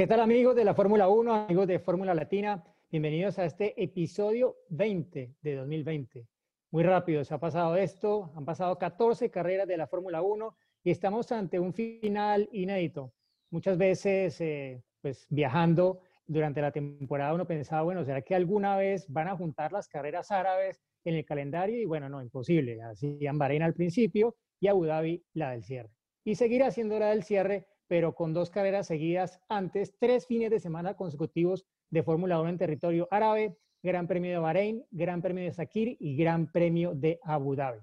¿Qué 0.00 0.06
tal 0.06 0.20
amigos 0.20 0.56
de 0.56 0.64
la 0.64 0.72
Fórmula 0.72 1.10
1, 1.10 1.34
amigos 1.34 1.66
de 1.66 1.78
Fórmula 1.78 2.14
Latina? 2.14 2.64
Bienvenidos 2.90 3.38
a 3.38 3.44
este 3.44 3.74
episodio 3.82 4.56
20 4.70 5.34
de 5.42 5.54
2020. 5.56 6.26
Muy 6.70 6.84
rápido 6.84 7.22
se 7.22 7.34
ha 7.34 7.38
pasado 7.38 7.76
esto, 7.76 8.32
han 8.34 8.46
pasado 8.46 8.78
14 8.78 9.30
carreras 9.30 9.68
de 9.68 9.76
la 9.76 9.86
Fórmula 9.86 10.22
1 10.22 10.56
y 10.84 10.90
estamos 10.90 11.30
ante 11.32 11.58
un 11.58 11.74
final 11.74 12.48
inédito. 12.50 13.12
Muchas 13.50 13.76
veces, 13.76 14.40
eh, 14.40 14.82
pues 15.02 15.26
viajando 15.28 16.00
durante 16.26 16.62
la 16.62 16.72
temporada 16.72 17.34
uno 17.34 17.46
pensaba, 17.46 17.82
bueno, 17.82 18.02
¿será 18.02 18.22
que 18.22 18.34
alguna 18.34 18.78
vez 18.78 19.04
van 19.06 19.28
a 19.28 19.36
juntar 19.36 19.70
las 19.70 19.86
carreras 19.86 20.30
árabes 20.30 20.80
en 21.04 21.16
el 21.16 21.26
calendario? 21.26 21.78
Y 21.78 21.84
bueno, 21.84 22.08
no, 22.08 22.22
imposible. 22.22 22.80
Así 22.80 23.18
Bahrein 23.34 23.64
al 23.64 23.74
principio 23.74 24.34
y 24.60 24.68
Abu 24.68 24.86
Dhabi 24.86 25.22
la 25.34 25.50
del 25.50 25.62
cierre. 25.62 25.90
Y 26.24 26.36
seguirá 26.36 26.70
siendo 26.70 26.98
la 26.98 27.10
del 27.10 27.22
cierre, 27.22 27.66
pero 27.90 28.14
con 28.14 28.32
dos 28.32 28.50
carreras 28.50 28.86
seguidas 28.86 29.40
antes, 29.48 29.98
tres 29.98 30.24
fines 30.24 30.48
de 30.48 30.60
semana 30.60 30.94
consecutivos 30.94 31.66
de 31.90 32.04
Fórmula 32.04 32.40
1 32.40 32.50
en 32.50 32.56
territorio 32.56 33.08
árabe, 33.10 33.56
Gran 33.82 34.06
Premio 34.06 34.30
de 34.30 34.38
Bahrein, 34.38 34.86
Gran 34.92 35.20
Premio 35.20 35.42
de 35.42 35.52
Sakir 35.52 35.96
y 35.98 36.16
Gran 36.16 36.52
Premio 36.52 36.94
de 36.94 37.18
Abu 37.24 37.56
Dhabi. 37.56 37.80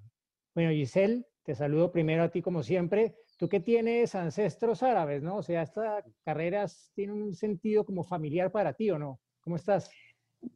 Bueno, 0.56 0.72
Giselle, 0.72 1.26
te 1.44 1.56
saludo 1.56 1.92
primero 1.92 2.24
a 2.24 2.30
ti 2.30 2.42
como 2.42 2.64
siempre. 2.64 3.18
Tú 3.38 3.50
que 3.50 3.60
tienes 3.60 4.16
ancestros 4.16 4.82
árabes, 4.82 5.24
¿no? 5.24 5.36
O 5.36 5.44
sea, 5.44 5.64
estas 5.64 6.06
carreras 6.24 6.90
tienen 6.96 7.22
un 7.22 7.36
sentido 7.36 7.84
como 7.84 8.06
familiar 8.06 8.50
para 8.50 8.72
ti, 8.72 8.90
¿o 8.90 8.98
no? 8.98 9.20
¿Cómo 9.42 9.58
estás? 9.58 9.92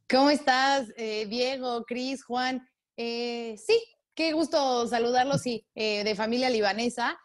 ¿Cómo 0.09 0.29
estás, 0.29 0.93
eh, 0.95 1.25
Diego, 1.25 1.83
Cris, 1.83 2.23
Juan? 2.23 2.65
Eh, 2.95 3.57
sí, 3.57 3.77
qué 4.13 4.31
gusto 4.31 4.87
saludarlos, 4.87 5.41
sí, 5.41 5.67
eh, 5.75 6.05
de 6.05 6.15
familia 6.15 6.49
libanesa. 6.49 7.19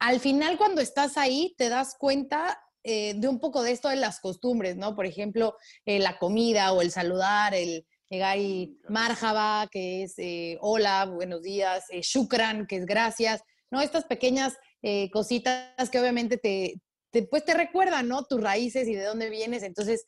Al 0.00 0.18
final, 0.18 0.56
cuando 0.56 0.80
estás 0.80 1.16
ahí, 1.16 1.54
te 1.58 1.68
das 1.68 1.94
cuenta 1.96 2.58
eh, 2.82 3.12
de 3.14 3.28
un 3.28 3.38
poco 3.38 3.62
de 3.62 3.72
esto 3.72 3.90
de 3.90 3.96
las 3.96 4.18
costumbres, 4.20 4.76
¿no? 4.76 4.96
Por 4.96 5.04
ejemplo, 5.04 5.56
eh, 5.84 5.98
la 5.98 6.18
comida 6.18 6.72
o 6.72 6.80
el 6.80 6.90
saludar, 6.90 7.54
el 7.54 7.86
llegar 8.08 8.38
y 8.38 8.80
marjaba, 8.88 9.68
que 9.70 10.02
es 10.04 10.14
eh, 10.16 10.56
hola, 10.62 11.04
buenos 11.04 11.42
días, 11.42 11.84
shukran, 11.90 12.66
que 12.66 12.76
es 12.76 12.86
gracias, 12.86 13.42
¿no? 13.70 13.80
Estas 13.80 14.04
pequeñas 14.04 14.56
cositas 15.12 15.90
que 15.92 16.00
obviamente 16.00 16.38
te, 16.38 16.80
pues 17.26 17.44
te 17.44 17.52
recuerdan, 17.52 18.08
¿no? 18.08 18.24
Tus 18.24 18.40
raíces 18.40 18.88
y 18.88 18.94
de 18.94 19.04
dónde 19.04 19.28
vienes. 19.28 19.62
Entonces, 19.62 20.06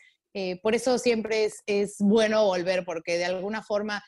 por 0.63 0.75
eso 0.75 0.97
siempre 0.97 1.45
es, 1.45 1.63
es, 1.67 1.97
bueno 1.99 2.47
volver, 2.47 2.87
porque 2.87 3.19
de 3.19 3.27
alguna 3.27 3.63
forma 3.63 4.03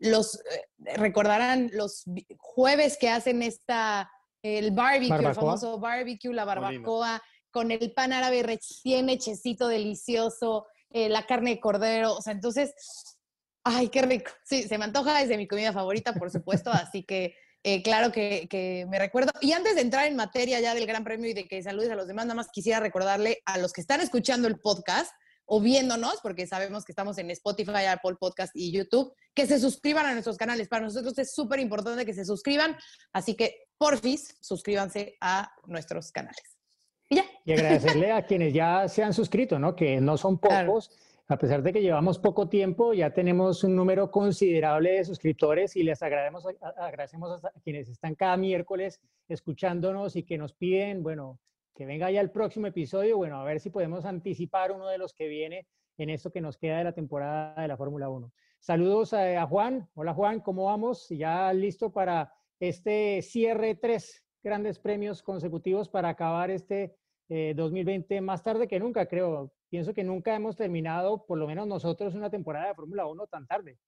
los 0.00 0.40
recordarán 0.78 1.70
los 1.74 2.04
jueves 2.38 2.96
que 2.96 3.10
hacen 3.10 3.42
esta 3.42 4.10
el 4.42 4.70
barbecue, 4.70 5.28
el 5.28 5.34
famoso 5.34 5.78
barbecue, 5.78 6.32
la 6.32 6.44
barbacoa, 6.44 7.22
con 7.50 7.70
el 7.70 7.92
pan 7.92 8.12
árabe 8.12 8.42
recién 8.42 9.08
hechecito, 9.08 9.68
delicioso, 9.68 10.66
eh, 10.90 11.08
la 11.08 11.26
carne 11.26 11.50
de 11.50 11.60
cordero, 11.60 12.14
o 12.14 12.22
sea, 12.22 12.32
entonces, 12.32 12.72
ay, 13.64 13.88
qué 13.88 14.02
rico. 14.02 14.30
Sí, 14.44 14.62
se 14.64 14.78
me 14.78 14.84
antoja 14.84 15.20
desde 15.20 15.36
mi 15.36 15.46
comida 15.46 15.72
favorita, 15.72 16.12
por 16.14 16.30
supuesto, 16.30 16.70
así 16.70 17.04
que 17.04 17.34
eh, 17.64 17.82
claro 17.82 18.12
que, 18.12 18.86
me 18.88 18.98
recuerdo. 18.98 19.32
Y 19.40 19.52
antes 19.52 19.74
de 19.74 19.82
entrar 19.82 20.06
en 20.06 20.16
materia 20.16 20.60
ya 20.60 20.74
del 20.74 20.86
Gran 20.86 21.04
Premio 21.04 21.30
y 21.30 21.34
de 21.34 21.46
que 21.46 21.62
saludes 21.62 21.90
a 21.90 21.96
los 21.96 22.06
demás, 22.06 22.26
nada 22.26 22.36
más 22.36 22.48
quisiera 22.52 22.80
recordarle 22.80 23.42
a 23.44 23.58
los 23.58 23.72
que 23.72 23.80
están 23.80 24.00
escuchando 24.00 24.48
el 24.48 24.58
podcast 24.58 25.12
o 25.44 25.60
viéndonos, 25.60 26.20
porque 26.22 26.46
sabemos 26.46 26.84
que 26.84 26.92
estamos 26.92 27.16
en 27.18 27.30
Spotify, 27.30 27.86
Apple 27.88 28.16
Podcast 28.20 28.52
y 28.54 28.70
YouTube, 28.70 29.12
que 29.34 29.46
se 29.46 29.58
suscriban 29.58 30.06
a 30.06 30.12
nuestros 30.12 30.36
canales. 30.36 30.68
Para 30.68 30.84
nosotros 30.84 31.18
es 31.18 31.34
súper 31.34 31.58
importante 31.58 32.04
que 32.04 32.12
se 32.12 32.24
suscriban, 32.24 32.76
así 33.12 33.34
que 33.34 33.67
porfis, 33.78 34.36
suscríbanse 34.40 35.16
a 35.20 35.50
nuestros 35.66 36.12
canales. 36.12 36.58
Y, 37.08 37.52
agradecerle 37.52 38.12
a 38.12 38.26
quienes 38.26 38.52
ya 38.52 38.86
se 38.88 39.02
han 39.02 39.14
suscrito, 39.14 39.58
¿no? 39.58 39.74
Que 39.74 40.00
no 40.00 40.18
son 40.18 40.38
pocos. 40.38 40.90
A 41.28 41.36
pesar 41.36 41.62
de 41.62 41.72
que 41.74 41.82
llevamos 41.82 42.18
poco 42.18 42.48
tiempo, 42.48 42.94
ya 42.94 43.12
tenemos 43.12 43.62
un 43.62 43.76
número 43.76 44.10
considerable 44.10 44.92
de 44.92 45.04
suscriptores 45.04 45.76
y 45.76 45.82
les 45.82 46.02
agradecemos, 46.02 46.46
agradecemos 46.78 47.44
a 47.44 47.52
quienes 47.62 47.88
están 47.88 48.14
cada 48.14 48.36
miércoles 48.38 49.00
escuchándonos 49.28 50.16
y 50.16 50.22
que 50.22 50.38
nos 50.38 50.54
piden, 50.54 51.02
bueno, 51.02 51.38
que 51.74 51.84
venga 51.84 52.10
ya 52.10 52.22
el 52.22 52.30
próximo 52.30 52.66
episodio, 52.66 53.18
bueno, 53.18 53.40
a 53.40 53.44
ver 53.44 53.60
si 53.60 53.68
podemos 53.68 54.06
anticipar 54.06 54.72
uno 54.72 54.88
de 54.88 54.96
los 54.96 55.12
que 55.12 55.28
viene 55.28 55.66
en 55.98 56.08
esto 56.08 56.32
que 56.32 56.40
nos 56.40 56.56
queda 56.56 56.78
de 56.78 56.84
la 56.84 56.92
temporada 56.92 57.60
de 57.60 57.68
la 57.68 57.76
Fórmula 57.76 58.08
1. 58.08 58.32
Saludos 58.58 59.12
a, 59.12 59.42
a, 59.42 59.46
Juan. 59.46 59.86
Hola 59.94 60.14
Juan, 60.14 60.40
¿cómo 60.40 60.64
vamos? 60.64 61.08
Ya 61.10 61.52
listo 61.52 61.92
para 61.92 62.32
este 62.60 63.22
cierre 63.22 63.74
tres 63.74 64.24
grandes 64.42 64.78
premios 64.78 65.22
consecutivos 65.22 65.88
para 65.88 66.08
acabar 66.08 66.50
este 66.50 66.96
2020 67.28 68.16
eh, 68.16 68.20
más 68.20 68.42
tarde 68.42 68.66
que 68.66 68.80
nunca, 68.80 69.06
creo. 69.06 69.52
Pienso 69.68 69.92
que 69.92 70.02
nunca 70.02 70.34
hemos 70.34 70.56
terminado, 70.56 71.26
por 71.26 71.38
lo 71.38 71.46
menos 71.46 71.66
nosotros, 71.66 72.14
una 72.14 72.30
temporada 72.30 72.68
de 72.68 72.74
Fórmula 72.74 73.06
1 73.06 73.26
tan 73.26 73.46
tarde. 73.46 73.78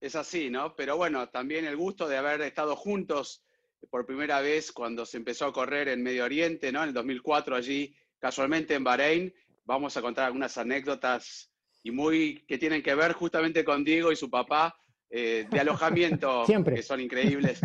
Es 0.00 0.16
así, 0.16 0.48
¿no? 0.50 0.74
Pero 0.74 0.96
bueno, 0.96 1.28
también 1.28 1.66
el 1.66 1.76
gusto 1.76 2.08
de 2.08 2.16
haber 2.16 2.40
estado 2.40 2.74
juntos 2.74 3.44
por 3.90 4.06
primera 4.06 4.40
vez 4.40 4.72
cuando 4.72 5.04
se 5.04 5.18
empezó 5.18 5.46
a 5.46 5.52
correr 5.52 5.88
en 5.88 6.02
Medio 6.02 6.24
Oriente, 6.24 6.72
¿no? 6.72 6.82
En 6.82 6.88
el 6.88 6.94
2004 6.94 7.54
allí, 7.54 7.94
casualmente 8.18 8.74
en 8.74 8.84
Bahrein. 8.84 9.34
Vamos 9.64 9.96
a 9.96 10.02
contar 10.02 10.26
algunas 10.26 10.56
anécdotas 10.56 11.50
y 11.82 11.90
muy 11.90 12.44
que 12.46 12.58
tienen 12.58 12.82
que 12.82 12.94
ver 12.94 13.12
justamente 13.12 13.64
con 13.64 13.84
Diego 13.84 14.10
y 14.10 14.16
su 14.16 14.30
papá 14.30 14.74
eh, 15.14 15.46
de 15.48 15.60
alojamiento, 15.60 16.44
que 16.74 16.82
son 16.82 17.00
increíbles 17.00 17.60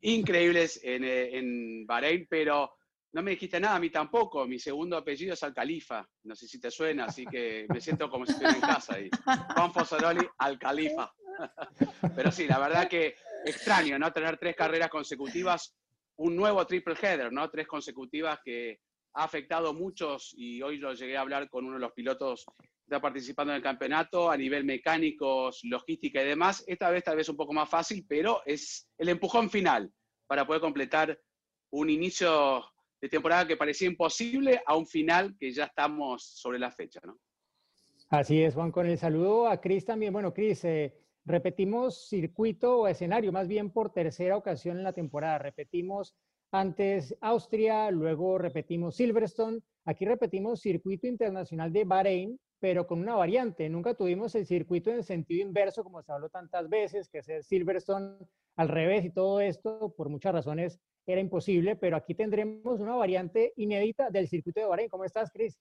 increíbles 0.00 0.80
en, 0.82 1.04
eh, 1.04 1.38
en 1.38 1.86
Bahrein, 1.86 2.26
pero 2.28 2.74
no 3.12 3.22
me 3.22 3.32
dijiste 3.32 3.58
nada, 3.58 3.76
a 3.76 3.80
mí 3.80 3.90
tampoco. 3.90 4.46
Mi 4.46 4.58
segundo 4.58 4.96
apellido 4.96 5.34
es 5.34 5.42
Al-Khalifa. 5.42 6.06
No 6.24 6.34
sé 6.34 6.46
si 6.46 6.60
te 6.60 6.70
suena, 6.70 7.06
así 7.06 7.24
que 7.26 7.66
me 7.68 7.80
siento 7.80 8.10
como 8.10 8.26
si 8.26 8.32
estuviera 8.32 8.56
en 8.56 8.60
casa 8.60 8.94
ahí. 8.94 9.10
Juan 9.54 9.72
Fosaroli, 9.72 10.26
Al-Khalifa. 10.38 11.12
Pero 12.16 12.30
sí, 12.30 12.46
la 12.46 12.58
verdad 12.58 12.88
que 12.88 13.16
extraño, 13.44 13.98
¿no? 13.98 14.12
Tener 14.12 14.36
tres 14.38 14.56
carreras 14.56 14.90
consecutivas, 14.90 15.74
un 16.16 16.36
nuevo 16.36 16.66
triple 16.66 16.94
header, 17.00 17.32
¿no? 17.32 17.48
Tres 17.50 17.66
consecutivas 17.66 18.40
que 18.44 18.80
ha 19.14 19.24
afectado 19.24 19.70
a 19.70 19.72
muchos 19.72 20.34
y 20.36 20.60
hoy 20.62 20.78
lo 20.78 20.92
llegué 20.92 21.16
a 21.16 21.22
hablar 21.22 21.48
con 21.48 21.64
uno 21.64 21.74
de 21.74 21.80
los 21.80 21.92
pilotos 21.92 22.44
está 22.88 23.02
participando 23.02 23.52
en 23.52 23.58
el 23.58 23.62
campeonato 23.62 24.30
a 24.30 24.36
nivel 24.36 24.64
mecánico, 24.64 25.50
logística 25.64 26.22
y 26.22 26.26
demás. 26.26 26.64
Esta 26.66 26.90
vez 26.90 27.04
tal 27.04 27.16
vez 27.16 27.28
un 27.28 27.36
poco 27.36 27.52
más 27.52 27.68
fácil, 27.68 28.06
pero 28.08 28.40
es 28.46 28.88
el 28.96 29.10
empujón 29.10 29.50
final 29.50 29.92
para 30.26 30.46
poder 30.46 30.62
completar 30.62 31.20
un 31.70 31.90
inicio 31.90 32.64
de 32.98 33.10
temporada 33.10 33.46
que 33.46 33.58
parecía 33.58 33.88
imposible 33.88 34.62
a 34.66 34.74
un 34.74 34.86
final 34.86 35.36
que 35.38 35.52
ya 35.52 35.64
estamos 35.64 36.24
sobre 36.24 36.58
la 36.58 36.70
fecha, 36.70 37.00
¿no? 37.04 37.18
Así 38.08 38.42
es, 38.42 38.54
Juan, 38.54 38.72
con 38.72 38.86
el 38.86 38.96
saludo 38.96 39.48
a 39.48 39.60
Cris 39.60 39.84
también. 39.84 40.14
Bueno, 40.14 40.32
Cris, 40.32 40.64
eh, 40.64 40.94
repetimos 41.26 42.08
circuito 42.08 42.78
o 42.78 42.88
escenario, 42.88 43.32
más 43.32 43.48
bien 43.48 43.70
por 43.70 43.92
tercera 43.92 44.34
ocasión 44.34 44.78
en 44.78 44.84
la 44.84 44.94
temporada. 44.94 45.38
Repetimos 45.38 46.16
antes 46.50 47.14
Austria, 47.20 47.90
luego 47.90 48.38
repetimos 48.38 48.96
Silverstone, 48.96 49.60
aquí 49.84 50.06
repetimos 50.06 50.62
circuito 50.62 51.06
internacional 51.06 51.70
de 51.70 51.84
Bahrein, 51.84 52.40
pero 52.60 52.86
con 52.86 53.00
una 53.00 53.14
variante. 53.14 53.68
Nunca 53.68 53.94
tuvimos 53.94 54.34
el 54.34 54.46
circuito 54.46 54.90
en 54.90 55.02
sentido 55.02 55.46
inverso, 55.46 55.84
como 55.84 56.02
se 56.02 56.12
habló 56.12 56.28
tantas 56.28 56.68
veces, 56.68 57.08
que 57.08 57.22
el 57.26 57.42
Silverstone 57.42 58.16
al 58.56 58.68
revés 58.68 59.04
y 59.04 59.10
todo 59.10 59.40
esto, 59.40 59.94
por 59.96 60.08
muchas 60.08 60.32
razones, 60.32 60.80
era 61.06 61.20
imposible, 61.20 61.76
pero 61.76 61.96
aquí 61.96 62.14
tendremos 62.14 62.80
una 62.80 62.94
variante 62.94 63.52
inédita 63.56 64.10
del 64.10 64.28
circuito 64.28 64.60
de 64.60 64.66
Bahrein. 64.66 64.88
¿Cómo 64.88 65.04
estás, 65.04 65.30
Cris? 65.30 65.58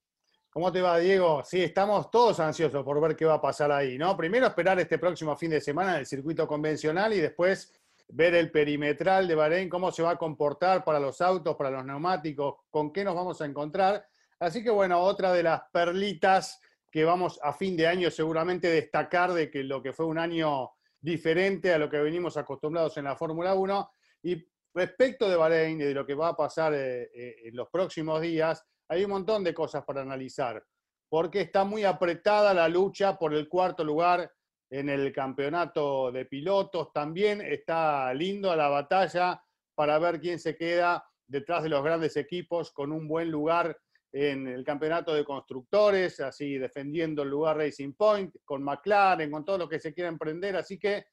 ¿Cómo 0.49 0.71
te 0.71 0.81
va, 0.81 0.97
Diego? 0.97 1.43
Sí, 1.43 1.61
estamos 1.61 2.09
todos 2.09 2.39
ansiosos 2.39 2.83
por 2.83 2.99
ver 2.99 3.15
qué 3.15 3.25
va 3.25 3.35
a 3.35 3.41
pasar 3.41 3.71
ahí, 3.71 3.97
¿no? 3.97 4.17
Primero 4.17 4.47
esperar 4.47 4.79
este 4.79 4.97
próximo 4.97 5.37
fin 5.37 5.51
de 5.51 5.61
semana 5.61 5.99
el 5.99 6.05
circuito 6.05 6.47
convencional 6.47 7.13
y 7.13 7.19
después 7.19 7.71
ver 8.09 8.33
el 8.35 8.49
perimetral 8.51 9.27
de 9.27 9.35
Bahrein, 9.35 9.69
cómo 9.69 9.91
se 9.91 10.01
va 10.01 10.11
a 10.11 10.17
comportar 10.17 10.83
para 10.83 10.99
los 10.99 11.21
autos, 11.21 11.55
para 11.55 11.69
los 11.69 11.85
neumáticos, 11.85 12.55
con 12.69 12.91
qué 12.91 13.03
nos 13.03 13.15
vamos 13.15 13.39
a 13.41 13.45
encontrar. 13.45 14.07
Así 14.39 14.63
que 14.63 14.69
bueno, 14.69 14.99
otra 14.99 15.33
de 15.33 15.43
las 15.43 15.61
perlitas 15.71 16.61
que 16.97 17.05
vamos 17.05 17.39
a 17.43 17.53
fin 17.53 17.77
de 17.77 17.85
año 17.85 18.09
seguramente 18.09 18.71
destacar 18.71 19.31
de 19.31 19.51
que 19.51 19.63
lo 19.63 19.83
que 19.83 19.93
fue 19.93 20.07
un 20.07 20.17
año 20.17 20.71
diferente 20.99 21.71
a 21.71 21.77
lo 21.77 21.91
que 21.91 21.99
venimos 21.99 22.37
acostumbrados 22.37 22.97
en 22.97 23.03
la 23.03 23.15
Fórmula 23.15 23.53
1. 23.53 23.91
Y 24.23 24.43
respecto 24.73 25.29
de 25.29 25.35
Bahrein 25.35 25.77
de 25.77 25.93
lo 25.93 26.07
que 26.07 26.15
va 26.15 26.29
a 26.29 26.35
pasar 26.35 26.73
eh, 26.73 27.03
eh, 27.13 27.35
en 27.43 27.55
los 27.55 27.69
próximos 27.69 28.19
días, 28.19 28.65
hay 28.87 29.03
un 29.03 29.11
montón 29.11 29.43
de 29.43 29.53
cosas 29.53 29.85
para 29.85 30.01
analizar. 30.01 30.65
porque 31.07 31.41
está 31.41 31.63
muy 31.63 31.83
apretada 31.83 32.51
la 32.51 32.67
lucha 32.67 33.15
por 33.15 33.35
el 33.35 33.47
cuarto 33.47 33.83
lugar 33.83 34.31
en 34.71 34.89
el 34.89 35.13
campeonato 35.13 36.11
de 36.11 36.25
pilotos. 36.25 36.91
También 36.91 37.41
está 37.41 38.11
lindo 38.15 38.55
la 38.55 38.69
batalla 38.69 39.39
para 39.75 39.99
ver 39.99 40.19
quién 40.19 40.39
se 40.39 40.55
queda 40.55 41.07
detrás 41.27 41.61
de 41.61 41.69
los 41.69 41.83
grandes 41.83 42.17
equipos 42.17 42.71
con 42.71 42.91
un 42.91 43.07
buen 43.07 43.29
lugar 43.29 43.79
en 44.11 44.47
el 44.47 44.63
campeonato 44.63 45.13
de 45.13 45.25
constructores, 45.25 46.19
así 46.19 46.57
defendiendo 46.57 47.23
el 47.23 47.29
lugar 47.29 47.57
Racing 47.57 47.93
Point, 47.93 48.35
con 48.43 48.63
McLaren, 48.63 49.29
con 49.29 49.43
todo 49.43 49.57
lo 49.57 49.69
que 49.69 49.79
se 49.79 49.93
quiera 49.93 50.09
emprender. 50.09 50.55
Así 50.55 50.79
que 50.79 51.05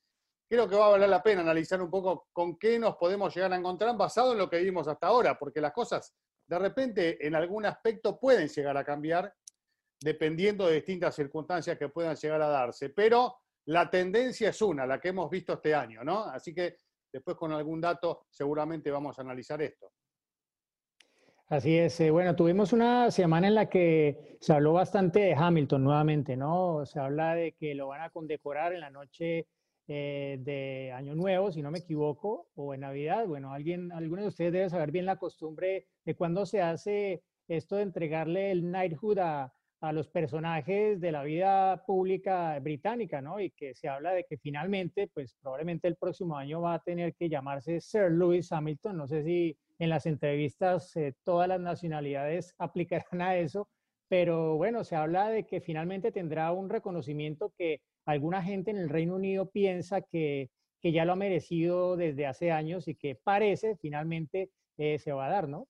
creo 0.49 0.69
que 0.69 0.77
va 0.77 0.87
a 0.87 0.91
valer 0.91 1.09
la 1.09 1.23
pena 1.23 1.41
analizar 1.41 1.83
un 1.83 1.91
poco 1.91 2.29
con 2.33 2.57
qué 2.59 2.79
nos 2.79 2.97
podemos 2.97 3.35
llegar 3.35 3.53
a 3.53 3.57
encontrar 3.57 3.97
basado 3.97 4.33
en 4.33 4.39
lo 4.39 4.49
que 4.49 4.59
vimos 4.59 4.87
hasta 4.89 5.09
ahora, 5.09 5.39
porque 5.39 5.61
las 5.61 5.73
cosas 5.73 6.15
de 6.47 6.59
repente 6.59 7.27
en 7.27 7.35
algún 7.35 7.67
aspecto 7.67 8.19
pueden 8.19 8.49
llegar 8.49 8.77
a 8.77 8.85
cambiar 8.85 9.35
dependiendo 10.01 10.67
de 10.67 10.75
distintas 10.75 11.15
circunstancias 11.15 11.79
que 11.79 11.89
puedan 11.89 12.15
llegar 12.17 12.43
a 12.43 12.49
darse. 12.49 12.91
Pero 12.91 13.37
la 13.67 13.89
tendencia 13.89 14.51
es 14.51 14.61
una, 14.61 14.87
la 14.87 15.01
que 15.01 15.09
hemos 15.09 15.31
visto 15.31 15.55
este 15.55 15.75
año, 15.75 16.05
¿no? 16.05 16.25
Así 16.25 16.55
que 16.55 16.77
después 17.11 17.37
con 17.37 17.53
algún 17.53 17.81
dato 17.81 18.27
seguramente 18.31 18.91
vamos 18.91 19.19
a 19.19 19.23
analizar 19.23 19.63
esto. 19.63 19.93
Así 21.49 21.77
es. 21.77 22.01
Eh, 22.01 22.11
bueno, 22.11 22.35
tuvimos 22.35 22.73
una 22.73 23.11
semana 23.11 23.49
en 23.49 23.55
la 23.55 23.69
que 23.69 24.39
se 24.41 24.53
habló 24.53 24.73
bastante 24.73 25.21
de 25.21 25.35
Hamilton 25.35 25.85
nuevamente, 25.85 26.37
¿no? 26.37 26.87
Se 26.87 26.99
habla 26.99 27.35
de 27.35 27.53
que 27.53 27.75
lo 27.75 27.89
van 27.89 28.01
a 28.01 28.11
condecorar 28.11 28.73
en 28.73 28.81
la 28.81 28.91
noche 28.91 29.47
eh, 29.87 30.39
de 30.41 30.93
Año 30.93 31.15
Nuevo, 31.15 31.53
si 31.53 31.61
no 31.61 31.71
me 31.71 31.81
equivoco, 31.81 32.49
o 32.55 32.73
en 32.73 32.81
Navidad. 32.81 33.27
Bueno, 33.27 33.53
alguien, 33.53 33.93
alguno 33.93 34.23
de 34.23 34.29
ustedes 34.29 34.53
debe 34.53 34.71
saber 34.71 34.91
bien 34.91 35.05
la 35.07 35.17
costumbre 35.17 35.87
de 36.05 36.15
cuando 36.17 36.47
se 36.47 36.63
hace 36.63 37.23
esto 37.47 37.77
de 37.77 37.83
entregarle 37.83 38.51
el 38.51 38.63
knighthood 38.63 39.19
a, 39.19 39.55
a 39.81 39.93
los 39.93 40.09
personajes 40.09 40.99
de 40.99 41.13
la 41.13 41.23
vida 41.25 41.85
pública 41.87 42.59
británica, 42.59 43.21
¿no? 43.21 43.39
Y 43.39 43.51
que 43.51 43.75
se 43.75 43.87
habla 43.89 44.13
de 44.13 44.25
que 44.25 44.39
finalmente, 44.39 45.11
pues 45.13 45.35
probablemente 45.43 45.89
el 45.89 45.97
próximo 45.97 46.39
año 46.39 46.63
va 46.63 46.75
a 46.75 46.83
tener 46.83 47.15
que 47.15 47.29
llamarse 47.29 47.83
Sir 47.83 48.11
Lewis 48.11 48.51
Hamilton. 48.51 48.97
No 48.97 49.07
sé 49.07 49.23
si 49.25 49.59
en 49.79 49.91
las 49.91 50.07
entrevistas 50.07 50.95
eh, 50.97 51.15
todas 51.25 51.49
las 51.49 51.61
nacionalidades 51.61 52.55
aplicarán 52.59 53.23
a 53.23 53.37
eso, 53.37 53.69
pero 54.09 54.57
bueno, 54.57 54.85
se 54.85 54.97
habla 54.97 55.29
de 55.29 55.45
que 55.45 55.61
finalmente 55.61 56.13
tendrá 56.13 56.53
un 56.53 56.69
reconocimiento 56.69 57.53
que 57.57 57.81
alguna 58.07 58.43
gente 58.43 58.71
en 58.71 58.79
el 58.79 58.89
Reino 58.89 59.17
Unido 59.17 59.51
piensa 59.51 60.03
que, 60.03 60.51
que 60.81 60.93
ya 60.93 61.05
lo 61.05 61.13
ha 61.13 61.17
merecido 61.17 61.97
desde 61.97 62.27
hace 62.27 62.51
años 62.51 62.89
y 62.89 62.95
que 62.95 63.17
parece 63.17 63.77
finalmente 63.77 64.51
eh, 64.77 64.99
se 64.99 65.13
va 65.13 65.27
a 65.27 65.31
dar, 65.31 65.49
¿no? 65.49 65.67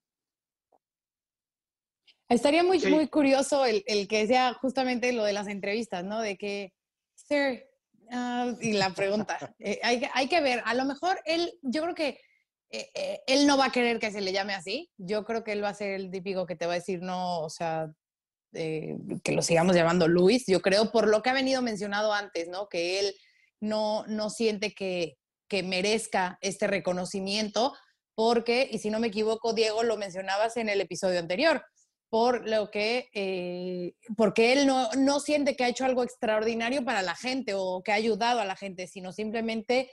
Estaría 2.29 2.65
muy, 2.65 2.81
muy 2.87 3.07
curioso 3.09 3.65
el, 3.65 3.85
el, 3.87 4.09
que 4.09 4.27
sea 4.27 4.55
justamente 4.55 5.13
lo 5.13 5.25
de 5.25 5.35
las 5.35 5.47
entrevistas, 5.47 6.05
¿no? 6.05 6.21
De 6.21 6.37
que, 6.37 6.73
Sir, 7.15 7.65
uh, 8.11 8.57
y 8.61 8.73
la 8.73 8.91
pregunta, 8.91 9.39
eh, 9.59 9.79
hay, 9.83 10.03
hay, 10.15 10.29
que 10.29 10.41
ver, 10.41 10.63
a 10.65 10.75
lo 10.75 10.85
mejor 10.85 11.21
él, 11.27 11.53
yo 11.63 11.83
creo 11.83 11.95
que 11.95 12.19
eh, 12.77 12.91
eh, 12.93 13.23
él 13.29 13.47
no 13.47 13.57
va 13.57 13.67
a 13.67 13.71
querer 13.71 14.01
que 14.01 14.11
se 14.11 14.21
le 14.21 14.33
llame 14.33 14.53
así, 14.53 14.91
yo 14.99 15.25
creo 15.25 15.45
que 15.45 15.53
él 15.53 15.63
va 15.63 15.69
a 15.69 15.75
ser 15.75 15.93
el 15.93 16.11
típico 16.11 16.45
que 16.45 16.57
te 16.57 16.67
va 16.67 16.73
a 16.73 16.81
decir, 16.81 17.03
no, 17.03 17.39
o 17.39 17.49
sea, 17.49 17.89
eh, 18.53 18.97
que 19.23 19.31
lo 19.31 19.43
sigamos 19.43 19.77
llamando 19.77 20.09
Luis, 20.09 20.43
yo 20.49 20.61
creo, 20.61 20.91
por 20.91 21.07
lo 21.07 21.23
que 21.23 21.31
ha 21.31 21.35
venido 21.35 21.63
mencionado 21.63 22.13
antes, 22.13 22.49
¿no? 22.49 22.69
Que 22.69 22.99
él 22.99 23.15
no, 23.61 24.05
no 24.09 24.29
siente 24.29 24.75
que, 24.75 25.19
que 25.49 25.63
merezca 25.63 26.37
este 26.41 26.67
reconocimiento, 26.67 27.75
porque, 28.17 28.69
y 28.69 28.81
si 28.81 28.91
no 28.91 28.99
me 28.99 29.07
equivoco, 29.07 29.53
Diego, 29.53 29.85
lo 29.85 29.97
mencionabas 29.97 30.57
en 30.57 30.69
el 30.69 30.81
episodio 30.81 31.21
anterior, 31.21 31.65
por 32.11 32.49
lo 32.49 32.73
que, 32.73 33.95
porque 34.17 34.53
él 34.53 34.67
no, 34.67 34.91
no, 34.95 35.21
siente 35.21 35.55
que 35.55 35.63
ha 35.63 35.69
hecho 35.69 35.85
algo 35.85 36.03
extraordinario 36.03 36.85
para 36.85 37.03
la 37.03 37.15
gente 37.15 37.55
o 37.55 37.83
que 37.85 37.93
ha 37.93 37.97
ayudado 37.97 38.41
a 38.41 38.45
la 38.45 38.57
gente, 38.57 38.89
sino 38.89 39.13
simplemente 39.13 39.91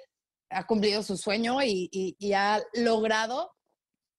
ha 0.51 0.67
cumplido 0.67 1.01
su 1.03 1.17
sueño 1.17 1.61
y, 1.63 1.89
y, 1.91 2.15
y 2.19 2.33
ha 2.33 2.61
logrado 2.73 3.53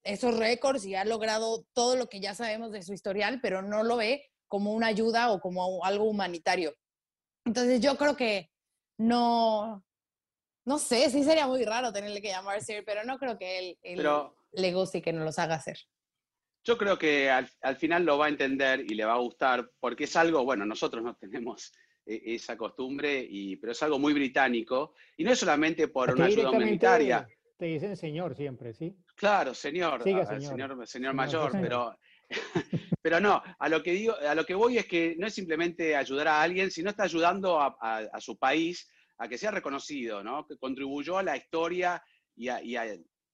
esos 0.05 0.37
récords 0.37 0.85
y 0.85 0.95
ha 0.95 1.05
logrado 1.05 1.65
todo 1.73 1.97
lo 1.97 2.09
que 2.09 2.21
ya 2.21 2.35
sabemos 2.35 2.73
de 2.73 2.83
su 2.83 2.93
historial, 2.93 3.41
pero 3.41 3.63
no 3.63 3.83
lo 3.85 3.97
ve 3.97 4.31
como 4.49 4.73
una 4.73 4.89
ayuda 4.89 5.31
o 5.31 5.41
como 5.41 5.85
algo 5.85 6.05
humanitario. 6.05 6.75
Entonces 7.45 7.81
yo 7.81 7.97
creo 7.97 8.17
que 8.17 8.51
no, 8.99 9.85
no 10.65 10.79
sé, 10.79 11.11
sí 11.11 11.25
sería 11.25 11.47
muy 11.47 11.65
raro 11.65 11.93
tenerle 11.93 12.21
que 12.21 12.29
llamar 12.29 12.63
Sir, 12.63 12.85
pero 12.85 13.05
no 13.05 13.19
creo 13.19 13.39
que 13.39 13.59
él, 13.59 13.79
él 13.83 13.97
pero, 13.97 14.37
le 14.53 14.73
guste 14.73 14.99
y 14.99 15.03
que 15.03 15.13
nos 15.13 15.25
los 15.25 15.39
haga 15.39 15.57
hacer. 15.57 15.79
Yo 16.65 16.79
creo 16.79 16.97
que 16.97 17.29
al, 17.29 17.51
al, 17.61 17.77
final 17.77 18.05
lo 18.05 18.19
va 18.19 18.27
a 18.27 18.29
entender 18.29 18.81
y 18.81 18.95
le 18.95 19.05
va 19.05 19.15
a 19.15 19.19
gustar, 19.19 19.69
porque 19.81 20.05
es 20.05 20.15
algo, 20.15 20.45
bueno, 20.45 20.65
nosotros 20.65 21.03
no 21.03 21.17
tenemos 21.17 21.73
esa 22.05 22.57
costumbre, 22.57 23.25
y, 23.29 23.57
pero 23.57 23.73
es 23.73 23.83
algo 23.83 23.99
muy 23.99 24.13
británico, 24.13 24.95
y 25.17 25.25
no 25.25 25.33
es 25.33 25.39
solamente 25.39 25.89
por 25.89 26.11
Aquí 26.11 26.19
una 26.19 26.27
ayuda 26.27 26.51
humanitaria. 26.51 27.29
Te 27.57 27.67
dicen 27.67 27.97
señor 27.97 28.35
siempre, 28.35 28.75
¿sí? 28.75 28.97
Claro, 29.15 29.55
señor, 29.55 30.03
Siga, 30.03 30.27
señor. 30.27 30.51
señor. 30.51 30.87
señor, 30.87 31.15
mayor, 31.15 31.53
pero, 31.53 31.97
pero 33.03 33.21
no, 33.21 33.41
a 33.59 33.69
lo, 33.69 33.83
que 33.83 33.93
digo, 33.93 34.15
a 34.17 34.35
lo 34.35 34.45
que 34.45 34.55
voy 34.55 34.79
es 34.79 34.87
que 34.87 35.15
no 35.19 35.29
es 35.29 35.35
simplemente 35.35 35.95
ayudar 35.95 36.29
a 36.29 36.43
alguien, 36.43 36.71
sino 36.71 36.91
está 36.91 37.05
ayudando 37.05 37.61
a, 37.61 37.77
a, 37.81 37.99
a 38.13 38.21
su 38.21 38.37
país 38.37 38.91
a 39.19 39.29
que 39.29 39.39
sea 39.39 39.53
reconocido, 39.53 40.25
¿no? 40.25 40.47
Que 40.47 40.57
contribuyó 40.57 41.19
a 41.19 41.23
la 41.23 41.37
historia 41.37 42.03
y 42.35 42.49
a, 42.49 42.61
y 42.63 42.75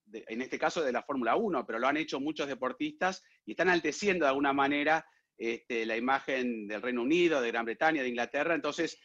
de, 0.05 0.25
en 0.29 0.43
este 0.43 0.59
caso 0.59 0.83
de 0.83 0.93
la 0.93 1.03
Fórmula 1.03 1.37
1, 1.37 1.67
pero 1.67 1.79
lo 1.79 1.89
han 1.89 1.97
hecho 1.97 2.21
muchos 2.21 2.49
deportistas 2.49 3.23
y 3.47 3.53
están 3.53 3.69
alteciendo 3.69 4.25
de 4.25 4.31
alguna 4.31 4.53
manera 4.53 5.07
este, 5.39 5.87
la 5.87 5.97
imagen 5.97 6.67
del 6.67 6.83
Reino 6.83 7.03
Unido, 7.03 7.41
de 7.41 7.49
Gran 7.49 7.65
Bretaña, 7.65 8.03
de 8.03 8.09
Inglaterra. 8.09 8.55
Entonces, 8.55 8.99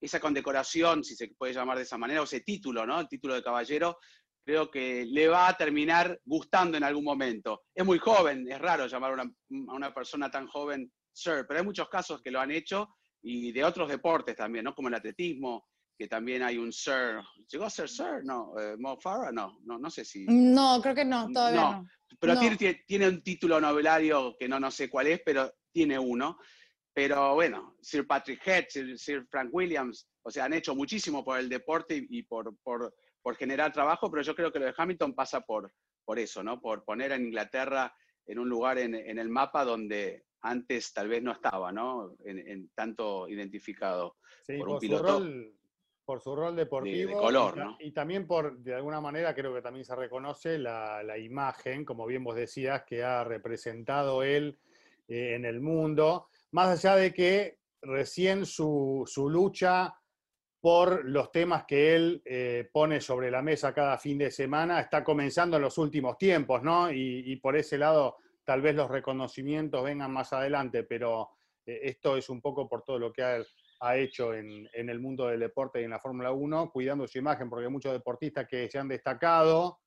esa 0.00 0.20
condecoración, 0.20 1.02
si 1.02 1.16
se 1.16 1.28
puede 1.28 1.54
llamar 1.54 1.78
de 1.78 1.84
esa 1.84 1.98
manera, 1.98 2.20
o 2.20 2.24
ese 2.24 2.40
título, 2.40 2.86
¿no? 2.86 3.00
El 3.00 3.08
título 3.08 3.34
de 3.34 3.42
caballero, 3.42 3.98
creo 4.44 4.70
que 4.70 5.06
le 5.06 5.28
va 5.28 5.48
a 5.48 5.56
terminar 5.56 6.20
gustando 6.24 6.76
en 6.76 6.84
algún 6.84 7.04
momento. 7.04 7.62
Es 7.74 7.84
muy 7.84 7.98
joven, 7.98 8.46
es 8.50 8.60
raro 8.60 8.86
llamar 8.86 9.12
a 9.12 9.14
una, 9.14 9.22
a 9.22 9.74
una 9.74 9.94
persona 9.94 10.30
tan 10.30 10.46
joven 10.46 10.92
Sir, 11.12 11.46
pero 11.46 11.60
hay 11.60 11.64
muchos 11.64 11.88
casos 11.88 12.20
que 12.20 12.30
lo 12.30 12.40
han 12.40 12.50
hecho 12.50 12.96
y 13.22 13.52
de 13.52 13.64
otros 13.64 13.88
deportes 13.88 14.36
también, 14.36 14.64
¿no? 14.64 14.74
Como 14.74 14.88
el 14.88 14.94
atletismo, 14.94 15.66
que 15.96 16.08
también 16.08 16.42
hay 16.42 16.58
un 16.58 16.72
Sir. 16.72 17.20
¿Llegó 17.48 17.64
a 17.64 17.70
ser 17.70 17.88
Sir? 17.88 18.24
No. 18.24 18.52
Eh, 18.58 18.76
Mo 18.78 18.96
Farah, 18.98 19.32
no. 19.32 19.58
no. 19.64 19.78
No 19.78 19.90
sé 19.90 20.04
si. 20.04 20.24
No, 20.28 20.80
creo 20.82 20.94
que 20.94 21.04
no, 21.04 21.28
todavía 21.32 21.60
no. 21.60 21.72
no. 21.82 21.88
Pero 22.18 22.34
No. 22.34 22.40
Tiene, 22.40 22.82
tiene 22.86 23.08
un 23.08 23.22
título 23.22 23.60
novelario 23.60 24.36
que 24.38 24.48
no, 24.48 24.58
no 24.60 24.70
sé 24.70 24.88
cuál 24.88 25.08
es, 25.08 25.20
pero 25.24 25.52
tiene 25.72 25.98
uno. 25.98 26.38
Pero 26.92 27.34
bueno, 27.34 27.76
Sir 27.82 28.06
Patrick 28.06 28.46
Head, 28.46 28.66
Sir, 28.68 28.98
Sir 28.98 29.26
Frank 29.28 29.50
Williams, 29.52 30.08
o 30.22 30.30
sea, 30.30 30.44
han 30.44 30.52
hecho 30.52 30.74
muchísimo 30.76 31.24
por 31.24 31.38
el 31.40 31.48
deporte 31.48 31.96
y, 31.96 32.18
y 32.18 32.22
por, 32.22 32.56
por, 32.62 32.94
por, 33.20 33.36
generar 33.36 33.72
trabajo, 33.72 34.08
pero 34.10 34.22
yo 34.22 34.34
creo 34.36 34.52
que 34.52 34.60
lo 34.60 34.66
de 34.66 34.74
Hamilton 34.76 35.12
pasa 35.12 35.40
por, 35.40 35.72
por 36.04 36.20
eso, 36.20 36.44
¿no? 36.44 36.60
Por 36.60 36.84
poner 36.84 37.12
a 37.12 37.16
Inglaterra 37.16 37.92
en 38.26 38.38
un 38.38 38.48
lugar 38.48 38.78
en, 38.78 38.94
en 38.94 39.18
el 39.18 39.28
mapa 39.28 39.64
donde 39.64 40.24
antes 40.42 40.92
tal 40.92 41.08
vez 41.08 41.20
no 41.22 41.32
estaba, 41.32 41.72
¿no? 41.72 42.14
En, 42.24 42.38
en 42.38 42.70
tanto 42.76 43.28
identificado 43.28 44.16
Sí, 44.46 44.56
por 44.56 44.68
un 44.68 44.78
piloto. 44.78 45.18
rol, 45.18 45.52
por 46.04 46.20
su 46.20 46.34
rol 46.36 46.54
deportivo. 46.54 47.10
de 47.10 47.16
color, 47.16 47.54
y, 47.56 47.58
¿no? 47.60 47.76
y 47.80 47.90
también 47.92 48.26
por, 48.26 48.58
de 48.58 48.74
alguna 48.74 49.00
manera, 49.00 49.34
creo 49.34 49.54
que 49.54 49.62
también 49.62 49.84
se 49.84 49.96
reconoce 49.96 50.58
la, 50.58 51.02
la 51.02 51.18
imagen, 51.18 51.84
como 51.84 52.06
bien 52.06 52.24
vos 52.24 52.36
decías, 52.36 52.82
que 52.84 53.02
ha 53.02 53.24
representado 53.24 54.22
él 54.22 54.58
eh, 55.08 55.34
en 55.34 55.44
el 55.44 55.60
mundo, 55.60 56.28
más 56.52 56.84
allá 56.84 56.96
de 56.96 57.12
que 57.12 57.58
recién 57.82 58.46
su, 58.46 59.04
su 59.06 59.28
lucha 59.28 59.94
por 60.60 61.04
los 61.04 61.30
temas 61.30 61.64
que 61.66 61.94
él 61.94 62.22
eh, 62.24 62.70
pone 62.72 63.00
sobre 63.00 63.30
la 63.30 63.42
mesa 63.42 63.74
cada 63.74 63.98
fin 63.98 64.16
de 64.16 64.30
semana 64.30 64.80
está 64.80 65.04
comenzando 65.04 65.56
en 65.56 65.62
los 65.62 65.76
últimos 65.76 66.16
tiempos, 66.16 66.62
¿no? 66.62 66.90
Y, 66.90 67.22
y 67.26 67.36
por 67.36 67.54
ese 67.54 67.76
lado, 67.76 68.16
tal 68.44 68.62
vez 68.62 68.74
los 68.74 68.90
reconocimientos 68.90 69.84
vengan 69.84 70.10
más 70.10 70.32
adelante, 70.32 70.84
pero 70.84 71.32
eh, 71.66 71.80
esto 71.82 72.16
es 72.16 72.28
un 72.28 72.40
poco 72.40 72.68
por 72.68 72.82
todo 72.82 72.98
lo 72.98 73.12
que 73.12 73.22
ha, 73.22 73.44
ha 73.80 73.96
hecho 73.96 74.34
en, 74.34 74.68
el 74.72 75.00
mundo 75.00 75.26
del 75.26 75.40
deporte 75.40 75.80
y 75.80 75.84
en 75.84 75.90
la 75.90 76.00
Fórmula 76.00 76.32
1, 76.32 76.70
cuidando 76.70 77.06
su 77.06 77.18
imagen, 77.18 77.48
porque 77.48 77.66
hay 77.66 77.72
muchos 77.72 77.92
deportistas 77.92 78.46
que 78.48 78.68
se 78.70 78.78
han 78.78 78.88
destacado 78.88 79.80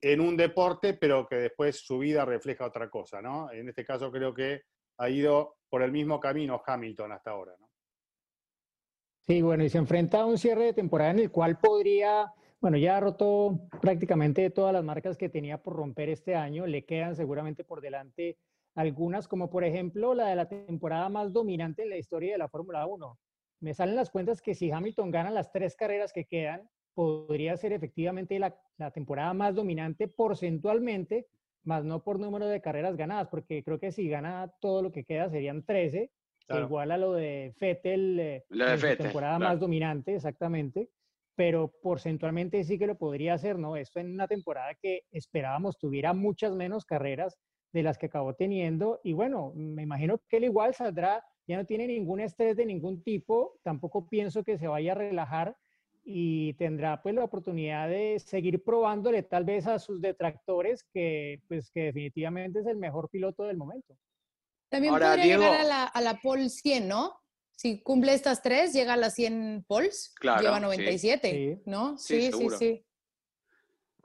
en 0.00 0.20
un 0.20 0.36
deporte, 0.36 0.94
pero 0.94 1.26
que 1.26 1.36
después 1.36 1.76
su 1.80 1.98
vida 1.98 2.24
refleja 2.24 2.66
otra 2.66 2.88
cosa. 2.88 3.20
En 3.52 3.68
este 3.68 3.84
caso 3.84 4.10
creo 4.12 4.32
que 4.32 4.62
ha 4.98 5.10
ido 5.10 5.56
por 5.68 5.82
el 5.82 5.92
mismo 5.92 6.20
camino 6.20 6.62
Hamilton 6.64 7.12
hasta 7.12 7.30
ahora. 7.30 7.54
Sí, 9.26 9.42
bueno, 9.42 9.64
y 9.64 9.68
se 9.68 9.78
enfrenta 9.78 10.20
a 10.20 10.26
un 10.26 10.38
cierre 10.38 10.64
de 10.64 10.72
temporada 10.72 11.10
en 11.10 11.18
el 11.18 11.30
cual 11.30 11.58
podría, 11.58 12.32
bueno, 12.60 12.78
ya 12.78 12.96
ha 12.96 13.00
roto 13.00 13.60
prácticamente 13.80 14.48
todas 14.50 14.72
las 14.72 14.82
marcas 14.82 15.18
que 15.18 15.28
tenía 15.28 15.58
por 15.62 15.76
romper 15.76 16.08
este 16.08 16.34
año, 16.34 16.66
le 16.66 16.86
quedan 16.86 17.14
seguramente 17.14 17.62
por 17.62 17.80
delante 17.80 18.38
algunas, 18.78 19.26
como 19.26 19.50
por 19.50 19.64
ejemplo 19.64 20.14
la 20.14 20.28
de 20.28 20.36
la 20.36 20.48
temporada 20.48 21.08
más 21.08 21.32
dominante 21.32 21.82
en 21.82 21.90
la 21.90 21.96
historia 21.96 22.32
de 22.32 22.38
la 22.38 22.48
Fórmula 22.48 22.86
1. 22.86 23.18
Me 23.60 23.74
salen 23.74 23.96
las 23.96 24.08
cuentas 24.08 24.40
que 24.40 24.54
si 24.54 24.70
Hamilton 24.70 25.10
gana 25.10 25.30
las 25.30 25.50
tres 25.50 25.74
carreras 25.74 26.12
que 26.12 26.26
quedan, 26.26 26.70
podría 26.94 27.56
ser 27.56 27.72
efectivamente 27.72 28.38
la, 28.38 28.56
la 28.76 28.92
temporada 28.92 29.34
más 29.34 29.56
dominante 29.56 30.06
porcentualmente, 30.06 31.26
más 31.64 31.84
no 31.84 32.04
por 32.04 32.20
número 32.20 32.46
de 32.46 32.60
carreras 32.60 32.96
ganadas, 32.96 33.26
porque 33.28 33.64
creo 33.64 33.80
que 33.80 33.90
si 33.90 34.08
gana 34.08 34.52
todo 34.60 34.80
lo 34.80 34.92
que 34.92 35.04
queda 35.04 35.28
serían 35.28 35.64
13 35.64 36.12
que 36.48 36.60
iguala 36.60 36.96
lo 36.96 37.12
de 37.12 37.52
Fettel, 37.58 38.18
eh, 38.20 38.44
La 38.48 38.70
de 38.70 38.76
Vettel, 38.76 39.06
temporada 39.06 39.36
claro. 39.36 39.52
más 39.52 39.60
dominante, 39.60 40.14
exactamente, 40.14 40.88
pero 41.34 41.72
porcentualmente 41.82 42.64
sí 42.64 42.78
que 42.78 42.86
lo 42.86 42.96
podría 42.96 43.34
hacer, 43.34 43.58
¿no? 43.58 43.76
Esto 43.76 44.00
en 44.00 44.12
una 44.12 44.26
temporada 44.26 44.74
que 44.74 45.02
esperábamos 45.10 45.78
tuviera 45.78 46.14
muchas 46.14 46.54
menos 46.54 46.86
carreras 46.86 47.36
de 47.72 47.82
las 47.82 47.98
que 47.98 48.06
acabó 48.06 48.34
teniendo, 48.34 49.00
y 49.04 49.12
bueno, 49.12 49.52
me 49.54 49.82
imagino 49.82 50.20
que 50.28 50.38
él 50.38 50.44
igual 50.44 50.74
saldrá, 50.74 51.24
ya 51.46 51.56
no 51.56 51.64
tiene 51.66 51.86
ningún 51.86 52.20
estrés 52.20 52.56
de 52.56 52.64
ningún 52.66 53.02
tipo, 53.02 53.58
tampoco 53.62 54.06
pienso 54.08 54.42
que 54.44 54.58
se 54.58 54.68
vaya 54.68 54.92
a 54.92 54.94
relajar 54.96 55.56
y 56.04 56.54
tendrá 56.54 57.02
pues 57.02 57.14
la 57.14 57.24
oportunidad 57.24 57.88
de 57.88 58.18
seguir 58.18 58.62
probándole 58.64 59.22
tal 59.22 59.44
vez 59.44 59.66
a 59.66 59.78
sus 59.78 60.00
detractores 60.00 60.84
que 60.94 61.42
pues 61.48 61.70
que 61.70 61.82
definitivamente 61.84 62.60
es 62.60 62.66
el 62.66 62.76
mejor 62.78 63.10
piloto 63.10 63.42
del 63.44 63.58
momento. 63.58 63.94
También 64.70 64.94
Ahora, 64.94 65.08
podría 65.10 65.24
Diego- 65.24 65.42
llegar 65.42 65.60
a 65.60 65.64
la, 65.64 65.84
a 65.84 66.00
la 66.00 66.14
pole 66.22 66.48
100, 66.48 66.88
¿no? 66.88 67.18
Si 67.56 67.82
cumple 67.82 68.14
estas 68.14 68.40
tres, 68.42 68.72
llega 68.72 68.94
a 68.94 68.96
las 68.96 69.14
100 69.14 69.64
poles, 69.66 70.14
Claro, 70.18 70.42
lleva 70.42 70.56
sí. 70.56 70.62
97, 70.62 71.30
Sí. 71.30 71.62
¿no? 71.66 71.98
Sí, 71.98 72.30
Sí, 72.32 72.48
sí. 72.58 72.84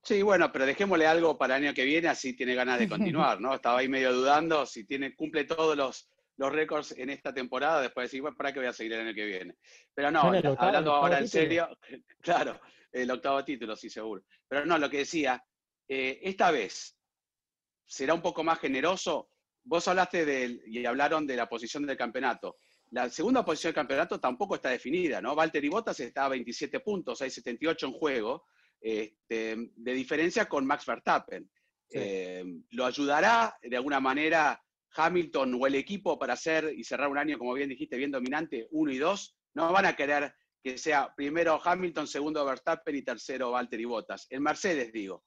Sí, 0.03 0.21
bueno, 0.21 0.51
pero 0.51 0.65
dejémosle 0.65 1.07
algo 1.07 1.37
para 1.37 1.55
el 1.57 1.63
año 1.65 1.73
que 1.73 1.85
viene, 1.85 2.09
así 2.09 2.33
tiene 2.35 2.55
ganas 2.55 2.77
de 2.79 2.87
continuar, 3.29 3.39
¿no? 3.39 3.55
Estaba 3.55 3.79
ahí 3.79 3.87
medio 3.87 4.13
dudando, 4.13 4.65
si 4.65 4.83
tiene, 4.85 5.15
cumple 5.15 5.45
todos 5.45 5.77
los, 5.77 6.09
los 6.37 6.51
récords 6.51 6.91
en 6.97 7.09
esta 7.09 7.33
temporada, 7.33 7.81
después 7.81 8.05
decir, 8.05 8.21
bueno, 8.21 8.35
¿para 8.35 8.51
qué 8.51 8.59
voy 8.59 8.67
a 8.67 8.73
seguir 8.73 8.93
el 8.93 9.01
año 9.07 9.13
que 9.15 9.25
viene? 9.25 9.55
Pero 9.93 10.11
no, 10.11 10.27
Bueno, 10.27 10.51
octavo- 10.51 10.67
hablando 10.67 10.91
ahora 10.93 11.19
en 11.19 11.27
serio, 11.27 11.69
claro, 12.21 12.59
el 12.91 13.09
octavo 13.09 13.43
título, 13.45 13.75
sí, 13.75 13.89
seguro. 13.89 14.23
Pero 14.47 14.65
no, 14.65 14.77
lo 14.77 14.89
que 14.89 14.97
decía, 14.99 15.41
eh, 15.87 16.19
esta 16.21 16.51
vez 16.51 16.97
será 17.85 18.13
un 18.13 18.21
poco 18.21 18.43
más 18.43 18.59
generoso. 18.59 19.29
Vos 19.63 19.87
hablaste 19.87 20.25
del, 20.25 20.61
y 20.65 20.85
hablaron 20.85 21.25
de 21.25 21.37
la 21.37 21.47
posición 21.47 21.85
del 21.85 21.95
campeonato. 21.95 22.57
La 22.91 23.09
segunda 23.09 23.43
posición 23.45 23.69
del 23.69 23.75
campeonato 23.75 24.19
tampoco 24.19 24.55
está 24.55 24.69
definida, 24.69 25.21
¿no? 25.21 25.33
Valtteri 25.33 25.69
Bottas 25.69 25.99
está 26.01 26.25
a 26.25 26.29
27 26.29 26.81
puntos, 26.81 27.21
hay 27.21 27.29
78 27.29 27.87
en 27.87 27.93
juego, 27.93 28.45
este, 28.83 29.55
de 29.75 29.93
diferencia 29.93 30.45
con 30.47 30.65
Max 30.65 30.85
Verstappen. 30.85 31.49
Sí. 31.89 31.97
Eh, 31.99 32.43
¿Lo 32.71 32.85
ayudará 32.85 33.57
de 33.61 33.77
alguna 33.77 33.99
manera 34.01 34.61
Hamilton 34.95 35.57
o 35.59 35.65
el 35.67 35.75
equipo 35.75 36.19
para 36.19 36.33
hacer 36.33 36.73
y 36.75 36.83
cerrar 36.83 37.07
un 37.09 37.17
año, 37.17 37.37
como 37.39 37.53
bien 37.53 37.69
dijiste, 37.69 37.95
bien 37.97 38.11
dominante, 38.11 38.67
uno 38.71 38.91
y 38.91 38.97
dos? 38.97 39.37
No 39.55 39.71
van 39.71 39.85
a 39.85 39.95
querer 39.95 40.33
que 40.61 40.77
sea 40.77 41.13
primero 41.15 41.59
Hamilton, 41.63 42.07
segundo 42.07 42.43
Verstappen 42.45 42.95
y 42.95 43.01
tercero 43.03 43.51
Valtteri 43.51 43.85
Bottas. 43.85 44.27
El 44.29 44.41
Mercedes, 44.41 44.91
digo, 44.91 45.23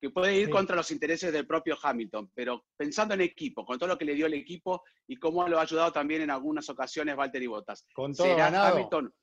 que 0.00 0.10
puede 0.10 0.34
ir 0.36 0.46
Sí. 0.46 0.52
contra 0.52 0.76
los 0.76 0.90
intereses 0.90 1.32
del 1.32 1.46
propio 1.46 1.76
Hamilton, 1.82 2.30
pero 2.34 2.66
pensando 2.76 3.14
en 3.14 3.20
equipo, 3.22 3.64
con 3.64 3.78
todo 3.78 3.88
lo 3.90 3.98
que 3.98 4.04
le 4.04 4.14
dio 4.14 4.26
el 4.26 4.34
equipo 4.34 4.82
y 5.06 5.16
cómo 5.16 5.46
lo 5.48 5.58
ha 5.58 5.62
ayudado 5.62 5.92
también 5.92 6.22
en 6.22 6.30
algunas 6.30 6.68
ocasiones 6.68 7.16
Valtteri 7.16 7.46
Bottas. 7.46 7.86
Con 7.94 8.14
todo 8.14 8.26
¿Será 8.26 8.44
ganado. 8.50 8.74
Hamilton? 8.76 9.14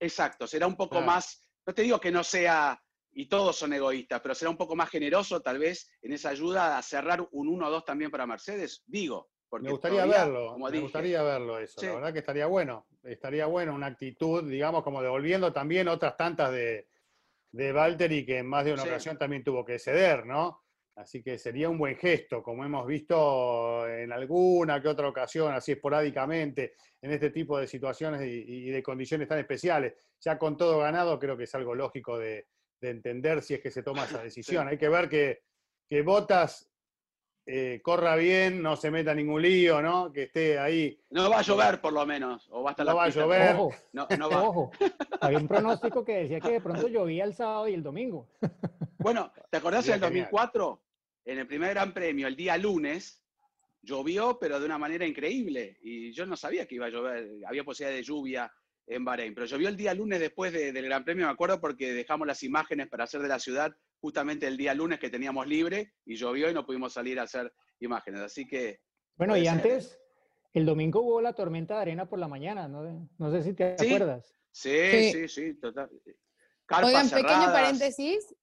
Exacto, 0.00 0.46
será 0.46 0.66
un 0.66 0.76
poco 0.76 0.96
Claro. 0.96 1.06
más, 1.06 1.40
no 1.66 1.74
te 1.74 1.82
digo 1.82 1.98
que 2.00 2.10
no 2.12 2.22
sea, 2.22 2.80
y 3.14 3.26
todos 3.26 3.56
son 3.56 3.72
egoístas, 3.72 4.20
pero 4.20 4.34
será 4.34 4.50
un 4.50 4.56
poco 4.56 4.74
más 4.76 4.90
generoso 4.90 5.40
tal 5.40 5.58
vez 5.58 5.90
en 6.02 6.12
esa 6.12 6.30
ayuda 6.30 6.76
a 6.76 6.82
cerrar 6.82 7.26
un 7.32 7.48
1-2 7.48 7.84
también 7.84 8.10
para 8.10 8.26
Mercedes, 8.26 8.82
digo. 8.86 9.30
Porque 9.48 9.66
Me 9.66 9.72
gustaría 9.72 10.02
todavía, 10.02 10.24
verlo, 10.24 10.52
como 10.52 10.64
me 10.64 10.70
dije, 10.72 10.82
gustaría 10.82 11.22
verlo 11.22 11.58
eso. 11.60 11.80
Sí. 11.80 11.86
La 11.86 11.94
verdad 11.94 12.12
que 12.12 12.18
estaría 12.18 12.46
bueno. 12.46 12.86
Estaría 13.04 13.46
bueno 13.46 13.74
una 13.74 13.86
actitud, 13.86 14.42
digamos, 14.50 14.82
como 14.82 15.00
devolviendo 15.00 15.52
también 15.52 15.86
otras 15.86 16.16
tantas 16.16 16.50
de, 16.50 16.88
de 17.52 17.72
Valtteri 17.72 18.26
que 18.26 18.38
en 18.38 18.46
más 18.46 18.64
de 18.64 18.72
una 18.72 18.82
Sí. 18.82 18.88
ocasión 18.88 19.16
también 19.16 19.44
tuvo 19.44 19.64
que 19.64 19.78
ceder, 19.78 20.26
¿no? 20.26 20.62
Así 20.96 21.22
que 21.22 21.38
sería 21.38 21.68
un 21.68 21.78
buen 21.78 21.96
gesto, 21.96 22.42
como 22.42 22.64
hemos 22.64 22.86
visto 22.86 23.86
en 23.88 24.12
alguna 24.12 24.80
que 24.82 24.88
otra 24.88 25.08
ocasión, 25.08 25.52
así 25.52 25.72
esporádicamente, 25.72 26.74
en 27.02 27.12
este 27.12 27.30
tipo 27.30 27.58
de 27.58 27.66
situaciones 27.68 28.22
y, 28.22 28.68
y 28.68 28.70
de 28.70 28.82
condiciones 28.82 29.28
tan 29.28 29.38
especiales. 29.38 29.94
Ya 30.20 30.36
con 30.38 30.56
todo 30.56 30.78
ganado, 30.78 31.18
creo 31.18 31.36
que 31.36 31.44
es 31.44 31.54
algo 31.54 31.74
lógico 31.76 32.18
de, 32.18 32.46
de 32.84 32.90
entender 32.90 33.42
si 33.42 33.54
es 33.54 33.60
que 33.60 33.70
se 33.70 33.82
toma 33.82 34.04
esa 34.04 34.22
decisión. 34.22 34.68
Hay 34.68 34.78
que 34.78 34.88
ver 34.88 35.08
que, 35.08 35.42
que 35.88 36.02
Botas 36.02 36.70
eh, 37.46 37.80
corra 37.82 38.16
bien, 38.16 38.62
no 38.62 38.76
se 38.76 38.90
meta 38.90 39.14
ningún 39.14 39.42
lío, 39.42 39.82
¿no? 39.82 40.12
Que 40.12 40.24
esté 40.24 40.58
ahí. 40.58 40.98
No 41.10 41.28
va 41.28 41.40
a 41.40 41.42
llover 41.42 41.80
por 41.80 41.92
lo 41.92 42.06
menos, 42.06 42.48
o 42.50 42.62
va 42.62 42.70
a 42.70 42.72
estar 42.72 42.86
No 42.86 42.92
la 42.92 42.96
va 42.96 43.02
a 43.02 43.06
pista, 43.06 43.20
llover. 43.20 43.54
Ojo, 43.56 43.74
No, 43.92 44.06
no 44.18 44.30
va. 44.30 44.42
ojo. 44.42 44.70
Había 45.20 45.38
un 45.38 45.48
pronóstico 45.48 46.04
que 46.04 46.12
decía 46.18 46.40
que 46.40 46.52
de 46.52 46.60
pronto 46.60 46.88
llovía 46.88 47.24
el 47.24 47.34
sábado 47.34 47.68
y 47.68 47.74
el 47.74 47.82
domingo. 47.82 48.28
Bueno, 48.96 49.30
¿te 49.50 49.58
acordás 49.58 49.84
del 49.84 50.00
2004? 50.00 50.82
En 51.26 51.38
el 51.38 51.46
primer 51.46 51.74
Gran 51.74 51.92
Premio, 51.92 52.26
el 52.26 52.34
día 52.36 52.56
lunes, 52.56 53.22
llovió, 53.82 54.38
pero 54.38 54.58
de 54.58 54.64
una 54.64 54.78
manera 54.78 55.04
increíble. 55.04 55.76
Y 55.82 56.10
yo 56.12 56.24
no 56.24 56.38
sabía 56.38 56.66
que 56.66 56.76
iba 56.76 56.86
a 56.86 56.88
llover, 56.88 57.28
había 57.46 57.64
posibilidad 57.64 57.94
de 57.98 58.02
lluvia 58.02 58.50
en 58.86 59.04
Bahrein. 59.04 59.34
Pero 59.34 59.46
llovió 59.46 59.68
el 59.68 59.76
día 59.76 59.94
lunes 59.94 60.20
después 60.20 60.52
de- 60.52 60.72
del 60.72 60.84
Gran 60.86 61.04
Premio, 61.04 61.26
me 61.26 61.32
acuerdo, 61.32 61.60
porque 61.60 61.92
dejamos 61.92 62.26
las 62.26 62.42
imágenes 62.42 62.88
para 62.88 63.04
hacer 63.04 63.20
de 63.22 63.28
la 63.28 63.38
ciudad 63.38 63.72
justamente 64.00 64.46
el 64.46 64.56
día 64.56 64.74
lunes 64.74 64.98
que 64.98 65.08
teníamos 65.10 65.46
libre 65.46 65.94
y 66.04 66.16
llovió 66.16 66.50
y 66.50 66.54
no 66.54 66.66
pudimos 66.66 66.92
salir 66.92 67.18
a 67.18 67.22
hacer 67.22 67.52
imágenes. 67.80 68.20
Así 68.20 68.46
que 68.46 68.80
Bueno, 69.16 69.36
y 69.36 69.44
ser. 69.44 69.48
antes, 69.52 69.98
el 70.52 70.66
domingo 70.66 71.00
hubo 71.02 71.20
la 71.20 71.32
tormenta 71.32 71.76
de 71.76 71.80
arena 71.82 72.06
por 72.08 72.18
la 72.18 72.28
mañana, 72.28 72.68
no, 72.68 73.08
no 73.18 73.30
sé 73.30 73.42
si 73.42 73.54
te 73.54 73.76
Sí. 73.78 73.86
acuerdas. 73.86 74.34
sí, 74.52 74.70
Sí. 74.90 75.12
sí, 75.12 75.28
sí, 75.28 75.54
total. 75.54 75.90
Carpas 76.66 76.88
Oigan, 76.88 77.10
pequeño 77.10 77.46
paréntesis. 77.52 78.34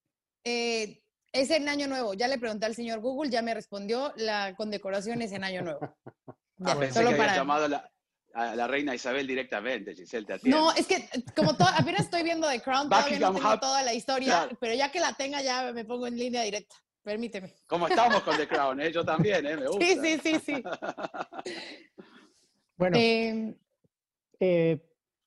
eh, 0.43 1.01
es 1.33 1.49
en 1.51 1.69
Año 1.69 1.87
Nuevo. 1.87 2.13
Ya 2.15 2.27
le 2.27 2.37
pregunté 2.39 2.65
al 2.65 2.75
señor 2.75 2.99
Google, 2.99 3.29
ya 3.31 3.41
me 3.41 3.53
respondió. 3.53 4.11
La 4.17 4.53
condecoración 4.57 5.21
es 5.21 5.31
en 5.31 5.43
Año 5.43 5.61
Nuevo. 5.61 5.79
Ah, 6.63 6.73
Ya, 6.75 6.79
pensé 6.79 6.93
solo 6.93 7.07
que 7.09 7.13
había 7.15 7.25
para- 7.25 7.35
llamado 7.37 7.65
a 7.65 7.67
la, 7.69 7.91
a 8.33 8.55
la 8.55 8.67
reina 8.67 8.93
Isabel 8.95 9.27
directamente, 9.27 9.93
Giselle, 9.95 10.25
te 10.25 10.33
atiendo. 10.33 10.57
No, 10.59 10.71
es 10.73 10.87
que 10.87 11.07
como 11.35 11.55
to- 11.55 11.65
apenas 11.67 12.01
estoy 12.01 12.23
viendo 12.23 12.47
The 12.49 12.61
Crown, 12.61 12.89
todavía 12.89 13.19
no 13.19 13.33
tengo 13.33 13.59
toda 13.59 13.83
la 13.83 13.93
historia, 13.93 14.27
Claro. 14.43 14.57
pero 14.59 14.73
ya 14.73 14.91
que 14.91 14.99
la 14.99 15.13
tenga 15.13 15.41
ya 15.41 15.71
me 15.73 15.85
pongo 15.85 16.07
en 16.07 16.17
línea 16.17 16.41
directa. 16.43 16.75
Permíteme. 17.03 17.55
¿Cómo 17.67 17.87
estamos 17.87 18.21
con 18.21 18.37
The 18.37 18.47
Crown? 18.47 18.79
eh? 18.81 18.91
Yo 18.91 19.03
también, 19.03 19.45
¿eh? 19.45 19.57
me 19.57 19.67
gusta. 19.67 19.85
Sí, 19.85 19.97
sí, 20.01 20.19
sí, 20.23 20.39
sí. 20.45 20.63
Bueno, 22.77 22.97
Eh, 22.97 23.53
eh, 24.39 24.79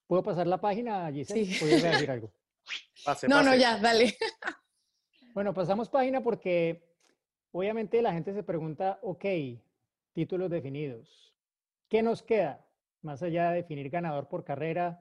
¿puedo 0.06 0.22
pasar 0.22 0.46
la 0.46 0.60
página, 0.60 1.10
Giselle? 1.12 1.46
Sí. 1.46 1.64
¿O 1.64 1.68
ibas 1.68 1.84
a 1.84 1.88
decir 1.90 2.10
algo? 2.10 2.32
Pase, 3.04 3.28
no, 3.28 3.42
no, 3.42 3.54
ya, 3.54 3.78
dale. 3.78 4.16
Bueno, 5.34 5.52
pasamos 5.54 5.88
página 5.88 6.20
porque 6.22 6.82
obviamente 7.52 8.00
la 8.02 8.12
gente 8.12 8.32
se 8.34 8.42
pregunta, 8.42 8.98
ok, 9.02 9.24
títulos 10.12 10.50
definidos. 10.50 11.32
¿Qué 11.88 12.02
nos 12.02 12.22
queda? 12.22 12.63
Más 13.04 13.22
allá 13.22 13.50
de 13.50 13.56
definir 13.56 13.90
ganador 13.90 14.28
por 14.28 14.44
carrera, 14.44 15.00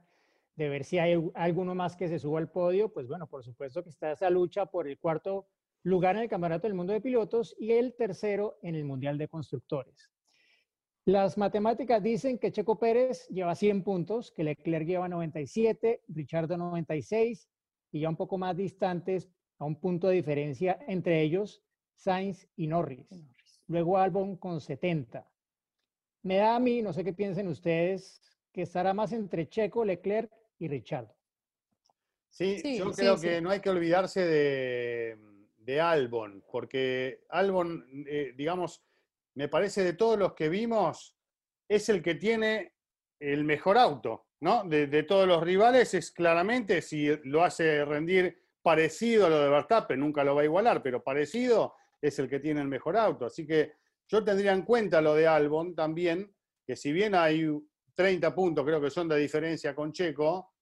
de 0.56 0.68
ver 0.68 0.84
si 0.84 1.00
hay 1.00 1.18
alguno 1.36 1.74
más 1.74 1.96
que 1.96 2.10
se 2.10 2.20
suba 2.20 2.40
al 2.40 2.52
podio, 2.52 2.94
pues 2.94 3.08
bueno, 3.08 3.28
por 3.28 3.44
supuesto 3.44 3.82
que 3.82 3.90
está 3.90 4.12
esa 4.12 4.30
lucha 4.30 4.66
por 4.66 4.88
el 4.88 5.00
cuarto 5.00 5.48
lugar 5.84 6.18
en 6.18 6.24
el 6.24 6.30
Campeonato 6.30 6.68
del 6.68 6.76
Mundo 6.76 6.92
de 6.92 7.00
Pilotos 7.00 7.56
y 7.58 7.72
el 7.72 7.96
tercero 7.96 8.60
en 8.62 8.76
el 8.76 8.84
Mundial 8.84 9.18
de 9.18 9.30
Constructores. 9.30 10.10
Las 11.06 11.38
matemáticas 11.38 12.04
dicen 12.04 12.38
que 12.40 12.52
Checo 12.52 12.78
Pérez 12.78 13.26
lleva 13.30 13.56
100 13.56 13.84
puntos, 13.84 14.32
que 14.32 14.44
Leclerc 14.44 14.86
lleva 14.86 15.08
97, 15.08 16.04
Richardo 16.10 16.58
96 16.58 17.50
y 17.92 18.02
ya 18.02 18.10
un 18.10 18.18
poco 18.18 18.38
más 18.38 18.56
distantes 18.58 19.30
a 19.60 19.66
un 19.66 19.80
punto 19.80 20.08
de 20.08 20.16
diferencia 20.16 20.78
entre 20.88 21.22
ellos, 21.22 21.64
Sainz 21.96 22.50
y 22.58 22.68
Norris. 22.68 23.08
Luego 23.68 23.98
Albon 23.98 24.36
con 24.36 24.60
70. 24.60 25.26
Me 26.24 26.38
da 26.38 26.56
a 26.56 26.60
mí, 26.60 26.82
no 26.82 26.94
sé 26.94 27.04
qué 27.04 27.14
piensen 27.14 27.48
ustedes, 27.48 28.22
que 28.52 28.64
estará 28.64 28.94
más 28.94 29.12
entre 29.12 29.48
Checo, 29.50 29.84
Leclerc 29.84 30.32
y 30.60 30.68
Richardo. 30.68 31.14
Sí, 32.30 32.60
Sí, 32.60 32.78
yo 32.78 32.92
sí, 32.94 33.02
creo 33.02 33.18
sí. 33.18 33.28
que 33.28 33.42
no 33.42 33.50
hay 33.52 33.60
que 33.60 33.70
olvidarse 33.70 34.26
de, 34.26 35.18
de 35.58 35.82
Albon, 35.82 36.44
porque 36.52 37.26
Albon, 37.30 37.86
eh, 38.08 38.34
digamos, 38.36 38.84
me 39.36 39.50
parece 39.50 39.84
de 39.84 39.94
todos 39.94 40.18
los 40.18 40.34
que 40.34 40.50
vimos, 40.50 41.16
es 41.68 41.90
el 41.90 42.02
que 42.02 42.16
tiene 42.16 42.74
el 43.20 43.44
mejor 43.44 43.78
auto, 43.78 44.28
¿no? 44.40 44.64
De, 44.64 44.88
de 44.88 45.04
todos 45.04 45.28
los 45.28 45.44
rivales 45.44 45.94
es 45.94 46.12
claramente, 46.12 46.82
si 46.82 47.08
lo 47.24 47.44
hace 47.44 47.86
rendir 47.86 48.38
parecido 48.62 49.26
a 49.26 49.30
lo 49.30 49.40
de 49.40 49.50
Verstappen, 49.50 50.00
nunca 50.00 50.24
lo 50.24 50.36
va 50.36 50.42
a 50.42 50.46
igualar, 50.46 50.82
pero 50.82 51.04
parecido 51.04 51.76
es 52.02 52.18
el 52.20 52.30
que 52.30 52.40
tiene 52.40 52.62
el 52.62 52.68
mejor 52.68 52.98
auto. 52.98 53.26
Así 53.26 53.46
que 53.46 53.74
yo 54.14 54.24
tendría 54.24 54.54
en 54.54 54.62
cuenta 54.62 55.02
lo 55.02 55.16
de 55.16 55.26
Albon 55.26 55.74
también, 55.74 56.32
que 56.68 56.76
si 56.76 56.92
bien 56.92 57.16
hay 57.16 57.50
30 57.96 58.36
puntos, 58.36 58.64
creo 58.64 58.80
que 58.80 58.92
son 58.92 59.08
de 59.08 59.18
diferencia 59.18 59.74
con 59.74 59.92
Checo, 59.92 60.54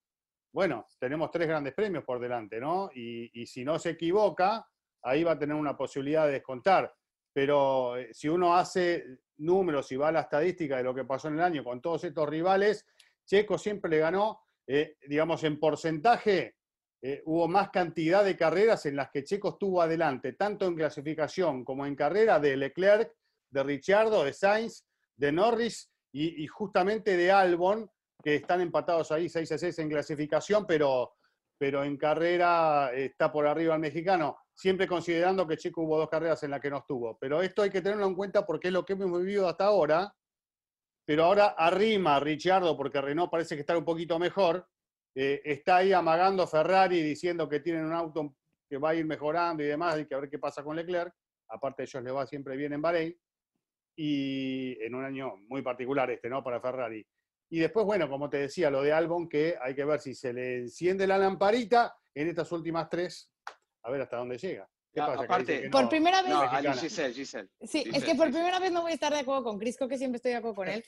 bueno, 0.53 0.88
tenemos 0.98 1.29
tres 1.31 1.50
grandes 1.50 1.74
premios 1.74 2.05
por 2.05 2.22
delante, 2.22 2.62
¿no? 2.62 2.89
Y, 2.96 3.46
si 3.46 3.65
no 3.65 3.77
se 3.77 3.89
equivoca, 3.89 4.65
ahí 5.01 5.25
va 5.25 5.34
a 5.34 5.38
tener 5.38 5.58
una 5.58 5.75
posibilidad 5.75 6.27
de 6.27 6.31
descontar. 6.31 6.96
Pero 7.34 7.98
eh, 7.98 8.13
si 8.13 8.29
uno 8.29 8.55
hace 8.55 9.03
números 9.39 9.91
y 9.91 9.98
va 9.98 10.08
a 10.08 10.13
la 10.13 10.22
estadística 10.22 10.77
de 10.77 10.84
lo 10.84 10.96
que 10.96 11.03
pasó 11.03 11.27
en 11.27 11.34
el 11.34 11.41
año 11.41 11.62
con 11.62 11.81
todos 11.81 12.05
estos 12.05 12.29
rivales, 12.29 12.88
Checo 13.25 13.58
siempre 13.58 13.91
le 13.91 13.98
ganó, 13.98 14.43
eh, 14.65 14.96
digamos, 15.10 15.43
en 15.43 15.60
porcentaje, 15.60 16.55
eh, 17.01 17.22
hubo 17.25 17.50
más 17.50 17.70
cantidad 17.70 18.24
de 18.24 18.38
carreras 18.38 18.86
en 18.86 18.96
las 18.96 19.10
que 19.10 19.25
Checo 19.25 19.50
estuvo 19.50 19.81
adelante, 19.81 20.31
tanto 20.34 20.67
en 20.67 20.75
clasificación 20.75 21.65
como 21.65 21.86
en 21.86 21.98
carrera, 21.98 22.39
de 22.39 22.55
Leclerc, 22.55 23.13
de 23.51 23.63
Ricciardo, 23.63 24.24
de 24.24 24.34
Sainz, 24.34 24.86
de 25.15 25.31
Norris 25.31 25.91
y, 26.13 26.46
justamente 26.48 27.15
de 27.15 27.31
Albon, 27.31 27.89
que 28.24 28.36
están 28.36 28.62
empatados 28.62 29.12
ahí 29.12 29.29
6 29.29 29.51
a 29.51 29.58
6 29.58 29.79
en 29.79 29.89
clasificación, 29.89 30.65
pero, 30.65 31.13
pero 31.58 31.84
en 31.84 31.98
carrera 31.98 32.91
está 32.93 33.31
por 33.31 33.48
arriba 33.48 33.75
el 33.75 33.81
mexicano, 33.81 34.38
siempre 34.53 34.88
considerando 34.88 35.48
que 35.48 35.58
Checo 35.58 35.81
hubo 35.84 35.98
dos 35.98 36.10
carreras 36.10 36.41
en 36.43 36.51
las 36.51 36.60
que 36.60 36.70
no 36.70 36.79
estuvo. 36.79 37.17
Pero 37.20 37.41
esto 37.41 37.62
hay 37.62 37.70
que 37.70 37.81
tenerlo 37.81 38.08
en 38.08 38.15
cuenta 38.15 38.46
porque 38.46 38.67
es 38.67 38.74
lo 38.74 38.86
que 38.86 38.93
hemos 38.93 39.20
vivido 39.20 39.48
hasta 39.48 39.65
ahora, 39.65 40.13
pero 41.05 41.25
ahora 41.25 41.55
arrima 41.58 42.20
Richardo, 42.20 42.75
porque 42.77 43.01
Renault 43.01 43.31
parece 43.31 43.55
que 43.55 43.62
está 43.62 43.77
un 43.77 43.86
poquito 43.86 44.20
mejor, 44.20 44.67
eh, 45.15 45.41
está 45.43 45.77
ahí 45.77 45.91
amagando 45.91 46.48
Ferrari 46.48 47.01
diciendo 47.01 47.50
que 47.50 47.60
tienen 47.60 47.86
un 47.86 47.93
auto 47.93 48.36
que 48.70 48.77
va 48.77 48.91
a 48.91 48.96
ir 48.96 49.05
mejorando 49.05 49.62
y 49.63 49.67
demás, 49.67 50.00
y 50.00 50.05
que 50.05 50.15
a 50.15 50.20
ver 50.20 50.29
qué 50.29 50.39
pasa 50.39 50.63
con 50.63 50.75
Leclerc. 50.75 51.13
Aparte, 51.50 51.84
ellos 51.84 52.01
les 52.01 52.13
va 52.13 52.25
siempre 52.25 52.55
bien 52.55 52.72
en 52.72 52.81
Bahrein. 52.81 53.13
Y 53.96 54.78
en 54.82 54.96
un 54.96 55.04
año 55.04 55.36
muy 55.48 55.62
particular 55.62 56.10
este, 56.10 56.30
¿no? 56.30 56.44
Para 56.44 56.62
Ferrari. 56.62 57.06
Y 57.50 57.60
después, 57.60 57.86
bueno, 57.86 58.10
como 58.10 58.30
te 58.30 58.38
decía, 58.38 58.70
lo 58.70 58.82
de 58.82 58.94
Albon, 58.94 59.28
que 59.28 59.58
hay 59.62 59.76
que 59.76 59.84
ver 59.84 60.00
si 60.00 60.16
se 60.16 60.32
le 60.32 60.60
enciende 60.60 61.06
la 61.06 61.18
lamparita 61.18 61.94
en 62.14 62.30
estas 62.30 62.52
últimas 62.52 62.90
tres, 62.90 63.30
a 63.84 63.92
ver 63.92 64.02
hasta 64.02 64.18
dónde 64.18 64.38
llega. 64.38 64.70
¿Qué 64.94 65.00
pasa? 65.00 65.24
Aparte, 65.24 65.70
por 65.70 65.88
primera 65.90 66.22
vez. 66.22 66.32
No, 66.32 66.74
Giselle, 66.74 67.14
Giselle. 67.14 67.50
Sí, 67.62 67.84
es 67.94 68.04
que 68.04 68.16
por 68.16 68.32
primera 68.32 68.60
vez 68.60 68.72
no 68.72 68.82
voy 68.82 68.92
a 68.92 68.96
estar 68.96 69.14
de 69.14 69.20
acuerdo 69.20 69.44
con 69.44 69.58
Crisco, 69.58 69.88
que 69.88 69.98
siempre 69.98 70.18
estoy 70.18 70.32
de 70.32 70.38
acuerdo 70.38 70.56
con 70.56 70.68
él. 70.68 70.84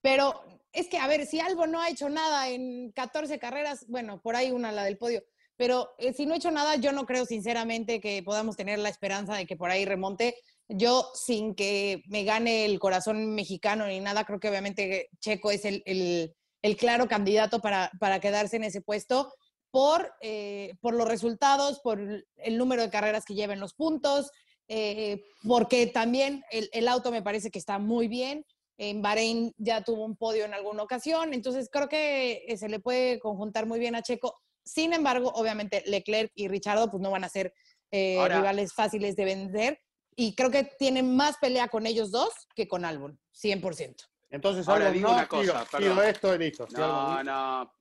Pero 0.00 0.42
es 0.72 0.88
que, 0.88 0.98
a 0.98 1.08
ver, 1.08 1.26
si 1.26 1.40
Albon 1.40 1.72
no 1.72 1.80
ha 1.80 1.88
hecho 1.88 2.08
nada 2.08 2.48
en 2.48 2.92
14 2.92 3.38
carreras, 3.38 3.86
bueno, 3.88 4.20
por 4.20 4.36
ahí 4.36 4.50
una, 4.50 4.70
la 4.70 4.84
del 4.84 4.98
podio, 4.98 5.24
pero 5.56 5.94
eh, 5.98 6.12
si 6.12 6.24
no 6.24 6.34
he 6.34 6.36
hecho 6.36 6.50
nada, 6.50 6.76
yo 6.76 6.92
no 6.92 7.04
creo 7.04 7.26
sinceramente 7.26 8.00
que 8.00 8.22
podamos 8.22 8.56
tener 8.56 8.78
la 8.78 8.88
esperanza 8.90 9.34
de 9.34 9.44
que 9.44 9.56
por 9.56 9.70
ahí 9.70 9.84
remonte. 9.84 10.36
Yo, 10.68 11.10
sin 11.14 11.54
que 11.54 12.02
me 12.08 12.24
gane 12.24 12.66
el 12.66 12.78
corazón 12.78 13.34
mexicano 13.34 13.86
ni 13.86 14.00
nada, 14.00 14.24
creo 14.24 14.38
que 14.38 14.50
obviamente 14.50 15.08
Checo 15.18 15.50
es 15.50 15.64
el, 15.64 15.82
el, 15.86 16.76
claro 16.76 17.08
candidato 17.08 17.60
para, 17.60 17.90
para, 17.98 18.20
quedarse 18.20 18.56
en 18.56 18.64
ese 18.64 18.82
puesto 18.82 19.32
por, 19.70 20.12
eh, 20.20 20.74
por 20.82 20.94
los 20.94 21.08
resultados, 21.08 21.80
por 21.80 22.00
el 22.00 22.58
número 22.58 22.82
de 22.82 22.90
carreras 22.90 23.24
que 23.24 23.34
lleven 23.34 23.60
los 23.60 23.72
puntos, 23.72 24.30
eh, 24.68 25.22
porque 25.46 25.86
también 25.86 26.44
el, 26.50 26.68
el, 26.72 26.88
auto 26.88 27.10
me 27.10 27.22
parece 27.22 27.50
que 27.50 27.58
está 27.58 27.78
muy 27.78 28.06
bien. 28.06 28.44
En 28.76 29.00
Bahrein 29.00 29.54
ya 29.56 29.82
tuvo 29.82 30.04
un 30.04 30.16
podio 30.16 30.44
en 30.44 30.52
alguna 30.52 30.82
ocasión, 30.82 31.32
entonces 31.32 31.70
creo 31.72 31.88
que 31.88 32.44
se 32.58 32.68
le 32.68 32.78
puede 32.78 33.18
conjuntar 33.18 33.64
muy 33.64 33.78
bien 33.78 33.94
a 33.94 34.02
Checo. 34.02 34.34
Sin 34.64 34.92
embargo, 34.92 35.32
obviamente 35.34 35.82
Leclerc 35.86 36.30
y 36.34 36.46
Richardo 36.48 36.90
pues 36.90 37.02
no 37.02 37.10
van 37.10 37.24
a 37.24 37.30
ser 37.30 37.54
eh, 37.90 38.18
rivales 38.28 38.74
fáciles 38.74 39.16
de 39.16 39.24
vender 39.24 39.80
y 40.20 40.34
creo 40.34 40.50
que 40.50 40.64
tienen 40.64 41.14
más 41.14 41.38
pelea 41.38 41.68
con 41.68 41.86
ellos 41.86 42.10
dos 42.10 42.32
que 42.56 42.66
con 42.66 42.84
Albon, 42.84 43.20
100%. 43.32 44.04
Entonces, 44.30 44.68
ahora 44.68 44.90
digo 44.90 45.12
una 45.12 45.28
cosa, 45.28 45.64
perdón. 45.70 46.04
esto 46.04 46.36
listo. 46.36 46.66
No, 46.76 47.22
no, 47.22 47.72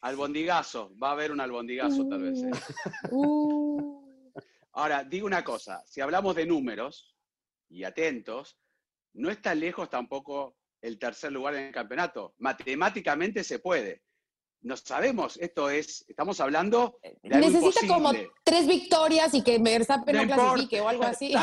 albondigazo, 0.00 0.96
va 0.98 1.10
a 1.10 1.12
haber 1.12 1.30
un 1.30 1.40
albondigazo 1.40 2.08
tal 2.08 2.22
vez. 2.22 2.42
¿eh? 2.42 2.50
Uh. 3.10 4.02
Ahora, 4.72 5.04
digo 5.04 5.26
una 5.26 5.44
cosa, 5.44 5.82
si 5.86 6.00
hablamos 6.00 6.34
de 6.34 6.46
números, 6.46 7.14
y 7.68 7.84
atentos, 7.84 8.58
no 9.12 9.30
está 9.30 9.54
lejos 9.54 9.90
tampoco 9.90 10.56
el 10.80 10.98
tercer 10.98 11.30
lugar 11.30 11.56
en 11.56 11.64
el 11.64 11.72
campeonato. 11.74 12.34
Matemáticamente 12.38 13.44
se 13.44 13.58
puede 13.58 14.02
no 14.62 14.76
sabemos, 14.76 15.36
esto 15.38 15.68
es, 15.70 16.04
estamos 16.08 16.40
hablando 16.40 16.98
de 17.22 17.38
Necesita 17.38 17.86
como 17.88 18.12
tres 18.44 18.66
victorias 18.66 19.34
y 19.34 19.42
que 19.42 19.58
Verstappen 19.58 20.16
no, 20.16 20.34
clasifique 20.34 20.80
o 20.80 20.88
algo 20.88 21.04
así. 21.04 21.34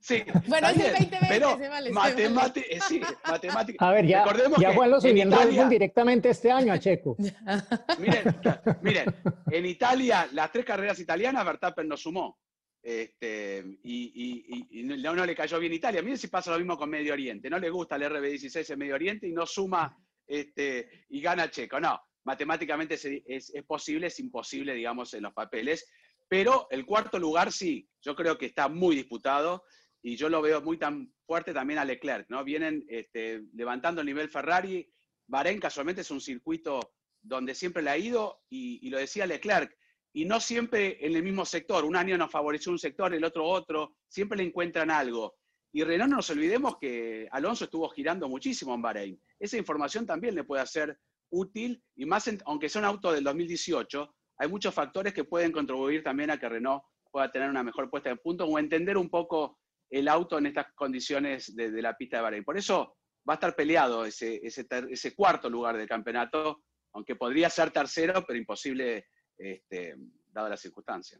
Sí, 0.00 0.22
bueno, 0.46 0.68
es 0.68 0.76
el 0.76 0.92
2020, 0.92 1.18
pero 1.28 1.58
se 1.58 1.68
vale, 1.68 1.90
matemática, 1.90 2.66
eh, 2.70 2.78
sí, 2.88 3.00
matemática. 3.26 3.86
A 3.86 3.92
ver, 3.92 4.06
ya, 4.06 4.24
ya 4.58 4.74
Juan 4.74 4.90
lo 4.90 5.00
subió 5.00 5.22
en 5.22 5.68
directamente 5.68 6.30
este 6.30 6.50
año 6.50 6.72
a 6.72 6.78
Checo. 6.78 7.16
miren, 7.98 8.40
miren, 8.82 9.14
en 9.50 9.66
Italia, 9.66 10.28
las 10.32 10.50
tres 10.50 10.64
carreras 10.64 10.98
italianas, 10.98 11.44
Verstappen 11.44 11.86
no 11.86 11.96
sumó. 11.96 12.38
Este, 12.82 13.62
y, 13.82 14.70
y, 14.70 14.82
no, 14.84 15.14
no, 15.14 15.26
le 15.26 15.34
cayó 15.34 15.58
bien 15.58 15.74
Italia. 15.74 16.02
Miren 16.02 16.18
si 16.18 16.28
pasa 16.28 16.50
lo 16.52 16.58
mismo 16.58 16.78
con 16.78 16.88
Medio 16.88 17.12
Oriente. 17.12 17.50
No 17.50 17.58
le 17.58 17.68
gusta 17.68 17.96
el 17.96 18.02
RB16 18.04 18.70
en 18.70 18.78
Medio 18.78 18.94
Oriente 18.94 19.28
y 19.28 19.32
no 19.32 19.44
suma 19.44 19.96
este, 20.26 21.06
y 21.10 21.20
gana 21.20 21.50
Checo. 21.50 21.78
No, 21.78 22.00
matemáticamente 22.30 22.94
es, 22.94 23.52
posible, 23.66 24.06
es 24.06 24.20
imposible, 24.20 24.72
digamos, 24.72 25.12
en 25.14 25.24
los 25.24 25.32
papeles. 25.32 25.84
Pero 26.28 26.68
el 26.70 26.86
cuarto 26.86 27.18
lugar 27.18 27.50
sí, 27.50 27.88
yo 28.00 28.14
creo 28.14 28.38
que 28.38 28.46
está 28.46 28.68
muy 28.68 28.94
disputado 28.94 29.64
y 30.00 30.14
yo 30.14 30.28
lo 30.28 30.40
veo 30.40 30.60
muy 30.60 30.78
tan 30.78 31.12
fuerte 31.26 31.52
también 31.52 31.80
a 31.80 31.84
Leclerc, 31.84 32.30
¿no? 32.30 32.44
Vienen 32.44 32.84
este, 32.88 33.42
levantando 33.52 34.00
el 34.00 34.06
nivel 34.06 34.30
Ferrari. 34.30 34.88
Bahrein 35.26 35.58
casualmente 35.58 36.02
es 36.02 36.10
un 36.12 36.20
circuito 36.20 36.94
donde 37.20 37.52
siempre 37.52 37.82
le 37.82 37.90
ha 37.90 37.98
ido 37.98 38.44
y, 38.48 38.88
lo 38.90 38.98
decía 38.98 39.26
Leclerc, 39.26 39.76
y 40.12 40.24
no 40.24 40.38
siempre 40.38 41.04
en 41.04 41.16
el 41.16 41.24
mismo 41.24 41.44
sector. 41.44 41.84
Un 41.84 41.96
año 41.96 42.16
nos 42.16 42.30
favoreció 42.30 42.70
un 42.70 42.78
sector, 42.78 43.12
el 43.12 43.24
otro 43.24 43.44
otro, 43.44 43.96
siempre 44.06 44.38
le 44.38 44.44
encuentran 44.44 44.88
algo. 44.88 45.34
Y 45.72 45.82
Renault 45.82 46.10
no 46.10 46.16
nos 46.18 46.30
olvidemos 46.30 46.78
que 46.78 47.26
Alonso 47.32 47.64
estuvo 47.64 47.88
girando 47.88 48.28
muchísimo 48.28 48.72
en 48.72 48.82
Bahrein. 48.82 49.20
Esa 49.40 49.56
información 49.56 50.06
también 50.06 50.36
le 50.36 50.44
puede 50.44 50.62
hacer 50.62 50.96
útil 51.30 51.82
y 51.96 52.06
más, 52.06 52.30
aunque 52.44 52.68
sea 52.68 52.80
un 52.80 52.86
auto 52.86 53.12
del 53.12 53.24
2018, 53.24 54.14
hay 54.38 54.48
muchos 54.48 54.74
factores 54.74 55.12
que 55.12 55.24
pueden 55.24 55.52
contribuir 55.52 56.02
también 56.02 56.30
a 56.30 56.38
que 56.38 56.48
Renault 56.48 56.82
pueda 57.10 57.30
tener 57.30 57.50
una 57.50 57.62
mejor 57.62 57.90
puesta 57.90 58.10
en 58.10 58.18
punto 58.18 58.46
o 58.46 58.58
entender 58.58 58.96
un 58.96 59.10
poco 59.10 59.58
el 59.90 60.08
auto 60.08 60.38
en 60.38 60.46
estas 60.46 60.72
condiciones 60.74 61.54
de, 61.54 61.70
la 61.82 61.96
pista 61.96 62.16
de 62.16 62.22
Bahrein. 62.22 62.44
Por 62.44 62.56
eso 62.56 62.96
va 63.28 63.34
a 63.34 63.36
estar 63.36 63.54
peleado 63.54 64.04
ese, 64.04 64.40
ese, 64.42 65.14
cuarto 65.14 65.50
lugar 65.50 65.76
del 65.76 65.88
campeonato, 65.88 66.62
aunque 66.92 67.16
podría 67.16 67.50
ser 67.50 67.70
tercero, 67.70 68.24
pero 68.26 68.38
imposible 68.38 69.06
este, 69.36 69.96
dada 70.32 70.48
la 70.48 70.56
circunstancia. 70.56 71.18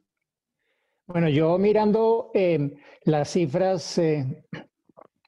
Bueno, 1.07 1.29
yo 1.29 1.59
mirando 1.59 2.31
eh, 2.33 2.71
las 3.05 3.31
cifras, 3.33 3.99
eh, 3.99 4.47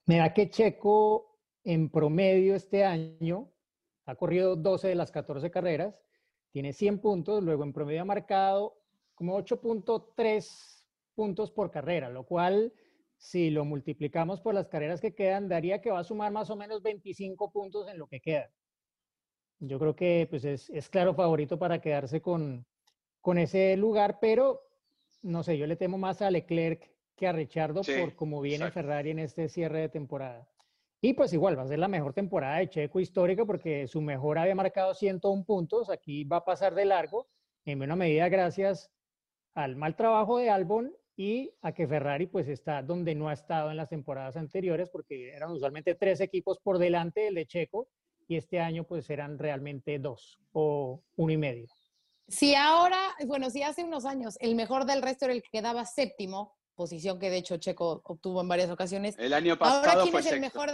me 0.06 0.18
da 0.18 0.32
que 0.32 0.48
Checo 0.48 1.40
en 1.64 1.90
promedio 1.90 2.54
este 2.54 2.84
año 2.84 3.51
ha 4.06 4.14
corrido 4.14 4.56
12 4.56 4.88
de 4.88 4.94
las 4.94 5.10
14 5.10 5.50
carreras, 5.50 5.94
tiene 6.50 6.72
100 6.72 6.98
puntos, 6.98 7.42
luego 7.42 7.64
en 7.64 7.72
promedio 7.72 8.02
ha 8.02 8.04
marcado 8.04 8.78
como 9.14 9.38
8.3 9.38 10.84
puntos 11.14 11.50
por 11.50 11.70
carrera, 11.70 12.10
lo 12.10 12.24
cual 12.24 12.72
si 13.16 13.50
lo 13.50 13.64
multiplicamos 13.64 14.40
por 14.40 14.54
las 14.54 14.68
carreras 14.68 15.00
que 15.00 15.14
quedan, 15.14 15.48
daría 15.48 15.80
que 15.80 15.90
va 15.90 16.00
a 16.00 16.04
sumar 16.04 16.32
más 16.32 16.50
o 16.50 16.56
menos 16.56 16.82
25 16.82 17.52
puntos 17.52 17.88
en 17.88 17.98
lo 17.98 18.08
que 18.08 18.20
queda. 18.20 18.50
Yo 19.60 19.78
creo 19.78 19.94
que 19.94 20.26
pues, 20.28 20.44
es, 20.44 20.88
claro 20.88 21.14
favorito 21.14 21.56
para 21.56 21.80
quedarse 21.80 22.20
con, 22.20 22.66
con 23.20 23.38
ese 23.38 23.76
lugar, 23.76 24.18
pero 24.20 24.60
no 25.22 25.44
sé, 25.44 25.56
yo 25.56 25.68
le 25.68 25.76
temo 25.76 25.98
más 25.98 26.20
a 26.20 26.32
Leclerc 26.32 26.90
que 27.14 27.28
a 27.28 27.32
Richardo 27.32 27.82
por 27.82 28.16
cómo 28.16 28.40
viene 28.40 28.72
Ferrari 28.72 29.10
en 29.10 29.20
este 29.20 29.48
cierre 29.48 29.82
de 29.82 29.88
temporada. 29.88 30.48
Y 31.04 31.14
pues 31.14 31.32
igual 31.32 31.58
va 31.58 31.62
a 31.62 31.66
ser 31.66 31.80
la 31.80 31.88
mejor 31.88 32.14
temporada 32.14 32.58
de 32.58 32.70
Checo 32.70 33.00
histórica 33.00 33.44
porque 33.44 33.88
su 33.88 34.00
mejor 34.00 34.38
había 34.38 34.54
marcado 34.54 34.94
101 34.94 35.44
puntos, 35.44 35.90
aquí 35.90 36.22
va 36.22 36.36
a 36.36 36.44
pasar 36.44 36.76
de 36.76 36.84
largo, 36.84 37.26
en 37.64 37.78
buena 37.78 37.96
medida 37.96 38.28
gracias 38.28 38.88
al 39.52 39.74
mal 39.74 39.96
trabajo 39.96 40.38
de 40.38 40.48
Albon 40.48 40.94
y 41.16 41.52
a 41.60 41.72
que 41.72 41.88
Ferrari 41.88 42.26
pues 42.26 42.46
está 42.46 42.82
donde 42.82 43.16
no 43.16 43.28
ha 43.28 43.32
estado 43.32 43.72
en 43.72 43.78
las 43.78 43.88
temporadas 43.88 44.36
anteriores 44.36 44.90
porque 44.90 45.34
eran 45.34 45.50
usualmente 45.50 45.96
tres 45.96 46.20
equipos 46.20 46.60
por 46.60 46.78
delante 46.78 47.22
del 47.22 47.34
de 47.34 47.46
Checo 47.46 47.88
y 48.28 48.36
este 48.36 48.60
año 48.60 48.84
pues 48.84 49.10
eran 49.10 49.40
realmente 49.40 49.98
dos 49.98 50.38
o 50.52 51.02
uno 51.16 51.32
y 51.32 51.36
medio. 51.36 51.66
Si 52.28 52.54
ahora, 52.54 53.00
bueno, 53.26 53.50
si 53.50 53.64
hace 53.64 53.82
unos 53.82 54.04
años 54.04 54.38
el 54.40 54.54
mejor 54.54 54.86
del 54.86 55.02
resto 55.02 55.24
era 55.24 55.34
el 55.34 55.42
que 55.42 55.50
quedaba 55.50 55.84
séptimo, 55.84 56.54
posición 56.74 57.18
que 57.18 57.30
de 57.30 57.38
hecho 57.38 57.56
Checo 57.56 58.02
obtuvo 58.04 58.40
en 58.40 58.48
varias 58.48 58.70
ocasiones. 58.70 59.14
El 59.18 59.32
año 59.32 59.58
pasado 59.58 59.78
ahora, 59.78 60.02
¿quién 60.02 60.16
es 60.16 60.32
el 60.32 60.40
mejor? 60.40 60.70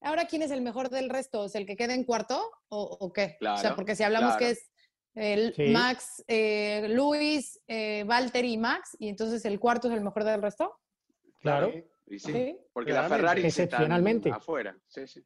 Ahora, 0.00 0.26
¿quién 0.26 0.42
es 0.42 0.50
el 0.50 0.62
mejor 0.62 0.90
del 0.90 1.08
resto? 1.08 1.44
¿Es 1.44 1.54
el 1.54 1.66
que 1.66 1.76
queda 1.76 1.94
en 1.94 2.04
cuarto 2.04 2.50
o, 2.68 3.12
qué? 3.12 3.36
o 3.40 3.56
sea, 3.56 3.74
porque 3.76 3.94
si 3.94 4.02
hablamos 4.02 4.36
que 4.36 4.50
es 4.50 4.70
el 5.14 5.54
Max, 5.72 6.24
eh, 6.26 6.88
Luis, 6.88 7.60
eh, 7.68 8.04
Walter 8.08 8.44
y 8.44 8.56
Max, 8.56 8.96
y 8.98 9.08
entonces 9.08 9.44
el 9.44 9.60
cuarto 9.60 9.88
es 9.88 9.94
el 9.94 10.00
mejor 10.00 10.24
del 10.24 10.42
resto. 10.42 10.78
Claro. 11.40 11.72
Sí, 12.18 12.58
porque 12.72 12.92
la 12.92 13.08
Ferrari 13.08 13.44
excepcionalmente 13.44 14.30
afuera. 14.30 14.76
Sí, 14.88 15.06
sí. 15.06 15.24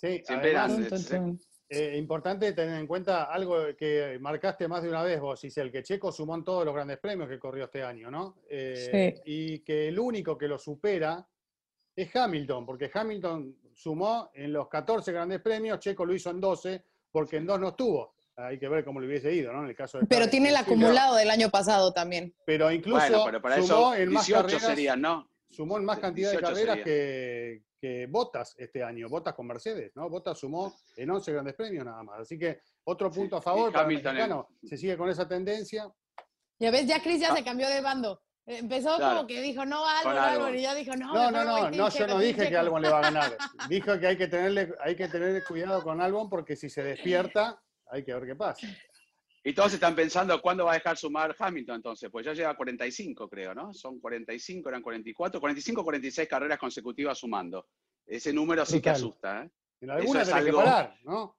Sí, 0.00 0.22
Siempre 0.24 0.54
eh, 1.68 1.96
importante 1.96 2.52
tener 2.52 2.78
en 2.78 2.86
cuenta 2.86 3.24
algo 3.24 3.74
que 3.76 4.18
marcaste 4.20 4.68
más 4.68 4.82
de 4.82 4.90
una 4.90 5.02
vez 5.02 5.20
vos, 5.20 5.42
el 5.44 5.72
que 5.72 5.82
Checo 5.82 6.12
sumó 6.12 6.34
en 6.34 6.44
todos 6.44 6.64
los 6.64 6.74
grandes 6.74 6.98
premios 6.98 7.28
que 7.28 7.38
corrió 7.38 7.64
este 7.64 7.82
año, 7.82 8.10
¿no? 8.10 8.36
Eh, 8.48 9.22
y 9.24 9.60
que 9.60 9.88
el 9.88 9.98
único 9.98 10.36
que 10.36 10.46
lo 10.46 10.58
supera 10.58 11.26
es 11.96 12.14
Hamilton, 12.14 12.66
porque 12.66 12.90
Hamilton 12.92 13.56
sumó 13.72 14.30
en 14.34 14.52
los 14.52 14.68
14 14.68 15.12
grandes 15.12 15.40
premios, 15.40 15.78
Checo 15.78 16.04
lo 16.04 16.14
hizo 16.14 16.30
en 16.30 16.40
12, 16.40 16.84
porque 17.10 17.36
en 17.36 17.46
dos 17.46 17.60
no 17.60 17.68
estuvo. 17.68 18.14
Hay 18.36 18.58
que 18.58 18.68
ver 18.68 18.84
cómo 18.84 19.00
le 19.00 19.06
hubiese 19.06 19.32
ido, 19.32 19.52
¿no? 19.52 19.62
En 19.62 19.68
el 19.68 19.76
caso 19.76 19.98
de 19.98 20.06
pero 20.06 20.28
tiene 20.28 20.48
el 20.48 20.56
acumulado 20.56 21.14
del 21.14 21.30
año 21.30 21.50
pasado 21.50 21.92
también. 21.92 22.34
Pero 22.44 22.70
incluso 22.72 23.06
sumó 23.62 23.94
en 23.94 24.12
más 24.12 24.28
carreras, 24.28 24.98
Sumó 25.50 25.78
en 25.78 25.84
más 25.84 26.00
cantidad 26.00 26.32
de 26.32 26.40
carreras 26.40 26.78
que, 26.78 27.62
que 27.84 28.06
Botas 28.06 28.54
este 28.56 28.82
año, 28.82 29.10
Botas 29.10 29.34
con 29.34 29.46
Mercedes, 29.46 29.92
¿no? 29.94 30.08
Botas 30.08 30.38
sumó 30.38 30.74
en 30.96 31.10
11 31.10 31.32
grandes 31.32 31.54
premios 31.54 31.84
nada 31.84 32.02
más. 32.02 32.20
Así 32.20 32.38
que 32.38 32.60
otro 32.84 33.10
punto 33.10 33.36
a 33.36 33.42
favor 33.42 33.70
para 33.70 33.86
el 33.86 33.88
mexicano. 33.88 34.48
Se 34.62 34.78
sigue 34.78 34.96
con 34.96 35.10
esa 35.10 35.28
tendencia. 35.28 35.92
Ya 36.58 36.70
ves, 36.70 36.86
ya 36.86 37.02
Cris 37.02 37.20
ya 37.20 37.30
ah. 37.30 37.36
se 37.36 37.44
cambió 37.44 37.68
de 37.68 37.82
bando. 37.82 38.22
Empezó 38.46 38.98
como 38.98 39.26
que 39.26 39.42
dijo, 39.42 39.66
no, 39.66 39.86
Albon, 39.86 40.16
Albon, 40.16 40.54
y 40.56 40.62
ya 40.62 40.74
dijo, 40.74 40.96
no. 40.96 41.12
No, 41.12 41.30
no, 41.30 41.44
no, 41.44 41.70
no, 41.70 41.88
yo 41.90 42.06
no 42.06 42.18
dije 42.18 42.48
que 42.48 42.56
Albon 42.56 42.80
le 42.80 42.88
va 42.88 43.00
a 43.00 43.02
ganar. 43.10 43.36
Dijo 43.68 44.00
que 44.00 44.06
hay 44.06 44.16
que 44.16 44.28
tenerle, 44.28 44.72
hay 44.80 44.96
que 44.96 45.08
tener 45.08 45.44
cuidado 45.44 45.82
con 45.82 46.00
Albon 46.00 46.30
porque 46.30 46.56
si 46.56 46.70
se 46.70 46.82
despierta, 46.82 47.62
hay 47.90 48.02
que 48.02 48.14
ver 48.14 48.24
qué 48.24 48.34
pasa. 48.34 48.66
Y 49.46 49.52
todos 49.52 49.74
están 49.74 49.94
pensando 49.94 50.40
cuándo 50.40 50.64
va 50.64 50.72
a 50.72 50.76
dejar 50.76 50.96
sumar 50.96 51.36
Hamilton 51.38 51.76
entonces, 51.76 52.08
pues 52.10 52.24
ya 52.24 52.32
llega 52.32 52.50
a 52.50 52.56
45 52.56 53.28
creo, 53.28 53.54
¿no? 53.54 53.74
Son 53.74 54.00
45, 54.00 54.70
eran 54.70 54.80
44, 54.80 55.38
45, 55.38 55.84
46 55.84 56.28
carreras 56.28 56.58
consecutivas 56.58 57.18
sumando. 57.18 57.66
Ese 58.06 58.32
número 58.32 58.64
sí 58.64 58.80
que 58.80 58.88
asusta, 58.88 59.44
¿eh? 59.44 59.50
En 59.82 59.90
alguna 59.90 60.22
es 60.22 60.30
que 60.32 60.52
parar, 60.52 60.98
¿no? 61.04 61.36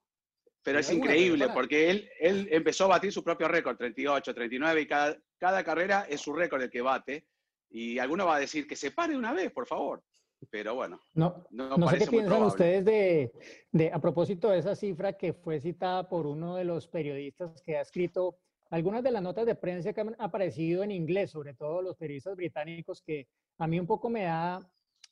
Pero 0.62 0.80
es 0.80 0.92
increíble 0.92 1.50
porque 1.50 1.90
él, 1.90 2.10
él 2.20 2.48
empezó 2.52 2.86
a 2.86 2.90
batir 2.90 3.12
su 3.12 3.24
propio 3.24 3.48
récord, 3.48 3.76
38, 3.76 4.34
39, 4.36 4.82
y 4.82 4.88
cada, 4.88 5.18
cada 5.40 5.64
carrera 5.64 6.06
es 6.08 6.22
su 6.22 6.34
récord 6.34 6.62
el 6.62 6.70
que 6.70 6.82
bate. 6.82 7.28
Y 7.72 7.98
alguno 7.98 8.28
va 8.28 8.36
a 8.36 8.40
decir 8.40 8.68
que 8.68 8.76
se 8.76 8.92
pare 8.92 9.18
una 9.18 9.34
vez, 9.34 9.52
por 9.52 9.68
favor. 9.68 10.04
Pero 10.52 10.76
bueno. 10.76 11.02
No, 11.14 11.46
no, 11.52 11.88
sé 11.90 12.00
qué 12.00 12.08
piensan 12.08 12.44
ustedes 12.44 12.86
de, 12.86 13.32
de, 13.72 13.92
a 13.92 14.00
propósito 14.00 14.50
de 14.50 14.60
esa 14.60 14.76
cifra 14.76 15.14
que 15.14 15.34
fue 15.34 15.60
citada 15.60 16.08
por 16.08 16.28
uno 16.28 16.56
de 16.56 16.66
los 16.66 16.88
periodistas 16.88 17.62
que 17.62 17.78
ha 17.78 17.82
escrito 17.82 18.38
algunas 18.70 19.04
de 19.04 19.12
las 19.12 19.22
notas 19.22 19.46
de 19.46 19.56
prensa 19.56 19.94
que 19.94 20.02
han 20.02 20.16
aparecido 20.20 20.84
en 20.84 20.92
inglés, 20.92 21.32
sobre 21.32 21.54
todo 21.54 21.82
los 21.82 21.96
periodistas 21.96 22.36
británicos, 22.36 23.02
que 23.02 23.28
a 23.58 23.68
mí 23.68 23.80
un 23.80 23.88
poco 23.88 24.10
me 24.10 24.24
da, 24.24 24.60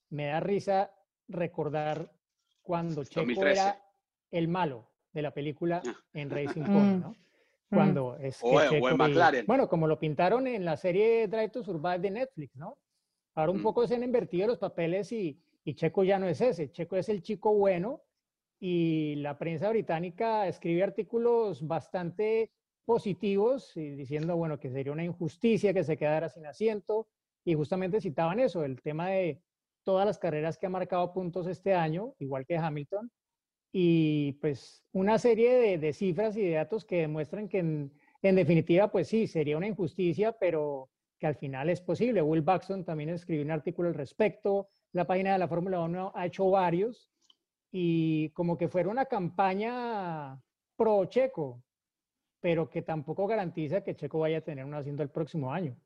me 0.09 0.27
da 0.27 0.39
risa 0.39 0.91
recordar 1.27 2.11
cuando 2.61 3.03
Checo 3.03 3.45
era 3.45 3.81
el 4.31 4.47
malo 4.47 4.89
de 5.11 5.21
la 5.21 5.31
película 5.31 5.81
ah. 5.85 5.95
en 6.13 6.29
Racing 6.29 6.63
Point, 6.63 7.03
¿no? 7.03 7.09
Mm. 7.11 7.15
Cuando 7.75 8.17
es 8.17 8.39
o, 8.43 8.61
en 8.61 8.97
McLaren. 8.97 9.45
bueno, 9.47 9.67
como 9.67 9.87
lo 9.87 9.97
pintaron 9.99 10.45
en 10.45 10.63
la 10.63 10.77
serie 10.77 11.27
Drive 11.27 11.49
to 11.49 11.63
Survive 11.63 11.99
de 11.99 12.11
Netflix, 12.11 12.55
¿no? 12.55 12.77
Ahora 13.35 13.51
un 13.51 13.59
mm. 13.59 13.63
poco 13.63 13.87
se 13.87 13.95
han 13.95 14.03
invertido 14.03 14.47
los 14.47 14.59
papeles 14.59 15.11
y, 15.11 15.39
Checo 15.75 16.03
ya 16.03 16.19
no 16.19 16.27
es 16.27 16.41
ese. 16.41 16.71
Checo 16.71 16.97
es 16.97 17.09
el 17.09 17.21
chico 17.21 17.53
bueno 17.53 18.03
y 18.59 19.15
la 19.15 19.37
prensa 19.37 19.69
británica 19.69 20.47
escribe 20.47 20.83
artículos 20.83 21.65
bastante 21.65 22.51
positivos 22.85 23.75
y 23.77 23.91
diciendo, 23.91 24.35
bueno, 24.35 24.59
que 24.59 24.69
sería 24.69 24.91
una 24.91 25.05
injusticia 25.05 25.73
que 25.73 25.85
se 25.85 25.97
quedara 25.97 26.27
sin 26.29 26.45
asiento 26.45 27.07
y 27.45 27.53
justamente 27.53 28.01
citaban 28.01 28.39
eso, 28.39 28.63
el 28.65 28.81
tema 28.81 29.09
de 29.09 29.41
todas 29.83 30.05
las 30.05 30.17
carreras 30.17 30.57
que 30.57 30.65
ha 30.65 30.69
marcado 30.69 31.13
puntos 31.13 31.47
este 31.47 31.73
año, 31.73 32.13
igual 32.19 32.45
que 32.45 32.57
Hamilton, 32.57 33.11
y 33.71 34.33
pues 34.33 34.83
una 34.91 35.17
serie 35.17 35.77
de, 35.77 35.93
cifras 35.93 36.37
y 36.37 36.41
de 36.41 36.51
datos 36.51 36.85
que 36.85 37.01
demuestran 37.01 37.49
que 37.49 37.59
en, 37.59 37.91
en 38.21 38.35
definitiva, 38.35 38.91
pues 38.91 39.07
sí, 39.07 39.27
sería 39.27 39.57
una 39.57 39.67
injusticia, 39.67 40.31
pero 40.33 40.89
que 41.23 41.27
al 41.27 41.35
final 41.37 41.69
es 41.69 41.79
posible. 41.79 42.21
Will 42.21 42.41
Buxton 42.41 42.83
también 42.83 43.07
escribió 43.07 43.45
un 43.45 43.51
artículo 43.51 43.87
al 43.87 43.95
respecto, 43.95 44.67
la 44.91 45.07
página 45.07 45.31
de 45.31 45.39
la 45.39 45.47
Fórmula 45.47 45.79
1 45.79 46.11
ha 46.13 46.25
hecho 46.25 46.49
varios, 46.49 47.09
y 47.71 48.27
como 48.31 48.57
que 48.57 48.67
fuera 48.67 48.89
una 48.89 49.05
campaña 49.05 50.37
pro 50.75 51.05
Checo, 51.05 51.63
pero 52.41 52.69
que 52.69 52.81
tampoco 52.81 53.25
garantiza 53.25 53.85
que 53.85 53.95
Checo 53.95 54.19
vaya 54.19 54.39
a 54.39 54.41
tener 54.41 54.65
un 54.65 54.73
asiento 54.73 55.01
el 55.01 55.11
próximo 55.11 55.53
año. 55.53 55.77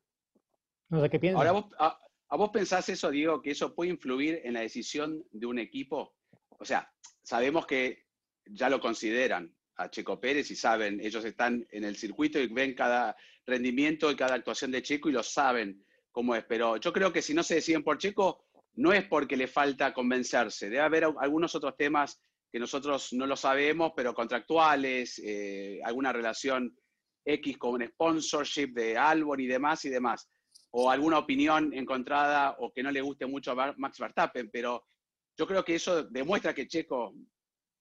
No 0.88 1.00
sé 1.00 1.08
qué 1.08 1.20
piensas. 1.20 1.46
Ahora, 1.46 1.68
a, 1.78 2.00
a, 2.30 2.36
vos 2.36 2.50
pensás 2.50 2.88
eso, 2.88 3.08
Diego, 3.08 3.40
que 3.40 3.52
eso 3.52 3.76
puede 3.76 3.90
influir 3.90 4.40
en 4.42 4.54
la 4.54 4.62
decisión 4.62 5.24
de 5.30 5.46
un 5.46 5.60
equipo? 5.60 6.16
O 6.58 6.64
sea, 6.64 6.92
sabemos 7.22 7.64
que 7.64 8.06
ya 8.44 8.68
lo 8.68 8.80
consideran 8.80 9.54
a 9.78 9.88
Checo 9.88 10.20
Pérez 10.20 10.50
y 10.50 10.56
saben, 10.56 11.00
ellos 11.00 11.24
están 11.24 11.66
en 11.70 11.84
el 11.84 11.96
circuito 11.96 12.38
y 12.38 12.48
ven 12.48 12.74
cada 12.74 13.16
rendimiento 13.46 14.10
y 14.10 14.16
cada 14.16 14.34
actuación 14.34 14.70
de 14.70 14.82
Checo 14.82 15.08
y 15.08 15.12
lo 15.12 15.22
saben 15.22 15.84
cómo 16.10 16.34
es. 16.34 16.44
Pero 16.44 16.76
yo 16.76 16.92
creo 16.92 17.12
que 17.12 17.22
si 17.22 17.32
no 17.32 17.42
se 17.42 17.56
deciden 17.56 17.84
por 17.84 17.96
Checo, 17.96 18.44
no 18.74 18.92
es 18.92 19.04
porque 19.06 19.36
le 19.36 19.46
falta 19.46 19.94
convencerse. 19.94 20.68
Debe 20.68 20.80
haber 20.80 21.04
algunos 21.04 21.54
otros 21.54 21.76
temas 21.76 22.20
que 22.50 22.58
nosotros 22.58 23.12
no 23.12 23.26
lo 23.26 23.36
sabemos, 23.36 23.92
pero 23.94 24.14
contractuales, 24.14 25.20
eh, 25.24 25.80
alguna 25.84 26.12
relación 26.12 26.76
X 27.24 27.56
con 27.56 27.86
sponsorship 27.86 28.72
de 28.72 28.96
Albon 28.96 29.40
y 29.40 29.46
demás 29.46 29.84
y 29.84 29.90
demás. 29.90 30.28
O 30.70 30.90
alguna 30.90 31.18
opinión 31.18 31.72
encontrada 31.72 32.56
o 32.58 32.72
que 32.72 32.82
no 32.82 32.90
le 32.90 33.00
guste 33.00 33.26
mucho 33.26 33.52
a 33.52 33.74
Max 33.76 33.98
Verstappen, 33.98 34.50
pero 34.50 34.86
yo 35.36 35.46
creo 35.46 35.64
que 35.64 35.76
eso 35.76 36.02
demuestra 36.02 36.52
que 36.52 36.66
Checo 36.66 37.14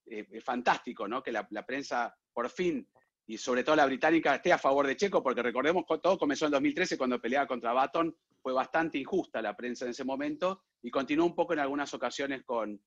eh, 0.09 0.27
es 0.31 0.43
fantástico, 0.43 1.07
¿no? 1.07 1.21
Que 1.21 1.31
la, 1.31 1.47
la, 1.51 1.65
prensa 1.65 2.15
por 2.33 2.49
fin 2.49 2.87
y 3.25 3.37
sobre 3.37 3.63
todo 3.63 3.75
la 3.75 3.85
británica 3.85 4.35
esté 4.35 4.53
a 4.53 4.57
favor 4.57 4.87
de 4.87 4.95
Checo, 4.95 5.21
porque 5.21 5.43
recordemos 5.43 5.83
que 5.87 5.97
todo 5.97 6.17
comenzó 6.17 6.45
en 6.45 6.51
2013 6.51 6.97
cuando 6.97 7.19
peleaba 7.19 7.47
contra 7.47 7.73
Baton, 7.73 8.15
fue 8.41 8.53
bastante 8.53 8.97
injusta 8.97 9.41
la 9.41 9.55
prensa 9.55 9.85
en 9.85 9.91
ese 9.91 10.05
momento 10.05 10.63
y 10.81 10.89
continuó 10.89 11.25
un 11.25 11.35
poco 11.35 11.53
en 11.53 11.59
algunas 11.59 11.93
ocasiones 11.93 12.43
con, 12.45 12.81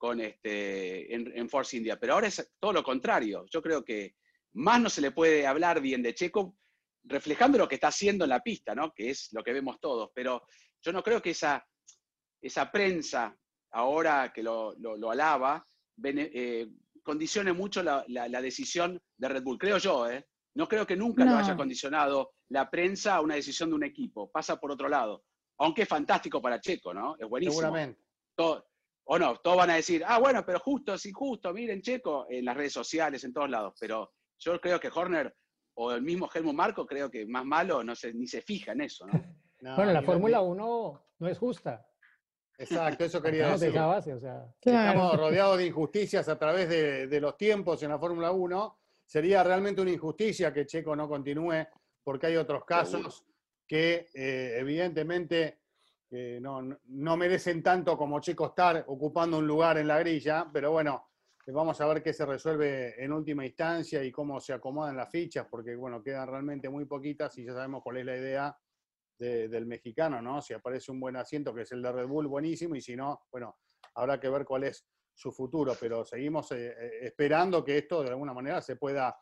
con 0.00 0.18
este, 0.20 1.14
en, 1.14 1.48
Force 1.50 1.76
India. 1.76 1.98
Pero 2.00 2.14
ahora 2.14 2.28
es 2.28 2.54
todo 2.58 2.72
lo 2.72 2.82
contrario. 2.82 3.44
Yo 3.50 3.60
creo 3.60 3.84
que 3.84 4.14
más 4.54 4.80
no 4.80 4.88
se 4.88 5.02
le 5.02 5.10
puede 5.10 5.46
hablar 5.46 5.80
bien 5.80 6.02
de 6.02 6.14
Checo, 6.14 6.56
reflejando 7.04 7.58
lo 7.58 7.68
que 7.68 7.74
está 7.74 7.88
haciendo 7.88 8.24
en 8.24 8.30
la 8.30 8.40
pista, 8.40 8.74
¿no? 8.74 8.92
que 8.94 9.10
es 9.10 9.28
lo 9.32 9.42
que 9.42 9.52
vemos 9.52 9.78
todos. 9.78 10.10
Pero 10.14 10.42
yo 10.80 10.92
no 10.92 11.02
creo 11.02 11.20
que 11.20 11.30
esa, 11.30 11.66
esa 12.40 12.72
prensa, 12.72 13.36
ahora 13.72 14.32
que 14.32 14.42
lo, 14.42 14.74
lo, 14.78 15.10
alaba, 15.10 15.66
eh, 16.02 16.68
condicione 17.02 17.52
mucho 17.52 17.82
la, 17.82 18.04
decisión 18.42 19.00
de 19.16 19.28
Red 19.28 19.42
Bull, 19.42 19.58
creo 19.58 19.78
yo, 19.78 20.10
¿eh? 20.10 20.26
No 20.54 20.66
creo 20.66 20.86
que 20.86 20.96
nunca 20.96 21.24
lo 21.24 21.36
haya 21.36 21.56
condicionado 21.56 22.32
la 22.48 22.68
prensa 22.68 23.14
a 23.14 23.20
una 23.20 23.36
decisión 23.36 23.70
de 23.70 23.76
un 23.76 23.84
equipo, 23.84 24.30
pasa 24.30 24.58
por 24.58 24.72
otro 24.72 24.88
lado. 24.88 25.24
Aunque 25.58 25.82
es 25.82 25.88
fantástico 25.88 26.42
para 26.42 26.60
Checo, 26.60 26.92
¿no? 26.92 27.14
Es 27.18 27.28
buenísimo. 27.28 27.60
Seguramente. 27.60 28.00
o 28.36 29.18
no, 29.18 29.36
todos 29.36 29.56
van 29.56 29.70
a 29.70 29.76
decir, 29.76 30.02
ah, 30.06 30.18
bueno, 30.18 30.44
pero 30.44 30.58
justo, 30.58 30.98
sí, 30.98 31.12
justo, 31.12 31.52
miren 31.52 31.82
Checo, 31.82 32.26
en 32.28 32.44
las 32.44 32.56
redes 32.56 32.72
sociales, 32.72 33.22
en 33.22 33.32
todos 33.32 33.48
lados. 33.48 33.74
Pero 33.78 34.12
yo 34.38 34.60
creo 34.60 34.80
que 34.80 34.90
Horner 34.92 35.32
o 35.74 35.92
el 35.92 36.02
mismo 36.02 36.28
Helmut 36.32 36.54
Marco, 36.54 36.84
creo 36.84 37.10
que 37.10 37.26
más 37.26 37.44
malo, 37.44 37.84
no 37.84 37.94
se, 37.94 38.12
ni 38.12 38.26
se 38.26 38.42
fija 38.42 38.72
en 38.72 38.82
eso, 38.82 39.06
¿no? 39.06 39.12
bueno, 39.76 39.92
la 39.92 40.02
Fórmula 40.02 40.40
1 40.40 41.06
no 41.18 41.28
es 41.28 41.38
justa. 41.38 41.86
Exacto, 42.60 43.04
eso 43.04 43.22
quería 43.22 43.52
decir. 43.52 43.68
Estamos 44.60 45.16
rodeados 45.16 45.56
de 45.56 45.66
injusticias 45.66 46.28
a 46.28 46.38
través 46.38 46.68
de, 46.68 47.20
los 47.20 47.36
tiempos 47.36 47.82
en 47.82 47.88
la 47.88 47.98
Fórmula 47.98 48.30
1. 48.32 48.78
Sería 49.06 49.42
realmente 49.42 49.80
una 49.80 49.90
injusticia 49.90 50.52
que 50.52 50.66
Checo 50.66 50.94
no 50.94 51.08
continúe, 51.08 51.66
porque 52.04 52.26
hay 52.26 52.36
otros 52.36 52.64
casos 52.64 53.24
que 53.66 54.08
eh, 54.12 54.56
evidentemente 54.58 55.60
eh, 56.10 56.38
no, 56.40 57.16
merecen 57.16 57.62
tanto 57.62 57.96
como 57.96 58.20
Checo 58.20 58.48
estar 58.48 58.84
ocupando 58.88 59.38
un 59.38 59.46
lugar 59.46 59.78
en 59.78 59.88
la 59.88 59.98
grilla, 59.98 60.46
pero 60.52 60.72
bueno, 60.72 61.08
eh, 61.46 61.52
vamos 61.52 61.80
a 61.80 61.86
ver 61.86 62.02
qué 62.02 62.12
se 62.12 62.26
resuelve 62.26 63.02
en 63.02 63.12
última 63.12 63.46
instancia 63.46 64.04
y 64.04 64.12
cómo 64.12 64.38
se 64.38 64.52
acomodan 64.52 64.96
las 64.96 65.08
fichas, 65.08 65.46
porque 65.50 65.74
bueno, 65.76 66.02
quedan 66.02 66.28
realmente 66.28 66.68
muy 66.68 66.84
poquitas 66.84 67.36
y 67.38 67.44
ya 67.44 67.54
sabemos 67.54 67.82
cuál 67.82 67.98
es 67.98 68.04
la 68.04 68.16
idea 68.16 68.58
del 69.20 69.66
mexicano, 69.66 70.22
¿no? 70.22 70.40
Si 70.40 70.54
aparece 70.54 70.90
un 70.90 70.98
buen 70.98 71.16
asiento, 71.16 71.54
que 71.54 71.62
es 71.62 71.72
el 71.72 71.82
de 71.82 71.92
Red 71.92 72.06
Bull, 72.06 72.26
buenísimo, 72.26 72.74
y 72.74 72.80
si 72.80 72.96
no, 72.96 73.26
bueno, 73.30 73.58
habrá 73.94 74.18
que 74.18 74.30
ver 74.30 74.44
cuál 74.44 74.64
es 74.64 74.86
su 75.14 75.30
futuro, 75.30 75.76
pero 75.78 76.04
seguimos 76.04 76.50
eh, 76.52 76.68
eh, 76.68 76.90
esperando 77.02 77.62
que 77.62 77.76
esto 77.78 78.02
de 78.02 78.08
alguna 78.08 78.32
manera 78.32 78.62
se 78.62 78.76
pueda, 78.76 79.14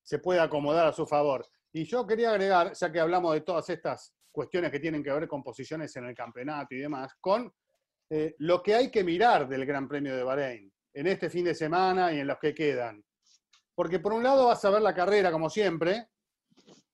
se 0.00 0.20
pueda 0.20 0.44
acomodar 0.44 0.86
a 0.86 0.92
su 0.92 1.06
favor. 1.06 1.44
Y 1.72 1.84
yo 1.84 2.06
quería 2.06 2.30
agregar, 2.30 2.72
ya 2.72 2.92
que 2.92 3.00
hablamos 3.00 3.34
de 3.34 3.40
todas 3.40 3.68
estas 3.68 4.14
cuestiones 4.30 4.70
que 4.70 4.78
tienen 4.78 5.02
que 5.02 5.10
ver 5.10 5.26
con 5.26 5.42
posiciones 5.42 5.94
en 5.96 6.04
el 6.04 6.14
campeonato 6.14 6.74
y 6.74 6.78
demás, 6.78 7.14
con 7.20 7.52
eh, 8.08 8.36
lo 8.38 8.62
que 8.62 8.76
hay 8.76 8.90
que 8.90 9.02
mirar 9.02 9.48
del 9.48 9.66
Gran 9.66 9.88
Premio 9.88 10.16
de 10.16 10.22
Bahrein 10.22 10.72
en 10.94 11.06
este 11.06 11.28
fin 11.28 11.44
de 11.44 11.54
semana 11.54 12.12
y 12.12 12.20
en 12.20 12.26
los 12.28 12.38
que 12.38 12.54
quedan. 12.54 13.04
Porque 13.74 13.98
por 13.98 14.12
un 14.12 14.22
lado 14.22 14.46
vas 14.46 14.64
a 14.64 14.70
ver 14.70 14.82
la 14.82 14.94
carrera, 14.94 15.32
como 15.32 15.50
siempre, 15.50 16.08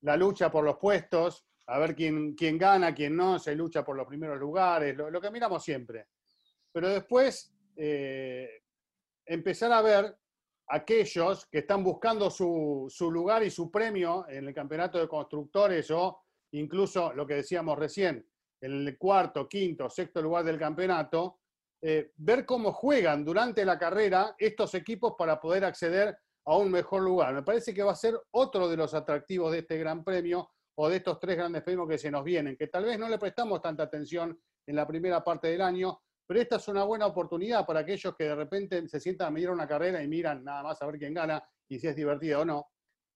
la 0.03 0.17
lucha 0.17 0.51
por 0.51 0.65
los 0.65 0.79
puestos, 0.79 1.47
a 1.67 1.79
ver 1.79 1.95
quién, 1.95 2.35
quién 2.35 2.59
gana, 2.59 2.95
quién 2.95 3.17
no, 3.17 3.39
se 3.39 3.55
lucha 3.55 3.85
por 3.85 3.97
los 3.97 4.07
primeros 4.07 4.39
lugares, 4.39 4.97
lo, 4.97 5.21
que 5.21 5.31
miramos 5.31 5.65
siempre. 5.65 6.07
Pero 6.73 6.89
después 6.89 7.53
eh, 7.77 8.63
empezar 9.25 9.73
a 9.73 9.83
ver 9.83 10.17
aquellos 10.69 11.47
que 11.47 11.59
están 11.59 11.83
buscando 11.83 12.31
su, 12.31 12.89
lugar 13.13 13.43
y 13.43 13.51
su 13.51 13.71
premio 13.71 14.27
en 14.29 14.49
el 14.49 14.55
campeonato 14.55 14.99
de 14.99 15.09
constructores 15.09 15.91
o 15.91 16.23
incluso 16.53 17.13
lo 17.13 17.27
que 17.27 17.35
decíamos 17.35 17.79
recién, 17.79 18.27
el 18.61 18.97
cuarto, 18.99 19.49
quinto, 19.49 19.91
sexto 19.91 20.23
lugar 20.23 20.45
del 20.45 20.59
campeonato, 20.59 21.41
eh, 21.83 22.13
ver 22.17 22.47
cómo 22.47 22.73
juegan 22.73 23.25
durante 23.25 23.65
la 23.65 23.79
carrera 23.79 24.35
estos 24.39 24.75
equipos 24.75 25.15
para 25.19 25.41
poder 25.41 25.65
acceder 25.65 26.17
a 26.47 26.57
un 26.57 26.71
mejor 26.71 27.03
lugar. 27.03 27.35
Me 27.35 27.43
parece 27.43 27.75
que 27.75 27.83
va 27.83 27.93
a 27.93 27.97
ser 27.97 28.19
otro 28.31 28.69
de 28.69 28.77
los 28.77 28.95
atractivos 28.95 29.53
de 29.53 29.59
este 29.59 29.77
Gran 29.79 30.03
Premio, 30.03 30.51
o 30.79 30.89
de 30.89 30.97
estos 30.97 31.19
tres 31.19 31.37
grandes 31.37 31.63
premios 31.63 31.89
que 31.89 31.99
se 31.99 32.11
nos 32.11 32.23
vienen, 32.23 32.57
que 32.57 32.67
tal 32.67 32.85
vez 32.85 32.99
no 32.99 33.09
le 33.09 33.19
prestamos 33.19 33.63
tanta 33.63 33.85
atención 33.85 34.39
en 34.67 34.77
la 34.77 34.87
primera 34.87 35.25
parte 35.25 35.49
del 35.49 35.63
año, 35.63 36.03
pero 36.27 36.41
esta 36.41 36.57
es 36.57 36.69
una 36.69 36.85
buena 36.85 37.07
oportunidad 37.07 37.65
para 37.65 37.81
aquellos 37.81 38.15
que 38.15 38.25
de 38.25 38.35
repente 38.35 38.89
se 38.89 39.01
sientan 39.01 39.29
a 39.29 39.31
mirar 39.31 39.55
una 39.55 39.67
carrera 39.67 40.03
y 40.03 40.09
miran 40.09 40.45
nada 40.45 40.63
más 40.63 40.81
a 40.83 40.87
ver 40.87 40.99
quién 40.99 41.15
gana 41.15 41.43
y 41.69 41.79
si 41.79 41.87
es 41.87 41.97
divertida 41.97 42.41
o 42.41 42.45
no, 42.45 42.69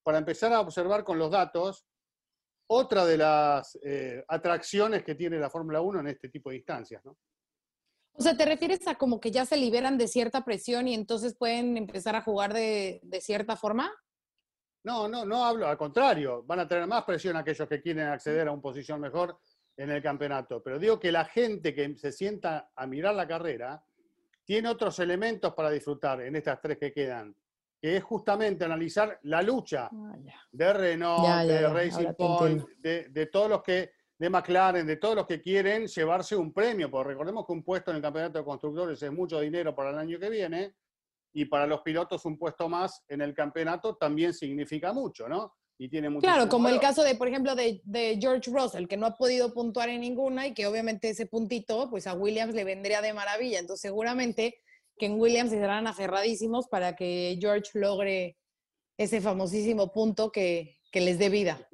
para 0.02 0.18
empezar 0.18 0.52
a 0.52 0.60
observar 0.60 1.04
con 1.04 1.18
los 1.18 1.30
datos 1.30 1.86
otra 2.68 3.04
de 3.04 3.18
las 3.18 3.78
eh, 3.82 4.24
atracciones 4.28 5.02
que 5.02 5.14
tiene 5.14 5.38
la 5.38 5.50
Fórmula 5.50 5.80
1 5.80 6.00
en 6.00 6.06
este 6.06 6.28
tipo 6.28 6.50
de 6.50 6.56
instancias. 6.56 7.02
O 7.04 8.22
sea, 8.22 8.36
¿te 8.36 8.44
refieres 8.44 8.86
a 8.86 8.94
como 8.94 9.20
que 9.20 9.30
ya 9.30 9.44
se 9.44 9.56
liberan 9.56 9.98
de 9.98 10.08
cierta 10.08 10.44
presión 10.44 10.88
y 10.88 10.94
entonces 10.94 11.36
pueden 11.36 11.76
empezar 11.76 12.16
a 12.16 12.22
jugar 12.22 12.54
de 12.54 13.00
cierta 13.20 13.56
forma? 13.56 13.90
No, 14.84 15.08
no, 15.08 15.24
no 15.24 15.44
hablo, 15.44 15.66
al 15.66 15.76
contrario, 15.76 16.42
van 16.44 16.60
a 16.60 16.68
tener 16.68 16.86
más 16.86 17.04
presión 17.04 17.36
aquellos 17.36 17.68
que 17.68 17.82
quieren 17.82 18.06
acceder 18.08 18.48
a 18.48 18.52
una 18.52 18.62
posición 18.62 19.00
mejor 19.00 19.38
en 19.76 19.90
el 19.90 20.02
campeonato. 20.02 20.62
Pero 20.62 20.78
digo 20.78 20.98
que 20.98 21.12
la 21.12 21.24
gente 21.24 21.74
que 21.74 21.96
se 21.96 22.12
sienta 22.12 22.70
a 22.74 22.86
mirar 22.86 23.14
la 23.14 23.26
carrera 23.26 23.82
tiene 24.44 24.68
otros 24.68 24.98
elementos 24.98 25.54
para 25.54 25.70
disfrutar 25.70 26.22
en 26.22 26.34
estas 26.36 26.60
tres 26.60 26.78
que 26.78 26.92
quedan, 26.92 27.34
que 27.80 27.96
es 27.96 28.02
justamente 28.02 28.64
analizar 28.64 29.18
la 29.22 29.42
lucha 29.42 29.88
Ah, 29.92 30.16
de 30.50 30.72
Renault, 30.72 31.22
de 31.46 31.68
Racing 31.68 32.14
Point, 32.16 32.68
de, 32.78 33.08
de 33.10 33.26
todos 33.26 33.48
los 33.48 33.62
que, 33.62 33.92
de 34.18 34.30
McLaren, 34.30 34.86
de 34.86 34.96
todos 34.96 35.14
los 35.14 35.26
que 35.26 35.40
quieren 35.40 35.86
llevarse 35.86 36.36
un 36.36 36.52
premio, 36.52 36.90
porque 36.90 37.10
recordemos 37.10 37.46
que 37.46 37.52
un 37.52 37.62
puesto 37.62 37.90
en 37.90 37.98
el 37.98 38.02
campeonato 38.02 38.38
de 38.38 38.44
constructores 38.44 39.02
es 39.02 39.12
mucho 39.12 39.40
dinero 39.40 39.74
para 39.74 39.90
el 39.90 39.98
año 39.98 40.18
que 40.18 40.30
viene, 40.30 40.74
y 41.32 41.44
para 41.44 41.66
los 41.66 41.80
pilotos 41.82 42.24
un 42.24 42.36
puesto 42.36 42.68
más 42.68 43.04
en 43.08 43.20
el 43.20 43.34
campeonato 43.34 43.96
también 43.96 44.34
significa 44.34 44.92
mucho, 44.92 45.28
¿no? 45.28 45.54
Y 45.78 45.88
tiene 45.88 46.10
mucho 46.10 46.22
Claro, 46.26 46.48
como 46.48 46.68
el 46.68 46.78
caso 46.78 47.02
de, 47.02 47.14
por 47.14 47.28
ejemplo, 47.28 47.54
de, 47.54 47.80
de 47.84 48.18
George 48.20 48.50
Russell, 48.50 48.86
que 48.86 48.96
no 48.98 49.06
ha 49.06 49.16
podido 49.16 49.54
puntuar 49.54 49.88
en 49.88 50.02
ninguna 50.02 50.46
y 50.46 50.52
que 50.54 50.66
obviamente 50.66 51.08
ese 51.08 51.26
puntito, 51.26 51.88
pues 51.88 52.06
a 52.06 52.12
Williams 52.14 52.54
le 52.54 52.64
vendría 52.64 53.00
de 53.00 53.14
maravilla. 53.14 53.58
Entonces, 53.60 53.80
seguramente 53.82 54.60
que 54.98 55.06
en 55.06 55.18
Williams 55.18 55.52
estarán 55.52 55.86
aferradísimos 55.86 56.68
para 56.68 56.94
que 56.94 57.38
George 57.40 57.70
logre 57.78 58.36
ese 58.98 59.22
famosísimo 59.22 59.90
punto 59.90 60.30
que, 60.30 60.76
que 60.92 61.00
les 61.00 61.18
dé 61.18 61.30
vida. 61.30 61.66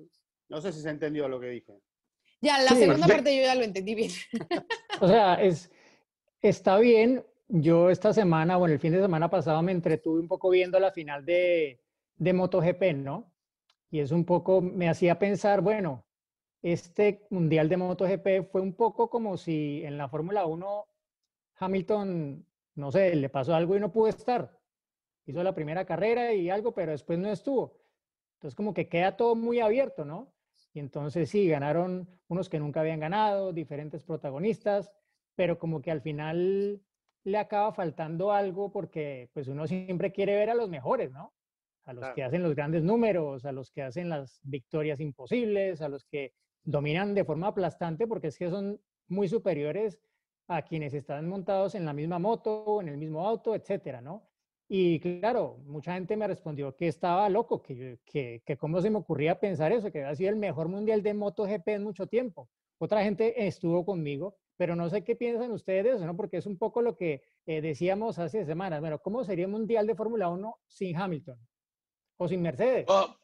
No 0.48 0.60
sé 0.60 0.72
si 0.72 0.80
se 0.80 0.90
entendió 0.90 1.26
lo 1.28 1.40
que 1.40 1.48
dije. 1.48 1.72
Ya, 2.40 2.60
la 2.62 2.70
Sí, 2.70 2.76
segunda 2.76 3.08
parte 3.08 3.36
yo 3.36 3.42
ya 3.42 3.56
lo 3.56 3.64
entendí 3.64 3.94
bien. 3.96 4.12
O 5.00 5.08
sea, 5.08 5.34
es, 5.34 5.70
está 6.40 6.78
bien. 6.78 7.26
Yo 7.48 7.90
esta 7.90 8.12
semana, 8.12 8.56
bueno, 8.56 8.74
el 8.74 8.80
fin 8.80 8.92
de 8.92 9.00
semana 9.00 9.30
pasado 9.30 9.62
me 9.62 9.72
entretuve 9.72 10.20
un 10.20 10.28
poco 10.28 10.50
viendo 10.50 10.80
la 10.80 10.90
final 10.90 11.24
de, 11.24 11.80
de 12.16 12.32
MotoGP, 12.32 12.94
¿no? 12.96 13.32
Y 13.90 14.00
es 14.00 14.10
un 14.10 14.24
poco, 14.24 14.60
me 14.60 14.88
hacía 14.88 15.18
pensar, 15.18 15.60
bueno, 15.60 16.04
este 16.62 17.26
Mundial 17.30 17.68
de 17.68 17.76
MotoGP 17.76 18.50
fue 18.50 18.60
un 18.60 18.74
poco 18.74 19.08
como 19.08 19.36
si 19.36 19.82
en 19.84 19.96
la 19.96 20.08
Fórmula 20.08 20.46
1 20.46 20.86
Hamilton, 21.58 22.44
no 22.74 22.92
sé, 22.92 23.14
le 23.14 23.28
pasó 23.28 23.54
algo 23.54 23.76
y 23.76 23.80
no 23.80 23.92
pudo 23.92 24.08
estar. 24.08 24.58
Hizo 25.26 25.42
la 25.44 25.54
primera 25.54 25.84
carrera 25.84 26.32
y 26.34 26.50
algo, 26.50 26.72
pero 26.74 26.92
después 26.92 27.18
no 27.18 27.30
estuvo. 27.30 27.78
Entonces 28.34 28.56
como 28.56 28.74
que 28.74 28.88
queda 28.88 29.16
todo 29.16 29.36
muy 29.36 29.60
abierto, 29.60 30.04
¿no? 30.04 30.32
Y 30.74 30.80
entonces 30.80 31.30
sí, 31.30 31.48
ganaron 31.48 32.08
unos 32.28 32.48
que 32.48 32.58
nunca 32.58 32.80
habían 32.80 33.00
ganado, 33.00 33.52
diferentes 33.52 34.02
protagonistas, 34.02 34.92
pero 35.36 35.58
como 35.58 35.80
que 35.80 35.90
al 35.90 36.02
final 36.02 36.82
le 37.26 37.38
acaba 37.38 37.72
faltando 37.72 38.30
algo 38.30 38.70
porque 38.70 39.28
pues 39.34 39.48
uno 39.48 39.66
siempre 39.66 40.12
quiere 40.12 40.36
ver 40.36 40.48
a 40.48 40.54
los 40.54 40.68
mejores, 40.68 41.10
¿no? 41.10 41.34
A 41.84 41.92
los 41.92 42.08
que 42.14 42.22
hacen 42.22 42.44
los 42.44 42.54
grandes 42.54 42.84
números, 42.84 43.44
a 43.44 43.50
los 43.50 43.72
que 43.72 43.82
hacen 43.82 44.08
las 44.08 44.40
victorias 44.44 45.00
imposibles, 45.00 45.82
a 45.82 45.88
los 45.88 46.04
que 46.04 46.34
dominan 46.62 47.14
de 47.14 47.24
forma 47.24 47.48
aplastante, 47.48 48.06
porque 48.06 48.28
es 48.28 48.38
que 48.38 48.48
son 48.48 48.80
muy 49.08 49.26
superiores 49.28 49.98
a 50.46 50.62
quienes 50.62 50.94
están 50.94 51.28
montados 51.28 51.74
en 51.74 51.84
la 51.84 51.92
misma 51.92 52.20
moto, 52.20 52.80
en 52.80 52.88
el 52.88 52.96
mismo 52.96 53.26
auto, 53.26 53.56
etcétera, 53.56 54.00
¿no? 54.00 54.28
Y 54.68 55.00
claro, 55.00 55.58
mucha 55.64 55.94
gente 55.94 56.16
me 56.16 56.28
respondió 56.28 56.76
que 56.76 56.86
estaba 56.86 57.28
loco, 57.28 57.60
que, 57.60 57.98
que, 58.04 58.42
que 58.44 58.56
cómo 58.56 58.80
se 58.80 58.90
me 58.90 58.98
ocurría 58.98 59.40
pensar 59.40 59.72
eso, 59.72 59.90
que 59.90 60.04
había 60.04 60.14
sido 60.14 60.30
el 60.30 60.36
mejor 60.36 60.68
mundial 60.68 61.02
de 61.02 61.14
MotoGP 61.14 61.68
en 61.68 61.82
mucho 61.82 62.06
tiempo. 62.06 62.48
Otra 62.78 63.02
gente 63.02 63.46
estuvo 63.48 63.84
conmigo, 63.84 64.36
pero 64.56 64.74
no 64.76 64.88
sé 64.88 65.04
qué 65.04 65.16
piensan 65.16 65.50
ustedes 65.52 66.00
¿no? 66.00 66.16
Porque 66.16 66.38
es 66.38 66.46
un 66.46 66.58
poco 66.58 66.82
lo 66.82 66.96
que 66.96 67.22
eh, 67.46 67.60
decíamos 67.60 68.18
hace 68.18 68.44
semanas. 68.44 68.80
Bueno, 68.80 68.98
¿cómo 69.00 69.24
sería 69.24 69.46
un 69.46 69.52
mundial 69.52 69.86
de 69.86 69.94
Fórmula 69.94 70.28
1 70.28 70.58
sin 70.66 70.96
Hamilton? 70.96 71.38
O 72.18 72.28
sin 72.28 72.40
Mercedes. 72.42 72.86
Puedo, 72.86 73.18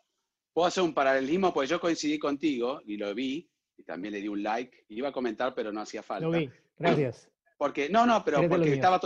puedo 0.53 0.69
hacer 0.69 0.83
un 0.83 0.93
paralelismo, 0.95 1.53
porque 1.53 1.69
yo 1.71 1.81
coincidí 1.81 2.19
contigo 2.19 2.81
y 2.85 2.97
lo 2.99 3.15
vi, 3.15 3.49
y 3.77 3.85
también 3.85 4.13
le 4.13 4.21
di 4.21 4.29
un 4.29 4.43
like. 4.43 4.85
Iba 4.89 5.09
a 5.09 5.13
comentar, 5.13 5.55
pero 5.55 5.73
no 5.73 5.81
hacía 5.81 6.03
falta. 6.03 6.27
Lo 6.27 6.31
vi, 6.33 6.51
gracias. 6.79 7.29
Porque, 7.57 7.89
no, 7.89 8.05
no, 8.07 8.25
pero 8.25 8.39
porque 8.49 8.73
estaba, 8.75 9.01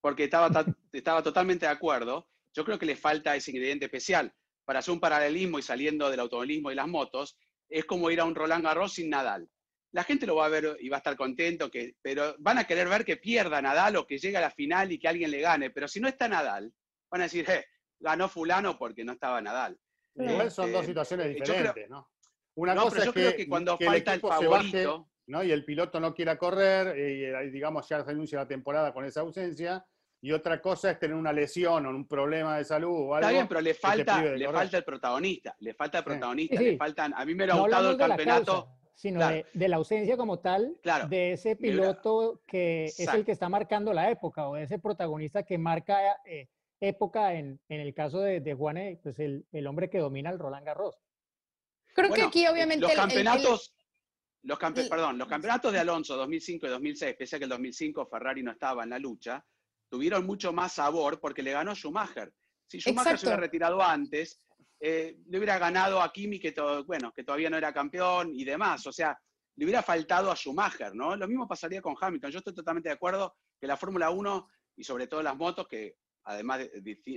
porque 0.00 0.24
estaba, 0.24 0.50
ta- 0.50 0.66
estaba 0.92 1.22
totalmente 1.22 1.64
de 1.66 1.70
acuerdo. 1.70 2.26
Yo 2.52 2.64
creo 2.64 2.76
que 2.76 2.86
le 2.86 2.96
falta 2.96 3.36
ese 3.36 3.52
ingrediente 3.52 3.84
especial. 3.84 4.34
Para 4.64 4.80
hacer 4.80 4.92
un 4.92 4.98
paralelismo 4.98 5.60
y 5.60 5.62
saliendo 5.62 6.10
del 6.10 6.18
automovilismo 6.18 6.72
y 6.72 6.74
las 6.74 6.88
motos, 6.88 7.38
es 7.68 7.84
como 7.84 8.10
ir 8.10 8.18
a 8.18 8.24
un 8.24 8.34
Roland 8.34 8.64
Garros 8.64 8.94
sin 8.94 9.10
Nadal. 9.10 9.48
La 9.94 10.02
gente 10.04 10.26
lo 10.26 10.34
va 10.36 10.46
a 10.46 10.48
ver 10.48 10.76
y 10.80 10.88
va 10.88 10.96
a 10.96 10.98
estar 10.98 11.16
contento, 11.16 11.70
que, 11.70 11.94
pero 12.02 12.34
van 12.40 12.58
a 12.58 12.64
querer 12.64 12.88
ver 12.88 13.04
que 13.04 13.16
pierda 13.16 13.62
Nadal 13.62 13.94
o 13.96 14.06
que 14.06 14.18
llegue 14.18 14.36
a 14.36 14.40
la 14.40 14.50
final 14.50 14.90
y 14.90 14.98
que 14.98 15.06
alguien 15.06 15.30
le 15.30 15.40
gane. 15.40 15.70
Pero 15.70 15.86
si 15.86 16.00
no 16.00 16.08
está 16.08 16.26
Nadal, 16.28 16.72
van 17.10 17.20
a 17.20 17.24
decir, 17.24 17.44
eh, 17.48 17.64
ganó 18.00 18.28
fulano 18.28 18.76
porque 18.76 19.04
no 19.04 19.12
estaba 19.12 19.40
Nadal. 19.40 19.78
Igual 20.16 20.50
son 20.50 20.72
dos 20.72 20.80
Este, 20.82 20.90
situaciones 20.92 21.26
creo- 21.28 21.40
diferentes, 21.46 21.88
¿no? 21.88 22.10
Una 22.56 22.74
no, 22.74 22.82
cosa 22.84 22.90
pero 22.96 23.00
es 23.02 23.06
yo 23.06 23.12
que, 23.12 23.20
creo 23.20 23.36
que 23.36 23.48
cuando 23.48 23.78
que 23.78 23.84
falta 23.86 24.14
el 24.14 24.20
baje, 24.20 24.44
favorito, 24.44 25.08
¿no? 25.26 25.42
y 25.42 25.50
el 25.52 25.64
piloto 25.64 25.98
no 26.00 26.12
quiera 26.14 26.36
correr, 26.38 26.96
y 26.98 27.24
eh, 27.24 27.50
digamos 27.50 27.88
ya 27.88 28.04
se 28.04 28.10
anuncia 28.12 28.38
la 28.38 28.46
temporada 28.48 28.92
con 28.92 29.04
esa 29.04 29.20
ausencia, 29.22 29.84
y 30.20 30.30
otra 30.32 30.60
cosa 30.60 30.90
es 30.90 30.98
tener 31.00 31.16
una 31.16 31.32
lesión 31.32 31.84
o 31.86 31.90
un 31.90 32.06
problema 32.08 32.56
de 32.58 32.64
salud 32.64 32.90
o 32.90 33.14
algo. 33.14 33.16
Está 33.16 33.30
bien, 33.30 33.46
pero 33.48 33.60
le 33.60 33.74
falta, 33.74 34.22
le 34.22 34.30
correr. 34.46 34.52
falta 34.60 34.76
el 34.78 34.84
protagonista, 34.84 35.56
le 35.60 35.74
falta 35.74 35.98
el 35.98 36.04
protagonista, 36.04 36.56
Sí, 36.58 36.64
le 36.64 36.76
faltan, 36.76 37.12
a 37.14 37.24
mí 37.24 37.32
me 37.34 37.44
hubiera 37.44 37.54
No 37.54 37.62
gustado 37.62 37.90
el 37.90 37.96
campeonato, 37.98 38.52
causa, 38.64 38.78
sino 38.94 39.18
claro. 39.18 39.36
de, 39.36 39.46
de 39.52 39.68
la 39.68 39.76
ausencia 39.76 40.16
como 40.16 40.38
tal, 40.38 40.76
Claro, 40.82 41.08
de 41.08 41.32
ese 41.32 41.56
piloto 41.56 42.42
que 42.46 42.84
es 42.86 42.98
el 43.00 43.24
que 43.24 43.32
está 43.32 43.48
marcando 43.48 43.92
la 43.92 44.10
época, 44.10 44.48
o 44.48 44.54
de 44.54 44.62
ese 44.64 44.78
protagonista 44.78 45.42
que 45.42 45.58
marca 45.58 45.98
eh, 46.24 46.48
época 46.80 47.34
en, 47.34 47.60
en 47.68 47.80
el 47.80 47.92
caso 47.94 48.20
de, 48.20 48.40
de 48.40 48.54
Juan, 48.54 48.98
pues 49.02 49.18
el, 49.18 49.46
el 49.52 49.66
hombre 49.66 49.90
que 49.90 49.98
domina 49.98 50.30
el 50.30 50.38
Roland 50.38 50.64
Garros. 50.66 50.96
Creo 51.94 52.08
Bueno, 52.08 52.24
que 52.24 52.28
aquí 52.28 52.46
obviamente 52.46 52.80
los 52.82 52.90
el- 52.92 52.98
el- 52.98 53.04
el- 53.04 53.08
campeonatos, 53.08 53.74
los 54.42 54.58
campe- 54.58 54.88
perdón, 54.88 55.18
los 55.18 55.28
campeonatos 55.28 55.72
de 55.72 55.78
Alonso 55.80 56.16
2005 56.16 56.66
y 56.66 56.70
2006, 56.70 57.16
pese 57.18 57.36
a 57.36 57.38
que 57.38 57.44
el 57.44 57.50
2005 57.50 58.06
Ferrari 58.06 58.42
no 58.42 58.50
estaba 58.52 58.84
en 58.84 58.90
la 58.90 58.98
lucha, 58.98 59.44
tuvieron 59.88 60.26
mucho 60.26 60.52
más 60.52 60.72
sabor 60.72 61.18
porque 61.20 61.42
le 61.42 61.52
ganó 61.52 61.74
Schumacher. 61.74 62.32
Si 62.66 62.80
Schumacher 62.80 63.18
se 63.18 63.26
hubiera 63.26 63.40
retirado 63.40 63.80
antes, 63.82 64.42
eh, 64.86 65.16
le 65.28 65.38
hubiera 65.38 65.58
ganado 65.58 66.02
a 66.02 66.12
Kimi, 66.12 66.38
que, 66.38 66.54
bueno, 66.86 67.10
que 67.10 67.24
todavía 67.24 67.48
no 67.48 67.56
era 67.56 67.72
campeón 67.72 68.34
y 68.34 68.44
demás. 68.44 68.86
O 68.86 68.92
sea, 68.92 69.18
le 69.56 69.64
hubiera 69.64 69.82
faltado 69.82 70.30
a 70.30 70.36
Schumacher, 70.36 70.94
¿no? 70.94 71.16
Lo 71.16 71.26
mismo 71.26 71.48
pasaría 71.48 71.80
con 71.80 71.96
Hamilton. 71.98 72.30
Yo 72.30 72.38
estoy 72.40 72.54
totalmente 72.54 72.90
de 72.90 72.94
acuerdo 72.94 73.34
que 73.58 73.66
la 73.66 73.78
Fórmula 73.78 74.10
1 74.10 74.46
y 74.76 74.84
sobre 74.84 75.06
todo 75.06 75.22
las 75.22 75.38
motos, 75.38 75.66
que 75.68 75.96
además, 76.24 76.60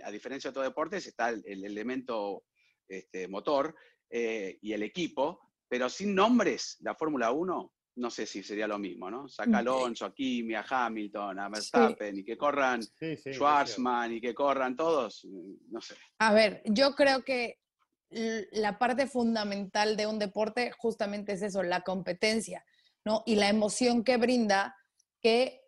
a 0.02 0.12
diferencia 0.12 0.50
de 0.50 0.52
otros 0.52 0.66
deportes, 0.66 1.08
está 1.08 1.28
el, 1.28 1.44
el 1.46 1.66
elemento 1.66 2.46
este, 2.88 3.28
motor 3.28 3.76
eh, 4.10 4.58
y 4.62 4.72
el 4.72 4.84
equipo, 4.84 5.52
pero 5.68 5.90
sin 5.90 6.16
nombres, 6.16 6.78
la 6.80 6.96
Fórmula 6.96 7.32
1, 7.32 7.74
no 7.98 8.10
sé 8.10 8.26
si 8.26 8.44
sería 8.44 8.68
lo 8.68 8.80
mismo, 8.80 9.10
¿no? 9.12 9.28
Saca 9.28 9.50
Mm, 9.50 9.56
Alonso, 9.56 10.06
a 10.06 10.14
Kimi, 10.14 10.54
a 10.56 10.66
Hamilton, 10.68 11.40
a 11.40 11.50
Verstappen, 11.50 12.18
y 12.20 12.24
que 12.24 12.38
corran 12.38 12.82
Sí. 12.82 13.16
Schwarzman 13.34 14.14
y 14.14 14.22
que 14.22 14.34
corran 14.34 14.76
todos, 14.76 15.26
mm, 15.26 15.72
no 15.72 15.82
sé. 15.82 15.96
A 16.20 16.34
ver, 16.34 16.62
yo 16.66 16.96
creo 16.96 17.24
que 17.24 17.60
la 18.10 18.80
parte 18.80 19.06
fundamental 19.08 19.98
de 19.98 20.08
un 20.08 20.18
deporte 20.18 20.72
justamente 20.78 21.34
es 21.34 21.42
eso, 21.42 21.62
la 21.64 21.82
competencia, 21.82 22.64
¿no? 23.04 23.24
Y 23.26 23.36
la 23.36 23.50
emoción 23.50 24.04
que 24.04 24.16
brinda 24.18 24.76
que 25.22 25.62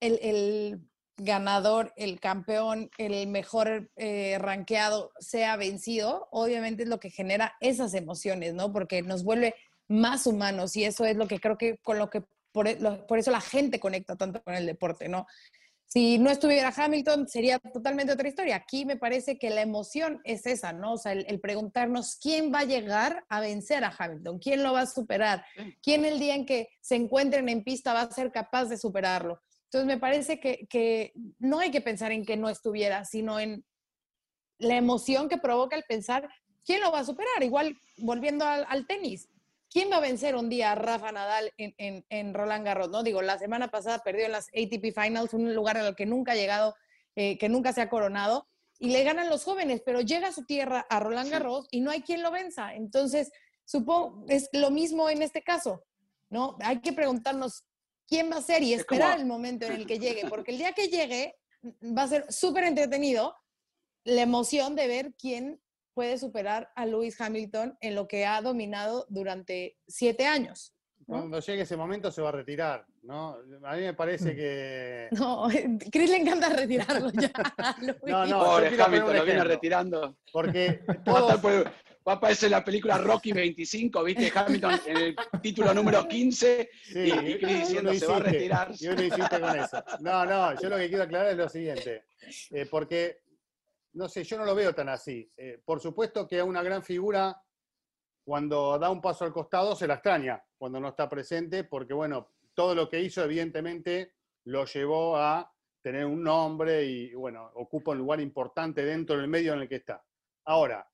el, 0.00 0.18
el 0.20 0.80
ganador, 1.16 1.92
el 1.96 2.20
campeón, 2.20 2.90
el 2.98 3.28
mejor 3.28 3.90
eh, 3.96 4.36
rankeado 4.38 5.12
sea 5.18 5.56
vencido, 5.56 6.28
obviamente 6.32 6.82
es 6.82 6.88
lo 6.88 7.00
que 7.00 7.10
genera 7.10 7.54
esas 7.60 7.94
emociones, 7.94 8.54
¿no? 8.54 8.72
Porque 8.72 9.02
nos 9.02 9.22
vuelve 9.24 9.54
más 9.90 10.26
humanos 10.26 10.76
y 10.76 10.84
eso 10.84 11.04
es 11.04 11.16
lo 11.16 11.26
que 11.26 11.40
creo 11.40 11.58
que 11.58 11.78
con 11.78 11.98
lo 11.98 12.08
que 12.08 12.22
por, 12.52 12.68
e- 12.68 12.78
por 13.08 13.18
eso 13.18 13.30
la 13.30 13.40
gente 13.40 13.78
conecta 13.80 14.16
tanto 14.16 14.42
con 14.42 14.54
el 14.54 14.64
deporte, 14.64 15.08
¿no? 15.08 15.26
Si 15.86 16.18
no 16.18 16.30
estuviera 16.30 16.72
Hamilton, 16.74 17.26
sería 17.26 17.58
totalmente 17.58 18.12
otra 18.12 18.28
historia. 18.28 18.54
Aquí 18.54 18.86
me 18.86 18.96
parece 18.96 19.38
que 19.38 19.50
la 19.50 19.62
emoción 19.62 20.20
es 20.22 20.46
esa, 20.46 20.72
¿no? 20.72 20.92
O 20.92 20.96
sea, 20.98 21.10
el, 21.10 21.26
el 21.28 21.40
preguntarnos 21.40 22.16
quién 22.22 22.54
va 22.54 22.60
a 22.60 22.64
llegar 22.64 23.24
a 23.28 23.40
vencer 23.40 23.82
a 23.82 23.92
Hamilton, 23.98 24.38
quién 24.38 24.62
lo 24.62 24.72
va 24.72 24.82
a 24.82 24.86
superar, 24.86 25.44
quién 25.82 26.04
el 26.04 26.20
día 26.20 26.36
en 26.36 26.46
que 26.46 26.68
se 26.80 26.94
encuentren 26.94 27.48
en 27.48 27.64
pista 27.64 27.92
va 27.92 28.02
a 28.02 28.12
ser 28.12 28.30
capaz 28.30 28.66
de 28.66 28.78
superarlo. 28.78 29.40
Entonces, 29.64 29.86
me 29.86 29.98
parece 29.98 30.38
que, 30.38 30.68
que 30.68 31.12
no 31.40 31.58
hay 31.58 31.72
que 31.72 31.80
pensar 31.80 32.12
en 32.12 32.24
que 32.24 32.36
no 32.36 32.48
estuviera, 32.48 33.04
sino 33.04 33.40
en 33.40 33.64
la 34.58 34.76
emoción 34.76 35.28
que 35.28 35.38
provoca 35.38 35.74
el 35.74 35.82
pensar 35.88 36.28
quién 36.64 36.80
lo 36.82 36.92
va 36.92 37.00
a 37.00 37.04
superar. 37.04 37.42
Igual, 37.42 37.76
volviendo 37.96 38.44
al, 38.44 38.64
al 38.68 38.86
tenis, 38.86 39.28
¿quién 39.70 39.90
va 39.90 39.96
a 39.96 40.00
vencer 40.00 40.34
un 40.36 40.48
día 40.48 40.72
a 40.72 40.74
Rafa 40.74 41.12
Nadal 41.12 41.52
en, 41.56 42.34
Roland 42.34 42.64
Garros? 42.64 42.90
¿no? 42.90 43.02
Digo, 43.02 43.22
la 43.22 43.38
semana 43.38 43.70
pasada 43.70 44.00
perdió 44.00 44.26
en 44.26 44.32
las 44.32 44.48
ATP 44.48 44.92
Finals, 44.94 45.32
un 45.32 45.54
lugar 45.54 45.78
al 45.78 45.96
que 45.96 46.06
nunca 46.06 46.32
ha 46.32 46.36
llegado, 46.36 46.74
eh, 47.14 47.38
que 47.38 47.48
nunca 47.48 47.72
se 47.72 47.80
ha 47.80 47.88
coronado, 47.88 48.46
y 48.78 48.90
le 48.90 49.04
ganan 49.04 49.28
los 49.28 49.44
jóvenes, 49.44 49.82
pero 49.84 50.00
llega 50.00 50.28
a 50.28 50.32
su 50.32 50.44
tierra, 50.44 50.86
a 50.88 51.00
Roland 51.00 51.30
Garros, 51.30 51.68
y 51.70 51.80
no 51.80 51.90
hay 51.90 52.02
quien 52.02 52.22
lo 52.22 52.30
venza. 52.30 52.74
Entonces, 52.74 53.30
supongo, 53.64 54.24
es 54.28 54.48
lo 54.52 54.70
mismo 54.70 55.10
en 55.10 55.22
este 55.22 55.42
caso, 55.42 55.84
¿no? 56.30 56.56
Hay 56.60 56.80
que 56.80 56.92
preguntarnos 56.92 57.64
quién 58.06 58.30
va 58.30 58.36
a 58.36 58.42
ser 58.42 58.62
y 58.62 58.74
esperar 58.74 59.18
el 59.20 59.26
momento 59.26 59.66
en 59.66 59.72
el 59.72 59.86
que 59.86 59.98
llegue, 59.98 60.28
porque 60.28 60.50
el 60.50 60.58
día 60.58 60.72
que 60.72 60.88
llegue 60.88 61.36
mm, 61.62 61.96
va 61.96 62.02
a 62.02 62.08
ser 62.08 62.32
súper 62.32 62.64
entretenido 62.64 63.36
la 64.04 64.22
emoción 64.22 64.74
de 64.74 64.88
ver 64.88 65.14
quién 65.18 65.60
puede 65.94 66.18
superar 66.18 66.70
a 66.74 66.86
Lewis 66.86 67.20
Hamilton 67.20 67.76
en 67.80 67.94
lo 67.94 68.08
que 68.08 68.26
ha 68.26 68.40
dominado 68.42 69.06
durante 69.08 69.78
siete 69.86 70.26
años. 70.26 70.74
Cuando 71.06 71.40
llegue 71.40 71.62
ese 71.62 71.76
momento 71.76 72.10
se 72.10 72.22
va 72.22 72.28
a 72.28 72.32
retirar, 72.32 72.86
¿no? 73.02 73.36
A 73.64 73.74
mí 73.74 73.82
me 73.82 73.94
parece 73.94 74.32
mm. 74.32 74.36
que... 74.36 75.08
No, 75.18 75.48
Chris 75.90 76.10
le 76.10 76.18
encanta 76.18 76.48
retirarlo 76.50 77.10
ya. 77.10 77.32
no, 78.06 78.26
no, 78.26 78.38
Pobre 78.38 78.68
Hamilton, 78.80 79.16
lo 79.16 79.24
viene 79.24 79.44
retirando. 79.44 80.16
Porque 80.32 80.82
Va 82.06 82.14
a 82.14 82.16
aparecer 82.16 82.50
la 82.50 82.64
película 82.64 82.96
Rocky 82.96 83.32
25, 83.32 84.02
¿viste? 84.02 84.32
Hamilton 84.34 84.80
en 84.86 84.96
el 84.96 85.16
título 85.42 85.74
número 85.74 86.08
15 86.08 86.70
y, 86.94 87.38
Chris 87.38 87.58
diciendo 87.60 87.92
se 87.92 88.06
va 88.06 88.16
a 88.16 88.20
retirar. 88.20 88.72
Y 88.80 88.88
uno 88.88 89.02
hiciste 89.02 89.38
con 89.38 89.58
eso. 89.58 89.84
No, 90.00 90.24
no, 90.24 90.60
yo 90.60 90.70
lo 90.70 90.78
que 90.78 90.88
quiero 90.88 91.04
aclarar 91.04 91.32
es 91.32 91.36
lo 91.36 91.48
siguiente. 91.48 92.04
Eh, 92.50 92.66
porque 92.70 93.18
no 93.92 94.08
sé, 94.08 94.24
yo 94.24 94.38
no 94.38 94.44
lo 94.44 94.54
veo 94.54 94.74
tan 94.74 94.88
así. 94.88 95.30
Eh, 95.36 95.60
por 95.64 95.80
supuesto 95.80 96.26
que 96.26 96.40
a 96.40 96.44
una 96.44 96.62
gran 96.62 96.82
figura, 96.82 97.42
cuando 98.24 98.78
da 98.78 98.90
un 98.90 99.00
paso 99.00 99.24
al 99.24 99.32
costado, 99.32 99.74
se 99.74 99.86
la 99.86 99.94
extraña 99.94 100.42
cuando 100.56 100.80
no 100.80 100.88
está 100.88 101.08
presente, 101.08 101.64
porque 101.64 101.94
bueno, 101.94 102.32
todo 102.54 102.74
lo 102.74 102.88
que 102.88 103.00
hizo 103.00 103.24
evidentemente 103.24 104.14
lo 104.44 104.64
llevó 104.64 105.16
a 105.16 105.52
tener 105.82 106.04
un 106.04 106.22
nombre 106.22 106.84
y 106.84 107.14
bueno, 107.14 107.50
ocupa 107.54 107.92
un 107.92 107.98
lugar 107.98 108.20
importante 108.20 108.84
dentro 108.84 109.16
del 109.16 109.28
medio 109.28 109.54
en 109.54 109.62
el 109.62 109.68
que 109.68 109.76
está. 109.76 110.04
Ahora, 110.44 110.86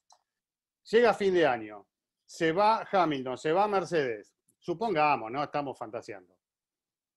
llega 0.85 1.15
fin 1.15 1.35
de 1.35 1.47
año, 1.47 1.87
se 2.25 2.53
va 2.53 2.87
Hamilton, 2.91 3.37
se 3.37 3.53
va 3.53 3.69
Mercedes, 3.69 4.35
supongamos, 4.59 5.31
¿no? 5.31 5.43
Estamos 5.43 5.77
fantaseando. 5.77 6.37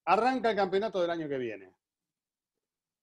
Arranca 0.05 0.49
el 0.49 0.55
campeonato 0.55 1.01
del 1.01 1.11
año 1.11 1.29
que 1.29 1.37
viene. 1.37 1.73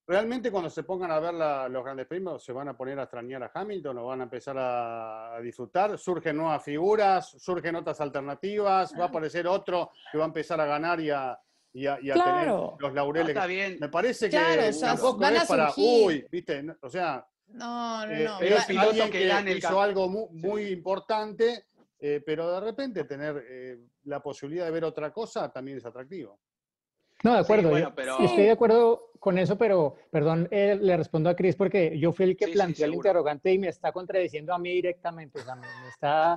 ¿Realmente 0.08 0.52
cuando 0.52 0.70
se 0.70 0.84
pongan 0.84 1.10
a 1.10 1.18
ver 1.18 1.34
los 1.34 1.82
grandes 1.82 2.06
premios 2.06 2.44
se 2.44 2.52
van 2.52 2.68
a 2.68 2.76
poner 2.76 2.96
a 3.00 3.04
extrañar 3.04 3.42
a 3.42 3.50
Hamilton 3.52 3.98
o 3.98 4.06
van 4.06 4.20
a 4.20 4.24
empezar 4.24 4.56
a, 4.56 5.40
disfrutar? 5.42 5.98
¿Surgen 5.98 6.36
nuevas 6.36 6.62
figuras? 6.62 7.34
¿Surgen 7.38 7.74
otras 7.74 8.00
alternativas? 8.00 8.94
¿Va 8.96 9.04
a 9.04 9.08
aparecer 9.08 9.48
otro 9.48 9.90
que 10.12 10.18
va 10.18 10.24
a 10.24 10.28
empezar 10.28 10.60
a 10.60 10.66
ganar 10.66 11.00
y 11.00 11.10
a, 11.10 11.36
tener 11.72 12.48
los 12.78 12.94
laureles? 12.94 13.30
está 13.30 13.46
bien. 13.46 13.78
Me 13.80 13.88
parece 13.88 14.30
que 14.30 14.72
tampoco 14.80 15.24
es 15.24 15.44
para, 15.44 15.72
uy, 15.76 16.24
viste, 16.30 16.64
o 16.80 16.88
sea... 16.88 17.26
No, 17.48 18.06
no, 18.06 18.12
no. 18.12 18.40
Eh, 18.42 18.54
es 18.54 18.76
alguien 18.76 19.10
que, 19.10 19.56
hizo 19.56 19.80
algo 19.80 20.08
muy, 20.08 20.68
importante, 20.68 21.66
eh, 21.98 22.22
pero 22.24 22.52
de 22.52 22.60
repente 22.60 23.04
tener 23.04 23.44
eh, 23.48 23.78
la 24.04 24.20
posibilidad 24.20 24.66
de 24.66 24.70
ver 24.70 24.84
otra 24.84 25.12
cosa 25.12 25.50
también 25.52 25.78
es 25.78 25.84
atractivo. 25.84 26.38
No, 27.24 27.34
de 27.34 27.40
acuerdo. 27.40 27.76
Estoy 27.76 28.44
de 28.44 28.50
acuerdo 28.50 29.10
con 29.18 29.38
eso, 29.38 29.56
pero 29.58 29.96
perdón, 30.10 30.46
eh, 30.50 30.78
le 30.80 30.96
respondo 30.96 31.28
a 31.28 31.34
Cris 31.34 31.56
porque 31.56 31.98
yo 31.98 32.12
fui 32.12 32.26
el 32.26 32.36
que 32.36 32.48
planteó 32.48 32.86
el 32.86 32.94
interrogante 32.94 33.52
y 33.52 33.58
me 33.58 33.68
está 33.68 33.90
contradiciendo 33.90 34.54
a 34.54 34.58
mí 34.58 34.70
directamente, 34.70 35.40
o 35.40 35.44
sea, 35.44 35.56
me, 35.56 35.66
está 35.88 36.36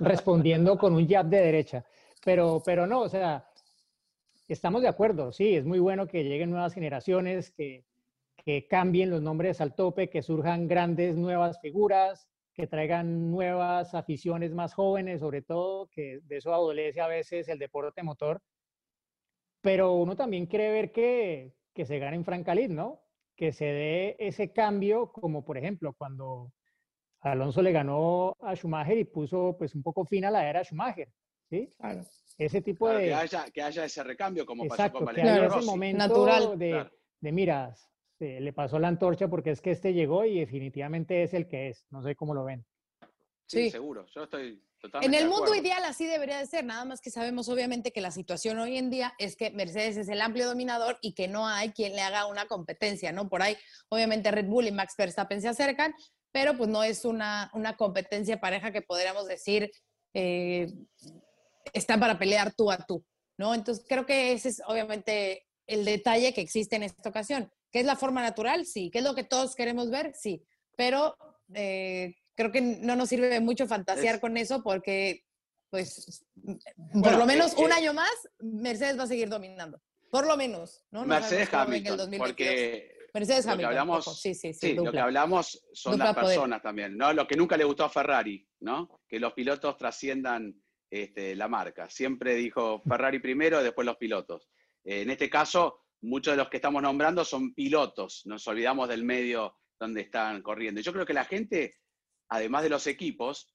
respondiendo 0.00 0.78
con 0.78 0.94
un 0.94 1.08
jab 1.08 1.26
de 1.26 1.40
derecha. 1.40 1.84
Pero, 2.24 2.62
pero 2.64 2.86
no, 2.86 3.00
o 3.00 3.08
sea, 3.08 3.48
estamos 4.46 4.82
de 4.82 4.88
acuerdo, 4.88 5.32
sí, 5.32 5.56
es 5.56 5.64
muy 5.64 5.78
bueno 5.78 6.06
que 6.06 6.24
lleguen 6.24 6.50
nuevas 6.50 6.74
generaciones, 6.74 7.50
que, 7.50 7.84
que 8.36 8.66
cambien 8.68 9.10
los 9.10 9.22
nombres 9.22 9.60
al 9.60 9.74
tope, 9.74 10.08
que 10.08 10.22
surjan 10.22 10.68
grandes 10.68 11.16
nuevas 11.16 11.60
figuras, 11.60 12.28
que 12.52 12.66
traigan 12.66 13.30
nuevas 13.30 13.94
aficiones 13.94 14.52
más 14.52 14.74
jóvenes, 14.74 15.20
sobre 15.20 15.42
todo, 15.42 15.88
que 15.88 16.20
de 16.24 16.36
eso 16.36 16.52
adolece 16.52 17.00
a 17.00 17.08
veces 17.08 17.48
el 17.48 17.58
deporte 17.58 18.02
motor 18.02 18.42
pero 19.68 19.92
uno 19.92 20.16
también 20.16 20.46
quiere 20.46 20.72
ver 20.72 20.92
que, 20.92 21.52
que 21.74 21.84
se 21.84 21.98
gane 21.98 22.16
en 22.16 22.24
Francalit, 22.24 22.70
¿no? 22.70 23.02
Que 23.36 23.52
se 23.52 23.66
dé 23.66 24.16
ese 24.18 24.50
cambio, 24.50 25.12
como 25.12 25.44
por 25.44 25.58
ejemplo 25.58 25.92
cuando 25.92 26.54
Alonso 27.20 27.60
le 27.60 27.72
ganó 27.72 28.32
a 28.40 28.54
Schumacher 28.54 28.96
y 28.96 29.04
puso 29.04 29.56
pues 29.58 29.74
un 29.74 29.82
poco 29.82 30.06
fin 30.06 30.24
a 30.24 30.30
la 30.30 30.48
era 30.48 30.64
Schumacher, 30.64 31.10
¿sí? 31.50 31.70
Claro. 31.78 32.00
Ese 32.38 32.62
tipo 32.62 32.88
de... 32.88 33.08
Que 33.08 33.14
haya, 33.14 33.44
que 33.52 33.60
haya, 33.60 33.84
ese 33.84 34.02
recambio 34.02 34.46
como 34.46 34.64
Exacto, 34.64 35.00
pasó 35.00 35.04
con 35.04 35.14
que 35.14 35.20
haya 35.20 35.46
ese 35.48 35.66
momento 35.66 35.98
Natural. 35.98 36.58
De, 36.58 36.90
de 37.20 37.32
mira, 37.32 37.74
le 38.20 38.52
pasó 38.54 38.78
la 38.78 38.88
antorcha 38.88 39.28
porque 39.28 39.50
es 39.50 39.60
que 39.60 39.72
este 39.72 39.92
llegó 39.92 40.24
y 40.24 40.40
definitivamente 40.40 41.24
es 41.24 41.34
el 41.34 41.46
que 41.46 41.68
es. 41.68 41.84
No 41.90 42.00
sé 42.00 42.16
cómo 42.16 42.32
lo 42.32 42.44
ven. 42.44 42.64
sí. 43.44 43.68
seguro. 43.68 44.06
Yo 44.14 44.22
estoy 44.22 44.62
en 45.02 45.14
el 45.14 45.28
mundo 45.28 45.54
ideal 45.54 45.84
así 45.84 46.06
debería 46.06 46.38
de 46.38 46.46
ser, 46.46 46.64
nada 46.64 46.84
más 46.84 47.00
que 47.00 47.10
sabemos 47.10 47.48
obviamente 47.48 47.92
que 47.92 48.00
la 48.00 48.10
situación 48.10 48.58
hoy 48.58 48.78
en 48.78 48.90
día 48.90 49.14
es 49.18 49.36
que 49.36 49.50
Mercedes 49.50 49.96
es 49.96 50.08
el 50.08 50.20
amplio 50.20 50.46
dominador 50.46 50.98
y 51.02 51.14
que 51.14 51.28
no 51.28 51.48
hay 51.48 51.70
quien 51.70 51.94
le 51.94 52.02
haga 52.02 52.26
una 52.26 52.46
competencia, 52.46 53.12
¿no? 53.12 53.28
Por 53.28 53.42
ahí 53.42 53.56
obviamente 53.88 54.30
Red 54.30 54.46
Bull 54.46 54.68
y 54.68 54.72
Max 54.72 54.94
Verstappen 54.96 55.42
se 55.42 55.48
acercan, 55.48 55.94
pero 56.32 56.56
pues 56.56 56.68
no 56.68 56.84
es 56.84 57.04
una, 57.04 57.50
una 57.54 57.76
competencia 57.76 58.40
pareja 58.40 58.70
que 58.70 58.82
podríamos 58.82 59.26
decir 59.26 59.70
eh, 60.14 60.72
está 61.72 61.98
para 61.98 62.18
pelear 62.18 62.54
tú 62.54 62.70
a 62.70 62.78
tú, 62.78 63.04
¿no? 63.36 63.54
Entonces 63.54 63.84
creo 63.88 64.06
que 64.06 64.32
ese 64.32 64.50
es 64.50 64.62
obviamente 64.66 65.46
el 65.66 65.84
detalle 65.84 66.32
que 66.32 66.40
existe 66.40 66.76
en 66.76 66.82
esta 66.82 67.08
ocasión. 67.08 67.50
¿Qué 67.70 67.80
es 67.80 67.86
la 67.86 67.96
forma 67.96 68.22
natural? 68.22 68.64
Sí. 68.66 68.90
¿Qué 68.90 68.98
es 68.98 69.04
lo 69.04 69.14
que 69.14 69.24
todos 69.24 69.54
queremos 69.54 69.90
ver? 69.90 70.12
Sí. 70.14 70.42
Pero 70.76 71.16
eh, 71.54 72.14
creo 72.38 72.52
que 72.52 72.60
no 72.60 72.94
nos 72.94 73.08
sirve 73.08 73.40
mucho 73.40 73.66
fantasear 73.66 74.20
con 74.20 74.36
eso 74.36 74.62
porque, 74.62 75.24
pues, 75.70 76.24
por 77.02 77.16
lo 77.16 77.26
menos 77.26 77.54
un 77.54 77.72
año 77.72 77.92
más, 77.92 78.12
Mercedes 78.38 78.96
va 78.96 79.02
a 79.02 79.08
seguir 79.08 79.28
dominando. 79.28 79.82
Por 80.08 80.24
lo 80.24 80.36
menos, 80.36 80.84
¿no? 80.92 81.04
Mercedes 81.04 81.52
Hamilton, 81.52 82.08
porque 82.16 82.94
Mercedes 83.12 83.44
lo 83.44 83.52
Hamilton. 83.52 83.72
Que 83.72 83.78
hablamos, 83.78 84.20
sí, 84.20 84.34
sí, 84.34 84.54
sí, 84.54 84.74
lo 84.74 84.92
que 84.92 85.00
hablamos 85.00 85.66
son 85.72 85.98
las 85.98 86.14
personas 86.14 86.62
también, 86.62 86.96
¿no? 86.96 87.12
Lo 87.12 87.26
que 87.26 87.34
nunca 87.36 87.56
le 87.56 87.64
gustó 87.64 87.84
a 87.84 87.90
Ferrari, 87.90 88.48
¿no? 88.60 89.00
Que 89.08 89.18
los 89.18 89.32
pilotos 89.32 89.76
trasciendan 89.76 90.62
este, 90.88 91.34
la 91.34 91.48
marca. 91.48 91.90
Siempre 91.90 92.36
dijo 92.36 92.80
Ferrari 92.88 93.18
primero, 93.18 93.64
después 93.64 93.84
los 93.84 93.96
pilotos. 93.96 94.48
Eh, 94.84 95.02
en 95.02 95.10
este 95.10 95.28
caso, 95.28 95.86
muchos 96.02 96.34
de 96.34 96.38
los 96.38 96.48
que 96.48 96.58
estamos 96.58 96.82
nombrando 96.82 97.24
son 97.24 97.52
pilotos. 97.52 98.22
Nos 98.26 98.46
olvidamos 98.46 98.88
del 98.88 99.02
medio 99.02 99.56
donde 99.76 100.02
están 100.02 100.40
corriendo. 100.40 100.80
Yo 100.80 100.92
creo 100.92 101.04
que 101.04 101.14
la 101.14 101.24
gente 101.24 101.74
además 102.28 102.62
de 102.62 102.70
los 102.70 102.86
equipos, 102.86 103.54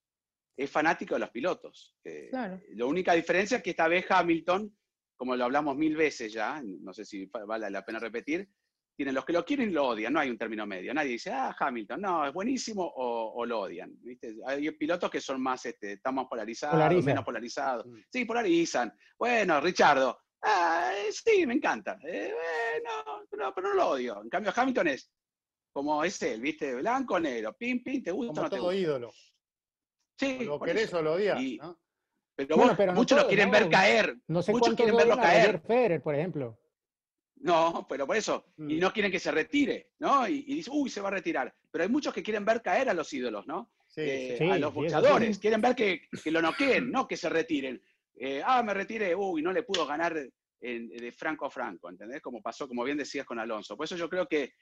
es 0.56 0.70
fanático 0.70 1.16
de 1.16 1.20
los 1.20 1.30
pilotos. 1.30 1.96
Eh, 2.04 2.30
la 2.32 2.86
única 2.86 3.14
diferencia 3.14 3.58
es 3.58 3.64
que 3.64 3.72
esta 3.72 3.88
vez 3.88 4.06
Hamilton, 4.10 4.76
como 5.16 5.36
lo 5.36 5.46
hablamos 5.46 5.76
mil 5.76 5.96
veces 5.96 6.32
ya, 6.32 6.62
no 6.64 6.94
sé 6.94 7.06
si 7.06 7.26
vale 7.26 7.70
la 7.70 7.86
pena 7.86 8.00
repetir, 8.00 8.50
tiene 8.96 9.12
los 9.12 9.26
que 9.26 9.34
lo 9.34 9.44
quieren 9.44 9.70
y 9.70 9.74
lo 9.74 9.88
odian, 9.88 10.14
no 10.14 10.20
hay 10.20 10.30
un 10.30 10.38
término 10.38 10.68
medio. 10.68 10.94
Nadie 10.94 11.14
dice, 11.14 11.32
ah, 11.32 11.56
Hamilton, 11.58 12.02
no, 12.02 12.28
es 12.28 12.34
buenísimo 12.34 12.84
o, 12.96 13.46
lo 13.46 13.62
odian. 13.62 13.98
Hay 14.46 14.70
pilotos 14.72 15.10
que 15.10 15.20
son 15.20 15.42
más, 15.42 15.66
este, 15.66 15.94
están 15.94 16.16
más 16.16 16.28
polarizados, 16.28 17.04
menos 17.04 17.26
polarizados. 17.26 17.88
Mm. 17.88 17.98
Sí, 18.10 18.26
polarizan. 18.26 18.94
Bueno, 19.18 19.60
Richardo, 19.62 20.20
ah, 20.44 20.92
sí, 21.12 21.46
me 21.48 21.56
encanta. 21.56 21.98
Eh, 22.06 22.34
bueno, 23.30 23.52
pero 23.56 23.70
no 23.70 23.74
lo 23.74 23.90
odio. 23.90 24.22
En 24.22 24.30
cambio, 24.30 24.54
Hamilton 24.56 24.88
es, 24.90 25.12
como 25.74 26.04
es 26.04 26.22
él, 26.22 26.40
¿viste? 26.40 26.76
Blanco, 26.76 27.20
negro, 27.20 27.54
pim, 27.58 27.84
pim, 27.84 28.04
¿te 28.04 28.12
gusta 28.12 28.42
o 28.42 28.44
no 28.44 28.50
te 28.50 28.58
todo 28.58 28.72
ídolo. 28.72 29.12
Sí. 30.18 30.46
lo 30.46 30.60
querés 30.60 30.94
o 30.94 31.02
lo 31.02 31.14
odias, 31.14 31.42
¿no? 31.60 31.80
Pero, 32.36 32.58
bueno, 32.58 32.74
pero 32.78 32.94
muchos 32.94 33.22
lo 33.22 33.28
quieren 33.28 33.52
ver 33.52 33.70
caer. 33.70 34.16
No 34.28 34.42
sé 34.42 34.52
muchos 34.52 34.76
quieren 34.76 34.96
verlo 34.96 35.18
caer. 35.18 35.60
Federer, 35.62 36.02
por 36.02 36.16
ejemplo. 36.16 36.60
No, 37.36 37.86
pero 37.88 38.08
por 38.08 38.16
eso. 38.16 38.46
Y 38.58 38.76
mm. 38.76 38.80
no 38.80 38.94
quieren 38.94 39.12
que 39.12 39.20
se 39.20 39.32
retire, 39.32 39.92
¿no? 40.00 40.28
Y, 40.28 40.46
y 40.48 40.56
dicen, 40.56 40.74
uy, 40.76 40.90
se 40.90 41.02
va 41.02 41.10
a 41.10 41.12
retirar. 41.12 41.54
Pero 41.70 41.84
hay 41.84 41.90
muchos 41.90 42.14
que 42.14 42.24
quieren 42.24 42.46
ver 42.46 42.62
caer 42.62 42.90
a 42.90 42.94
los 42.94 43.12
ídolos, 43.12 43.46
¿no? 43.46 43.72
Sí, 43.88 44.02
eh, 44.02 44.50
a 44.52 44.58
los 44.58 44.74
boxeadores. 44.74 45.38
Quieren 45.38 45.62
ver 45.62 45.76
que, 45.76 46.08
que, 46.24 46.32
lo 46.32 46.42
noqueen, 46.42 46.90
no 46.90 47.08
que 47.08 47.18
se 47.18 47.30
retiren. 47.30 47.80
Eh, 48.16 48.42
ah, 48.44 48.64
me 48.64 48.74
retiré, 48.74 49.14
uy, 49.14 49.42
no 49.42 49.52
le 49.52 49.64
pudo 49.64 49.86
ganar 49.86 50.16
de 50.16 51.12
franco 51.12 51.46
a 51.46 51.52
franco, 51.52 51.90
¿entendés? 51.90 52.22
Como 52.22 52.42
pasó, 52.42 52.68
como 52.68 52.84
bien 52.84 52.98
decías 52.98 53.26
con 53.26 53.38
Alonso. 53.38 53.76
Por 53.76 53.84
eso 53.84 53.98
yo 53.98 54.10
creo 54.10 54.28
que 54.28 54.54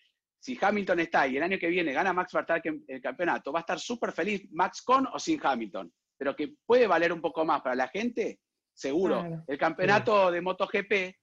si 0.42 0.58
Hamilton 0.60 1.00
está 1.02 1.28
y 1.28 1.38
el 1.38 1.44
año 1.44 1.60
que 1.60 1.68
viene 1.68 1.94
gana 1.94 2.14
Max 2.14 2.34
Verstappen 2.34 2.84
el 2.88 3.00
campeonato, 3.00 3.52
va 3.52 3.60
a 3.60 3.62
estar 3.62 3.80
súper 3.80 4.12
feliz 4.12 4.52
Max 4.52 4.82
con 4.82 5.06
o 5.06 5.20
sin 5.20 5.39
Hamilton. 5.42 5.94
Pero 6.18 6.36
que 6.36 6.56
puede 6.66 6.88
valer 6.88 7.14
un 7.14 7.22
poco 7.22 7.46
más 7.46 7.62
para 7.62 7.76
la 7.76 7.88
gente, 7.88 8.39
seguro. 8.74 9.44
el 9.48 9.58
campeonato 9.60 10.32
de 10.32 10.42
MotoGP, 10.42 11.16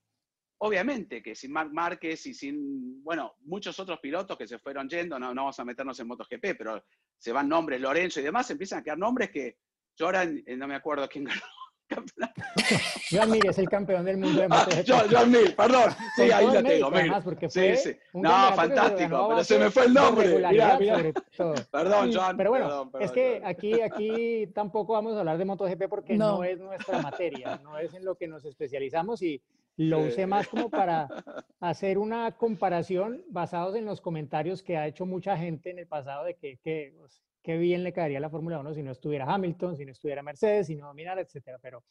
obviamente 0.59 1.21
que 1.21 1.35
sin 1.35 1.51
Marc 1.51 1.73
Márquez 1.73 2.27
y 2.27 2.35
sin, 2.35 3.03
bueno, 3.03 3.35
muchos 3.41 3.79
otros 3.81 3.99
pilotos 3.99 4.39
que 4.39 4.47
se 4.47 4.61
fueron 4.61 4.89
yendo, 4.89 5.19
no, 5.19 5.35
no 5.35 5.43
vamos 5.43 5.59
a 5.59 5.64
meternos 5.64 5.99
en 5.99 6.07
MotoGP, 6.07 6.57
pero 6.57 6.85
se 7.16 7.33
van 7.33 7.49
nombres, 7.49 7.81
Lorenzo 7.81 8.21
y 8.21 8.23
demás, 8.23 8.49
empiezan 8.53 8.79
a 8.79 8.83
quedar 8.85 8.99
nombres 8.99 9.31
que 9.31 9.59
yo 9.97 10.07
ahora 10.07 10.25
no 10.27 10.69
me 10.69 10.77
acuerdo 10.77 11.09
quién 11.09 11.25
ganó 11.25 11.43
Joan 13.11 13.30
Mir 13.30 13.47
es 13.47 13.59
el 13.59 13.68
campeón 13.68 14.05
del 14.05 14.18
mundo 14.18 14.41
de 14.41 14.47
Ah, 14.51 14.66
MotoGP. 14.66 14.86
Joan, 14.89 15.11
Joan 15.11 15.30
Mir, 15.30 15.57
perdón. 15.57 15.91
Sí, 16.16 16.22
Con 16.28 16.32
ahí 16.32 16.47
la 16.47 16.62
tengo. 16.62 16.86
además, 16.95 17.24
porque 17.24 17.51
Sí, 17.51 17.61
fue 17.61 17.76
sí. 17.76 17.97
un 18.12 18.22
No, 18.22 18.53
fantástico, 18.55 19.26
pero 19.28 19.45
se 19.45 19.59
me 19.59 19.70
fue 19.70 19.84
el 19.86 19.95
nombre. 19.95 20.26
Mirá, 20.28 20.51
regularidad, 20.51 20.78
mirá. 20.80 20.97
sobre 20.97 21.12
todo. 21.36 21.55
Perdón, 21.70 22.12
Joan. 22.12 22.36
Pero 22.36 22.51
bueno, 22.51 22.66
perdón, 22.66 22.91
perdón, 22.91 23.05
es 23.07 23.12
que 23.12 23.39
Joan. 23.41 23.47
aquí, 23.51 23.80
aquí 23.80 24.47
tampoco 24.55 24.93
vamos 24.93 25.14
a 25.16 25.20
hablar 25.20 25.39
de 25.39 25.45
MotoGP 25.45 25.89
porque 25.89 26.16
no. 26.16 26.39
No. 26.39 26.45
es 26.45 26.59
nuestra 26.59 27.01
materia, 27.03 27.59
no 27.62 27.78
es 27.78 27.95
en 27.95 28.05
lo 28.05 28.16
que 28.16 28.28
nos 28.28 28.45
especializamos 28.45 29.22
y 29.22 29.41
lo 29.76 30.03
Sí. 30.03 30.09
usé 30.09 30.26
más 30.26 30.49
como 30.49 30.68
para 30.70 31.09
hacer 31.61 31.99
una 31.99 32.32
comparación 32.32 33.22
basados 33.30 33.76
en 33.76 33.84
los 33.84 34.01
comentarios 34.01 34.62
que 34.62 34.76
ha 34.76 34.86
hecho 34.86 35.07
mucha 35.07 35.36
gente 35.36 35.70
en 35.70 35.78
el 35.78 35.86
pasado 35.86 36.24
de 36.24 36.34
que, 36.34 36.59
que 36.59 36.93
pues, 36.99 37.22
qué 37.49 37.57
bien 37.57 37.82
le 37.82 37.94
caería 37.94 38.20
la 38.20 38.28
Fórmula 38.28 38.59
1 38.59 38.74
si 38.74 38.82
no 38.82 38.90
estuviera 38.92 39.24
Hamilton, 39.24 39.74
si 39.74 39.86
no 39.86 39.92
estuviera 39.92 40.22
Mercedes, 40.22 40.66
si 40.66 40.76
no 40.76 40.88
dominara, 40.88 41.22
etcétera. 41.22 41.59
Pero 41.62 41.82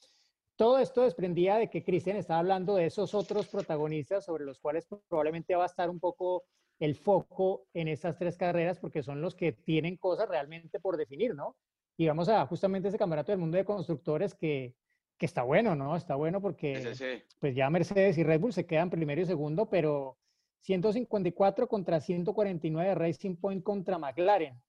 todo 0.55 0.77
esto 0.77 1.01
desprendía 1.01 1.55
de 1.55 1.67
que 1.67 1.83
Cristian 1.83 2.15
estaba 2.15 2.41
hablando 2.41 2.75
de 2.75 2.85
esos 2.85 3.15
otros 3.15 3.47
protagonistas 3.47 4.23
sobre 4.23 4.45
los 4.45 4.59
cuales 4.59 4.85
probablemente 5.07 5.55
va 5.55 5.63
a 5.63 5.65
estar 5.65 5.89
un 5.89 5.99
poco 5.99 6.43
el 6.77 6.93
foco 6.93 7.65
en 7.73 7.87
estas 7.87 8.19
tres 8.19 8.37
carreras 8.37 8.77
porque 8.77 9.01
son 9.01 9.19
los 9.19 9.33
que 9.33 9.51
tienen 9.51 9.97
cosas 9.97 10.29
realmente 10.29 10.79
por 10.79 10.95
definir, 10.95 11.33
¿no? 11.33 11.57
Y 11.97 12.05
vamos 12.05 12.29
a 12.29 12.45
justamente 12.45 12.89
ese 12.89 12.99
campeonato 12.99 13.31
del 13.31 13.39
mundo 13.39 13.57
de 13.57 13.65
constructores 13.65 14.35
que, 14.35 14.75
que 15.17 15.25
está 15.25 15.41
bueno, 15.41 15.75
¿no? 15.75 15.95
Está 15.95 16.13
bueno 16.13 16.39
porque 16.39 16.75
Sí, 16.83 16.89
sí, 16.93 17.15
sí. 17.17 17.23
pues 17.39 17.55
ya 17.55 17.67
Mercedes 17.71 18.19
y 18.19 18.23
Red 18.23 18.41
Bull 18.41 18.53
se 18.53 18.67
quedan 18.67 18.91
primero 18.91 19.19
y 19.21 19.25
segundo, 19.25 19.67
pero 19.67 20.19
154 20.59 21.67
contra 21.67 21.99
149 21.99 22.93
Racing 22.93 23.37
Point 23.37 23.63
contra 23.63 23.97
McLaren. 23.97 24.61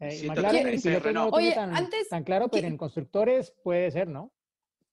Eh, 0.00 0.10
136 0.10 0.26
McLaren 0.28 0.80
piloto 0.82 1.12
no 1.12 1.30
tiene 1.30 1.46
Oye, 1.46 1.54
tan, 1.54 1.76
antes, 1.76 2.08
tan 2.08 2.24
claro, 2.24 2.48
pero 2.48 2.62
¿qué- 2.62 2.68
en 2.68 2.76
constructores 2.76 3.54
puede 3.62 3.90
ser, 3.90 4.08
¿no? 4.08 4.32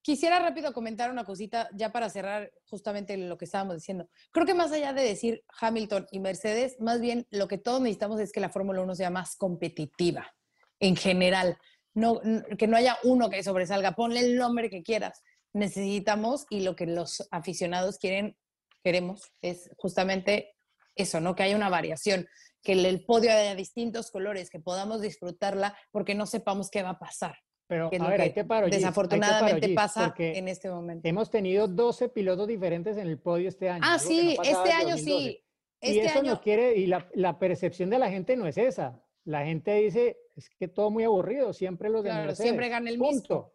Quisiera 0.04 0.40
rápido 0.40 0.74
comentar 0.74 1.12
una 1.12 1.24
cosita 1.24 1.70
ya 1.74 1.92
para 1.92 2.10
cerrar 2.10 2.52
justamente 2.66 3.16
lo 3.18 3.38
que 3.38 3.46
estábamos 3.46 3.76
diciendo. 3.76 4.10
Creo 4.32 4.48
que 4.48 4.56
más 4.56 4.72
allá 4.72 4.94
de 4.94 5.04
decir 5.04 5.44
Hamilton 5.60 6.08
y 6.12 6.20
Mercedes, 6.20 6.78
más 6.80 7.00
bien 7.02 7.28
lo 7.30 7.48
que 7.48 7.60
todos 7.60 7.82
necesitamos 7.82 8.20
es 8.20 8.32
que 8.32 8.40
la 8.40 8.50
Fórmula 8.50 8.82
1 8.82 8.96
sea 8.96 9.12
más 9.12 9.36
competitiva 9.36 10.34
en 10.80 10.96
general. 10.96 11.58
No, 11.94 12.20
que 12.58 12.66
no 12.68 12.78
haya 12.78 12.98
uno 13.04 13.30
que 13.30 13.44
sobresalga. 13.44 13.92
Ponle 13.92 14.22
el 14.22 14.38
nombre 14.38 14.70
que 14.72 14.82
quieras. 14.82 15.22
Necesitamos 15.54 16.48
y 16.50 16.62
lo 16.62 16.76
que 16.76 16.88
los 16.88 17.28
aficionados 17.30 18.00
quieren, 18.00 18.36
queremos, 18.84 19.32
es 19.44 19.70
justamente 19.78 20.56
eso, 20.96 21.20
¿no? 21.22 21.36
Que 21.36 21.44
haya 21.44 21.56
una 21.56 21.70
variación, 21.70 22.28
que 22.62 22.74
el, 22.74 22.86
el 22.86 23.04
podio 23.06 23.32
haya 23.32 23.56
distintos 23.56 24.12
colores, 24.12 24.50
que 24.50 24.60
podamos 24.60 25.02
disfrutarla 25.02 25.76
porque 25.92 26.16
no 26.16 26.26
sepamos 26.26 26.70
qué 26.70 26.84
va 26.84 26.92
a 26.92 27.00
pasar. 27.00 27.36
Pero 27.68 27.88
a 27.88 27.90
ver, 27.90 28.18
que 28.18 28.22
ahí 28.24 28.34
te 28.34 28.44
paro, 28.44 28.68
Gis, 28.68 28.76
ahí 28.76 28.82
te 28.82 28.86
paro, 28.86 29.08
desafortunadamente 29.08 29.68
Gis, 29.68 29.76
pasa 29.76 30.06
porque 30.08 30.38
en 30.38 30.48
este 30.50 30.70
momento. 30.70 31.08
hemos 31.08 31.30
tenido 31.32 31.68
12 31.68 32.10
pilotos 32.10 32.48
diferentes 32.48 32.98
en 32.98 33.08
el 33.08 33.18
podio 33.18 33.48
este 33.48 33.70
año. 33.70 33.82
Ah, 33.86 33.94
no 33.94 34.00
sí, 34.00 34.34
pasaba 34.38 34.58
este 34.66 34.72
año 34.74 34.90
2012. 34.96 35.04
sí. 35.04 35.44
y 35.84 35.90
Este 35.98 36.06
eso 36.06 36.20
año, 36.20 36.34
no 36.34 36.42
quiere, 36.42 36.76
y 36.76 36.86
la, 36.88 37.08
la 37.14 37.40
percepción 37.40 37.90
de 37.90 37.98
la 37.98 38.10
gente 38.12 38.36
no 38.36 38.46
es 38.46 38.58
esa. 38.58 39.02
La 39.24 39.46
gente 39.46 39.74
dice, 39.76 40.18
es 40.36 40.50
que 40.50 40.68
todo 40.68 40.90
muy 40.92 41.04
aburrido, 41.06 41.54
siempre 41.54 41.90
los 41.90 42.04
de 42.04 42.10
claro, 42.10 42.26
Mercedes. 42.26 42.44
siempre 42.50 42.70
gana 42.70 42.90
el 42.90 42.98
mismo. 43.00 43.12
Punto. 43.22 43.54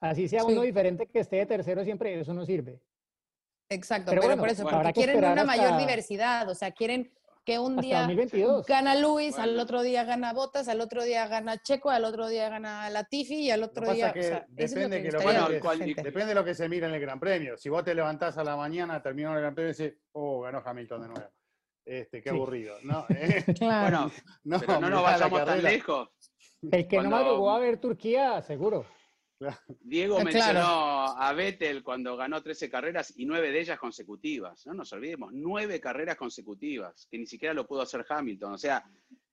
Así 0.00 0.28
sea 0.28 0.44
uno 0.44 0.60
Sí. 0.60 0.66
diferente 0.66 1.06
que 1.06 1.20
esté 1.20 1.36
de 1.36 1.46
tercero 1.46 1.82
siempre, 1.84 2.20
eso 2.20 2.34
no 2.34 2.44
sirve. 2.44 2.80
Exacto, 3.70 4.10
Pero 4.10 4.20
pero, 4.22 4.28
bueno, 4.30 4.42
por 4.42 4.50
eso, 4.50 4.62
bueno, 4.62 4.78
porque 4.78 4.92
que 4.92 5.04
quieren 5.06 5.24
una 5.32 5.44
mayor 5.44 5.66
hasta- 5.66 5.78
diversidad, 5.78 6.48
o 6.48 6.54
sea, 6.54 6.70
quieren 6.70 7.12
que 7.48 7.58
un 7.58 7.70
Hasta 7.78 7.80
día 7.82 7.98
2022. 8.00 8.66
gana 8.66 8.94
Luis, 8.94 9.38
al 9.38 9.58
otro 9.58 9.80
día 9.80 10.04
gana 10.04 10.34
Botas, 10.34 10.68
al 10.68 10.82
otro 10.82 11.02
día 11.02 11.26
gana 11.28 11.56
Checo, 11.62 11.88
al 11.88 12.04
otro 12.04 12.28
día 12.28 12.50
gana 12.50 12.90
Latifi 12.90 13.36
y 13.36 13.50
al 13.50 13.62
otro 13.62 13.90
día, 13.90 14.12
depende 14.48 14.98
de 16.26 16.34
lo 16.34 16.44
que 16.44 16.54
se 16.54 16.68
mira 16.68 16.88
en 16.88 16.94
el 16.94 17.00
Gran 17.00 17.18
Premio. 17.18 17.56
Si 17.56 17.70
vos 17.70 17.82
te 17.84 17.94
levantás 17.94 18.36
a 18.36 18.44
la 18.44 18.54
mañana, 18.54 19.02
terminó 19.02 19.32
el 19.34 19.40
Gran 19.40 19.54
Premio 19.54 19.72
y 19.72 19.74
decís, 19.76 19.98
oh, 20.12 20.42
ganó 20.42 20.62
Hamilton 20.62 21.00
de 21.00 21.08
nuevo. 21.08 21.30
Este, 21.86 22.20
qué 22.22 22.28
Sí. 22.28 22.36
aburrido. 22.36 22.74
No, 22.82 23.06
eh, 23.08 23.42
Claro. 23.58 24.10
Bueno, 24.10 24.12
no, 24.44 24.60
pero 24.60 24.80
no 24.80 24.90
nos 24.90 25.02
vayamos 25.04 25.44
tan 25.46 25.62
lejos. 25.62 26.08
El 26.70 26.86
que 26.86 26.96
no 26.98 27.08
Cuando- 27.08 27.16
madrugó 27.16 27.50
a 27.50 27.58
ver 27.60 27.78
Turquía, 27.80 28.42
seguro. 28.42 28.84
Diego 29.80 30.18
Eh, 30.20 30.24
mencionó 30.24 30.50
claro. 30.52 30.66
a 31.18 31.32
Vettel 31.32 31.82
cuando 31.82 32.16
ganó 32.16 32.42
13 32.42 32.68
carreras 32.68 33.12
y 33.16 33.24
nueve 33.24 33.52
de 33.52 33.60
ellas 33.60 33.78
consecutivas. 33.78 34.66
No 34.66 34.74
nos 34.74 34.92
olvidemos, 34.92 35.30
nueve 35.32 35.80
carreras 35.80 36.16
consecutivas, 36.16 37.06
que 37.10 37.18
ni 37.18 37.26
siquiera 37.26 37.54
lo 37.54 37.66
pudo 37.66 37.82
hacer 37.82 38.04
Hamilton. 38.08 38.52
O 38.54 38.58
sea, 38.58 38.84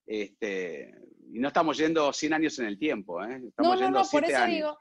este, 0.06 0.94
y 1.32 1.38
no 1.40 1.48
estamos 1.48 1.76
yendo 1.76 2.12
100 2.12 2.32
años 2.34 2.58
en 2.58 2.66
el 2.66 2.78
tiempo, 2.78 3.22
¿eh? 3.24 3.40
estamos 3.48 3.56
No, 3.56 3.74
no, 3.74 3.80
yendo 3.80 3.98
no, 3.98 4.04
por 4.08 4.20
7 4.24 4.26
eso 4.28 4.36
años. 4.42 4.54
digo 4.56 4.78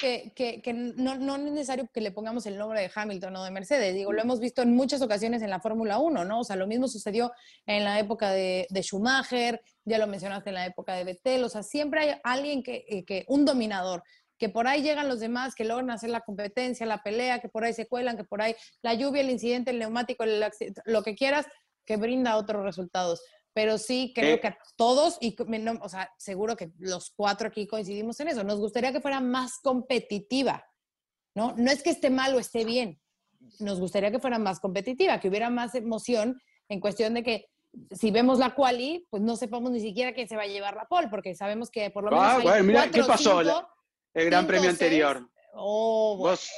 que, 0.00 0.32
que- 0.36 0.62
que 0.62 0.72
no, 0.72 1.16
no 1.16 1.34
es 1.34 1.42
necesario 1.42 1.88
que 1.92 2.00
le 2.00 2.12
pongamos 2.12 2.46
el 2.46 2.56
nombre 2.56 2.80
de 2.80 2.90
Hamilton 2.94 3.34
o 3.34 3.42
de 3.44 3.50
Mercedes. 3.50 3.92
Digo, 3.92 4.12
lo 4.12 4.22
hemos 4.22 4.38
visto 4.38 4.62
en 4.62 4.72
muchas 4.72 5.02
ocasiones 5.02 5.42
en 5.42 5.50
la 5.50 5.58
Fórmula 5.58 5.98
1, 5.98 6.24
¿no? 6.24 6.40
O 6.40 6.44
sea, 6.44 6.54
lo 6.54 6.68
mismo 6.68 6.86
sucedió 6.86 7.32
en 7.66 7.82
la 7.82 7.98
época 7.98 8.30
de, 8.30 8.68
de 8.70 8.82
Schumacher, 8.84 9.60
ya 9.84 9.98
lo 9.98 10.06
mencionaste 10.06 10.50
en 10.50 10.54
la 10.54 10.66
época 10.66 10.94
de 10.94 11.02
Vettel, 11.02 11.42
o 11.42 11.48
sea, 11.48 11.64
siempre 11.64 12.00
hay 12.02 12.20
alguien 12.22 12.62
que, 12.62 12.84
eh, 12.88 13.04
que, 13.04 13.24
un 13.26 13.44
dominador, 13.44 14.04
que 14.40 14.48
por 14.48 14.66
ahí 14.66 14.82
llegan 14.82 15.06
los 15.06 15.20
demás, 15.20 15.54
que 15.54 15.64
logran 15.64 15.90
hacer 15.90 16.08
la 16.08 16.22
competencia, 16.22 16.86
la 16.86 17.02
pelea, 17.02 17.40
que 17.40 17.50
por 17.50 17.62
ahí 17.62 17.74
se 17.74 17.86
cuelan, 17.86 18.16
que 18.16 18.24
por 18.24 18.40
ahí 18.40 18.56
la 18.82 18.94
lluvia, 18.94 19.20
el 19.20 19.28
incidente, 19.30 19.70
el 19.70 19.78
neumático, 19.78 20.24
el 20.24 20.42
accidente, 20.42 20.80
lo 20.86 21.02
que 21.02 21.14
quieras, 21.14 21.46
que 21.84 21.98
brinda 21.98 22.38
otros 22.38 22.64
resultados. 22.64 23.22
Pero 23.52 23.76
sí 23.76 24.12
creo 24.14 24.40
que 24.40 24.46
a 24.48 24.58
todos, 24.76 25.18
y 25.20 25.36
no- 25.58 25.78
o 25.82 25.88
sea, 25.90 26.10
seguro 26.16 26.56
que 26.56 26.70
los 26.78 27.10
cuatro 27.14 27.48
aquí 27.48 27.66
coincidimos 27.66 28.18
en 28.20 28.28
eso, 28.28 28.42
nos 28.42 28.58
gustaría 28.60 28.92
que 28.92 29.02
fuera 29.02 29.20
más 29.20 29.58
competitiva, 29.62 30.64
¿no? 31.34 31.54
No 31.58 31.70
es 31.70 31.82
que 31.82 31.90
esté 31.90 32.08
mal 32.08 32.34
o 32.34 32.38
esté 32.38 32.64
bien, 32.64 32.98
nos 33.58 33.78
gustaría 33.78 34.10
que 34.10 34.20
fuera 34.20 34.38
más 34.38 34.58
competitiva, 34.58 35.20
que 35.20 35.28
hubiera 35.28 35.50
más 35.50 35.74
emoción 35.74 36.40
en 36.70 36.80
cuestión 36.80 37.12
de 37.12 37.22
que 37.22 37.46
si 37.90 38.10
vemos 38.10 38.38
la 38.38 38.54
quali, 38.54 39.06
pues 39.10 39.22
no 39.22 39.36
sepamos 39.36 39.70
ni 39.70 39.80
siquiera 39.80 40.14
quién 40.14 40.28
se 40.28 40.36
va 40.36 40.42
a 40.44 40.46
llevar 40.46 40.76
la 40.76 40.86
pole, 40.86 41.08
porque 41.08 41.34
sabemos 41.34 41.70
que 41.70 41.90
por 41.90 42.04
lo 42.04 42.10
menos 42.10 42.24
Ah, 42.26 42.36
hay 42.38 42.42
bueno, 42.44 42.64
mira, 42.64 42.80
cuatro 42.84 43.02
¿qué 43.02 43.08
pasó? 43.08 43.38
cinco, 43.42 43.68
El 44.14 44.26
Gran 44.26 44.46
Premio 44.46 44.70
anterior. 44.70 45.28
Oh, 45.54 46.16
bueno, 46.16 46.30
¿Vos, 46.32 46.50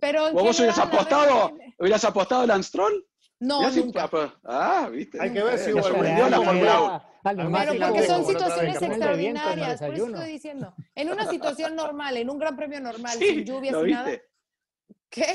pero 0.00 0.28
en 0.28 0.34
vos 0.34 0.58
hubieras 0.58 0.78
apostado? 0.78 1.50
verdad- 1.52 1.72
¿Hubieras 1.78 2.04
apostado 2.04 2.52
al 2.52 2.64
Stroll? 2.64 3.06
No, 3.40 3.70
si- 3.70 3.80
nunca. 3.80 4.10
Ah, 4.44 4.88
viste. 4.90 5.20
Hay 5.20 5.32
que 5.32 5.42
ver 5.42 5.58
si 5.58 5.72
hubo 5.72 5.80
la 5.80 5.82
que 5.84 5.88
Fórmula 5.90 6.26
era- 6.26 6.40
1. 6.40 7.04
Al 7.24 7.40
Además, 7.40 7.66
Pero 7.68 7.86
porque 7.88 8.06
son 8.06 8.24
situaciones 8.26 8.80
extraordinarias, 8.82 9.80
por 9.80 9.94
eso 9.94 10.06
estoy 10.06 10.30
diciendo. 10.32 10.74
En 10.94 11.10
una 11.10 11.28
situación 11.28 11.76
normal, 11.76 12.16
en 12.16 12.30
un 12.30 12.38
gran 12.38 12.56
premio 12.56 12.80
normal, 12.80 13.12
Sí, 13.18 13.26
sin 13.26 13.44
lluvia, 13.44 13.72
¿lo 13.72 13.78
sin 13.80 13.88
viste? 13.88 14.02
nada. 14.04 14.18
¿Qué? 15.10 15.34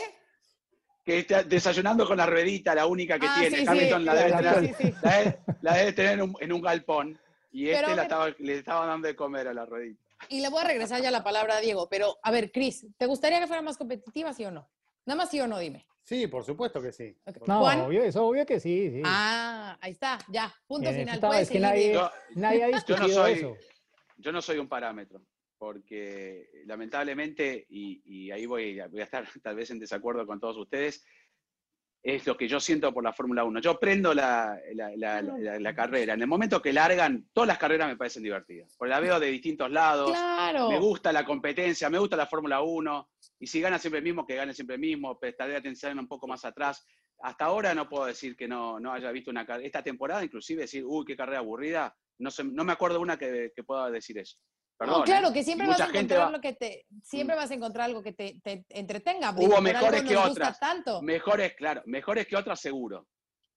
Que 1.05 1.19
está 1.19 1.43
desayunando 1.43 2.07
con 2.07 2.17
la 2.17 2.25
ruedita, 2.25 2.73
la 2.73 2.85
única 2.87 3.19
que 3.19 3.27
Ah, 3.27 3.35
tiene. 3.39 3.57
sí, 3.57 3.65
Hamilton 3.67 3.99
sí, 3.99 4.05
la 4.05 4.13
debe 4.15 4.31
tener, 4.31 4.65
sí, 4.65 4.73
sí. 4.79 4.93
la 5.01 5.11
debe, 5.17 5.39
la 5.61 5.73
debe 5.75 5.93
tener 5.93 6.11
en 6.13 6.21
un, 6.21 6.35
en 6.39 6.53
un 6.53 6.61
galpón. 6.61 7.19
Y 7.51 7.69
este 7.69 7.83
Pero- 7.83 7.95
la 7.95 8.03
estaba, 8.03 8.29
le 8.39 8.57
estaba 8.57 8.85
dando 8.85 9.07
de 9.07 9.15
comer 9.15 9.47
a 9.49 9.53
la 9.53 9.65
ruedita. 9.65 10.01
Y 10.29 10.41
le 10.41 10.49
voy 10.49 10.61
a 10.61 10.67
regresar 10.67 11.01
ya 11.01 11.11
la 11.11 11.23
palabra 11.23 11.57
a 11.57 11.61
Diego, 11.61 11.87
pero 11.89 12.17
a 12.23 12.31
ver, 12.31 12.51
Cris, 12.51 12.85
¿te 12.97 13.05
gustaría 13.05 13.39
que 13.39 13.47
fuera 13.47 13.61
más 13.61 13.77
competitiva, 13.77 14.33
sí 14.33 14.45
o 14.45 14.51
no? 14.51 14.69
Nada 15.05 15.17
más 15.17 15.29
sí 15.29 15.39
o 15.39 15.47
no, 15.47 15.59
dime. 15.59 15.85
Sí, 16.03 16.27
por 16.27 16.43
supuesto 16.43 16.81
que 16.81 16.91
sí. 16.91 17.17
Ok. 17.25 17.47
No, 17.47 17.59
Juan. 17.61 17.81
obvio, 17.81 18.03
es 18.03 18.15
obvio 18.15 18.45
que 18.45 18.59
sí. 18.59 18.89
sí. 18.91 19.01
Ah, 19.05 19.77
ahí 19.81 19.91
está, 19.93 20.17
ya, 20.29 20.53
punto 20.67 20.89
En 20.89 21.07
eso 21.07 21.15
final. 21.15 21.41
es 21.41 21.49
que 21.49 21.59
nadie-. 21.59 21.93
Yo, 21.93 22.11
Nadie 22.35 22.63
ha 22.63 22.69
yo 22.69 22.75
discutido 22.75 23.07
no 23.07 23.13
soy, 23.13 23.31
eso. 23.33 23.55
yo 24.17 24.31
no 24.31 24.41
soy 24.41 24.57
un 24.57 24.67
parámetro, 24.67 25.21
porque 25.57 26.49
lamentablemente, 26.65 27.65
y, 27.69 28.01
y 28.05 28.31
ahí 28.31 28.45
voy, 28.45 28.79
voy 28.91 29.01
a 29.01 29.05
estar 29.05 29.25
tal 29.41 29.55
vez 29.55 29.71
en 29.71 29.79
desacuerdo 29.79 30.25
con 30.27 30.39
todos 30.39 30.57
ustedes, 30.57 31.05
es 32.05 32.27
lo 32.27 32.35
que 32.35 32.49
yo 32.49 32.59
siento 32.59 32.93
por 32.93 33.01
la 33.03 33.13
Fórmula 33.13 33.45
1. 33.45 33.61
Yo 33.61 33.79
prendo 33.79 34.13
la, 34.13 34.59
la- 34.75 34.91
la 35.59 35.73
carrera. 35.73 36.13
En 36.15 36.21
el 36.21 36.27
momento 36.27 36.61
que 36.61 36.73
largan, 36.73 37.29
todas 37.31 37.47
las 37.47 37.57
carreras 37.57 37.87
me 37.87 37.95
parecen 37.95 38.23
divertidas, 38.23 38.75
porque 38.77 38.89
la 38.89 38.99
veo 38.99 39.19
de 39.21 39.27
distintos 39.31 39.71
lados. 39.71 40.11
Claro. 40.11 40.69
Me 40.69 40.79
gusta 40.79 41.13
la 41.13 41.23
competencia, 41.25 41.89
me 41.89 41.97
gusta 41.99 42.17
la 42.17 42.27
Fórmula 42.27 42.61
1, 42.61 43.09
y 43.39 43.47
si 43.47 43.61
gana 43.61 43.79
siempre 43.79 43.99
el 43.99 44.03
mismo, 44.03 44.25
que 44.27 44.35
gane 44.35 44.53
siempre 44.53 44.75
el 44.75 44.81
mismo, 44.81 45.17
prestaré 45.17 45.55
atención 45.55 45.97
un 45.97 46.07
poco 46.09 46.27
más 46.27 46.43
atrás. 46.43 46.85
Hasta 47.21 47.45
ahora 47.45 47.73
no 47.73 47.87
puedo 47.87 48.05
decir 48.05 48.35
que 48.35 48.49
no, 48.49 48.81
no 48.81 48.91
haya 48.91 49.09
visto 49.11 49.31
una 49.31 49.45
carrera, 49.45 49.65
esta 49.65 49.81
temporada 49.81 50.25
inclusive 50.25 50.63
decir, 50.63 50.83
uy, 50.85 51.05
qué 51.05 51.15
carrera 51.15 51.39
aburrida, 51.39 51.95
no, 52.19 52.29
no 52.51 52.63
me 52.65 52.73
acuerdo 52.73 52.99
una 52.99 53.17
que, 53.17 53.53
que 53.55 53.63
pueda 53.63 53.89
decir 53.89 54.17
eso. 54.17 54.37
Perdón, 54.77 54.99
no, 54.99 55.05
claro, 55.05 55.29
¿eh? 55.29 55.33
que 55.33 55.43
siempre 55.43 55.67
vas 55.67 55.79
a 55.79 55.87
encontrar 55.89 56.19
va- 56.27 56.31
lo 56.31 56.41
que 56.41 56.53
te, 56.53 56.85
siempre 57.03 57.35
vas 57.35 57.51
a 57.51 57.53
encontrar 57.53 57.85
algo 57.85 58.01
que 58.03 58.13
te, 58.13 58.39
te 58.43 58.65
entretenga. 58.69 59.33
Hubo 59.37 59.61
mejores 59.61 60.03
que 60.03 60.17
otras. 60.17 60.59
tanto. 60.59 61.01
Mejores, 61.01 61.53
claro, 61.55 61.81
mejores 61.85 62.27
que 62.27 62.35
otras 62.35 62.59
seguro. 62.59 63.07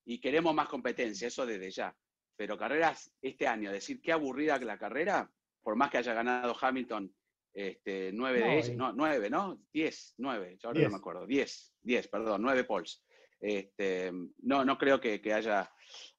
Y 0.05 0.21
queremos 0.21 0.55
más 0.55 0.69
competencia, 0.69 1.29
eso 1.29 1.45
desde 1.47 1.71
ya. 1.71 1.97
Pero 2.37 2.57
carreras 2.59 3.11
este 3.23 3.47
año, 3.47 3.73
decir 3.73 4.01
qué 4.01 4.13
aburrida 4.13 4.59
que 4.59 4.67
la 4.67 4.79
carrera, 4.79 5.29
por 5.63 5.75
más 5.75 5.91
que 5.91 5.99
haya 5.99 6.13
ganado 6.15 6.55
Hamilton 6.61 7.13
este, 7.55 8.11
nueve 8.13 8.41
No, 8.41 8.47
de 8.47 8.59
ellas, 8.59 8.77
no, 8.77 8.93
nueve, 8.93 9.31
¿no? 9.31 9.59
Diez, 9.73 10.15
nueve, 10.19 10.59
yo 10.61 10.69
ahora 10.69 10.79
Diez. 10.79 10.91
no 10.91 10.97
me 10.97 11.01
acuerdo, 11.01 11.27
diez, 11.27 11.73
diez, 11.83 12.07
perdón, 12.09 12.43
nueve 12.43 12.65
poles. 12.65 13.03
Este, 13.41 14.13
no, 14.43 14.65
no 14.65 14.77
creo 14.77 15.01
que, 15.01 15.21
que 15.23 15.33
haya 15.33 15.69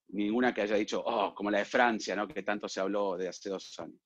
ninguna 0.10 0.52
que 0.54 0.62
haya 0.64 0.76
dicho, 0.76 1.02
oh, 1.06 1.36
como 1.36 1.52
la 1.52 1.60
de 1.60 1.66
Francia, 1.66 2.16
¿no? 2.16 2.28
Que 2.28 2.41
tanto 2.41 2.68
se 2.68 2.80
habló 2.80 3.16
de 3.18 3.28
hace 3.28 3.50
dos 3.50 3.80
años. 3.80 4.00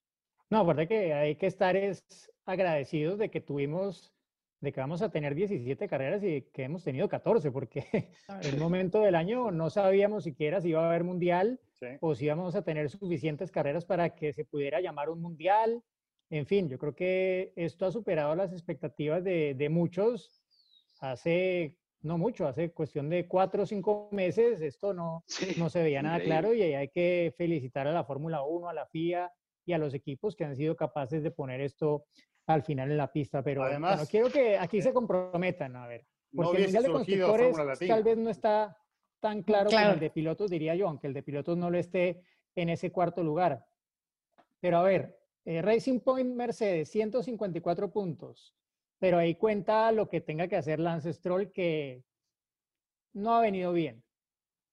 No, 0.52 0.60
aparte 0.60 0.86
que 0.86 1.14
hay 1.14 1.38
que 1.38 1.47
estar 1.47 1.78
es 1.78 2.30
agradecidos 2.45 3.18
de 3.18 3.32
que 3.32 3.39
tuvimos, 3.39 4.14
de 4.60 4.74
que 4.74 4.82
vamos 4.82 5.02
a 5.02 5.10
tener 5.10 5.34
17 5.34 5.88
carreras 5.88 6.22
y 6.26 6.41
que 6.54 6.64
hemos 6.64 6.84
tenido 6.84 7.08
14, 7.08 7.52
porque 7.52 7.86
en 8.28 8.54
el 8.54 8.60
momento 8.60 8.99
del 8.99 9.16
año 9.16 9.49
no 9.52 9.70
sabíamos 9.70 10.26
siquiera 10.26 10.60
si 10.60 10.68
iba 10.68 10.84
a 10.84 10.89
haber 10.89 11.06
mundial 11.06 11.62
o 12.02 12.16
si 12.16 12.26
íbamos 12.26 12.56
a 12.56 12.64
tener 12.64 12.89
suficientes 12.89 13.49
carreras 13.49 13.86
para 13.86 14.14
que 14.14 14.34
se 14.34 14.43
pudiera 14.43 14.82
llamar 14.82 15.10
un 15.10 15.22
mundial. 15.22 15.82
En 16.30 16.45
fin, 16.45 16.68
yo 16.68 16.78
creo 16.78 16.95
que 16.95 17.54
esto 17.56 17.86
ha 17.86 17.91
superado 17.91 18.36
las 18.36 18.52
expectativas 18.52 19.24
de, 19.24 19.56
de 19.56 19.70
muchos. 19.70 20.43
Hace 20.99 21.78
no 22.02 22.18
mucho, 22.18 22.45
hace 22.45 22.74
cuestión 22.74 23.10
de 23.10 23.26
cuatro 23.26 23.64
o 23.64 23.66
cinco 23.66 24.10
meses, 24.12 24.60
esto 24.60 24.93
no, 24.93 25.24
no 25.58 25.70
se 25.70 25.82
veía 25.82 26.02
nada 26.02 26.20
claro 26.20 26.54
y 26.54 26.62
hay 26.62 26.89
que 26.89 27.34
felicitar 27.38 27.88
a 27.88 27.93
la 27.93 28.04
Fórmula 28.04 28.43
1, 28.43 28.68
a 28.68 28.74
la 28.74 28.86
FIA 28.88 29.32
y 29.72 29.74
a 29.74 29.78
los 29.78 29.93
equipos 29.93 30.36
que 30.36 30.45
han 30.45 30.55
sido 30.55 30.76
capaces 30.76 31.24
de 31.24 31.32
poner 31.32 31.61
esto 31.61 32.05
al 32.47 32.63
final 32.63 32.91
en 32.91 32.97
la 32.97 33.11
pista. 33.11 33.43
Pero 33.43 33.63
Además, 33.63 34.07
quiero 34.09 34.30
que 34.30 34.57
aquí 34.57 34.82
se 34.82 34.89
eh, 34.89 34.93
comprometan, 34.93 35.76
a 35.76 35.88
ver, 35.88 36.05
porque 36.36 36.57
el 36.57 36.63
Mundial 36.63 36.84
de 36.84 36.91
Constructores 36.91 37.57
tal 37.88 38.03
vez 38.03 38.17
no 38.17 38.30
está 38.30 38.78
tan 39.19 39.43
claro, 39.43 39.69
como 39.69 39.91
el 39.91 39.99
de 39.99 40.09
pilotos, 40.09 40.49
diría 40.49 40.76
yo, 40.76 40.88
aunque 40.88 41.07
el 41.07 41.13
de 41.13 41.24
pilotos 41.24 41.57
no 41.57 41.69
lo 41.69 41.78
esté 41.78 42.24
en 42.55 42.69
ese 42.69 42.91
cuarto 42.91 43.24
lugar. 43.24 43.65
Pero 44.59 44.78
a 44.78 44.84
ver, 44.84 45.19
eh, 45.45 45.61
Racing 45.61 45.99
Point 45.99 46.36
Mercedes, 46.36 46.89
154 46.89 47.91
puntos 47.91 48.55
pero 49.01 49.17
ahí 49.17 49.34
cuenta 49.34 49.91
lo 49.91 50.07
que 50.07 50.22
tenga 50.22 50.47
que 50.47 50.55
hacer 50.55 50.80
Lance 50.80 51.11
Stroll, 51.11 51.51
que 51.51 52.03
no 53.13 53.34
ha 53.34 53.41
venido 53.41 53.74
bien. 53.74 54.03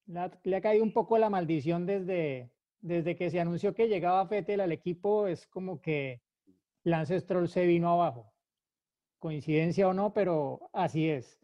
Le 0.04 0.56
ha, 0.56 0.60
caído 0.60 0.84
un 0.84 0.92
poco 0.92 1.16
la 1.16 1.30
maldición 1.30 1.86
desde, 1.86 2.50
desde 2.80 3.16
que 3.16 3.30
se 3.30 3.40
anunció 3.40 3.74
que 3.74 3.88
llegaba 3.88 4.26
Fettel 4.26 4.60
al 4.60 4.72
equipo, 4.72 5.26
es 5.26 5.46
como 5.46 5.80
que 5.80 6.22
Lance 6.84 7.18
Stroll 7.20 7.48
se 7.48 7.66
vino 7.66 7.90
abajo. 7.90 8.32
Coincidencia 9.18 9.88
o 9.88 9.94
no, 9.94 10.12
pero 10.12 10.70
así 10.72 11.08
es. 11.08 11.40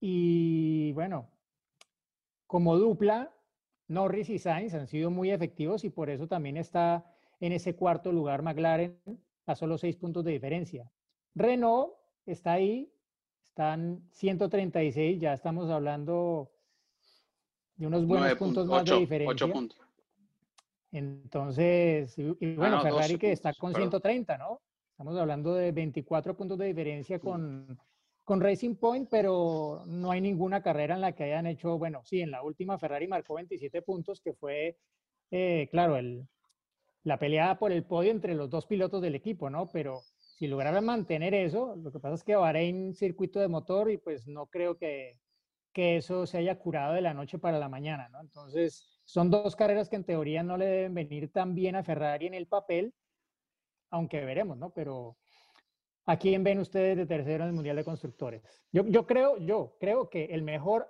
Y 0.00 0.92
bueno, 0.92 1.30
como 2.46 2.76
dupla, 2.76 3.34
Norris 3.88 4.30
y 4.30 4.38
Sainz 4.38 4.74
han 4.74 4.86
sido 4.86 5.10
muy 5.10 5.30
efectivos 5.30 5.84
y 5.84 5.90
por 5.90 6.10
eso 6.10 6.28
también 6.28 6.56
está 6.56 7.04
en 7.40 7.52
ese 7.52 7.74
cuarto 7.74 8.12
lugar 8.12 8.42
McLaren 8.42 8.98
a 9.46 9.54
solo 9.54 9.78
seis 9.78 9.96
puntos 9.96 10.24
de 10.24 10.32
diferencia. 10.32 10.90
Renault 11.34 11.94
está 12.26 12.52
ahí, 12.52 12.92
están 13.44 14.02
136, 14.12 15.20
ya 15.20 15.34
estamos 15.34 15.70
hablando 15.70 16.50
de 17.76 17.86
unos 17.86 18.06
buenos 18.06 18.34
puntos 18.34 18.66
más 18.66 18.84
de 18.84 18.98
diferencia. 18.98 19.46
puntos. 19.46 19.83
Entonces, 20.94 22.16
y, 22.16 22.28
ah, 22.28 22.54
bueno, 22.56 22.80
Ferrari 22.80 23.18
que 23.18 23.32
está 23.32 23.52
con 23.52 23.74
130, 23.74 24.38
¿no? 24.38 24.60
Estamos 24.92 25.16
hablando 25.18 25.52
de 25.54 25.72
24 25.72 26.36
puntos 26.36 26.56
de 26.56 26.66
diferencia 26.66 27.18
con, 27.18 27.76
con 28.22 28.40
Racing 28.40 28.76
Point, 28.76 29.08
pero 29.10 29.82
no 29.86 30.12
hay 30.12 30.20
ninguna 30.20 30.62
carrera 30.62 30.94
en 30.94 31.00
la 31.00 31.10
que 31.10 31.24
hayan 31.24 31.48
hecho, 31.48 31.78
bueno, 31.78 32.02
sí, 32.04 32.20
en 32.20 32.30
la 32.30 32.44
última 32.44 32.78
Ferrari 32.78 33.08
marcó 33.08 33.34
27 33.34 33.82
puntos, 33.82 34.20
que 34.20 34.34
fue, 34.34 34.78
eh, 35.32 35.66
claro, 35.72 35.96
el, 35.96 36.28
la 37.02 37.18
pelea 37.18 37.58
por 37.58 37.72
el 37.72 37.82
podio 37.82 38.12
entre 38.12 38.36
los 38.36 38.48
dos 38.48 38.64
pilotos 38.66 39.02
del 39.02 39.16
equipo, 39.16 39.50
¿no? 39.50 39.68
Pero 39.72 40.00
si 40.16 40.46
lograran 40.46 40.84
mantener 40.84 41.34
eso, 41.34 41.74
lo 41.74 41.90
que 41.90 41.98
pasa 41.98 42.14
es 42.14 42.22
que 42.22 42.36
Bahrein 42.36 42.94
circuito 42.94 43.40
de 43.40 43.48
motor 43.48 43.90
y 43.90 43.96
pues 43.96 44.28
no 44.28 44.46
creo 44.46 44.76
que, 44.78 45.18
que 45.72 45.96
eso 45.96 46.24
se 46.24 46.38
haya 46.38 46.56
curado 46.56 46.94
de 46.94 47.02
la 47.02 47.14
noche 47.14 47.40
para 47.40 47.58
la 47.58 47.68
mañana, 47.68 48.08
¿no? 48.10 48.20
Entonces, 48.20 48.93
son 49.04 49.30
dos 49.30 49.54
carreras 49.56 49.88
que 49.88 49.96
en 49.96 50.04
teoría 50.04 50.42
no 50.42 50.56
le 50.56 50.66
deben 50.66 50.94
venir 50.94 51.30
tan 51.30 51.54
bien 51.54 51.76
a 51.76 51.84
Ferrari 51.84 52.26
en 52.26 52.34
el 52.34 52.46
papel, 52.46 52.94
aunque 53.90 54.24
veremos, 54.24 54.56
¿no? 54.56 54.72
Pero 54.72 55.16
¿a 56.06 56.18
quién 56.18 56.42
ven 56.42 56.58
ustedes 56.58 56.96
de 56.96 57.06
tercero 57.06 57.44
en 57.44 57.50
el 57.50 57.54
Mundial 57.54 57.76
de 57.76 57.84
Constructores? 57.84 58.42
Yo, 58.72 58.84
yo 58.86 59.06
creo, 59.06 59.38
yo 59.38 59.76
creo 59.78 60.08
que 60.08 60.24
el 60.26 60.42
mejor, 60.42 60.88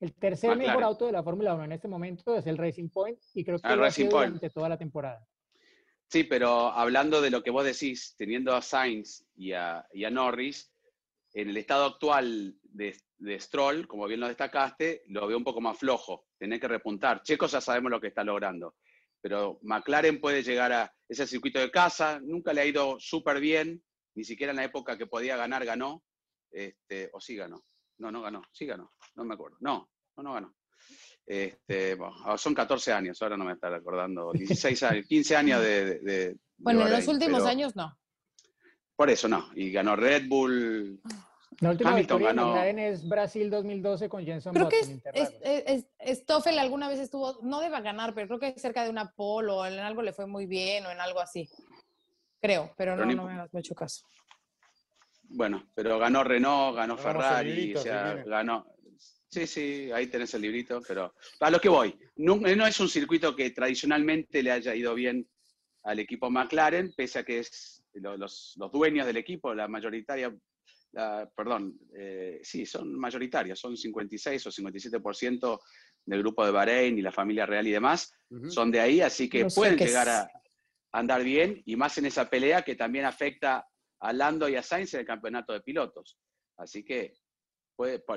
el 0.00 0.12
tercer 0.14 0.56
mejor 0.56 0.82
auto 0.82 1.06
de 1.06 1.12
la 1.12 1.22
Fórmula 1.22 1.54
1 1.54 1.64
en 1.64 1.72
este 1.72 1.88
momento 1.88 2.36
es 2.36 2.46
el 2.46 2.58
Racing 2.58 2.88
Point 2.88 3.18
y 3.34 3.44
creo 3.44 3.58
que 3.58 3.76
lo 3.76 3.84
ha 3.84 3.90
sido 3.90 4.10
durante 4.10 4.50
toda 4.50 4.68
la 4.68 4.78
temporada. 4.78 5.26
Sí, 6.12 6.24
pero 6.24 6.68
hablando 6.68 7.22
de 7.22 7.30
lo 7.30 7.42
que 7.42 7.50
vos 7.50 7.64
decís, 7.64 8.14
teniendo 8.18 8.54
a 8.54 8.60
Sainz 8.60 9.24
y 9.34 9.52
a, 9.52 9.86
Norris, 10.10 10.70
en 11.32 11.48
el 11.48 11.56
estado 11.56 11.86
actual 11.86 12.54
de, 12.72 13.40
Stroll, 13.40 13.86
como 13.86 14.06
bien 14.06 14.20
lo 14.20 14.28
destacaste, 14.28 15.02
lo 15.08 15.26
veo 15.26 15.36
un 15.36 15.44
poco 15.44 15.60
más 15.60 15.78
flojo. 15.78 16.26
Tener 16.38 16.60
que 16.60 16.68
repuntar. 16.68 17.22
Checo 17.22 17.46
ya 17.46 17.60
sabemos 17.60 17.90
lo 17.90 18.00
que 18.00 18.08
está 18.08 18.24
logrando. 18.24 18.76
Pero 19.20 19.58
McLaren 19.62 20.20
puede 20.20 20.42
llegar 20.42 20.72
a 20.72 20.92
ese 21.08 21.26
circuito 21.26 21.60
de 21.60 21.70
casa. 21.70 22.20
Nunca 22.20 22.52
le 22.52 22.62
ha 22.62 22.66
ido 22.66 22.96
súper 22.98 23.40
bien. 23.40 23.82
Ni 24.14 24.24
siquiera 24.24 24.50
en 24.50 24.56
la 24.56 24.64
época 24.64 24.98
que 24.98 25.06
podía 25.06 25.36
ganar, 25.36 25.64
ganó. 25.64 26.02
Este, 26.50 27.08
o 27.12 27.20
sí 27.20 27.36
ganó. 27.36 27.64
No, 27.98 28.10
no 28.10 28.20
ganó. 28.22 28.42
Sí 28.52 28.66
ganó. 28.66 28.92
No 29.14 29.24
me 29.24 29.34
acuerdo. 29.34 29.56
No, 29.60 29.90
no, 30.16 30.22
no 30.22 30.32
ganó. 30.32 30.54
Este, 31.24 31.96
ah, 32.24 32.36
son 32.36 32.54
14 32.54 32.92
años, 32.92 33.22
ahora 33.22 33.36
no 33.36 33.44
me 33.44 33.52
está 33.52 33.70
recordando, 33.70 34.32
16 34.32 34.82
años, 34.82 35.06
15 35.08 35.36
años 35.36 35.62
de... 35.62 36.36
bueno, 36.58 36.84
en 36.86 36.92
los 36.92 37.06
últimos 37.06 37.44
años 37.44 37.76
no. 37.76 37.96
Por 38.96 39.08
eso 39.08 39.28
no, 39.28 39.50
y 39.54 39.70
ganó 39.70 39.96
Red 39.96 40.28
Bull. 40.28 41.00
La 41.60 41.70
última 41.70 41.94
victoria 41.94 42.28
ganó... 42.28 42.56
es 42.62 43.08
Brasil 43.08 43.50
2012 43.50 44.08
con 44.08 44.24
Jenson 44.24 44.54
Creo 44.54 44.68
que 44.68 44.80
es, 44.80 45.86
Stoffel 46.18 46.58
alguna 46.58 46.88
vez 46.88 46.98
estuvo, 46.98 47.38
no 47.42 47.60
deba 47.60 47.80
ganar, 47.80 48.14
pero 48.14 48.26
creo 48.26 48.40
que 48.40 48.58
cerca 48.58 48.84
de 48.84 48.90
una 48.90 49.12
pole 49.12 49.52
o 49.52 49.66
en 49.66 49.78
algo 49.78 50.02
le 50.02 50.12
fue 50.12 50.26
muy 50.26 50.46
bien 50.46 50.86
o 50.86 50.90
en 50.90 51.00
algo 51.00 51.20
así. 51.20 51.48
Creo, 52.40 52.72
pero, 52.76 52.96
no, 52.96 53.04
no 53.06 53.26
me 53.26 53.40
has 53.40 53.54
hecho 53.54 53.74
caso. 53.74 54.04
Bueno, 55.22 55.64
pero 55.74 55.98
ganó 55.98 56.24
Renault, 56.24 56.76
ganó 56.76 56.96
Ferrari, 56.96 57.74
o 57.74 57.80
sea, 57.80 58.14
ganó, 58.26 58.66
Sí, 59.32 59.46
sí, 59.46 59.90
ahí 59.92 60.08
tenés 60.08 60.34
el 60.34 60.42
librito, 60.42 60.82
pero 60.86 61.14
a 61.40 61.50
lo 61.50 61.58
que 61.58 61.70
voy, 61.70 61.98
no, 62.16 62.36
es 62.44 62.80
un 62.80 62.88
circuito 62.90 63.34
que 63.34 63.50
tradicionalmente 63.50 64.42
le 64.42 64.50
haya 64.50 64.74
ido 64.74 64.94
bien 64.94 65.26
al 65.84 66.00
equipo 66.00 66.28
McLaren, 66.28 66.92
pese 66.94 67.20
a 67.20 67.24
que 67.24 67.38
es 67.38 67.82
los, 67.94 68.58
dueños 68.70 69.06
del 69.06 69.16
equipo, 69.16 69.54
la 69.54 69.68
mayoritaria, 69.68 70.36
perdón, 70.92 71.78
eh, 71.96 72.40
sí, 72.42 72.66
son 72.66 72.98
mayoritarios, 72.98 73.58
son 73.58 73.76
56 73.76 74.46
o 74.46 74.50
57% 74.50 75.60
del 76.04 76.18
grupo 76.20 76.44
de 76.44 76.52
Bahrein 76.52 76.98
y 76.98 77.02
la 77.02 77.12
familia 77.12 77.46
real 77.46 77.66
y 77.66 77.72
demás, 77.72 78.12
son 78.48 78.70
de 78.70 78.80
ahí, 78.80 79.00
así 79.00 79.28
que 79.28 79.46
pueden 79.46 79.76
llegar 79.76 80.08
a 80.08 80.30
andar 80.92 81.22
bien, 81.22 81.62
y 81.64 81.76
más 81.76 81.96
en 81.98 82.06
esa 82.06 82.28
pelea 82.28 82.62
que 82.62 82.74
también 82.74 83.04
afecta 83.04 83.66
a 84.00 84.12
Lando 84.12 84.48
y 84.48 84.56
a 84.56 84.62
Sainz 84.62 84.94
en 84.94 85.00
el 85.00 85.06
campeonato 85.06 85.52
de 85.52 85.60
pilotos. 85.60 86.18
Así 86.56 86.84
que 86.84 87.14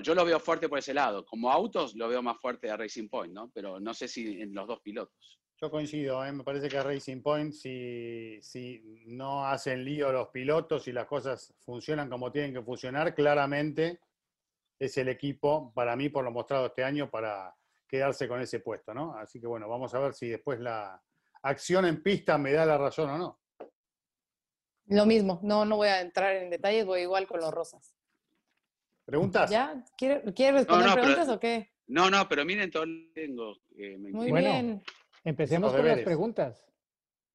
yo 0.04 0.16
lo 0.16 0.26
veo 0.26 0.40
fuerte 0.40 0.68
por 0.68 0.80
ese 0.80 0.94
lado. 0.94 1.26
Como 1.26 1.52
autos 1.52 1.96
lo 1.96 2.08
veo 2.08 2.22
más 2.22 2.38
fuerte 2.40 2.70
a 2.70 2.78
Racing 2.78 3.08
Point, 3.08 3.34
¿no? 3.34 3.52
Pero 3.54 3.80
no 3.80 3.94
sé 3.94 4.08
si 4.08 4.42
en 4.42 4.54
los 4.54 4.68
dos 4.68 4.82
pilotos. 4.82 5.40
Yo 5.62 5.72
coincido, 5.72 6.26
¿eh? 6.26 6.32
me 6.34 6.43
parece 6.43 6.68
que 6.68 6.78
a 6.78 6.84
Racing 6.84 7.22
Point, 7.22 7.53
si, 7.53 8.39
si 8.41 9.03
no 9.06 9.47
hacen 9.47 9.86
lío 9.86 10.12
los 10.12 10.28
pilotos 10.28 10.88
y 10.88 10.91
las 10.91 11.06
cosas 11.06 11.53
funcionan 11.60 12.10
como 12.10 12.30
tienen 12.30 12.53
que 12.53 12.62
funcionar, 12.62 13.16
claramente 13.16 14.01
es 14.78 14.97
el 14.97 15.08
equipo, 15.08 15.72
para 15.74 15.95
mí, 15.95 16.10
por 16.10 16.26
lo 16.26 16.32
mostrado 16.32 16.66
este 16.66 16.84
año, 16.84 17.10
para 17.10 17.56
quedarse 17.88 18.28
con 18.28 18.41
ese 18.41 18.60
puesto, 18.60 18.93
¿no? 18.93 19.16
Así 19.18 19.39
que 19.39 19.47
bueno, 19.47 19.70
vamos 19.70 19.93
a 19.93 19.99
ver 19.99 20.14
si 20.14 20.28
después 20.28 20.60
la 20.60 21.01
acción 21.43 21.86
en 21.86 22.03
pista 22.03 22.38
me 22.38 22.51
da 22.51 22.66
la 22.66 22.78
razón 22.78 23.10
o 23.12 23.18
no. 23.18 23.39
Lo 24.88 25.06
mismo, 25.06 25.39
no, 25.41 25.64
no 25.64 25.78
voy 25.78 25.88
a 25.88 26.01
entrar 26.01 26.36
en 26.36 26.49
detalles, 26.49 26.86
voy 26.86 27.01
igual 27.01 27.28
con 27.28 27.39
los 27.39 27.53
rosas. 27.53 27.93
¿Preguntas? 29.06 29.49
¿Ya? 29.49 29.86
¿Quieres 29.97 30.26
responder 30.36 30.93
preguntas 30.93 31.30
o 31.30 31.39
qué? 31.39 31.72
No, 31.88 32.10
no, 32.10 32.28
pero 32.28 32.43
miren 32.43 32.72
todo 32.72 32.86
tengo. 33.14 33.56
Muy 34.12 34.32
bien. 34.32 34.84
Empecemos 35.26 35.74
con 35.74 35.86
las 35.86 36.00
preguntas. 36.00 36.66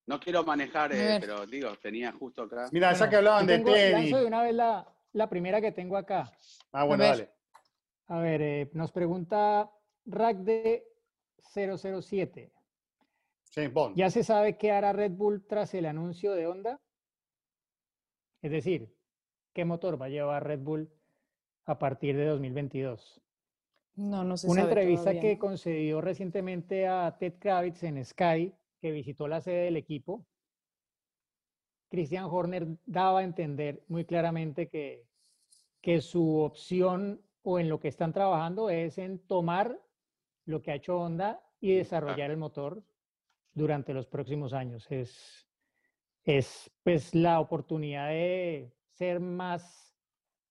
No 0.06 0.18
quiero 0.18 0.42
manejar, 0.42 0.92
eh, 0.92 1.18
pero 1.20 1.44
digo, 1.46 1.76
tenía 1.76 2.10
justo 2.12 2.44
acá. 2.44 2.68
Mira, 2.72 2.92
ya 2.94 3.08
que 3.10 3.16
hablaban 3.16 3.46
de 3.46 3.58
tenis. 3.58 4.14
de 4.14 4.24
una 4.24 4.42
vez 4.42 4.54
la, 4.54 5.28
primera 5.28 5.60
que 5.60 5.72
tengo 5.72 5.96
acá. 5.96 6.32
Ah, 6.72 6.84
bueno, 6.84 7.04
dale. 7.04 7.30
A 8.06 8.18
ver, 8.18 8.40
eh, 8.40 8.70
nos 8.72 8.90
pregunta 8.90 9.70
Rack 10.06 10.38
de 10.38 10.84
007. 11.54 12.50
James 13.52 13.72
Bond. 13.72 13.96
¿Ya 13.96 14.10
se 14.10 14.24
sabe 14.24 14.56
qué 14.56 14.72
hará 14.72 14.92
Red 14.92 15.12
Bull 15.12 15.44
tras 15.46 15.74
el 15.74 15.84
anuncio 15.84 16.32
de 16.32 16.46
Honda? 16.46 16.80
Es 18.40 18.50
decir, 18.50 18.96
¿qué 19.52 19.64
motor 19.64 20.00
va 20.00 20.06
a 20.06 20.08
llevar 20.08 20.46
Red 20.46 20.60
Bull 20.60 20.90
a 21.70 21.78
partir 21.78 22.16
de 22.16 22.24
2022. 22.26 23.20
No, 23.96 24.24
no. 24.24 24.34
Una 24.44 24.62
entrevista 24.62 25.18
que 25.18 25.38
concedió 25.38 26.00
recientemente 26.00 26.86
a 26.86 27.16
Ted 27.18 27.34
Kravitz 27.38 27.82
en 27.82 28.04
Sky, 28.04 28.54
que 28.80 28.90
visitó 28.90 29.28
la 29.28 29.40
sede 29.40 29.64
del 29.64 29.76
equipo, 29.76 30.24
Christian 31.90 32.26
Horner 32.30 32.68
daba 32.86 33.20
a 33.20 33.24
entender 33.24 33.82
muy 33.88 34.04
claramente 34.04 34.68
que, 34.68 35.06
que 35.80 36.00
su 36.00 36.38
opción 36.38 37.20
o 37.42 37.58
en 37.58 37.68
lo 37.68 37.80
que 37.80 37.88
están 37.88 38.12
trabajando 38.12 38.70
es 38.70 38.96
en 38.98 39.18
tomar 39.18 39.80
lo 40.44 40.62
que 40.62 40.70
ha 40.70 40.76
hecho 40.76 40.98
Honda 40.98 41.42
y 41.60 41.74
desarrollar 41.74 42.30
el 42.30 42.36
motor 42.36 42.82
durante 43.52 43.92
los 43.92 44.06
próximos 44.06 44.52
años. 44.52 44.86
Es, 44.90 45.48
es 46.24 46.70
pues 46.82 47.14
la 47.14 47.40
oportunidad 47.40 48.08
de 48.08 48.72
ser 48.92 49.20
más, 49.20 49.94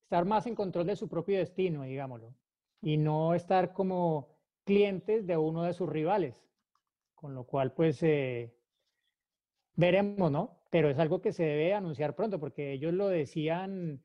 estar 0.04 0.26
más 0.26 0.46
en 0.46 0.56
control 0.56 0.88
de 0.88 0.96
su 0.96 1.08
propio 1.08 1.38
destino, 1.38 1.84
digámoslo, 1.84 2.36
y 2.82 2.97
no 2.97 3.34
estar 3.34 3.73
como 3.73 4.38
clientes 4.65 5.25
de 5.27 5.38
uno 5.38 5.63
de 5.63 5.73
sus 5.73 5.89
rivales. 5.89 6.36
Con 7.15 7.34
lo 7.36 7.45
cual, 7.45 7.73
pues, 7.73 8.01
eh, 8.03 8.53
veremos, 9.75 10.32
¿no? 10.32 10.61
Pero 10.69 10.89
es 10.89 10.99
algo 10.99 11.21
que 11.21 11.34
se 11.34 11.43
debe 11.43 11.73
anunciar 11.73 12.15
pronto, 12.15 12.39
porque 12.39 12.73
ellos 12.73 12.93
lo 12.93 13.07
decían 13.07 14.01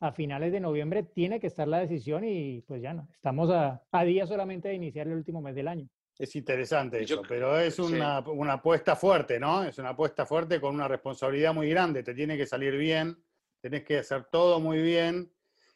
a 0.00 0.12
finales 0.12 0.52
de 0.52 0.60
noviembre, 0.60 1.02
tiene 1.02 1.40
que 1.40 1.48
estar 1.48 1.66
la 1.66 1.80
decisión 1.80 2.24
y 2.24 2.62
pues 2.62 2.80
ya 2.80 2.94
no, 2.94 3.08
estamos 3.12 3.50
a, 3.50 3.82
a 3.90 4.04
día 4.04 4.26
solamente 4.26 4.68
de 4.68 4.74
iniciar 4.74 5.08
el 5.08 5.14
último 5.14 5.40
mes 5.40 5.54
del 5.54 5.68
año. 5.68 5.88
Es 6.18 6.34
interesante 6.34 7.02
eso, 7.02 7.22
pero 7.28 7.58
es 7.58 7.78
una, 7.78 8.20
una, 8.20 8.54
apuesta 8.54 8.96
fuerte, 8.96 9.38
¿no? 9.38 9.62
Es 9.62 9.78
una 9.78 9.90
apuesta 9.90 10.26
fuerte 10.26 10.60
con 10.60 10.74
una 10.74 10.88
responsabilidad 10.88 11.54
muy 11.54 11.70
grande. 11.70 12.02
Te 12.02 12.12
tiene 12.12 12.36
que 12.36 12.44
salir 12.44 12.76
bien, 12.76 13.16
tenés 13.60 13.84
que 13.84 13.98
hacer 13.98 14.24
todo 14.24 14.58
muy 14.58 14.82
bien 14.82 15.32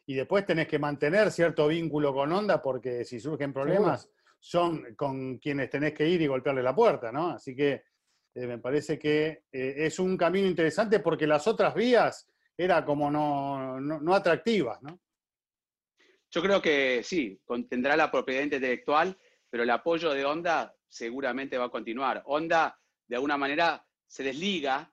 y 0.06 0.14
después 0.14 0.44
tenés 0.44 0.66
que 0.66 0.78
mantener 0.78 1.30
cierto 1.30 1.68
vínculo 1.68 2.12
con 2.12 2.32
Onda 2.32 2.60
porque 2.60 3.04
si 3.04 3.20
surgen 3.20 3.52
problemas 3.52 4.10
son 4.38 4.94
con 4.96 5.38
quienes 5.38 5.70
tenés 5.70 5.94
que 5.94 6.08
ir 6.08 6.20
y 6.22 6.26
golpearle 6.26 6.62
la 6.62 6.74
puerta, 6.74 7.12
¿no? 7.12 7.30
Así 7.30 7.54
que 7.54 7.84
eh, 8.34 8.46
me 8.46 8.58
parece 8.58 8.98
que 8.98 9.44
eh, 9.52 9.74
es 9.76 9.98
un 9.98 10.16
camino 10.16 10.48
interesante 10.48 10.98
porque 10.98 11.26
las 11.26 11.46
otras 11.46 11.74
vías 11.74 12.28
era 12.56 12.84
como 12.84 13.10
no, 13.10 13.80
no, 13.80 14.00
no 14.00 14.14
atractivas, 14.14 14.82
¿no? 14.82 14.98
Yo 16.30 16.42
creo 16.42 16.62
que 16.62 17.02
sí, 17.04 17.40
tendrá 17.68 17.94
la 17.94 18.10
propiedad 18.10 18.42
intelectual 18.42 19.16
pero 19.52 19.64
el 19.64 19.70
apoyo 19.70 20.14
de 20.14 20.24
Honda 20.24 20.74
seguramente 20.88 21.58
va 21.58 21.66
a 21.66 21.70
continuar. 21.70 22.22
Honda, 22.24 22.80
de 23.06 23.16
alguna 23.16 23.36
manera, 23.36 23.86
se 24.06 24.22
desliga 24.22 24.90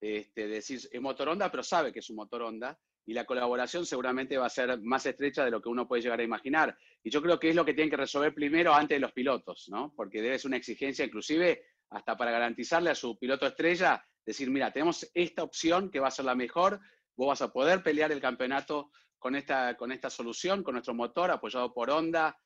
este, 0.00 0.42
de 0.42 0.54
decir, 0.54 0.78
es 0.88 1.00
motor 1.00 1.30
Honda, 1.30 1.50
pero 1.50 1.64
sabe 1.64 1.92
que 1.92 1.98
es 1.98 2.08
un 2.08 2.14
motor 2.14 2.42
Honda, 2.42 2.78
y 3.08 3.14
la 3.14 3.24
colaboración 3.24 3.86
seguramente 3.86 4.36
va 4.36 4.44
a 4.44 4.50
ser 4.50 4.82
más 4.82 5.06
estrecha 5.06 5.42
de 5.42 5.50
lo 5.50 5.62
que 5.62 5.70
uno 5.70 5.88
puede 5.88 6.02
llegar 6.02 6.20
a 6.20 6.24
imaginar. 6.24 6.76
Y 7.02 7.08
yo 7.08 7.22
creo 7.22 7.40
que 7.40 7.48
es 7.48 7.56
lo 7.56 7.64
que 7.64 7.72
tienen 7.72 7.88
que 7.88 7.96
resolver 7.96 8.34
primero 8.34 8.74
antes 8.74 8.96
de 8.96 9.00
los 9.00 9.12
pilotos, 9.12 9.64
¿no? 9.70 9.94
Porque 9.96 10.20
debe 10.20 10.38
ser 10.38 10.50
una 10.50 10.58
exigencia 10.58 11.06
inclusive 11.06 11.64
hasta 11.88 12.18
para 12.18 12.30
garantizarle 12.30 12.90
a 12.90 12.94
su 12.94 13.18
piloto 13.18 13.46
estrella, 13.46 14.04
decir, 14.26 14.50
mira, 14.50 14.70
tenemos 14.74 15.10
esta 15.14 15.42
opción 15.42 15.90
que 15.90 16.00
va 16.00 16.08
a 16.08 16.10
ser 16.10 16.26
la 16.26 16.34
mejor, 16.34 16.80
vos 17.16 17.28
vas 17.28 17.40
a 17.40 17.50
poder 17.50 17.82
pelear 17.82 18.12
el 18.12 18.20
campeonato 18.20 18.90
con 19.18 19.36
esta, 19.36 19.74
con 19.78 19.90
esta 19.90 20.10
solución, 20.10 20.62
con 20.62 20.74
nuestro 20.74 20.92
motor 20.92 21.30
apoyado 21.30 21.72
por 21.72 21.88
Honda, 21.88 22.38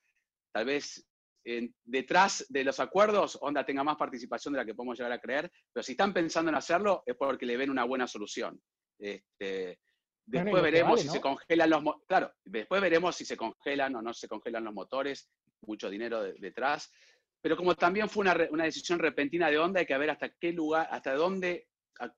tal 0.53 0.63
vez 0.63 1.05
detrás 1.83 2.45
de 2.47 2.63
los 2.63 2.79
acuerdos, 2.79 3.37
Honda 3.41 3.65
tenga 3.65 3.83
más 3.83 3.97
participación 3.97 4.53
de 4.53 4.59
la 4.59 4.65
que 4.65 4.75
podemos 4.75 4.97
llegar 4.97 5.11
a 5.11 5.19
creer, 5.19 5.51
pero 5.73 5.83
si 5.83 5.91
están 5.91 6.13
pensando 6.13 6.47
en 6.47 6.55
hacerlo 6.55 7.03
es 7.05 7.17
porque 7.17 7.45
le 7.45 7.57
ven 7.57 7.69
una 7.69 7.83
buena 7.83 8.07
solución. 8.07 8.61
Este, 8.97 9.77
después 10.25 10.63
veremos 10.63 11.01
si 11.01 11.09
se 11.09 11.21
congelan 11.21 11.69
los 11.69 11.83
claro, 12.07 12.33
después 12.45 12.81
veremos 12.81 13.15
si 13.15 13.25
se 13.25 13.37
congelan 13.37 13.95
o 13.95 14.01
no 14.01 14.13
se 14.13 14.27
congelan 14.27 14.63
los 14.63 14.73
motores, 14.73 15.29
mucho 15.61 15.89
dinero 15.89 16.23
detrás. 16.23 16.91
Pero 17.41 17.57
como 17.57 17.75
también 17.75 18.07
fue 18.07 18.21
una, 18.21 18.37
una, 18.51 18.63
decisión 18.63 18.99
repentina 18.99 19.49
de 19.49 19.59
Honda, 19.59 19.81
hay 19.81 19.85
que 19.85 19.97
ver 19.97 20.09
hasta 20.09 20.29
qué 20.29 20.53
lugar, 20.53 20.87
hasta 20.89 21.13
dónde 21.13 21.67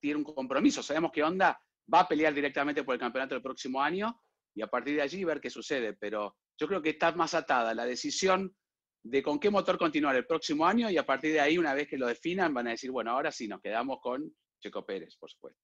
tiene 0.00 0.18
un 0.18 0.24
compromiso. 0.24 0.82
Sabemos 0.82 1.10
que 1.10 1.22
Honda 1.22 1.60
va 1.92 2.00
a 2.00 2.08
pelear 2.08 2.32
directamente 2.32 2.84
por 2.84 2.94
el 2.94 3.00
campeonato 3.00 3.34
del 3.34 3.42
próximo 3.42 3.82
año 3.82 4.20
y 4.54 4.62
a 4.62 4.68
partir 4.68 4.96
de 4.96 5.02
allí 5.02 5.24
ver 5.24 5.40
qué 5.40 5.50
sucede. 5.50 5.94
Pero 5.94 6.36
yo 6.58 6.68
creo 6.68 6.80
que 6.80 6.90
está 6.90 7.12
más 7.12 7.34
atada 7.34 7.74
la 7.74 7.84
decisión 7.84 8.54
de 9.02 9.22
con 9.22 9.38
qué 9.38 9.50
motor 9.50 9.78
continuar 9.78 10.16
el 10.16 10.26
próximo 10.26 10.66
año 10.66 10.90
y 10.90 10.96
a 10.96 11.06
partir 11.06 11.32
de 11.32 11.40
ahí, 11.40 11.58
una 11.58 11.74
vez 11.74 11.88
que 11.88 11.98
lo 11.98 12.06
definan, 12.06 12.52
van 12.52 12.68
a 12.68 12.70
decir, 12.70 12.90
bueno, 12.90 13.12
ahora 13.12 13.30
sí, 13.30 13.46
nos 13.46 13.60
quedamos 13.60 13.98
con 14.00 14.32
Checo 14.60 14.84
Pérez, 14.84 15.16
por 15.16 15.30
supuesto. 15.30 15.60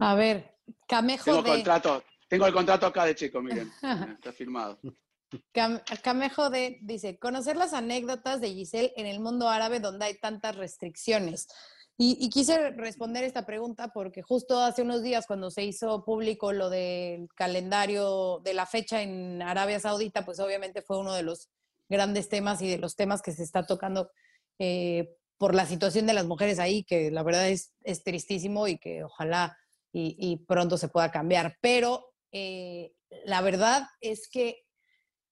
A 0.00 0.14
ver, 0.14 0.58
Camejo 0.86 1.24
tengo 1.24 1.42
de... 1.42 1.50
Contrato, 1.50 2.04
tengo 2.28 2.46
el 2.46 2.52
contrato 2.52 2.86
acá 2.86 3.04
de 3.04 3.14
Checo, 3.14 3.42
miren, 3.42 3.70
está 4.14 4.32
firmado. 4.32 4.78
Camejo 6.02 6.50
de 6.50 6.78
dice, 6.82 7.18
conocer 7.18 7.56
las 7.56 7.72
anécdotas 7.72 8.40
de 8.40 8.52
Giselle 8.52 8.92
en 8.96 9.06
el 9.06 9.20
mundo 9.20 9.48
árabe 9.48 9.80
donde 9.80 10.06
hay 10.06 10.18
tantas 10.18 10.56
restricciones. 10.56 11.48
Y, 11.96 12.16
y, 12.18 12.30
quise 12.30 12.70
responder 12.70 13.24
esta 13.24 13.44
pregunta 13.44 13.88
porque 13.88 14.22
justo 14.22 14.58
hace 14.58 14.80
unos 14.80 15.02
días 15.02 15.26
cuando 15.26 15.50
se 15.50 15.64
hizo 15.64 16.02
público 16.02 16.50
lo 16.50 16.70
del 16.70 17.28
calendario 17.34 18.40
de 18.42 18.54
la 18.54 18.64
fecha 18.64 19.02
en 19.02 19.42
Arabia 19.42 19.78
Saudita, 19.80 20.24
pues 20.24 20.40
obviamente 20.40 20.80
fue 20.80 20.98
uno 20.98 21.12
de 21.12 21.24
los 21.24 21.50
grandes 21.90 22.30
temas 22.30 22.62
y 22.62 22.70
de 22.70 22.78
los 22.78 22.96
temas 22.96 23.20
que 23.20 23.32
se 23.32 23.42
está 23.42 23.66
tocando 23.66 24.10
eh, 24.58 25.14
por 25.36 25.54
la 25.54 25.66
situación 25.66 26.06
de 26.06 26.14
las 26.14 26.26
mujeres 26.26 26.58
ahí, 26.58 26.84
que 26.84 27.10
la 27.10 27.22
verdad 27.22 27.48
es, 27.48 27.72
es 27.82 28.02
tristísimo 28.02 28.66
y 28.68 28.78
que 28.78 29.04
ojalá 29.04 29.58
y, 29.92 30.36
pronto 30.46 30.78
se 30.78 30.88
pueda 30.88 31.10
cambiar. 31.10 31.56
Pero 31.60 32.12
eh, 32.32 32.92
la 33.24 33.42
verdad 33.42 33.86
es 34.00 34.28
que 34.28 34.64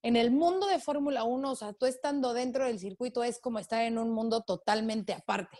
en 0.03 0.17
el 0.17 0.31
mundo 0.31 0.67
de 0.67 0.79
Fórmula 0.79 1.25
1, 1.25 1.51
o 1.51 1.57
sea, 1.57 1.73
tú 1.73 1.87
estando 1.87 2.33
dentro 2.33 2.65
del 2.65 2.79
circuito 2.79 3.25
es 3.25 3.41
como 3.41 3.59
estar 3.59 3.83
en 3.83 3.99
un 3.99 4.11
mundo 4.11 4.43
totalmente 4.43 5.13
aparte, 5.13 5.59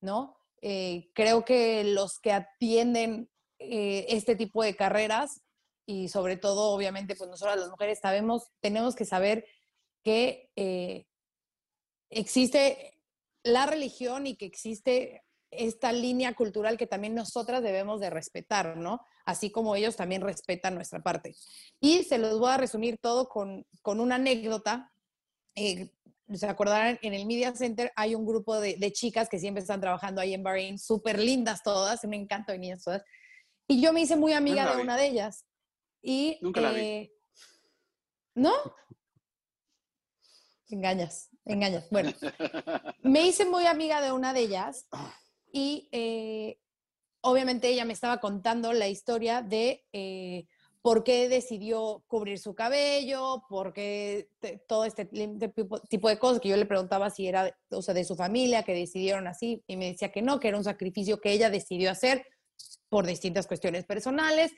¿no? 0.00 0.36
Eh, 0.60 1.10
creo 1.14 1.44
que 1.44 1.84
los 1.84 2.20
que 2.20 2.32
atienden 2.32 3.28
este 3.58 4.34
tipo 4.34 4.62
de 4.64 4.74
carreras 4.74 5.42
y 5.86 6.08
sobre 6.08 6.36
todo, 6.36 6.70
obviamente, 6.70 7.16
pues 7.16 7.28
nosotros 7.28 7.56
las 7.56 7.70
mujeres 7.70 7.98
sabemos, 8.00 8.48
tenemos 8.60 8.94
que 8.94 9.04
saber 9.04 9.44
que 10.02 10.50
eh, 10.56 11.06
existe 12.10 12.98
la 13.42 13.66
religión 13.66 14.26
y 14.26 14.36
que 14.36 14.46
existe 14.46 15.24
esta 15.52 15.92
línea 15.92 16.34
cultural 16.34 16.76
que 16.76 16.86
también 16.86 17.14
nosotras 17.14 17.62
debemos 17.62 18.00
de 18.00 18.10
respetar, 18.10 18.76
¿no? 18.76 19.04
Así 19.24 19.50
como 19.50 19.76
ellos 19.76 19.96
también 19.96 20.22
respetan 20.22 20.74
nuestra 20.74 21.02
parte. 21.02 21.36
Y 21.78 22.04
se 22.04 22.18
los 22.18 22.38
voy 22.38 22.50
a 22.50 22.56
resumir 22.56 22.98
todo 22.98 23.28
con, 23.28 23.66
una 23.84 24.16
anécdota. 24.16 24.92
Eh, 25.54 25.90
se 26.32 26.46
acordarán, 26.46 26.98
en 27.02 27.14
el 27.14 27.26
Media 27.26 27.54
Center 27.54 27.92
hay 27.94 28.14
un 28.14 28.26
grupo 28.26 28.58
de, 28.58 28.92
chicas 28.92 29.28
que 29.28 29.38
siempre 29.38 29.60
están 29.60 29.80
trabajando 29.80 30.20
ahí 30.20 30.32
en 30.32 30.42
Bahrein, 30.42 30.78
súper 30.78 31.18
lindas 31.18 31.62
todas, 31.62 32.02
me 32.04 32.16
encanta 32.16 32.52
venir 32.52 32.78
todas. 32.82 33.02
Y 33.68 33.80
yo 33.80 33.92
me 33.92 34.00
hice 34.00 34.16
muy 34.16 34.32
amiga 34.32 34.74
de 34.74 34.82
una 34.82 34.96
de 34.96 35.06
ellas. 35.06 35.44
Y, 36.00 36.38
Nunca 36.40 36.60
la 36.62 36.72
vi. 36.72 36.80
Eh, 36.80 37.12
¿No? 38.34 38.52
Engañas, 40.68 41.28
engañas. 41.44 41.88
Bueno, 41.90 42.12
me 43.02 43.26
hice 43.26 43.44
muy 43.44 43.66
amiga 43.66 44.00
de 44.00 44.10
una 44.10 44.32
de 44.32 44.40
ellas 44.40 44.86
y 45.52 45.88
eh, 45.92 46.58
obviamente 47.20 47.68
ella 47.68 47.84
me 47.84 47.92
estaba 47.92 48.18
contando 48.18 48.72
la 48.72 48.88
historia 48.88 49.42
de 49.42 49.84
eh, 49.92 50.46
por 50.82 51.04
qué 51.04 51.28
decidió 51.28 52.02
cubrir 52.08 52.38
su 52.40 52.54
cabello, 52.54 53.44
por 53.48 53.72
qué 53.72 54.28
todo 54.66 54.84
este 54.84 55.08
tipo 55.88 56.08
de 56.08 56.18
cosas 56.18 56.40
que 56.40 56.48
yo 56.48 56.56
le 56.56 56.66
preguntaba 56.66 57.08
si 57.10 57.28
era 57.28 57.56
o 57.70 57.82
sea, 57.82 57.94
de 57.94 58.04
su 58.04 58.16
familia, 58.16 58.64
que 58.64 58.74
decidieron 58.74 59.28
así, 59.28 59.62
y 59.68 59.76
me 59.76 59.92
decía 59.92 60.10
que 60.10 60.22
no, 60.22 60.40
que 60.40 60.48
era 60.48 60.58
un 60.58 60.64
sacrificio 60.64 61.20
que 61.20 61.32
ella 61.32 61.50
decidió 61.50 61.90
hacer 61.90 62.26
por 62.88 63.06
distintas 63.06 63.46
cuestiones 63.46 63.84
personales. 63.84 64.52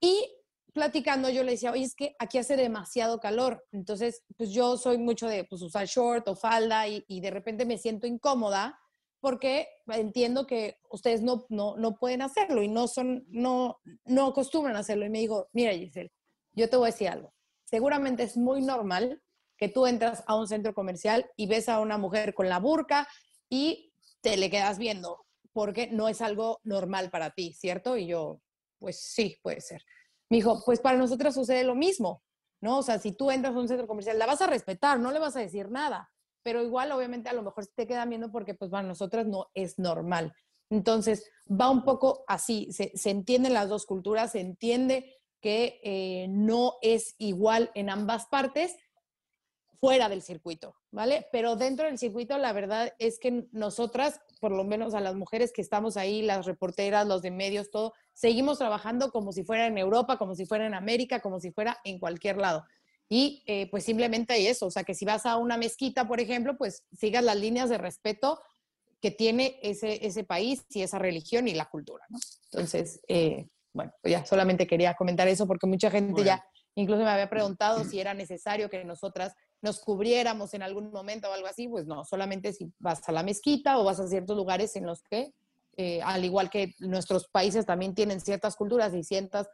Y 0.00 0.32
platicando, 0.72 1.28
yo 1.28 1.42
le 1.42 1.52
decía, 1.52 1.72
oye, 1.72 1.82
es 1.82 1.94
que 1.94 2.14
aquí 2.20 2.38
hace 2.38 2.56
demasiado 2.56 3.18
calor. 3.18 3.66
Entonces, 3.72 4.22
pues 4.36 4.50
yo 4.50 4.76
soy 4.76 4.96
mucho 4.96 5.26
de 5.26 5.44
pues, 5.44 5.60
usar 5.62 5.86
short 5.86 6.28
o 6.28 6.36
falda 6.36 6.86
y, 6.86 7.20
de 7.20 7.30
repente 7.30 7.66
me 7.66 7.78
siento 7.78 8.06
incómoda 8.06 8.78
porque 9.20 9.68
entiendo 9.88 10.46
que 10.46 10.78
ustedes 10.90 11.22
no, 11.22 11.46
no, 11.48 11.76
no 11.76 11.96
pueden 11.96 12.22
hacerlo 12.22 12.62
y 12.62 12.68
no 12.68 12.88
son, 12.88 13.24
no, 13.28 13.78
no 14.04 14.28
acostumbran 14.28 14.76
a 14.76 14.80
hacerlo. 14.80 15.04
Y 15.04 15.10
me 15.10 15.18
dijo, 15.18 15.48
mira, 15.52 15.72
Giselle, 15.72 16.12
yo 16.52 16.68
te 16.68 16.76
voy 16.76 16.88
a 16.88 16.92
decir 16.92 17.08
algo. 17.08 17.34
Seguramente 17.64 18.22
es 18.22 18.36
muy 18.36 18.62
normal 18.62 19.22
que 19.56 19.68
tú 19.68 19.86
entras 19.86 20.22
a 20.26 20.36
un 20.36 20.46
centro 20.46 20.72
comercial 20.72 21.30
y 21.36 21.46
ves 21.46 21.68
a 21.68 21.80
una 21.80 21.98
mujer 21.98 22.32
con 22.32 22.48
la 22.48 22.60
burka 22.60 23.08
y 23.50 23.92
te 24.20 24.36
le 24.36 24.50
quedas 24.50 24.78
viendo, 24.78 25.26
porque 25.52 25.88
no 25.88 26.08
es 26.08 26.22
algo 26.22 26.60
normal 26.62 27.10
para 27.10 27.30
ti, 27.30 27.52
¿cierto? 27.52 27.96
Y 27.96 28.06
yo, 28.06 28.40
pues 28.78 29.00
sí, 29.00 29.38
puede 29.42 29.60
ser. 29.60 29.82
Me 30.30 30.36
dijo, 30.36 30.62
pues 30.64 30.80
para 30.80 30.98
nosotros 30.98 31.34
sucede 31.34 31.64
lo 31.64 31.74
mismo, 31.74 32.22
¿no? 32.60 32.78
O 32.78 32.82
sea, 32.82 32.98
si 32.98 33.12
tú 33.12 33.30
entras 33.30 33.54
a 33.54 33.58
un 33.58 33.68
centro 33.68 33.86
comercial, 33.86 34.18
la 34.18 34.26
vas 34.26 34.40
a 34.40 34.46
respetar, 34.46 35.00
no 35.00 35.10
le 35.10 35.18
vas 35.18 35.36
a 35.36 35.40
decir 35.40 35.70
nada, 35.70 36.10
pero 36.48 36.62
igual 36.62 36.90
obviamente 36.92 37.28
a 37.28 37.34
lo 37.34 37.42
mejor 37.42 37.66
te 37.66 37.86
queda 37.86 38.06
viendo 38.06 38.32
porque 38.32 38.54
pues 38.54 38.70
para 38.70 38.88
nosotras 38.88 39.26
no 39.26 39.50
es 39.52 39.78
normal. 39.78 40.32
Entonces, 40.70 41.30
va 41.46 41.68
un 41.68 41.84
poco 41.84 42.24
así, 42.26 42.72
se, 42.72 42.90
se 42.94 43.10
entienden 43.10 43.52
las 43.52 43.68
dos 43.68 43.84
culturas, 43.84 44.32
se 44.32 44.40
entiende 44.40 45.14
que 45.42 45.78
eh, 45.84 46.26
no 46.30 46.76
es 46.80 47.16
igual 47.18 47.70
en 47.74 47.90
ambas 47.90 48.28
partes 48.28 48.74
fuera 49.78 50.08
del 50.08 50.22
circuito, 50.22 50.74
¿vale? 50.90 51.26
Pero 51.32 51.54
dentro 51.54 51.84
del 51.84 51.98
circuito, 51.98 52.38
la 52.38 52.54
verdad 52.54 52.94
es 52.98 53.18
que 53.18 53.46
nosotras, 53.52 54.18
por 54.40 54.50
lo 54.50 54.64
menos 54.64 54.94
a 54.94 55.00
las 55.00 55.16
mujeres 55.16 55.52
que 55.52 55.60
estamos 55.60 55.98
ahí, 55.98 56.22
las 56.22 56.46
reporteras, 56.46 57.06
los 57.06 57.20
de 57.20 57.30
medios, 57.30 57.70
todo, 57.70 57.92
seguimos 58.14 58.56
trabajando 58.56 59.10
como 59.10 59.32
si 59.32 59.44
fuera 59.44 59.66
en 59.66 59.76
Europa, 59.76 60.16
como 60.16 60.34
si 60.34 60.46
fuera 60.46 60.66
en 60.66 60.72
América, 60.72 61.20
como 61.20 61.40
si 61.40 61.52
fuera 61.52 61.76
en 61.84 61.98
cualquier 61.98 62.38
lado. 62.38 62.64
Y 63.08 63.42
eh, 63.46 63.68
pues 63.70 63.84
simplemente 63.84 64.34
hay 64.34 64.46
eso, 64.46 64.66
o 64.66 64.70
sea, 64.70 64.84
que 64.84 64.94
si 64.94 65.04
vas 65.04 65.24
a 65.24 65.36
una 65.36 65.56
mezquita, 65.56 66.06
por 66.06 66.20
ejemplo, 66.20 66.56
pues 66.58 66.84
sigas 66.92 67.24
las 67.24 67.36
líneas 67.36 67.70
de 67.70 67.78
respeto 67.78 68.38
que 69.00 69.10
tiene 69.10 69.58
ese, 69.62 70.06
ese 70.06 70.24
país 70.24 70.64
y 70.70 70.82
esa 70.82 70.98
religión 70.98 71.48
y 71.48 71.54
la 71.54 71.66
cultura, 71.66 72.04
¿no? 72.10 72.18
Entonces, 72.52 73.00
eh, 73.08 73.48
bueno, 73.72 73.92
pues 74.02 74.12
ya 74.12 74.26
solamente 74.26 74.66
quería 74.66 74.94
comentar 74.94 75.28
eso 75.28 75.46
porque 75.46 75.66
mucha 75.66 75.90
gente 75.90 76.24
ya 76.24 76.44
incluso 76.74 77.02
me 77.02 77.10
había 77.10 77.30
preguntado 77.30 77.84
si 77.84 78.00
era 78.00 78.14
necesario 78.14 78.68
que 78.68 78.84
nosotras 78.84 79.34
nos 79.62 79.80
cubriéramos 79.80 80.54
en 80.54 80.62
algún 80.62 80.90
momento 80.90 81.28
o 81.28 81.32
algo 81.32 81.46
así, 81.46 81.68
pues 81.68 81.86
no, 81.86 82.04
solamente 82.04 82.52
si 82.52 82.72
vas 82.78 83.08
a 83.08 83.12
la 83.12 83.22
mezquita 83.22 83.78
o 83.78 83.84
vas 83.84 84.00
a 84.00 84.08
ciertos 84.08 84.36
lugares 84.36 84.76
en 84.76 84.86
los 84.86 85.02
que, 85.02 85.32
eh, 85.76 86.00
al 86.02 86.24
igual 86.24 86.50
que 86.50 86.74
nuestros 86.78 87.28
países 87.28 87.66
también 87.66 87.94
tienen 87.94 88.20
ciertas 88.20 88.56
culturas 88.56 88.94
y 88.94 89.02
ciertas 89.02 89.48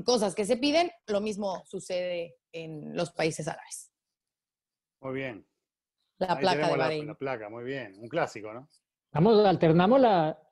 cosas 0.00 0.34
que 0.34 0.46
se 0.46 0.56
piden, 0.56 0.90
lo 1.06 1.20
mismo 1.20 1.62
sucede 1.66 2.36
en 2.52 2.96
los 2.96 3.12
países 3.12 3.46
árabes. 3.48 3.92
Muy 5.02 5.14
bien. 5.14 5.46
La 6.18 6.38
placa 6.38 6.68
de 6.68 6.76
Bahrein. 6.76 7.06
La, 7.06 7.14
placa, 7.14 7.50
muy 7.50 7.64
bien. 7.64 7.98
Un 7.98 8.08
clásico, 8.08 8.54
¿no? 8.54 8.68
Vamos, 9.12 9.44
alternamos 9.44 10.00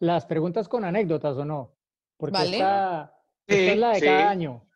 las 0.00 0.26
preguntas 0.26 0.68
con 0.68 0.84
anécdotas 0.84 1.36
o 1.36 1.44
no. 1.44 1.76
Porque 2.16 2.42
esta, 2.42 3.16
es 3.46 3.78
la 3.78 3.92
de 3.92 4.00
cada 4.00 4.30
año. 4.30 4.68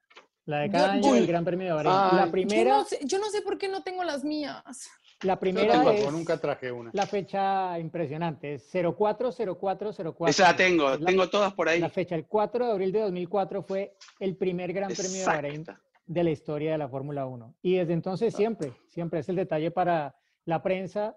La 0.47 0.61
de 0.61 0.71
cada 0.71 0.93
año 0.93 1.15
el 1.15 1.27
Gran 1.27 1.45
Premio 1.45 1.77
de 1.77 1.85
Bahrein. 1.85 2.17
la 2.17 2.31
primera. 2.31 2.85
Yo 3.03 3.19
no, 3.19 3.31
sé, 3.31 3.43
por 3.43 3.59
qué 3.59 3.69
no 3.69 3.83
tengo 3.83 4.05
las 4.05 4.25
mías. 4.25 4.89
La 5.25 5.41
primera 5.41 5.93
es. 5.93 6.13
Nunca 6.13 6.39
traje 6.39 6.71
una. 6.71 6.91
La 6.93 7.07
fecha 7.07 7.79
impresionante 7.79 8.55
es 8.55 8.71
040404. 8.71 10.27
Esa 10.29 10.43
la 10.45 10.57
tengo, 10.57 10.99
tengo 10.99 11.29
todas 11.29 11.53
por 11.55 11.69
ahí. 11.69 11.81
La 11.81 11.89
fecha, 11.89 12.15
el 12.15 12.27
4 12.27 12.67
de 12.67 12.73
abril 12.73 12.93
de 12.93 13.01
2004, 13.01 13.63
fue 13.63 13.97
el 14.21 14.37
primer 14.37 14.73
Gran 14.73 14.93
Premio 14.93 15.21
de 15.21 15.27
Bahrein 15.27 15.67
de 16.07 16.25
la 16.25 16.31
historia 16.31 16.73
de 16.73 16.79
la 16.79 16.89
Fórmula 16.89 17.27
1. 17.27 17.57
Y 17.63 17.77
desde 17.77 17.95
entonces 17.95 18.35
siempre, 18.35 18.73
siempre 18.89 19.21
es 19.21 19.29
el 19.29 19.37
detalle 19.37 19.71
para 19.71 20.15
la 20.45 20.63
prensa. 20.63 21.17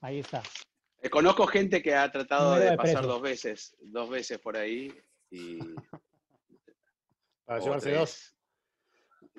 Ahí 0.00 0.20
está. 0.20 0.42
Eh, 1.02 1.10
conozco 1.10 1.46
gente 1.46 1.82
que 1.82 1.94
ha 1.94 2.10
tratado 2.10 2.56
de, 2.56 2.76
pasar 2.76 3.06
dos 3.06 3.20
veces, 3.20 3.76
dos 3.80 4.08
veces 4.08 4.38
por 4.38 4.56
ahí 4.56 4.92
y 5.30 5.58
para 7.44 7.60
llevarse 7.60 7.92
dos. 7.92 8.34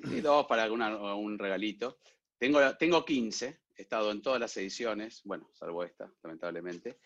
Y 0.04 0.22
dos 0.22 0.46
para 0.46 0.72
un 0.72 1.38
regalito. 1.38 1.98
Tengo, 2.38 2.60
tengo 2.78 3.06
15, 3.06 3.60
he 3.82 3.84
estado 3.84 4.12
en 4.12 4.22
todas 4.22 4.40
las 4.40 4.56
ediciones, 4.58 5.22
bueno, 5.26 5.50
salvo 5.54 5.84
esta, 5.84 6.12
lamentablemente. 6.24 7.00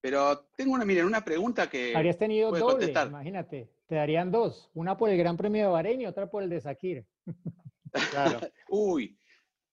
Pero 0.00 0.48
tengo 0.56 0.72
una, 0.72 0.84
miren, 0.84 1.06
una 1.06 1.24
pregunta 1.24 1.70
que. 1.70 1.94
Habrías 1.94 2.18
tenido 2.18 2.50
doble, 2.50 2.92
imagínate. 3.06 3.70
Te 3.86 3.94
darían 3.94 4.30
dos. 4.32 4.70
Una 4.74 4.96
por 4.96 5.10
el 5.10 5.16
Gran 5.18 5.36
Premio 5.36 5.66
de 5.66 5.70
Bahrein 5.70 6.00
y 6.00 6.06
otra 6.06 6.28
por 6.28 6.42
el 6.42 6.50
de 6.50 6.60
Sakir. 6.60 7.06
Claro. 8.10 8.40
Uy, 8.70 9.18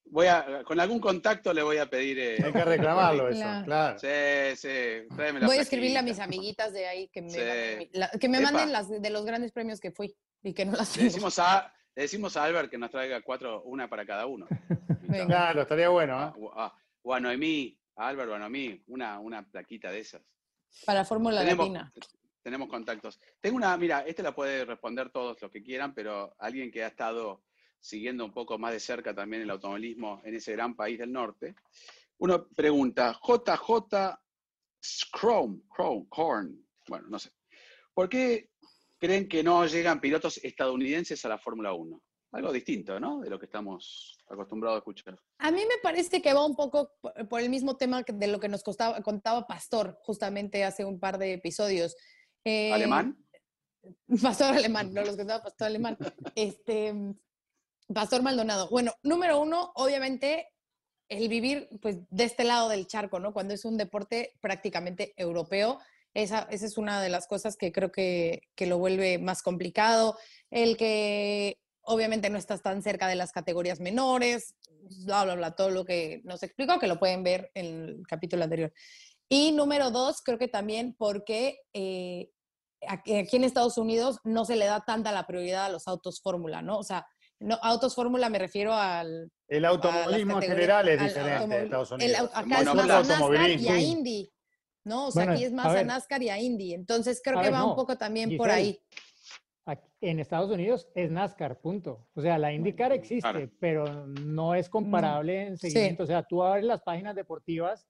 voy 0.04 0.26
a, 0.26 0.62
con 0.64 0.78
algún 0.78 1.00
contacto 1.00 1.54
le 1.54 1.62
voy 1.62 1.78
a 1.78 1.88
pedir. 1.88 2.18
Eh, 2.18 2.36
Hay 2.44 2.52
que 2.52 2.64
reclamarlo 2.64 3.30
eso, 3.30 3.46
claro. 3.64 3.98
Sí, 3.98 4.56
sí. 4.56 4.68
voy 5.08 5.56
a 5.56 5.62
escribirle 5.62 5.98
a 5.98 6.02
mis 6.02 6.18
amiguitas 6.18 6.74
de 6.74 6.86
ahí 6.86 7.08
que 7.08 7.22
me, 7.22 7.88
que 8.18 8.28
me 8.28 8.40
manden 8.40 8.72
las 8.72 8.90
de 8.90 9.08
los 9.08 9.24
grandes 9.24 9.52
premios 9.52 9.80
que 9.80 9.90
fui 9.90 10.14
y 10.42 10.52
que 10.52 10.66
no 10.66 10.72
las 10.72 10.94
le 10.98 11.04
decimos 11.04 11.38
a 11.38 11.72
Le 11.94 12.02
decimos 12.02 12.36
a 12.36 12.44
Albert 12.44 12.70
que 12.70 12.76
nos 12.76 12.90
traiga 12.90 13.22
cuatro, 13.22 13.62
una 13.62 13.88
para 13.88 14.04
cada 14.04 14.26
uno. 14.26 14.46
Claro, 15.26 15.62
estaría 15.62 15.88
bueno. 15.88 16.28
¿eh? 16.28 16.32
O, 17.02 17.14
a, 17.14 17.20
Noemí, 17.20 17.78
a 17.96 18.08
Albert 18.08 18.30
o 18.30 18.34
a 18.34 18.38
Noemí, 18.38 18.82
una, 18.88 19.18
una 19.18 19.42
plaquita 19.48 19.90
de 19.90 20.00
esas. 20.00 20.22
Para 20.84 21.04
Fórmula 21.04 21.42
Latina. 21.42 21.92
Tenemos 22.42 22.68
contactos. 22.68 23.20
Tengo 23.40 23.56
una, 23.56 23.76
mira, 23.76 24.00
este 24.06 24.22
la 24.22 24.34
puede 24.34 24.64
responder 24.64 25.10
todos 25.10 25.40
los 25.40 25.50
que 25.50 25.62
quieran, 25.62 25.94
pero 25.94 26.34
alguien 26.38 26.70
que 26.70 26.84
ha 26.84 26.88
estado 26.88 27.42
siguiendo 27.80 28.24
un 28.24 28.32
poco 28.32 28.58
más 28.58 28.72
de 28.72 28.80
cerca 28.80 29.14
también 29.14 29.42
el 29.42 29.50
automovilismo 29.50 30.20
en 30.24 30.34
ese 30.34 30.52
gran 30.52 30.74
país 30.74 30.98
del 30.98 31.12
norte. 31.12 31.54
Uno 32.18 32.48
pregunta, 32.48 33.18
JJ 33.22 34.18
Chrome, 35.12 35.62
Chrome, 35.74 36.06
Corn, 36.08 36.66
bueno, 36.88 37.08
no 37.08 37.18
sé. 37.18 37.30
¿Por 37.92 38.08
qué 38.08 38.50
creen 38.98 39.28
que 39.28 39.42
no 39.42 39.66
llegan 39.66 40.00
pilotos 40.00 40.38
estadounidenses 40.42 41.24
a 41.24 41.28
la 41.28 41.38
Fórmula 41.38 41.72
1? 41.72 42.02
Algo 42.32 42.52
distinto, 42.52 43.00
¿no? 43.00 43.20
De 43.20 43.28
lo 43.28 43.38
que 43.38 43.46
estamos 43.46 44.18
acostumbrados 44.28 44.76
a 44.76 44.78
escuchar. 44.78 45.18
A 45.38 45.50
mí 45.50 45.60
me 45.60 45.78
parece 45.82 46.22
que 46.22 46.32
va 46.32 46.46
un 46.46 46.54
poco 46.54 46.92
por 47.28 47.40
el 47.40 47.50
mismo 47.50 47.76
tema 47.76 48.02
de 48.06 48.26
lo 48.28 48.38
que 48.38 48.48
nos 48.48 48.62
contaba 48.62 49.46
Pastor 49.46 49.98
justamente 50.02 50.62
hace 50.64 50.84
un 50.84 51.00
par 51.00 51.18
de 51.18 51.32
episodios. 51.32 51.96
Eh, 52.44 52.72
¿Alemán? 52.72 53.18
Pastor 54.22 54.54
alemán, 54.54 54.92
no 54.92 55.02
los 55.02 55.16
contaba 55.16 55.42
Pastor 55.42 55.66
alemán. 55.66 55.98
Este, 56.36 56.94
Pastor 57.92 58.22
Maldonado. 58.22 58.68
Bueno, 58.68 58.92
número 59.02 59.40
uno, 59.40 59.72
obviamente, 59.74 60.48
el 61.08 61.28
vivir 61.28 61.68
pues, 61.82 61.98
de 62.10 62.24
este 62.24 62.44
lado 62.44 62.68
del 62.68 62.86
charco, 62.86 63.18
¿no? 63.18 63.32
Cuando 63.32 63.54
es 63.54 63.64
un 63.64 63.76
deporte 63.76 64.34
prácticamente 64.40 65.14
europeo. 65.16 65.80
Esa, 66.14 66.46
esa 66.50 66.66
es 66.66 66.76
una 66.76 67.00
de 67.02 67.08
las 67.08 67.26
cosas 67.26 67.56
que 67.56 67.72
creo 67.72 67.90
que, 67.90 68.42
que, 68.54 68.66
lo 68.66 68.78
vuelve 68.78 69.18
más 69.18 69.42
complicado. 69.42 70.16
El 70.50 70.76
que 70.76 71.58
obviamente 71.90 72.30
no 72.30 72.38
estás 72.38 72.62
tan 72.62 72.82
cerca 72.82 73.08
de 73.08 73.16
las 73.16 73.32
categorías 73.32 73.80
menores, 73.80 74.54
bla, 75.04 75.24
bla, 75.24 75.34
bla, 75.34 75.50
todo 75.52 75.70
lo 75.70 75.84
que 75.84 76.20
nos 76.24 76.42
explicó, 76.42 76.78
que 76.78 76.86
lo 76.86 76.98
pueden 76.98 77.22
ver 77.24 77.50
en 77.54 77.66
el 77.66 78.02
capítulo 78.06 78.44
anterior. 78.44 78.72
Y 79.28 79.52
número 79.52 79.90
dos, 79.90 80.22
creo 80.22 80.38
que 80.38 80.48
también 80.48 80.94
porque 80.96 81.60
eh, 81.72 82.30
aquí 82.86 83.36
en 83.36 83.44
Estados 83.44 83.76
Unidos 83.76 84.18
no 84.24 84.44
se 84.44 84.56
le 84.56 84.66
da 84.66 84.84
tanta 84.84 85.12
la 85.12 85.26
prioridad 85.26 85.66
a 85.66 85.68
los 85.68 85.88
autos 85.88 86.20
fórmula, 86.22 86.62
¿no? 86.62 86.78
O 86.78 86.82
sea, 86.82 87.06
no, 87.40 87.58
autos 87.62 87.94
fórmula 87.94 88.28
me 88.28 88.38
refiero 88.38 88.72
al... 88.74 89.30
El 89.48 89.64
automovilismo 89.64 90.40
en 90.40 90.48
general 90.48 90.88
es 90.88 91.02
diferente 91.02 91.44
en 91.44 91.64
Estados 91.64 91.90
Unidos. 91.90 92.30
acá 92.34 92.60
es 92.60 92.74
más 92.74 92.88
a 92.88 93.02
NASCAR 93.02 93.50
y 93.50 93.68
a 93.68 93.80
Indy, 93.80 94.32
¿no? 94.84 95.06
O 95.08 95.10
sea, 95.10 95.30
aquí 95.30 95.44
es 95.44 95.52
más 95.52 95.74
a, 95.74 95.82
NASCAR 95.82 96.22
y 96.22 96.28
a 96.28 96.38
Indy. 96.38 96.74
Entonces 96.74 97.20
creo 97.22 97.40
que 97.40 97.50
va 97.50 97.64
un 97.64 97.74
poco 97.74 97.96
también 97.96 98.36
por 98.36 98.50
ahí. 98.50 98.80
En 100.00 100.18
Estados 100.18 100.50
Unidos 100.50 100.88
es 100.94 101.10
NASCAR, 101.10 101.60
punto. 101.60 102.08
O 102.14 102.20
sea, 102.22 102.38
la 102.38 102.52
IndyCar 102.52 102.92
existe, 102.92 103.48
pero 103.60 104.06
no 104.06 104.54
es 104.54 104.68
comparable 104.68 105.46
en 105.46 105.58
seguimiento. 105.58 106.04
O 106.04 106.06
sea, 106.06 106.22
tú 106.22 106.42
abres 106.42 106.64
las 106.64 106.82
páginas 106.82 107.14
deportivas 107.14 107.86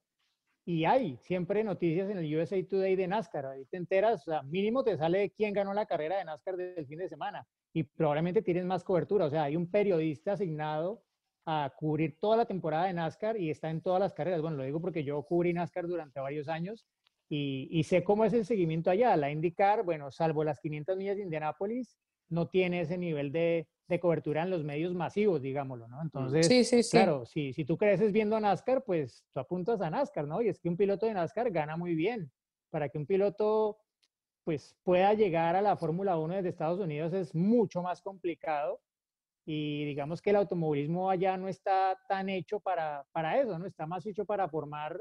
y 0.66 0.84
hay 0.84 1.16
siempre 1.18 1.64
noticias 1.64 2.10
en 2.10 2.18
el 2.18 2.36
USA 2.36 2.62
Today 2.66 2.96
de 2.96 3.08
NASCAR. 3.08 3.46
Ahí 3.46 3.64
te 3.66 3.76
enteras, 3.76 4.22
o 4.26 4.30
sea, 4.30 4.42
mínimo 4.42 4.84
te 4.84 4.96
sale 4.96 5.30
quién 5.30 5.54
ganó 5.54 5.72
la 5.72 5.86
carrera 5.86 6.18
de 6.18 6.24
NASCAR 6.24 6.56
del 6.56 6.86
fin 6.86 6.98
de 6.98 7.08
semana 7.08 7.46
y 7.72 7.84
probablemente 7.84 8.42
tienes 8.42 8.64
más 8.64 8.84
cobertura. 8.84 9.26
O 9.26 9.30
sea, 9.30 9.44
hay 9.44 9.56
un 9.56 9.70
periodista 9.70 10.32
asignado 10.32 11.02
a 11.46 11.72
cubrir 11.76 12.18
toda 12.20 12.36
la 12.36 12.46
temporada 12.46 12.86
de 12.86 12.92
NASCAR 12.92 13.36
y 13.36 13.50
está 13.50 13.70
en 13.70 13.80
todas 13.80 14.00
las 14.00 14.12
carreras. 14.12 14.42
Bueno, 14.42 14.58
lo 14.58 14.64
digo 14.64 14.80
porque 14.80 15.04
yo 15.04 15.22
cubrí 15.22 15.52
NASCAR 15.52 15.86
durante 15.86 16.20
varios 16.20 16.48
años 16.48 16.86
y, 17.32 17.84
sé 17.84 18.02
cómo 18.02 18.24
es 18.24 18.32
el 18.32 18.44
seguimiento 18.44 18.90
allá. 18.90 19.16
La 19.16 19.30
IndyCar, 19.30 19.84
bueno, 19.84 20.10
salvo 20.10 20.42
las 20.42 20.58
500 20.58 20.96
millas 20.96 21.16
de 21.16 21.22
Indianápolis, 21.22 21.96
no 22.28 22.48
tiene 22.48 22.80
ese 22.80 22.98
nivel 22.98 23.30
de, 23.30 23.68
de 23.88 24.00
cobertura 24.00 24.42
en 24.42 24.50
los 24.50 24.64
medios 24.64 24.94
masivos, 24.94 25.40
digámoslo, 25.40 25.86
¿no? 25.86 26.02
Entonces, 26.02 26.46
sí, 26.46 26.64
sí, 26.64 26.82
sí. 26.82 26.90
claro, 26.90 27.24
si, 27.24 27.52
si 27.52 27.64
tú 27.64 27.76
creces 27.76 28.12
viendo 28.12 28.38
NASCAR, 28.38 28.82
pues 28.84 29.24
tú 29.32 29.38
apuntas 29.38 29.80
a 29.80 29.90
NASCAR, 29.90 30.26
¿no? 30.26 30.42
Y 30.42 30.48
es 30.48 30.58
que 30.58 30.68
un 30.68 30.76
piloto 30.76 31.06
de 31.06 31.14
NASCAR 31.14 31.50
gana 31.52 31.76
muy 31.76 31.94
bien. 31.94 32.32
Para 32.70 32.88
que 32.88 32.98
un 32.98 33.06
piloto 33.06 33.78
pues 34.44 34.76
pueda 34.82 35.14
llegar 35.14 35.54
a 35.54 35.62
la 35.62 35.76
Fórmula 35.76 36.18
1 36.18 36.34
desde 36.34 36.48
Estados 36.48 36.80
Unidos 36.80 37.12
es 37.12 37.34
mucho 37.34 37.82
más 37.82 38.02
complicado 38.02 38.80
y 39.44 39.84
digamos 39.84 40.20
que 40.22 40.30
el 40.30 40.36
automovilismo 40.36 41.10
allá 41.10 41.36
no 41.36 41.46
está 41.46 41.98
tan 42.08 42.28
hecho 42.28 42.58
para, 42.58 43.06
para 43.12 43.40
eso, 43.40 43.58
¿no? 43.58 43.66
Está 43.66 43.86
más 43.86 44.04
hecho 44.06 44.24
para 44.24 44.48
formar 44.48 45.00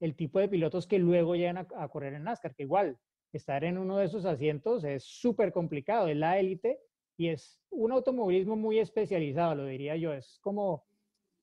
el 0.00 0.16
tipo 0.16 0.38
de 0.38 0.48
pilotos 0.48 0.86
que 0.86 0.98
luego 0.98 1.36
llegan 1.36 1.58
a, 1.58 1.88
correr 1.88 2.14
en 2.14 2.24
NASCAR, 2.24 2.54
que 2.54 2.64
igual 2.64 2.98
estar 3.32 3.62
en 3.64 3.78
uno 3.78 3.98
de 3.98 4.06
esos 4.06 4.24
asientos 4.24 4.82
es 4.84 5.04
súper 5.04 5.52
complicado, 5.52 6.08
es 6.08 6.16
la 6.16 6.38
élite 6.38 6.80
y 7.16 7.28
es 7.28 7.60
un 7.70 7.92
automovilismo 7.92 8.56
muy 8.56 8.78
especializado, 8.78 9.54
lo 9.54 9.66
diría 9.66 9.96
yo. 9.96 10.12
Es 10.12 10.38
como 10.40 10.86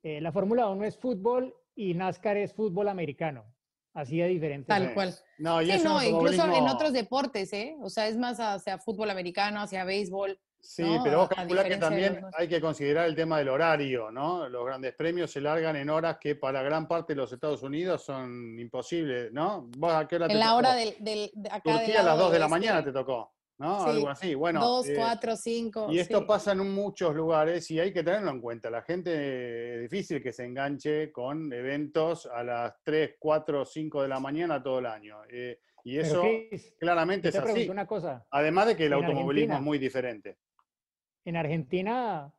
eh, 0.03 0.19
la 0.19 0.31
Fórmula 0.31 0.67
1 0.69 0.83
es 0.85 0.97
fútbol 0.97 1.55
y 1.75 1.93
NASCAR 1.93 2.37
es 2.37 2.53
fútbol 2.53 2.89
americano. 2.89 3.45
Así 3.93 4.17
de 4.17 4.27
diferente. 4.27 4.67
Tal 4.67 4.93
cual. 4.93 5.15
No, 5.39 5.59
sí, 5.61 5.71
no, 5.83 6.03
incluso 6.03 6.45
en 6.45 6.67
otros 6.67 6.93
deportes, 6.93 7.51
¿eh? 7.53 7.75
O 7.81 7.89
sea, 7.89 8.07
es 8.07 8.15
más 8.15 8.39
hacia 8.39 8.77
fútbol 8.77 9.09
americano, 9.09 9.59
hacia 9.59 9.85
béisbol. 9.85 10.39
Sí, 10.59 10.83
pero 11.03 11.19
vos 11.19 11.29
calculás 11.29 11.65
que 11.65 11.77
también 11.77 12.21
hay 12.37 12.47
que 12.47 12.59
considerar 12.59 13.07
el 13.07 13.15
tema 13.15 13.39
del 13.39 13.49
horario, 13.49 14.11
¿no? 14.11 14.49
Los 14.49 14.65
grandes 14.65 14.93
premios 14.95 15.31
se 15.31 15.41
largan 15.41 15.75
en 15.75 15.89
horas 15.89 16.17
que 16.19 16.35
para 16.35 16.61
gran 16.61 16.87
parte 16.87 17.13
de 17.13 17.17
los 17.17 17.31
Estados 17.31 17.63
Unidos 17.63 18.03
son 18.03 18.59
imposibles, 18.59 19.31
¿no? 19.31 19.69
¿Vos 19.77 19.93
a 19.93 20.07
qué 20.07 20.17
hora 20.17 20.27
te 20.27 20.33
En 20.33 20.39
la 20.39 20.55
hora 20.55 20.73
del, 20.73 20.95
del 20.99 21.31
acá 21.49 21.71
Turquía 21.71 22.01
a 22.01 22.03
las 22.03 22.17
2 22.17 22.31
de 22.31 22.39
la 22.39 22.47
mañana 22.47 22.83
te 22.83 22.91
tocó. 22.91 23.33
¿no? 23.59 23.83
Algo 23.83 24.09
así. 24.09 24.35
Bueno, 24.35 24.59
dos, 24.59 24.87
eh, 24.87 24.93
cuatro, 24.95 25.35
cinco. 25.35 25.87
Y 25.91 25.99
esto 25.99 26.25
pasa 26.25 26.51
en 26.51 26.71
muchos 26.73 27.15
lugares 27.15 27.69
y 27.71 27.79
hay 27.79 27.91
que 27.91 28.03
tenerlo 28.03 28.31
en 28.31 28.41
cuenta. 28.41 28.69
La 28.69 28.83
gente 28.83 29.75
es 29.75 29.81
difícil 29.81 30.21
que 30.21 30.31
se 30.31 30.45
enganche 30.45 31.11
con 31.11 31.51
eventos 31.51 32.27
a 32.27 32.43
las 32.43 32.73
3, 32.83 33.15
4, 33.19 33.65
5 33.65 34.01
de 34.03 34.07
la 34.07 34.19
mañana 34.19 34.61
todo 34.61 34.79
el 34.79 34.85
año. 34.85 35.17
Eh, 35.29 35.59
y 35.83 35.97
eso 35.97 36.23
claramente 36.79 37.29
es 37.29 37.35
así. 37.35 37.67
Una 37.69 37.87
cosa. 37.87 38.25
Además 38.31 38.67
de 38.67 38.75
que 38.75 38.85
el 38.85 38.93
automovilismo 38.93 39.55
es 39.55 39.61
muy 39.61 39.77
diferente. 39.77 40.37
En 41.27 41.35
Argentina, 41.35 42.33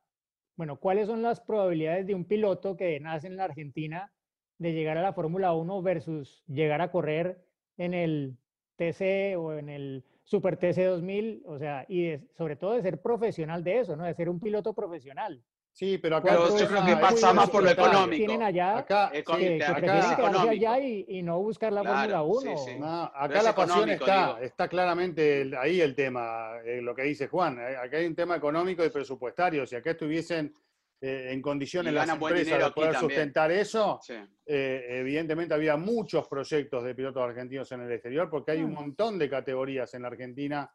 bueno, 0.55 0.79
¿cuáles 0.79 1.05
son 1.05 1.21
las 1.21 1.39
probabilidades 1.39 2.07
de 2.07 2.15
un 2.15 2.25
piloto 2.25 2.75
que 2.75 2.99
nace 2.99 3.27
en 3.27 3.37
la 3.37 3.43
Argentina 3.43 4.11
de 4.57 4.73
llegar 4.73 4.97
a 4.97 5.03
la 5.03 5.13
Fórmula 5.13 5.53
1 5.53 5.83
versus 5.83 6.43
llegar 6.47 6.81
a 6.81 6.89
correr 6.89 7.45
en 7.77 7.93
el 7.93 8.35
TC 8.77 9.37
o 9.37 9.53
en 9.53 9.69
el 9.69 10.05
Super 10.23 10.57
TC 10.57 10.85
2000, 10.85 11.43
o 11.45 11.59
sea, 11.59 11.85
y 11.87 12.17
sobre 12.35 12.55
todo 12.55 12.73
de 12.73 12.81
ser 12.81 12.99
profesional 12.99 13.63
de 13.63 13.77
eso, 13.77 13.95
¿no? 13.95 14.05
De 14.05 14.15
ser 14.15 14.27
un 14.27 14.39
piloto 14.39 14.73
profesional. 14.73 15.43
Sí, 15.79 15.97
pero 15.97 16.17
acá 16.17 16.31
Pero 16.31 16.53
el 16.53 16.59
yo 16.61 16.67
creo 16.67 16.85
que 16.85 16.95
pasa 16.97 17.31
más 17.33 17.49
por 17.49 17.63
lo 17.63 17.69
económico. 17.69 18.17
Tienen 18.17 18.43
allá 18.43 18.79
Acá, 18.79 19.09
que, 19.13 19.13
que 19.13 19.19
acá 19.21 19.33
prefieren 19.37 19.79
quedarse 19.81 20.49
allá 20.49 20.79
y, 20.79 21.05
y 21.07 21.21
no 21.23 21.39
buscar 21.41 21.71
la 21.71 21.81
Claro, 21.83 21.97
Fórmula 22.27 22.51
1. 22.51 22.57
sí, 22.57 22.71
sí. 22.73 22.79
No, 22.79 23.03
acá 23.15 23.41
la 23.41 23.55
pasión 23.55 23.89
está, 23.89 24.25
digo. 24.27 24.37
está 24.39 24.67
claramente 24.67 25.39
el- 25.43 25.55
ahí 25.55 25.79
el 25.79 25.95
tema, 25.95 26.57
eh, 26.65 26.81
lo 26.81 26.93
que 26.93 27.03
dice 27.03 27.29
Juan. 27.29 27.59
eh, 27.59 27.77
Acá 27.77 27.95
hay 27.95 28.07
un 28.07 28.13
tema 28.15 28.35
económico 28.35 28.83
y 28.83 28.89
presupuestario. 28.89 29.65
Si 29.65 29.77
acá 29.77 29.91
estuviesen 29.91 30.53
eh, 31.01 31.29
en 31.31 31.41
condiciones 31.41 31.93
las 31.93 32.09
empresas 32.09 32.59
de 32.61 32.71
poder 32.71 32.95
sustentar 32.95 33.49
eso, 33.49 33.99
Sí. 34.03 34.15
eh, 34.47 34.85
evidentemente 34.99 35.53
había 35.53 35.77
muchos 35.77 36.27
proyectos 36.27 36.83
de 36.83 36.93
pilotos 36.93 37.23
argentinos 37.23 37.71
en 37.71 37.79
el 37.83 37.91
exterior 37.93 38.29
porque 38.29 38.51
hay 38.51 38.63
un 38.63 38.71
Mm. 38.71 38.75
montón 38.75 39.17
de 39.17 39.29
categorías 39.29 39.93
en 39.93 40.01
la 40.01 40.09
Argentina. 40.09 40.69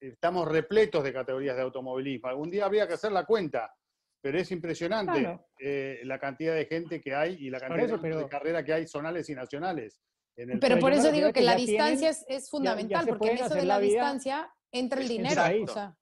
Estamos 0.00 0.46
repletos 0.46 1.02
de 1.02 1.12
categorías 1.12 1.56
de 1.56 1.62
automovilismo. 1.62 2.28
Algún 2.28 2.48
día 2.48 2.66
habría 2.66 2.86
que 2.86 2.94
hacer 2.94 3.10
la 3.10 3.24
cuenta, 3.24 3.74
pero 4.20 4.38
es 4.38 4.50
impresionante 4.50 5.20
Claro. 5.20 5.46
eh, 5.58 6.00
la 6.04 6.18
cantidad 6.18 6.54
de 6.54 6.66
gente 6.66 7.00
que 7.00 7.14
hay 7.14 7.34
y 7.34 7.50
la 7.50 7.58
cantidad 7.60 7.86
eso, 7.86 7.96
de, 7.96 8.02
pero- 8.02 8.18
de 8.18 8.28
carrera 8.28 8.64
que 8.64 8.72
hay 8.72 8.86
zonales 8.86 9.28
y 9.30 9.34
nacionales. 9.34 9.98
En 10.36 10.50
el 10.50 10.58
Pero 10.60 10.74
Pero 10.76 10.80
por 10.80 10.92
eso 10.92 11.10
digo 11.12 11.26
a 11.28 11.32
que 11.32 11.40
que 11.40 11.46
la 11.46 11.52
ya 11.52 11.56
tienen- 11.64 11.76
distancia 11.96 12.08
es, 12.10 12.24
es 12.28 12.50
fundamental, 12.50 13.04
se 13.04 13.10
porque 13.10 13.30
en 13.30 13.36
eso 13.38 13.54
de 13.54 13.62
la, 13.64 13.74
la 13.74 13.80
distancia 13.80 14.50
entra 14.72 15.00
el 15.00 15.08
dinero, 15.08 15.42
o 15.64 15.66
sea, 15.66 15.94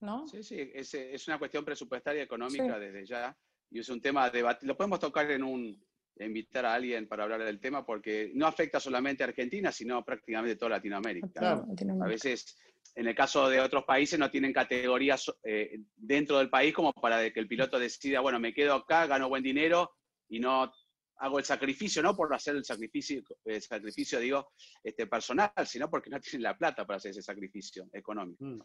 ¿no? 0.00 0.26
Sí, 0.26 0.42
sí, 0.42 0.70
es, 0.74 0.92
es 0.94 1.28
una 1.28 1.38
cuestión 1.38 1.64
presupuestaria 1.64 2.22
económica 2.22 2.78
desde 2.78 3.06
ya. 3.06 3.36
Y 3.70 3.80
es 3.80 3.88
un 3.88 4.00
tema 4.00 4.28
de 4.30 4.38
debate. 4.38 4.66
Lo 4.66 4.76
podemos 4.76 5.00
tocar 5.00 5.30
en 5.30 5.42
un. 5.42 5.82
invitar 6.18 6.64
a 6.66 6.74
alguien 6.74 7.06
para 7.08 7.24
hablar 7.24 7.42
del 7.44 7.60
tema 7.60 7.84
porque 7.84 8.30
no 8.34 8.46
afecta 8.46 8.80
solamente 8.80 9.22
a 9.22 9.26
Argentina, 9.26 9.70
sino 9.72 10.04
prácticamente 10.04 10.56
toda 10.56 10.70
Latinoamérica. 10.70 11.28
Claro. 11.34 11.56
¿no? 11.58 11.62
A 11.64 11.68
Latinoamérica. 11.68 12.08
veces, 12.08 12.56
en 12.94 13.08
el 13.08 13.14
caso 13.14 13.48
de 13.48 13.60
otros 13.60 13.84
países, 13.84 14.18
no 14.18 14.30
tienen 14.30 14.52
categorías 14.52 15.32
eh, 15.42 15.78
dentro 15.94 16.38
del 16.38 16.50
país 16.50 16.74
como 16.74 16.92
para 16.92 17.30
que 17.30 17.40
el 17.40 17.48
piloto 17.48 17.78
decida, 17.78 18.20
bueno, 18.20 18.38
me 18.38 18.54
quedo 18.54 18.74
acá, 18.74 19.06
gano 19.06 19.28
buen 19.28 19.42
dinero 19.42 19.96
y 20.28 20.40
no 20.40 20.72
hago 21.18 21.38
el 21.38 21.44
sacrificio, 21.44 22.02
no 22.02 22.14
por 22.14 22.32
hacer 22.34 22.56
el 22.56 22.64
sacrificio, 22.64 23.22
el 23.44 23.62
sacrificio 23.62 24.20
digo, 24.20 24.52
este, 24.82 25.06
personal, 25.06 25.50
sino 25.64 25.88
porque 25.88 26.10
no 26.10 26.20
tienen 26.20 26.42
la 26.42 26.56
plata 26.56 26.86
para 26.86 26.98
hacer 26.98 27.10
ese 27.10 27.22
sacrificio 27.22 27.88
económico. 27.92 28.44
Mm. 28.44 28.60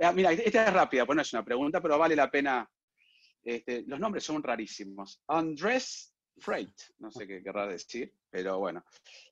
Ah, 0.00 0.12
Mira, 0.12 0.32
esta 0.32 0.66
es 0.66 0.72
rápida, 0.72 1.06
pues 1.06 1.16
no 1.16 1.22
es 1.22 1.32
una 1.32 1.44
pregunta, 1.44 1.80
pero 1.80 1.98
vale 1.98 2.16
la 2.16 2.30
pena. 2.30 2.68
Este, 3.42 3.84
los 3.86 4.00
nombres 4.00 4.24
son 4.24 4.42
rarísimos. 4.42 5.22
Andrés 5.28 6.14
Freight, 6.38 6.74
no 6.98 7.10
sé 7.10 7.26
qué 7.26 7.42
querrá 7.42 7.66
decir, 7.66 8.12
pero 8.30 8.58
bueno. 8.58 8.84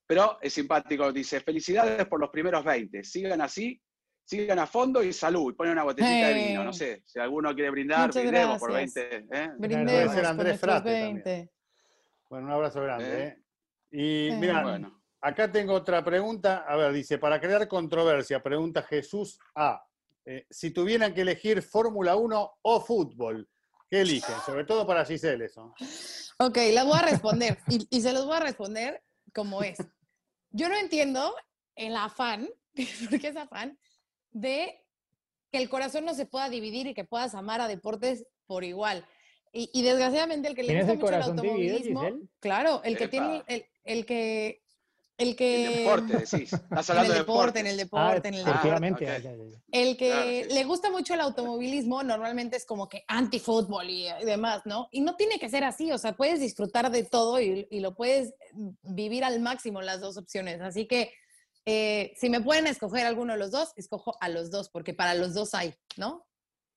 Pero 0.06 0.38
es 0.40 0.52
simpático, 0.52 1.12
dice, 1.12 1.40
felicidades 1.40 2.06
por 2.06 2.20
los 2.20 2.30
primeros 2.30 2.64
20, 2.64 3.02
sigan 3.04 3.40
así, 3.40 3.80
sigan 4.24 4.58
a 4.58 4.66
fondo 4.66 5.02
y 5.02 5.12
salud, 5.12 5.52
y 5.52 5.56
pone 5.56 5.72
una 5.72 5.84
botellita 5.84 6.28
de 6.28 6.34
vino, 6.34 6.64
no 6.64 6.72
sé, 6.72 7.02
si 7.04 7.18
alguno 7.18 7.54
quiere 7.54 7.70
brindar, 7.70 8.06
Muchas 8.06 8.22
brindemos 8.22 8.58
por 8.58 8.72
gracias. 8.72 9.10
20. 9.10 9.36
¿eh? 9.36 9.50
Brindemos 9.58 9.92
Puede 9.92 10.08
ser 10.08 10.16
con 10.16 10.26
Andrés 10.26 10.48
nuestros 10.48 10.70
Frate 10.70 10.90
también. 10.90 11.22
20. 11.24 11.50
Bueno, 12.30 12.46
un 12.46 12.52
abrazo 12.52 12.82
grande. 12.82 13.24
Eh. 13.24 13.26
¿eh? 13.26 13.42
Y 13.90 14.32
mira, 14.36 14.62
Bueno, 14.62 15.02
acá 15.20 15.52
tengo 15.52 15.74
otra 15.74 16.02
pregunta. 16.02 16.64
A 16.66 16.76
ver, 16.76 16.92
dice, 16.92 17.18
para 17.18 17.40
crear 17.40 17.68
controversia, 17.68 18.42
pregunta 18.42 18.82
Jesús 18.82 19.38
A. 19.54 19.84
Eh, 20.24 20.46
si 20.48 20.70
tuvieran 20.70 21.12
que 21.12 21.22
elegir 21.22 21.62
Fórmula 21.62 22.16
1 22.16 22.58
o 22.62 22.80
fútbol, 22.80 23.48
¿qué 23.90 24.00
eligen? 24.00 24.36
Sobre 24.46 24.64
todo 24.64 24.86
para 24.86 25.04
Giselle 25.04 25.44
eso. 25.44 25.74
Ok, 26.38 26.58
la 26.72 26.84
voy 26.84 26.98
a 26.98 27.02
responder 27.02 27.58
y, 27.68 27.86
y 27.90 28.00
se 28.00 28.12
los 28.12 28.24
voy 28.24 28.36
a 28.36 28.40
responder 28.40 29.02
como 29.34 29.62
es. 29.62 29.78
Yo 30.50 30.68
no 30.68 30.76
entiendo 30.76 31.34
el 31.76 31.96
afán, 31.96 32.48
porque 33.10 33.28
es 33.28 33.36
afán, 33.36 33.78
de 34.32 34.78
que 35.50 35.58
el 35.58 35.68
corazón 35.68 36.04
no 36.04 36.14
se 36.14 36.26
pueda 36.26 36.48
dividir 36.48 36.86
y 36.86 36.94
que 36.94 37.04
puedas 37.04 37.34
amar 37.34 37.60
a 37.60 37.68
deportes 37.68 38.26
por 38.46 38.64
igual. 38.64 39.06
Y, 39.52 39.70
y 39.74 39.82
desgraciadamente 39.82 40.48
el 40.48 40.54
que 40.54 40.62
le 40.62 40.68
¿Tienes 40.68 40.86
gusta 40.86 40.92
el 40.92 40.98
mucho 40.98 41.14
el 41.14 41.20
dividido, 41.42 41.76
automovilismo, 41.76 42.00
Giselle? 42.00 42.28
claro, 42.40 42.80
el 42.84 42.96
que 42.96 43.04
Epa. 43.04 43.10
tiene 43.10 43.42
el, 43.48 43.64
el 43.84 44.06
que 44.06 44.62
el 45.18 45.28
el 45.28 45.36
que 45.36 45.68
deporte, 45.84 46.12
decís. 46.16 46.52
Estás 46.54 46.88
en 46.88 46.96
hablando 46.96 47.12
el 47.12 47.12
de 47.12 47.18
deporte, 47.18 47.60
en 47.60 47.66
el 47.66 47.74
Ah, 47.74 47.76
deporte, 47.82 48.28
en 48.28 48.34
el 48.34 48.44
deporte. 48.46 49.08
ah, 49.10 49.18
ya. 49.18 49.32
El 49.70 49.96
que 49.98 50.06
Claro, 50.08 50.30
sí. 50.48 50.54
le 50.54 50.64
gusta 50.64 50.90
mucho 50.90 51.12
el 51.14 51.20
automovilismo 51.20 52.02
normalmente 52.02 52.56
es 52.56 52.64
como 52.64 52.88
que 52.88 53.04
anti-fútbol 53.06 53.90
y, 53.90 54.08
y 54.08 54.24
demás, 54.24 54.62
¿no? 54.64 54.88
Y 54.90 55.02
no 55.02 55.16
tiene 55.16 55.38
que 55.38 55.50
ser 55.50 55.64
así, 55.64 55.92
o 55.92 55.98
sea, 55.98 56.14
puedes 56.16 56.40
disfrutar 56.40 56.90
de 56.90 57.04
todo 57.04 57.38
y, 57.40 57.68
y 57.70 57.80
lo 57.80 57.94
puedes 57.94 58.34
vivir 58.82 59.22
al 59.22 59.38
máximo 59.40 59.82
las 59.82 60.00
dos 60.00 60.16
opciones. 60.16 60.62
Así 60.62 60.86
que 60.86 61.12
eh, 61.64 62.12
si 62.16 62.28
me 62.30 62.40
pueden 62.40 62.66
escoger 62.66 63.06
alguno 63.06 63.32
de 63.34 63.38
los 63.38 63.50
dos, 63.50 63.72
escojo 63.76 64.16
a 64.20 64.28
los 64.28 64.50
dos, 64.50 64.68
porque 64.70 64.94
para 64.94 65.14
los 65.14 65.34
dos 65.34 65.54
hay, 65.54 65.74
¿no? 65.96 66.26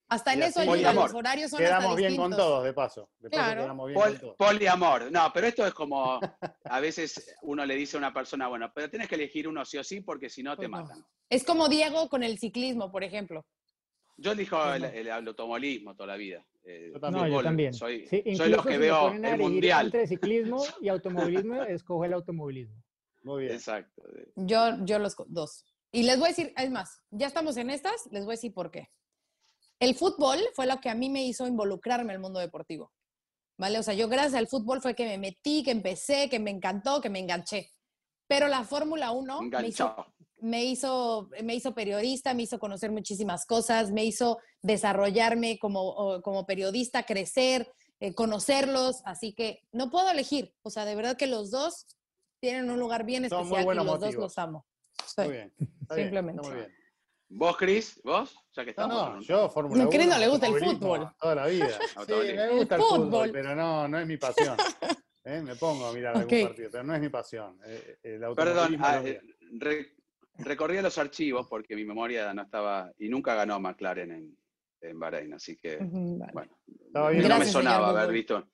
Hasta 0.07 0.33
en 0.33 0.43
eso 0.43 0.59
ayuda, 0.59 0.93
los 0.93 1.13
horarios 1.15 1.49
son 1.49 1.63
hasta 1.63 1.77
Quedamos 1.79 1.95
bien 1.97 2.15
con 2.15 2.29
todos, 2.29 2.63
de 2.63 2.73
paso. 2.73 3.09
De 3.17 3.27
paso 3.31 3.43
Claro. 3.55 3.85
bien 3.87 3.95
Pol- 3.99 4.11
con 4.11 4.19
todos. 4.19 4.35
poliamor. 4.37 5.11
No, 5.11 5.31
pero 5.33 5.47
esto 5.47 5.65
es 5.65 5.73
como, 5.73 6.19
a 6.63 6.79
veces 6.79 7.35
uno 7.41 7.65
le 7.65 7.75
dice 7.75 7.97
a 7.97 7.99
una 7.99 8.13
persona, 8.13 8.47
bueno, 8.47 8.71
pero 8.75 8.87
tienes 8.87 9.07
que 9.07 9.15
elegir 9.15 9.47
uno 9.47 9.65
sí 9.65 9.79
o 9.79 9.83
sí 9.83 10.01
porque 10.01 10.29
si 10.29 10.43
no 10.43 10.51
te 10.55 10.69
Pues 10.69 10.71
no. 10.71 10.77
matan. 10.87 11.05
Es 11.27 11.43
como 11.43 11.67
Diego 11.69 12.07
con 12.07 12.21
el 12.21 12.37
ciclismo, 12.37 12.91
por 12.91 13.03
ejemplo. 13.03 13.43
Yo 14.17 14.33
elijo 14.33 14.57
Pues 14.61 14.75
el, 14.75 14.81
no. 14.83 14.87
el 14.89 15.27
automovilismo 15.27 15.95
toda 15.95 16.07
la 16.07 16.17
vida. 16.17 16.45
Eh, 16.63 16.91
Yo 16.93 16.99
también. 16.99 17.25
No, 17.25 17.31
yo 17.37 17.43
también. 17.43 17.73
Soy, 17.73 18.05
Sí, 18.07 18.23
soy 18.35 18.49
los 18.49 18.63
que 18.65 18.73
si 18.73 18.77
veo 18.77 19.07
el 19.09 19.15
elegir 19.25 19.39
mundial. 19.39 19.85
Entre 19.87 20.05
ciclismo 20.07 20.63
y 20.81 20.87
automovilismo, 20.89 21.63
escoge 21.63 22.07
el 22.07 22.13
automovilismo. 22.13 22.75
Muy 23.25 23.45
bien. 23.45 23.55
Exacto. 23.55 24.03
Yo, 24.35 24.85
yo 24.85 24.99
los 24.99 25.15
dos. 25.27 25.65
Y 25.91 26.03
les 26.03 26.17
voy 26.19 26.27
a 26.27 26.29
decir, 26.29 26.53
es 26.55 26.69
más, 26.69 27.01
ya 27.09 27.25
estamos 27.25 27.57
en 27.57 27.71
estas, 27.71 28.07
les 28.11 28.23
voy 28.23 28.33
a 28.33 28.37
decir 28.37 28.53
por 28.53 28.69
qué. 28.69 28.89
El 29.79 29.95
fútbol 29.95 30.39
fue 30.53 30.67
lo 30.67 30.79
que 30.79 30.89
a 30.89 30.95
mí 30.95 31.09
me 31.09 31.25
hizo 31.25 31.47
involucrarme 31.47 32.13
al 32.13 32.19
mundo 32.19 32.39
deportivo. 32.39 32.93
¿Vale? 33.57 33.79
O 33.79 33.83
sea, 33.83 33.93
yo 33.93 34.07
gracias 34.07 34.35
al 34.35 34.47
fútbol 34.47 34.81
fue 34.81 34.93
que 34.93 35.05
me 35.05 35.17
metí, 35.17 35.63
que 35.63 35.71
empecé, 35.71 36.29
que 36.29 36.39
me 36.39 36.51
encantó, 36.51 37.01
que 37.01 37.09
me 37.09 37.19
enganché. 37.19 37.71
Pero 38.27 38.47
la 38.47 38.63
Fórmula 38.63 39.11
1 39.11 39.41
me 39.41 39.67
hizo, 39.67 39.85
Enganchado. 39.85 40.05
me, 40.37 40.65
hizo, 40.65 41.29
me 41.41 41.55
hizo 41.55 41.73
periodista, 41.73 42.33
me 42.33 42.43
hizo 42.43 42.59
conocer 42.59 42.91
muchísimas 42.91 43.45
cosas, 43.45 43.91
me 43.91 44.05
hizo 44.05 44.37
desarrollarme 44.61 45.57
como, 45.57 46.21
como 46.21 46.45
periodista, 46.45 47.03
crecer, 47.03 47.71
eh, 47.99 48.13
conocerlos. 48.13 49.01
Así 49.05 49.33
que 49.33 49.61
no 49.71 49.89
puedo 49.89 50.11
elegir. 50.11 50.53
O 50.61 50.69
sea, 50.69 50.85
de 50.85 50.95
verdad 50.95 51.17
que 51.17 51.27
los 51.27 51.49
dos 51.49 51.87
tienen 52.39 52.69
un 52.69 52.79
lugar 52.79 53.05
bien 53.05 53.27
Son 53.29 53.39
muy 53.39 53.43
especial 53.59 53.61
y 53.61 53.65
buenos 53.65 53.85
los 53.85 53.93
dos 53.99 54.03
motivos. 54.07 54.23
los 54.23 54.37
amo. 54.37 54.65
Muy 55.17 55.27
bien. 55.29 55.53
Está 55.81 55.95
bien, 55.95 56.05
Simplemente. 56.07 56.41
está 56.41 56.53
muy 56.53 56.61
bien. 56.65 56.75
¿Vos, 57.27 57.57
Cris? 57.57 58.01
¿Vos? 58.03 58.35
Ya 58.55 58.63
que 58.65 58.73
No, 58.77 58.83
estamos. 58.83 59.15
no, 59.15 59.21
yo 59.21 59.49
Fórmula 59.49 59.83
No, 59.83 59.89
1. 59.89 59.97
Cris 59.97 60.07
no 60.07 60.17
le 60.19 60.27
gusta 60.27 60.47
el 60.47 60.53
fútbol. 60.63 61.09
Toda 61.19 61.35
la 61.35 61.47
vida. 61.47 61.67
Sí, 62.07 62.13
me 62.35 62.49
gusta 62.49 62.75
el 62.75 62.81
El 62.81 62.87
fútbol, 62.87 63.05
fútbol. 63.07 63.31
pero 63.31 63.55
no, 63.55 63.87
no 63.87 63.99
es 63.99 64.07
mi 64.07 64.17
pasión. 64.17 64.55
¿Eh? 65.25 65.41
Me 65.41 65.55
pongo 65.55 65.87
a 65.87 65.93
mirar 65.93 66.15
algún 66.17 66.43
partido, 66.47 66.69
pero 66.71 66.83
no 66.83 66.93
es 66.93 67.01
mi 67.01 67.09
pasión. 67.09 67.59
Eh, 67.65 67.97
El 68.03 68.21
Perdón, 68.35 68.77
ah, 68.79 69.01
eh, 69.03 69.19
re- 69.57 69.95
recorrí 70.37 70.79
los 70.81 70.97
archivos 70.99 71.47
porque 71.49 71.75
mi 71.75 71.83
memoria 71.83 72.31
no 72.33 72.43
estaba, 72.43 72.91
y 72.99 73.09
nunca 73.09 73.33
ganó 73.33 73.59
McLaren 73.59 74.11
en, 74.11 74.37
en 74.81 74.99
Bahrein, 74.99 75.33
así 75.33 75.57
que, 75.57 75.77
vale. 75.81 76.31
bueno, 76.31 76.59
no 76.93 77.39
me 77.39 77.45
sonaba 77.45 77.89
haber 77.89 78.11
visto 78.11 78.49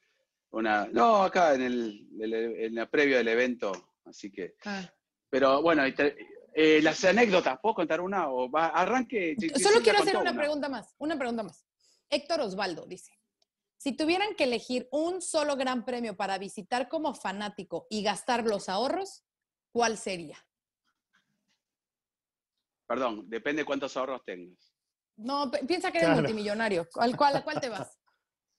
una... 0.51 0.85
No, 0.87 1.23
acá 1.23 1.53
en 1.55 1.61
el, 1.61 2.07
en 2.21 2.75
la 2.75 2.89
previo 2.89 3.17
del 3.17 3.27
evento, 3.27 3.71
así 4.05 4.31
que... 4.31 4.55
Ah. 4.65 4.83
Pero 5.29 5.61
bueno, 5.61 5.83
eh, 6.53 6.81
las 6.81 7.03
anécdotas, 7.05 7.57
¿puedo 7.61 7.75
contar 7.75 8.01
una? 8.01 8.29
O 8.29 8.51
va, 8.51 8.67
arranque. 8.67 9.35
Solo 9.61 9.79
quiero 9.81 9.99
hacer 9.99 10.17
una 10.17 10.33
pregunta 10.35 10.67
más, 10.67 10.93
una 10.97 11.17
pregunta 11.17 11.43
más. 11.43 11.65
Héctor 12.09 12.41
Osvaldo 12.41 12.85
dice, 12.85 13.13
si 13.77 13.93
tuvieran 13.95 14.35
que 14.35 14.43
elegir 14.43 14.89
un 14.91 15.21
solo 15.21 15.55
gran 15.55 15.85
premio 15.85 16.17
para 16.17 16.37
visitar 16.37 16.89
como 16.89 17.13
fanático 17.15 17.87
y 17.89 18.03
gastar 18.03 18.43
los 18.45 18.67
ahorros, 18.67 19.23
¿cuál 19.71 19.97
sería? 19.97 20.37
Perdón, 22.87 23.29
depende 23.29 23.63
cuántos 23.63 23.95
ahorros 23.95 24.21
tengas. 24.25 24.73
No, 25.15 25.49
pi- 25.49 25.65
piensa 25.65 25.91
que 25.91 25.99
eres 25.99 26.09
Claro. 26.09 26.21
multimillonario. 26.23 26.89
¿Cuál, 26.91 27.15
cuál, 27.15 27.37
¿A 27.37 27.43
cuál 27.43 27.61
te 27.61 27.69
vas? 27.69 27.97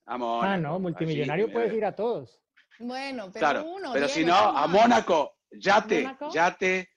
Ah, 0.07 0.14
A 0.14 0.18
Mónaco, 0.18 0.61
no, 0.62 0.74
allí, 0.74 0.82
multimillonario 0.82 1.53
puedes 1.53 1.72
ir 1.72 1.84
a 1.84 1.94
todos. 1.94 2.40
Bueno, 2.78 3.30
pero 3.32 3.38
Claro, 3.40 3.64
uno. 3.64 3.92
pero 3.92 4.07
Diego, 4.07 4.20
si 4.20 4.24
no, 4.24 4.34
a. 4.34 4.66
Mónaco, 4.66 5.38
yate, 5.50 6.03
¿Mónaco? 6.03 6.30
yate, 6.32 6.90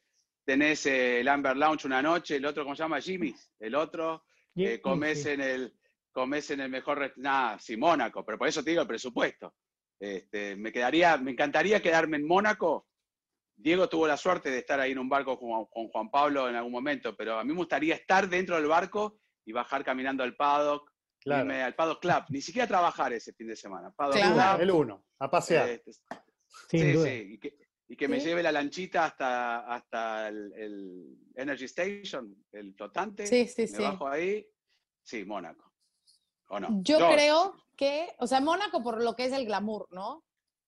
tenés 0.44 0.86
eh, 0.86 1.20
el 1.20 1.28
Amber 1.28 1.56
Lounge 1.56 1.86
una 1.86 2.02
noche, 2.02 2.38
el 2.38 2.46
otro, 2.46 2.64
¿cómo 2.64 2.76
se 2.76 2.84
llama? 2.84 3.02
Jimmy's, 3.02 3.52
el 3.60 3.76
otro, 3.76 4.24
eh, 4.56 4.80
comes 4.82 5.24
sí. 5.24 5.30
en 5.30 5.42
el, 5.42 5.74
comes 6.12 6.50
en 6.52 6.62
el 6.62 6.70
mejor, 6.70 7.14
nah, 7.18 7.58
sí, 7.60 7.78
Mónaco, 7.78 8.26
pero 8.26 8.38
por 8.38 8.48
eso 8.48 8.64
te 8.64 8.72
digo 8.72 8.82
el 8.82 8.88
presupuesto. 8.88 9.54
Este, 10.00 10.56
me 10.56 10.72
quedaría, 10.72 11.18
me 11.18 11.32
encantaría 11.32 11.82
quedarme 11.82 12.18
en 12.18 12.28
Mónaco. 12.28 12.88
Diego 13.58 13.88
tuvo 13.88 14.08
la 14.08 14.18
suerte 14.18 14.50
de 14.52 14.60
estar 14.60 14.80
ahí 14.80 14.92
en 14.92 15.00
un 15.00 15.08
barco 15.08 15.40
con, 15.40 15.66
con 15.68 15.88
Juan 15.90 16.10
Pablo 16.10 16.50
en 16.50 16.56
algún 16.56 16.72
momento, 16.74 17.16
pero 17.16 17.40
a 17.40 17.44
mí 17.44 17.52
me 17.52 17.58
gustaría 17.58 17.96
estar 17.96 18.28
dentro 18.28 18.56
del 18.58 18.68
barco 18.68 19.20
y 19.46 19.54
bajar 19.54 19.84
caminando 19.86 20.24
al 20.24 20.36
paddock, 20.36 20.92
Claro. 21.26 21.42
irme 21.46 21.64
al 21.64 21.74
paddock 21.76 22.02
club, 22.02 22.24
ni 22.30 22.40
siquiera 22.42 22.68
trabajar 22.68 23.12
ese 23.14 23.34
fin 23.34 23.48
de 23.48 23.56
semana. 23.56 23.92
Paddock 23.92 24.16
Claro. 24.18 24.58
club, 24.58 24.62
El 24.62 24.72
uno, 24.72 25.06
a 25.20 25.30
pasear. 25.32 25.68
este, 25.70 25.92
sí, 26.70 26.92
duda. 26.94 27.06
sí. 27.08 27.28
Y 27.32 27.40
que, 27.40 27.58
y 27.88 27.96
que 27.98 28.08
me 28.08 28.20
Sí. 28.20 28.28
lleve 28.28 28.44
la 28.44 28.52
lanchita 28.52 29.06
hasta, 29.06 29.60
hasta 29.74 30.28
el, 30.28 30.54
el 30.54 31.18
Energy 31.36 31.66
Station, 31.66 32.36
el 32.52 32.76
flotante. 32.76 33.26
Sí, 33.26 33.48
sí, 33.48 33.64
me 33.64 33.68
sí. 33.68 33.82
bajo 33.82 34.08
ahí. 34.08 34.46
Sí, 35.04 35.26
Mónaco. 35.26 35.72
¿O 36.50 36.60
no? 36.60 36.68
Yo 36.84 36.98
creo 36.98 37.56
que, 37.76 38.08
o 38.20 38.28
sea, 38.28 38.40
Mónaco 38.40 38.84
por 38.84 39.04
lo 39.04 39.16
que 39.16 39.26
es 39.26 39.34
el 39.34 39.46
glamour, 39.46 39.88
¿no? 39.92 40.24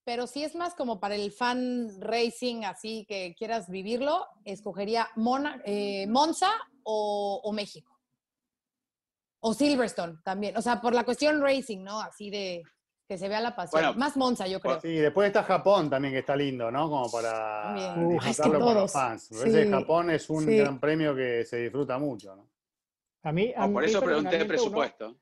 Pero 0.05 0.25
si 0.25 0.43
es 0.43 0.55
más 0.55 0.73
como 0.73 0.99
para 0.99 1.15
el 1.15 1.31
fan 1.31 1.89
racing, 2.01 2.63
así 2.63 3.05
que 3.07 3.35
quieras 3.37 3.69
vivirlo, 3.69 4.25
escogería 4.45 5.07
Mona- 5.15 5.61
eh, 5.65 6.07
Monza 6.07 6.49
o, 6.83 7.41
o 7.43 7.51
México. 7.53 7.96
O 9.47 9.53
Silverstone 9.53 10.17
también. 10.23 10.57
O 10.57 10.61
sea, 10.61 10.81
por 10.81 10.93
la 10.93 11.05
cuestión 11.05 11.41
racing, 11.41 11.81
¿no? 11.83 12.01
Así 12.01 12.29
de 12.29 12.63
que 13.07 13.17
se 13.17 13.29
vea 13.29 13.39
la 13.39 13.55
pasión. 13.55 13.81
Bueno, 13.81 13.97
más 13.97 14.17
Monza, 14.17 14.45
yo 14.47 14.59
creo. 14.59 14.81
Sí, 14.81 14.95
después 14.95 15.27
está 15.27 15.41
Japón 15.43 15.89
también, 15.89 16.13
que 16.13 16.19
está 16.19 16.35
lindo, 16.35 16.69
¿no? 16.69 16.89
Como 16.89 17.09
para 17.09 17.63
También. 17.63 18.05
Uf, 18.05 18.25
disfrutarlo 18.25 18.53
es 18.55 18.59
que 18.59 18.65
con 18.65 18.75
los 18.75 18.91
fans. 18.91 19.29
Sí, 19.31 19.69
Japón 19.69 20.09
es 20.11 20.29
un 20.29 20.43
sí. 20.43 20.57
gran 20.57 20.79
premio 20.79 21.15
que 21.15 21.45
se 21.45 21.57
disfruta 21.59 21.97
mucho, 21.97 22.35
¿no? 22.35 22.49
A 23.23 23.31
mí, 23.31 23.53
a 23.55 23.65
No, 23.67 23.73
por 23.73 23.83
mí 23.83 23.89
eso 23.89 24.01
pregunté 24.01 24.35
uno- 24.35 24.47
presupuesto. 24.47 25.15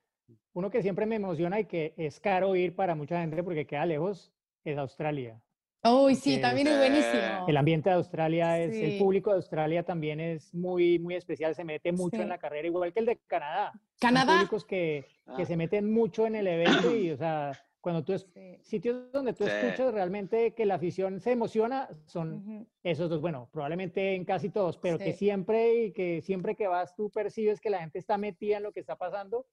Uno, 0.53 0.71
que 0.71 0.82
siempre 0.82 1.05
me 1.05 1.17
emociona 1.17 1.59
y 1.59 1.65
que 1.65 1.93
es 1.97 2.19
caro 2.19 2.55
ir 2.55 2.76
para 2.76 2.95
mucha 2.95 3.19
gente 3.19 3.43
porque 3.43 3.67
queda 3.67 3.86
lejos 3.86 4.34
es 4.63 4.78
Australia. 4.80 5.39
Uy, 5.88 6.16
sí, 6.16 6.42
también 6.42 6.68
es 6.68 6.78
buenísimo. 6.78 7.46
El 7.48 7.58
ambiente 7.58 7.90
de 7.90 7.96
Australia 7.96 8.60
es, 8.60 8.74
el 8.76 8.92
Sí. 8.94 9.00
público 9.00 9.30
de 9.30 9.36
Australia 9.38 9.84
también 9.84 10.20
es 10.20 10.54
muy, 10.54 10.98
muy 11.00 11.16
especial, 11.16 11.54
se 11.54 11.64
mete 11.64 11.92
mucho 11.92 12.16
Sí. 12.18 12.24
en 12.24 12.30
la 12.30 12.38
carrera, 12.40 12.68
igual 12.68 12.92
que 12.92 13.00
el 13.02 13.06
de 13.06 13.18
Canadá. 13.28 13.72
Son 13.74 13.82
Canadá. 14.00 14.34
públicos 14.34 14.66
que, 14.66 15.06
que 15.38 15.44
Ah. 15.44 15.46
se 15.46 15.56
meten 15.56 15.92
mucho 15.92 16.26
en 16.26 16.36
el 16.36 16.48
evento 16.48 16.96
y, 16.96 17.12
o 17.12 17.18
sea, 17.18 17.52
cuando 17.82 18.04
tú, 18.04 18.14
es, 18.14 18.26
Sí. 18.34 18.58
sitios 18.64 19.12
donde 19.12 19.34
tú 19.34 19.44
Sí. 19.44 19.52
escuchas 19.52 19.94
realmente 19.94 20.56
que 20.56 20.66
la 20.66 20.74
afición 20.76 21.20
se 21.20 21.34
emociona, 21.34 21.88
son 22.08 22.34
Ujú. 22.34 22.68
esos 22.84 23.08
dos, 23.10 23.22
bueno, 23.22 23.48
probablemente 23.54 24.16
en 24.16 24.26
casi 24.26 24.50
todos, 24.50 24.78
pero 24.80 24.98
que 24.98 25.14
siempre 25.14 25.84
y 25.86 25.92
que 25.92 26.22
siempre 26.22 26.56
que 26.56 26.68
vas 26.68 26.96
tú 26.96 27.12
percibes 27.12 27.62
que 27.62 27.70
la 27.70 27.80
gente 27.82 28.00
está 28.00 28.18
metida 28.18 28.58
en 28.58 28.64
lo 28.64 28.72
que 28.72 28.80
está 28.80 28.96
pasando, 28.96 29.46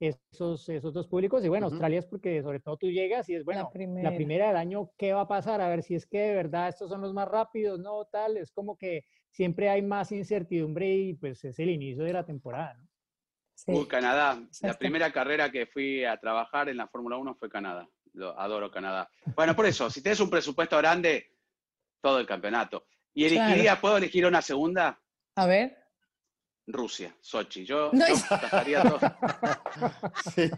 esos, 0.00 0.68
esos 0.68 0.92
dos 0.92 1.06
públicos. 1.08 1.44
Y 1.44 1.48
bueno, 1.48 1.66
Ujú. 1.66 1.74
Australia 1.74 1.98
es 1.98 2.06
porque 2.06 2.42
sobre 2.42 2.60
todo 2.60 2.76
tú 2.76 2.88
llegas 2.88 3.28
y 3.28 3.34
es, 3.34 3.44
bueno, 3.44 3.60
la 3.60 3.66
la 3.66 3.70
primera. 3.70 4.14
primera 4.14 4.48
del 4.48 4.56
año, 4.56 4.90
¿qué 4.96 5.12
va 5.12 5.22
a 5.22 5.28
pasar? 5.28 5.60
A 5.60 5.68
ver 5.68 5.82
si 5.82 5.94
es 5.94 6.06
que 6.06 6.18
de 6.18 6.34
verdad 6.34 6.68
estos 6.68 6.90
son 6.90 7.00
los 7.00 7.12
más 7.12 7.28
rápidos, 7.28 7.78
¿no? 7.80 8.04
Tal, 8.06 8.36
es 8.36 8.52
como 8.52 8.76
que 8.76 9.04
siempre 9.30 9.68
hay 9.68 9.82
más 9.82 10.12
incertidumbre 10.12 10.88
y 10.94 11.14
pues 11.14 11.44
es 11.44 11.58
el 11.58 11.70
inicio 11.70 12.04
de 12.04 12.12
la 12.12 12.24
temporada, 12.24 12.74
¿no? 12.74 12.88
Sí. 13.54 13.72
Uy, 13.72 13.88
Canadá. 13.88 14.40
La 14.62 14.74
primera 14.74 15.12
carrera 15.12 15.50
que 15.50 15.66
fui 15.66 16.04
a 16.04 16.16
trabajar 16.16 16.68
en 16.68 16.76
la 16.76 16.86
Fórmula 16.86 17.16
1 17.16 17.34
fue 17.34 17.50
Canadá. 17.50 17.88
Lo, 18.12 18.38
adoro 18.38 18.70
Canadá. 18.70 19.10
Bueno, 19.34 19.54
por 19.56 19.66
eso, 19.66 19.90
si 19.90 20.00
tienes 20.00 20.20
un 20.20 20.30
presupuesto 20.30 20.76
grande, 20.78 21.32
todo 22.00 22.20
el 22.20 22.26
campeonato. 22.26 22.86
Y 23.14 23.28
Claro. 23.28 23.50
elegiría, 23.50 23.80
¿puedo 23.80 23.96
elegir 23.96 24.26
una 24.26 24.42
segunda? 24.42 25.00
A 25.34 25.46
ver. 25.46 25.76
Rusia, 26.70 27.14
Sochi. 27.20 27.64
Yo, 27.64 27.90
No, 27.92 28.06
yo 28.06 28.14
es- 28.14 28.24
todo. 28.28 28.98
Sí. 30.34 30.50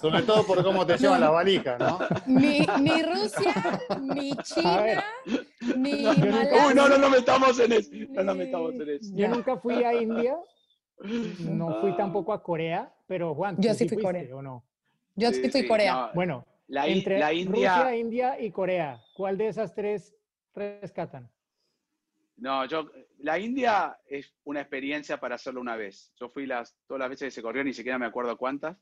Sobre 0.00 0.22
todo 0.22 0.46
por 0.46 0.62
cómo 0.62 0.84
te 0.86 0.98
llevan 0.98 1.20
la 1.22 1.30
valija, 1.30 1.78
¿no? 1.78 1.98
Ni, 2.26 2.60
ni 2.80 3.02
Rusia, 3.02 3.80
ni. 4.00 4.36
China, 4.36 5.04
ni 5.76 6.02
yo 6.02 6.12
Malasia. 6.14 6.66
Uy, 6.68 6.74
no, 6.74 6.88
no, 6.88 6.98
no 6.98 7.08
metamos 7.10 7.58
en 7.60 7.72
eso. 7.72 7.90
No 8.10 8.32
ni- 8.34 8.38
metamos 8.38 8.74
en 8.74 8.88
eso. 8.90 9.10
Yo 9.12 9.16
Ya. 9.16 9.28
nunca 9.28 9.56
fui 9.56 9.82
a 9.84 9.94
India, 9.94 10.36
no 11.40 11.80
fui 11.80 11.90
Ah. 11.92 11.96
tampoco 11.96 12.32
a 12.34 12.42
Corea, 12.42 12.92
pero 13.06 13.34
Juan, 13.34 13.56
Yo 13.58 13.70
¿tú 13.72 13.78
sí 13.78 13.88
fui 13.88 13.98
a 13.98 14.00
fuiste 14.00 14.02
Corea. 14.20 14.36
o 14.36 14.42
no? 14.42 14.64
Yo 15.14 15.28
Sí, 15.30 15.36
sí 15.42 15.50
fui 15.50 15.62
sí, 15.62 15.68
Corea. 15.68 15.94
no, 15.94 16.10
Bueno, 16.14 16.46
la, 16.68 16.86
entre 16.88 17.18
la 17.18 17.32
India. 17.32 17.76
Rusia, 17.76 17.96
India 17.96 18.40
y 18.40 18.50
Corea, 18.50 19.00
¿cuál 19.14 19.38
de 19.38 19.48
esas 19.48 19.74
tres 19.74 20.14
rescatan? 20.54 21.30
No, 22.38 22.66
yo, 22.66 22.90
la 23.18 23.38
India 23.38 23.98
es 24.06 24.34
una 24.44 24.60
experiencia 24.60 25.18
para 25.18 25.36
hacerlo 25.36 25.60
una 25.60 25.76
vez. 25.76 26.12
Yo 26.20 26.28
fui 26.28 26.46
las, 26.46 26.76
todas 26.86 27.00
las 27.00 27.08
veces 27.08 27.26
que 27.26 27.30
se 27.30 27.42
corrió, 27.42 27.64
ni 27.64 27.72
siquiera 27.72 27.98
me 27.98 28.06
acuerdo 28.06 28.36
cuántas, 28.36 28.76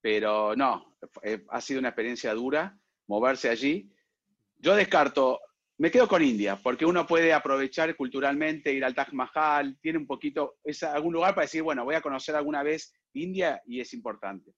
pero 0.00 0.54
no, 0.54 0.96
eh, 1.22 1.44
ha 1.48 1.60
sido 1.60 1.80
una 1.80 1.88
experiencia 1.88 2.34
dura 2.34 2.78
moverse 3.06 3.48
allí. 3.48 3.90
Yo 4.58 4.74
descarto, 4.74 5.40
me 5.78 5.90
quedo 5.90 6.06
con 6.06 6.22
India, 6.22 6.58
porque 6.62 6.84
uno 6.84 7.06
puede 7.06 7.32
aprovechar 7.32 7.96
culturalmente, 7.96 8.72
ir 8.72 8.84
al 8.84 8.94
Taj 8.94 9.12
Mahal, 9.12 9.78
tiene 9.80 9.98
un 9.98 10.06
poquito, 10.06 10.58
es 10.62 10.82
algún 10.82 11.14
lugar 11.14 11.34
para 11.34 11.46
decir, 11.46 11.62
bueno, 11.62 11.84
voy 11.84 11.94
a 11.94 12.02
conocer 12.02 12.34
alguna 12.36 12.62
vez 12.62 12.94
India 13.14 13.60
y 13.66 13.80
es 13.80 13.92
importante. 13.94 14.54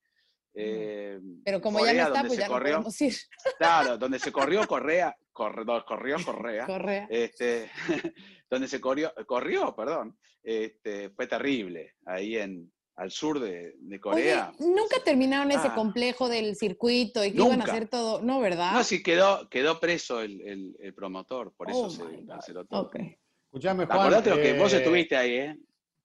Eh, 0.55 1.18
Pero 1.45 1.61
como 1.61 1.78
Corea, 1.78 1.95
ya 1.95 2.03
no 2.03 2.09
está, 2.09 2.20
pues 2.20 2.32
se 2.35 2.41
ya 2.41 2.47
no 2.47 2.53
corrió, 2.53 2.72
podemos 2.74 3.01
ir. 3.01 3.14
Claro, 3.59 3.99
donde 3.99 4.18
se 4.18 4.32
corrió 4.32 4.66
Correa, 4.66 5.16
corredor, 5.35 5.85
corrió 5.85 6.16
Correa. 6.24 6.64
Correa. 6.64 7.07
Este, 7.11 7.70
donde 8.51 8.66
se 8.68 8.80
corrió, 8.80 9.12
corrió, 9.26 9.74
perdón, 9.76 10.16
este, 10.43 11.11
fue 11.11 11.26
terrible, 11.26 11.95
ahí 12.07 12.37
en, 12.39 12.72
al 12.97 13.11
sur 13.11 13.41
de, 13.41 13.74
de 13.78 14.01
Corea. 14.01 14.53
Oye, 14.59 14.70
nunca 14.70 14.97
terminaron 15.05 15.51
ese 15.51 15.66
Ah. 15.68 15.74
complejo 15.74 16.28
del 16.28 16.55
circuito 16.57 17.22
y 17.24 17.32
que 17.32 17.43
iban 17.43 17.61
a 17.61 17.64
hacer 17.64 17.89
todo, 17.89 18.22
¿no, 18.22 18.41
verdad? 18.41 18.72
No, 18.72 18.85
sí, 18.85 19.03
quedó, 19.03 19.49
quedó 19.51 19.80
preso 19.80 20.20
el, 20.22 20.41
el- 20.43 20.76
el 20.78 20.95
promotor, 20.95 21.53
por 21.57 21.68
eso 21.70 21.87
Oh 21.87 21.91
se 21.91 22.24
canceló 22.26 22.64
todo. 22.64 22.82
Ok. 22.82 22.97
Escuchame, 23.47 23.87
Juan. 23.87 23.99
Acordate 23.99 24.30
lo 24.30 24.37
que 24.37 24.57
vos 24.59 24.72
eh, 24.72 24.76
estuviste 24.78 25.16
ahí, 25.16 25.35
¿eh? 25.35 25.57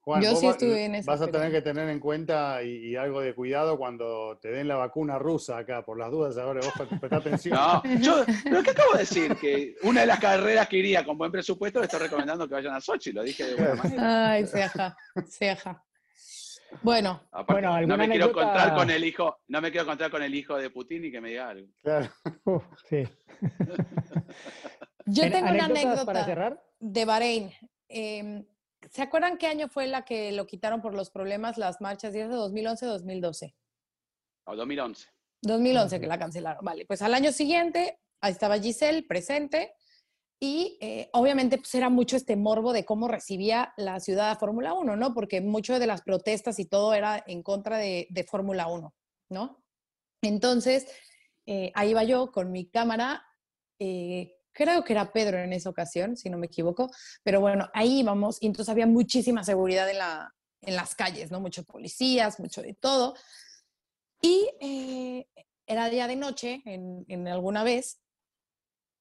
Juan, 0.01 0.21
Yo 0.23 0.35
sí 0.35 0.45
va- 0.45 0.51
estuve 0.53 0.85
en 0.85 0.95
esa 0.95 1.11
Vas 1.11 1.21
a 1.21 1.27
tener 1.27 1.51
que 1.51 1.61
tener 1.61 1.89
en 1.89 1.99
cuenta 1.99 2.63
y, 2.63 2.69
y 2.91 2.95
algo 2.95 3.19
de 3.21 3.35
cuidado 3.35 3.77
cuando 3.77 4.37
te 4.41 4.49
den 4.49 4.67
la 4.67 4.75
vacuna 4.77 5.19
rusa 5.19 5.57
acá, 5.57 5.83
por 5.85 5.99
las 5.99 6.09
dudas, 6.09 6.37
ahora 6.37 6.61
vos 6.63 6.73
pre- 6.87 6.97
prestá 6.99 7.17
atención. 7.17 7.55
No, 7.55 7.83
yo, 7.99 8.23
pero 8.43 8.63
¿qué 8.63 8.71
acabo 8.71 8.93
de 8.93 8.99
decir? 8.99 9.35
Que 9.35 9.75
una 9.83 10.01
de 10.01 10.07
las 10.07 10.19
carreras 10.19 10.67
que 10.69 10.77
iría 10.77 11.03
con 11.05 11.17
buen 11.17 11.31
presupuesto 11.31 11.79
le 11.79 11.85
estoy 11.85 11.99
recomendando 11.99 12.47
que 12.47 12.53
vayan 12.55 12.73
a 12.75 12.81
Sochi, 12.81 13.11
lo 13.11 13.23
dije 13.23 13.43
de 13.45 13.55
buena 13.55 13.75
manera. 13.75 14.31
Ay, 14.31 14.47
se 14.47 14.63
ajá, 14.63 14.95
se 15.27 15.49
ajá. 15.51 15.83
Bueno, 16.83 17.23
Aparte, 17.31 17.53
Bueno, 17.53 17.69
no 17.69 17.75
¿alguna 17.75 17.97
me 17.97 18.07
quiero 18.09 18.25
anécdota? 18.25 18.47
encontrar 18.47 18.75
con 18.77 18.89
el 18.91 19.03
hijo, 19.03 19.37
no 19.47 19.59
me 19.61 19.71
quiero 19.71 19.83
encontrar 19.85 20.11
con 20.11 20.21
el 20.23 20.33
hijo 20.35 20.55
de 20.55 20.69
Putin 20.69 21.05
y 21.05 21.11
que 21.11 21.19
me 21.19 21.29
diga 21.29 21.49
algo. 21.49 21.67
Claro. 21.83 22.09
Uf, 22.45 22.63
sí. 22.87 23.03
yo 25.07 25.23
tengo 25.23 25.39
una 25.39 25.65
¿anécdotas 25.65 25.69
anécdota 25.83 26.05
para 26.05 26.25
cerrar? 26.25 26.63
de 26.79 27.05
Bahrein. 27.05 27.51
Em, 27.87 28.45
¿Se 28.89 29.01
acuerdan 29.01 29.37
qué 29.37 29.47
año 29.47 29.67
fue 29.67 29.87
la 29.87 30.05
que 30.05 30.31
lo 30.31 30.47
quitaron 30.47 30.81
por 30.81 30.93
los 30.93 31.09
problemas 31.09 31.57
las 31.57 31.81
marchas? 31.81 32.15
¿Y 32.15 32.19
es 32.19 32.29
de 32.29 32.35
2011 32.35 32.85
o 32.85 32.89
2012? 32.89 33.55
O 34.45 34.55
2011. 34.55 35.07
2011 35.41 35.99
que 35.99 36.07
la 36.07 36.19
cancelaron. 36.19 36.63
Vale, 36.63 36.85
pues 36.85 37.01
al 37.01 37.13
año 37.13 37.31
siguiente, 37.31 37.99
ahí 38.21 38.31
estaba 38.31 38.59
Giselle 38.59 39.03
presente 39.03 39.73
y 40.41 40.77
eh, 40.81 41.09
obviamente 41.13 41.57
pues 41.57 41.73
era 41.75 41.89
mucho 41.89 42.15
este 42.15 42.35
morbo 42.35 42.71
de 42.71 42.85
cómo 42.85 43.07
recibía 43.07 43.73
la 43.77 43.99
ciudad 43.99 44.31
a 44.31 44.35
Fórmula 44.37 44.73
1, 44.73 44.95
¿no? 44.95 45.13
Porque 45.13 45.41
mucho 45.41 45.79
de 45.79 45.87
las 45.87 46.01
protestas 46.01 46.59
y 46.59 46.65
todo 46.65 46.93
era 46.93 47.23
en 47.27 47.43
contra 47.43 47.77
de, 47.77 48.07
de 48.09 48.23
Fórmula 48.23 48.67
1, 48.67 48.93
¿no? 49.29 49.63
Entonces, 50.21 50.87
eh, 51.45 51.71
ahí 51.75 51.91
iba 51.91 52.03
yo 52.03 52.31
con 52.31 52.51
mi 52.51 52.69
cámara, 52.69 53.25
eh, 53.79 54.38
creo 54.53 54.83
que 54.83 54.93
era 54.93 55.11
Pedro 55.11 55.37
en 55.39 55.53
esa 55.53 55.69
ocasión, 55.69 56.17
si 56.17 56.29
no 56.29 56.37
me 56.37 56.47
equivoco, 56.47 56.89
pero 57.23 57.41
bueno, 57.41 57.69
ahí 57.73 57.99
íbamos 57.99 58.37
y 58.41 58.47
entonces 58.47 58.69
había 58.69 58.87
muchísima 58.87 59.43
seguridad 59.43 59.89
en, 59.89 59.97
la, 59.99 60.33
en 60.61 60.75
las 60.75 60.95
calles, 60.95 61.31
¿no? 61.31 61.39
Muchos 61.39 61.65
policías, 61.65 62.39
mucho 62.39 62.61
de 62.61 62.73
todo. 62.73 63.15
Y 64.21 64.49
eh, 64.59 65.27
era 65.65 65.89
día 65.89 66.07
de 66.07 66.15
noche 66.15 66.61
en, 66.65 67.05
en 67.07 67.27
alguna 67.27 67.63
vez. 67.63 68.01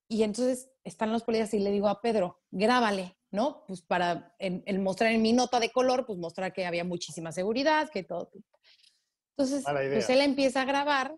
Y 0.08 0.22
entonces 0.22 0.70
están 0.84 1.12
los 1.12 1.22
policías 1.24 1.52
y 1.54 1.58
le 1.58 1.70
digo 1.70 1.88
a 1.88 2.00
Pedro, 2.00 2.40
grábale, 2.50 3.18
¿no? 3.30 3.64
Pues 3.66 3.82
para 3.82 4.34
en- 4.38 4.62
el 4.66 4.78
mostrar 4.78 5.12
en 5.12 5.20
mi 5.22 5.32
nota 5.32 5.60
de 5.60 5.70
color, 5.70 6.06
pues 6.06 6.18
mostrar 6.18 6.52
que 6.52 6.64
había 6.66 6.84
muchísima 6.84 7.32
seguridad, 7.32 7.90
que 7.90 8.04
todo. 8.04 8.30
Entonces, 9.36 9.64
pues 9.94 10.08
él 10.10 10.20
empieza 10.22 10.62
a 10.62 10.64
grabar 10.64 11.16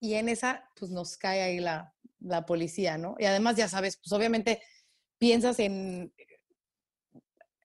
y 0.00 0.14
en 0.14 0.28
esa, 0.28 0.68
pues 0.78 0.90
nos 0.90 1.16
cae 1.16 1.42
ahí 1.42 1.58
la, 1.60 1.94
la 2.24 2.46
policía, 2.46 2.98
¿no? 2.98 3.16
Y 3.18 3.24
además, 3.24 3.56
ya 3.56 3.68
sabes, 3.68 3.96
pues 3.96 4.12
obviamente 4.12 4.62
piensas 5.18 5.58
en, 5.58 6.12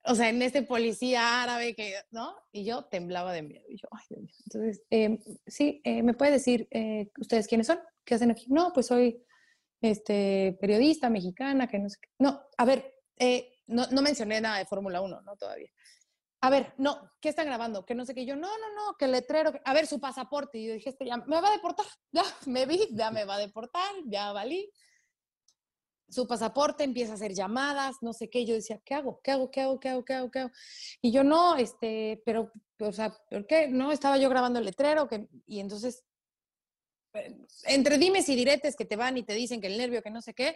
o 0.04 0.16
sea, 0.16 0.30
en 0.30 0.42
este 0.42 0.64
policía 0.64 1.44
árabe 1.44 1.76
que, 1.76 1.96
¿no? 2.12 2.36
Y 2.52 2.66
yo 2.66 2.86
temblaba 2.86 3.34
de 3.34 3.42
miedo. 3.42 3.66
Y 3.70 3.78
yo, 3.78 3.88
ay, 3.92 4.06
Dios 4.10 4.22
mío. 4.22 4.36
Entonces, 4.46 4.84
eh, 4.90 5.20
sí, 5.46 5.82
¿me 5.86 6.14
puede 6.14 6.32
decir 6.32 6.68
eh, 6.72 7.10
ustedes 7.20 7.48
quiénes 7.48 7.68
son? 7.68 7.80
¿Qué 8.06 8.16
hacen 8.16 8.32
aquí? 8.32 8.46
No, 8.50 8.72
pues 8.74 8.88
soy 8.88 9.24
este, 9.82 10.58
periodista 10.60 11.10
mexicana, 11.10 11.68
que 11.68 11.80
no 11.80 11.90
sé 11.90 11.98
qué. 12.02 12.10
No, 12.20 12.42
a 12.58 12.66
ver, 12.66 12.96
eh, 13.18 13.54
no, 13.68 13.86
no 13.92 14.02
mencioné 14.02 14.42
nada 14.42 14.58
de 14.58 14.66
Fórmula 14.66 15.02
1, 15.02 15.22
¿no? 15.22 15.36
Todavía. 15.36 15.70
A 16.42 16.50
ver, 16.50 16.74
no, 16.78 17.12
¿qué 17.20 17.30
están 17.30 17.48
grabando? 17.48 17.86
Que 17.86 17.96
no 17.96 18.06
sé 18.06 18.14
qué. 18.14 18.26
Yo, 18.26 18.36
no, 18.36 18.48
no, 18.48 18.76
no, 18.76 18.96
que 18.98 19.08
letrero. 19.08 19.52
A 19.66 19.74
ver, 19.74 19.88
su 19.88 20.00
pasaporte. 20.00 20.60
Y 20.60 20.68
yo 20.68 20.74
dije, 20.74 20.90
este 20.90 21.06
ya 21.06 21.18
me 21.18 21.42
va 21.42 21.50
a 21.50 21.54
deportar. 21.54 21.86
Ya 22.12 22.24
me 22.46 22.66
vi, 22.66 22.88
ya 22.92 23.12
me 23.12 23.26
va 23.26 23.36
a 23.36 23.40
deportar, 23.40 23.92
ya 24.06 24.32
valí. 24.32 24.72
Su 26.10 26.26
pasaporte 26.26 26.84
empieza 26.84 27.12
a 27.12 27.16
hacer 27.16 27.34
llamadas, 27.34 27.98
no 28.02 28.14
sé 28.14 28.30
qué. 28.30 28.46
Yo 28.46 28.54
decía, 28.54 28.80
¿qué 28.86 28.94
hago? 28.94 29.20
¿Qué 29.22 29.32
hago? 29.32 29.52
¿Qué 29.52 29.62
hago? 29.62 29.80
¿Qué 29.80 29.90
hago? 29.90 30.06
¿Qué 30.06 30.14
hago? 30.14 30.32
¿Qué 30.32 30.40
hago? 30.40 30.52
Y 31.02 31.12
yo, 31.12 31.24
no, 31.24 31.58
este, 31.58 32.22
pero, 32.26 32.52
o 32.80 32.92
sea, 32.92 33.14
¿por 33.30 33.46
qué? 33.46 33.68
No, 33.68 33.92
estaba 33.92 34.18
yo 34.18 34.30
grabando 34.30 34.60
el 34.60 34.66
letrero. 34.66 35.08
Que... 35.08 35.28
Y 35.48 35.60
entonces 35.60 36.06
entre 37.66 37.98
dimes 37.98 38.30
y 38.30 38.36
diretes 38.36 38.76
que 38.76 38.86
te 38.86 38.96
van 38.96 39.18
y 39.18 39.24
te 39.24 39.34
dicen 39.34 39.62
que 39.62 39.68
el 39.68 39.78
nervio, 39.78 40.02
que 40.02 40.12
no 40.12 40.22
sé 40.22 40.34
qué, 40.34 40.56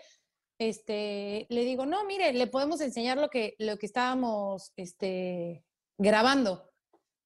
este, 0.59 1.47
le 1.49 1.65
digo, 1.65 1.85
no, 1.85 2.05
mire, 2.05 2.33
le 2.33 2.47
podemos 2.47 2.81
enseñar 2.81 3.17
lo 3.17 3.29
que, 3.29 3.55
lo 3.57 3.77
que 3.77 3.85
estábamos 3.85 4.71
este, 4.75 5.65
grabando. 6.01 6.67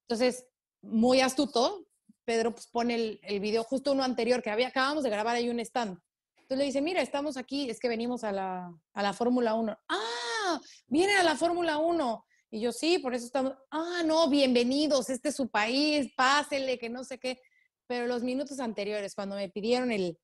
Entonces, 0.02 0.46
muy 0.82 1.22
astuto, 1.22 1.88
Pedro 2.26 2.52
pues, 2.52 2.68
pone 2.68 3.20
el, 3.22 3.40
video, 3.40 3.64
justo 3.64 3.94
uno 3.94 4.04
anterior 4.04 4.44
que 4.44 4.50
había, 4.50 4.68
acabamos 4.68 5.04
de 5.04 5.10
grabar 5.10 5.36
ahí 5.36 5.50
un 5.50 5.60
stand. 5.60 5.98
Entonces 6.36 6.58
le 6.58 6.66
dice, 6.66 6.82
mira, 6.82 7.02
estamos 7.02 7.38
aquí, 7.38 7.70
es 7.70 7.80
que 7.80 7.88
venimos 7.88 8.24
a 8.24 8.32
la, 8.32 8.72
a 8.94 9.04
la 9.04 9.14
Fórmula 9.14 9.56
1. 9.56 9.78
Ah, 9.90 10.60
viene 10.88 11.16
a 11.16 11.24
la 11.24 11.36
Fórmula 11.36 11.78
1. 11.78 12.26
Y 12.52 12.62
yo, 12.62 12.72
sí, 12.72 13.00
por 13.00 13.16
eso 13.16 13.26
estamos, 13.26 13.54
ah, 13.72 14.04
no, 14.06 14.30
bienvenidos, 14.30 15.10
este 15.10 15.30
es 15.30 15.36
su 15.36 15.50
país, 15.50 16.12
pásele, 16.16 16.78
que 16.78 16.90
no 16.90 17.04
sé 17.04 17.18
qué. 17.18 17.42
Pero 17.88 18.08
los 18.08 18.24
minutos 18.24 18.60
anteriores, 18.60 19.16
cuando 19.16 19.36
me 19.36 19.50
pidieron 19.50 19.92
el, 19.92 20.20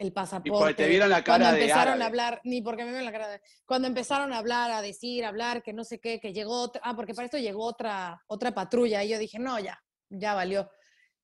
el 0.00 0.12
pasaporte. 0.12 0.72
Y 0.72 0.74
te 0.74 0.88
vieron 0.88 1.10
la 1.10 1.22
cara 1.22 1.44
cuando 1.44 1.60
empezaron 1.60 2.02
a 2.02 2.06
hablar, 2.06 2.40
ni 2.44 2.62
porque 2.62 2.84
me 2.84 2.90
vieron 2.90 3.04
la 3.04 3.12
cara 3.12 3.28
de, 3.28 3.40
cuando 3.64 3.86
empezaron 3.86 4.32
a 4.32 4.38
hablar, 4.38 4.72
a 4.72 4.82
decir, 4.82 5.24
a 5.24 5.28
hablar, 5.28 5.62
que 5.62 5.72
no 5.72 5.84
sé 5.84 6.00
qué, 6.00 6.18
que 6.18 6.32
llegó 6.32 6.60
otra, 6.60 6.80
ah, 6.84 6.96
porque 6.96 7.14
para 7.14 7.26
esto 7.26 7.38
llegó 7.38 7.64
otra, 7.64 8.22
otra 8.26 8.52
patrulla, 8.52 9.04
y 9.04 9.10
yo 9.10 9.18
dije, 9.18 9.38
no, 9.38 9.58
ya, 9.58 9.82
ya 10.08 10.34
valió. 10.34 10.70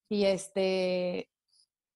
Y 0.09 0.25
este, 0.25 1.29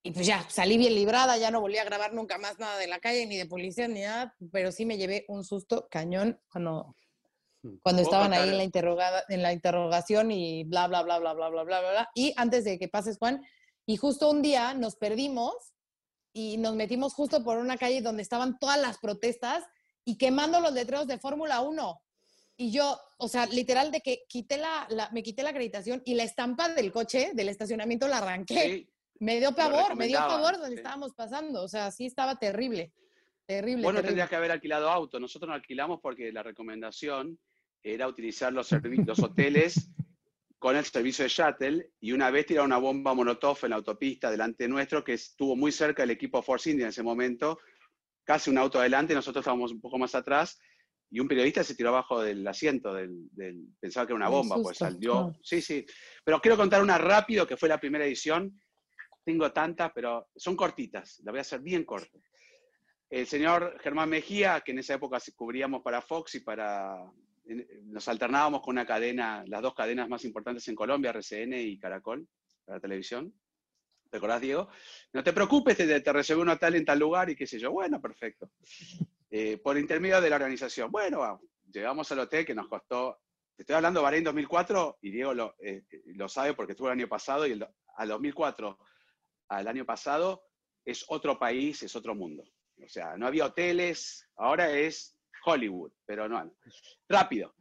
y 0.03 0.11
pues 0.11 0.27
ya, 0.27 0.45
salí 0.49 0.77
bien 0.79 0.95
librada, 0.95 1.37
ya 1.37 1.51
no 1.51 1.61
volví 1.61 1.79
a 1.79 1.85
grabar 1.85 2.13
nunca 2.13 2.39
más 2.39 2.59
nada 2.59 2.79
de 2.79 2.89
la 2.89 2.99
calle, 2.99 3.27
ni 3.27 3.37
de 3.37 3.47
policía, 3.47 3.87
ni 3.87 4.01
nada, 4.01 4.35
pero 4.51 4.73
sí 4.73 4.85
me 4.85 4.99
llevé 4.99 5.25
un 5.29 5.45
susto 5.45 5.87
cañón 5.91 6.41
cuando, 6.51 6.97
Hmm. 7.63 7.77
cuando 7.83 8.03
estaban 8.03 8.33
ahí 8.33 8.49
en 8.49 8.57
la, 8.57 8.65
interrogada, 8.65 9.25
en 9.29 9.43
la 9.43 9.53
interrogación 9.53 10.31
y 10.31 10.65
bla, 10.65 10.89
bla, 10.89 11.03
bla, 11.03 11.19
bla, 11.19 11.35
bla, 11.35 11.51
bla, 11.51 11.63
bla, 11.63 11.81
bla. 11.81 12.11
Y 12.15 12.33
antes 12.37 12.65
de 12.65 12.79
que 12.79 12.89
pases, 12.89 13.19
Juan, 13.19 13.43
y 13.87 13.97
justo 13.97 14.31
un 14.31 14.41
día 14.43 14.75
nos 14.75 14.97
perdimos 14.97 15.55
y 16.33 16.57
nos 16.59 16.75
metimos 16.75 17.15
justo 17.15 17.43
por 17.43 17.59
una 17.59 17.77
calle 17.77 18.03
donde 18.03 18.23
estaban 18.23 18.59
todas 18.59 18.81
las 18.81 18.99
protestas 18.99 19.65
y 20.05 20.17
quemando 20.17 20.61
los 20.61 20.73
letreros 20.73 21.07
de 21.07 21.19
Fórmula 21.19 21.61
1. 21.61 22.03
Y 22.57 22.71
yo, 22.73 22.99
o 23.19 23.29
sea, 23.29 23.47
literal 23.47 23.91
de 23.91 24.01
que 24.01 24.25
quité 24.29 24.59
la, 24.59 25.09
me 25.13 25.23
quité 25.23 25.43
la 25.43 25.51
acreditación 25.51 26.03
y 26.05 26.15
la 26.15 26.25
estampa 26.25 26.69
del 26.69 26.93
coche, 26.93 27.31
del 27.35 27.49
estacionamiento, 27.49 28.07
la 28.07 28.19
arranqué. 28.19 28.89
me 29.19 29.39
dio 29.39 29.55
pavor, 29.55 29.97
me 29.97 30.07
dio 30.07 30.19
pavor 30.19 30.59
donde 30.59 30.77
estábamos 30.77 31.15
pasando. 31.15 31.63
O 31.63 31.69
sea, 31.69 31.91
sí 31.91 32.07
estaba 32.07 32.39
terrible. 32.39 32.93
Terrible. 33.47 33.83
Bueno, 33.83 34.03
tendrías 34.03 34.29
que 34.29 34.37
haber 34.37 34.53
alquilado 34.53 34.91
auto. 34.91 35.19
Nosotros 35.19 35.49
no 35.49 35.55
alquilamos 35.55 36.01
porque 36.01 36.31
la 36.33 36.43
recomendación 36.43 37.39
era 37.83 38.07
utilizar 38.07 38.53
los, 38.53 38.71
los 38.73 39.19
hoteles 39.23 39.91
con 40.61 40.77
el 40.77 40.85
servicio 40.85 41.25
de 41.25 41.31
shuttle 41.31 41.91
y 42.01 42.13
una 42.13 42.31
vez 42.31 42.45
tiraron 42.45 42.67
una 42.67 42.77
bomba 42.77 43.15
monotov 43.15 43.59
en 43.63 43.71
la 43.71 43.77
autopista 43.77 44.31
delante 44.31 44.69
nuestro 44.69 45.03
que 45.03 45.15
estuvo 45.15 45.57
muy 45.57 45.73
cerca 45.73 46.03
del 46.03 46.11
equipo 46.11 46.43
Force 46.43 46.71
India 46.71 46.85
en 46.85 46.91
ese 46.91 47.03
momento, 47.03 47.59
casi 48.25 48.51
un 48.51 48.59
auto 48.59 48.79
adelante, 48.79 49.15
nosotros 49.15 49.43
estábamos 49.43 49.73
un 49.73 49.81
poco 49.81 49.97
más 49.97 50.15
atrás 50.15 50.61
y 51.11 51.19
un 51.19 51.27
periodista 51.27 51.65
se 51.65 51.75
tiró 51.75 51.89
abajo 51.89 52.21
del 52.21 52.47
asiento, 52.47 52.93
del, 52.93 53.27
pensaba 53.81 54.07
que 54.07 54.13
era 54.13 54.19
una 54.19 54.29
bomba, 54.29 54.57
pues 54.63 54.77
salió. 54.77 55.33
Sí, 55.43 55.63
sí. 55.63 55.85
Pero 56.23 56.41
quiero 56.41 56.59
contar 56.59 56.83
una 56.83 56.99
rápido 56.99 57.47
que 57.47 57.57
fue 57.57 57.69
la 57.69 57.81
primera 57.81 58.05
edición. 58.05 58.61
Tengo 59.25 59.51
tantas, 59.51 59.91
pero 59.95 60.29
son 60.37 60.55
cortitas. 60.55 61.21
La 61.25 61.33
voy 61.33 61.39
a 61.39 61.41
hacer 61.41 61.63
bien 61.63 61.85
corta. 61.85 62.17
El 63.09 63.27
señor 63.27 63.77
Germán 63.81 64.11
Mejía, 64.11 64.61
que 64.61 64.71
en 64.71 64.79
esa 64.79 64.95
época 64.95 65.19
cubríamos 65.35 65.83
para 65.83 66.01
Fox 66.01 66.37
y 66.37 66.41
para 66.41 66.95
nos 67.85 68.09
alternábamos 68.09 68.63
con 68.63 68.73
una 68.73 68.87
cadena, 68.87 69.45
las 69.47 69.63
dos 69.63 69.75
cadenas 69.75 70.09
más 70.09 70.25
importantes 70.25 70.67
en 70.69 70.75
Colombia, 70.75 71.11
RCN 71.11 71.55
y 71.55 71.79
Caracol, 71.79 72.27
para 72.65 72.81
televisión. 72.81 73.35
¿Te 74.11 74.17
acordás, 74.17 74.41
Diego? 74.41 74.69
No 75.13 75.23
te 75.23 75.33
preocupes, 75.33 75.77
te, 75.77 76.01
te 76.01 76.13
reservé 76.13 76.43
un 76.43 76.49
hotel 76.49 76.75
en 76.75 76.85
tal 76.85 76.99
lugar 76.99 77.31
y 77.31 77.37
qué 77.37 77.47
sé 77.47 77.59
yo. 77.59 77.71
Bueno, 77.71 78.01
perfecto. 78.01 78.51
Eh, 79.31 79.59
por 79.59 79.79
intermedio 79.79 80.21
de 80.21 80.29
la 80.29 80.37
organización. 80.37 80.91
Bueno, 80.91 81.41
llegamos 81.71 82.11
al 82.11 82.19
hotel 82.19 82.45
que 82.45 82.55
nos 82.55 82.69
costó, 82.69 83.21
te 83.55 83.63
estoy 83.63 83.77
hablando 83.77 84.01
de 84.01 84.05
Bahrein 84.05 84.25
2004 84.25 84.99
y 85.03 85.11
Diego 85.13 85.35
lo, 85.35 85.55
eh, 85.61 85.85
lo 86.07 86.29
sabe 86.29 86.55
porque 86.55 86.73
estuvo 86.73 86.89
el 86.89 86.99
año 86.99 87.09
pasado 87.09 87.47
y 87.47 87.53
el, 87.53 87.65
al 87.95 88.09
2004 88.09 88.79
al 89.49 89.69
año 89.69 89.85
pasado 89.85 90.43
es 90.85 91.05
otro 91.09 91.39
país, 91.39 91.83
es 91.83 91.95
otro 91.95 92.15
mundo. 92.15 92.43
O 92.83 92.89
sea, 92.89 93.17
no 93.17 93.27
había 93.27 93.47
hoteles, 93.47 94.29
ahora 94.37 94.71
es 94.73 95.17
Hollywood, 95.45 95.93
pero 96.05 96.29
no. 96.29 96.53
Rápido. 97.09 97.55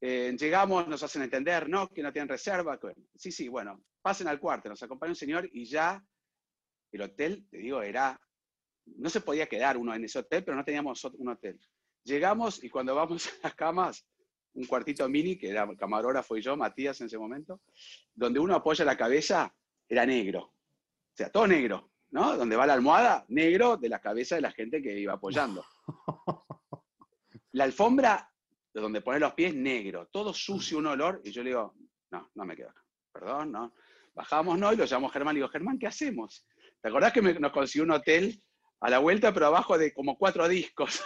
Eh, 0.00 0.36
llegamos, 0.38 0.86
nos 0.86 1.02
hacen 1.02 1.22
entender, 1.22 1.68
¿no? 1.68 1.88
Que 1.88 2.02
no 2.02 2.12
tienen 2.12 2.28
reserva. 2.28 2.78
sí, 3.14 3.32
sí, 3.32 3.48
bueno, 3.48 3.82
pasen 4.02 4.28
al 4.28 4.38
cuarto, 4.38 4.68
nos 4.68 4.82
acompaña 4.82 5.12
un 5.12 5.16
señor 5.16 5.48
y 5.50 5.64
ya 5.64 6.04
el 6.92 7.02
hotel, 7.02 7.46
te 7.50 7.58
digo, 7.58 7.82
era, 7.82 8.20
no 8.84 9.08
se 9.08 9.20
podía 9.20 9.46
quedar 9.46 9.76
uno 9.76 9.94
en 9.94 10.04
ese 10.04 10.18
hotel, 10.18 10.44
pero 10.44 10.56
no 10.56 10.64
teníamos 10.64 11.02
un 11.04 11.28
hotel. 11.28 11.58
Llegamos 12.04 12.62
y 12.62 12.68
cuando 12.68 12.94
vamos 12.94 13.26
a 13.42 13.48
las 13.48 13.54
camas, 13.54 14.06
un 14.52 14.66
cuartito 14.66 15.08
mini, 15.08 15.36
que 15.36 15.48
era 15.48 15.66
camarógrafo 15.76 16.36
y 16.36 16.42
yo, 16.42 16.56
Matías 16.56 17.00
en 17.00 17.06
ese 17.06 17.18
momento, 17.18 17.62
donde 18.14 18.38
uno 18.38 18.54
apoya 18.54 18.84
la 18.84 18.96
cabeza, 18.96 19.52
era 19.88 20.06
negro. 20.06 20.40
O 20.42 21.16
sea, 21.16 21.30
todo 21.30 21.46
negro, 21.46 21.90
¿no? 22.10 22.36
Donde 22.36 22.56
va 22.56 22.66
la 22.66 22.74
almohada, 22.74 23.24
negro 23.28 23.76
de 23.76 23.88
la 23.88 24.00
cabeza 24.00 24.36
de 24.36 24.42
la 24.42 24.52
gente 24.52 24.82
que 24.82 24.98
iba 24.98 25.14
apoyando. 25.14 25.64
La 27.54 27.64
alfombra 27.64 28.30
de 28.72 28.80
donde 28.80 29.00
pone 29.00 29.20
los 29.20 29.32
pies, 29.34 29.54
negro, 29.54 30.08
todo 30.12 30.34
sucio, 30.34 30.78
un 30.78 30.86
olor, 30.86 31.20
y 31.24 31.30
yo 31.30 31.42
le 31.42 31.50
digo, 31.50 31.74
no, 32.10 32.30
no 32.34 32.44
me 32.44 32.56
quedo 32.56 32.70
acá. 32.70 32.84
Perdón, 33.12 33.52
no. 33.52 33.72
Bajamos, 34.12 34.58
no, 34.58 34.72
y 34.72 34.76
lo 34.76 34.84
llamamos 34.84 35.12
Germán, 35.12 35.36
y 35.36 35.38
digo, 35.38 35.48
Germán, 35.48 35.78
¿qué 35.78 35.86
hacemos? 35.86 36.46
¿Te 36.82 36.88
acordás 36.88 37.12
que 37.12 37.22
nos 37.22 37.52
consiguió 37.52 37.84
un 37.84 37.92
hotel 37.92 38.42
a 38.80 38.90
la 38.90 38.98
vuelta, 38.98 39.32
pero 39.32 39.46
abajo 39.46 39.78
de 39.78 39.92
como 39.92 40.18
cuatro 40.18 40.48
discos? 40.48 41.02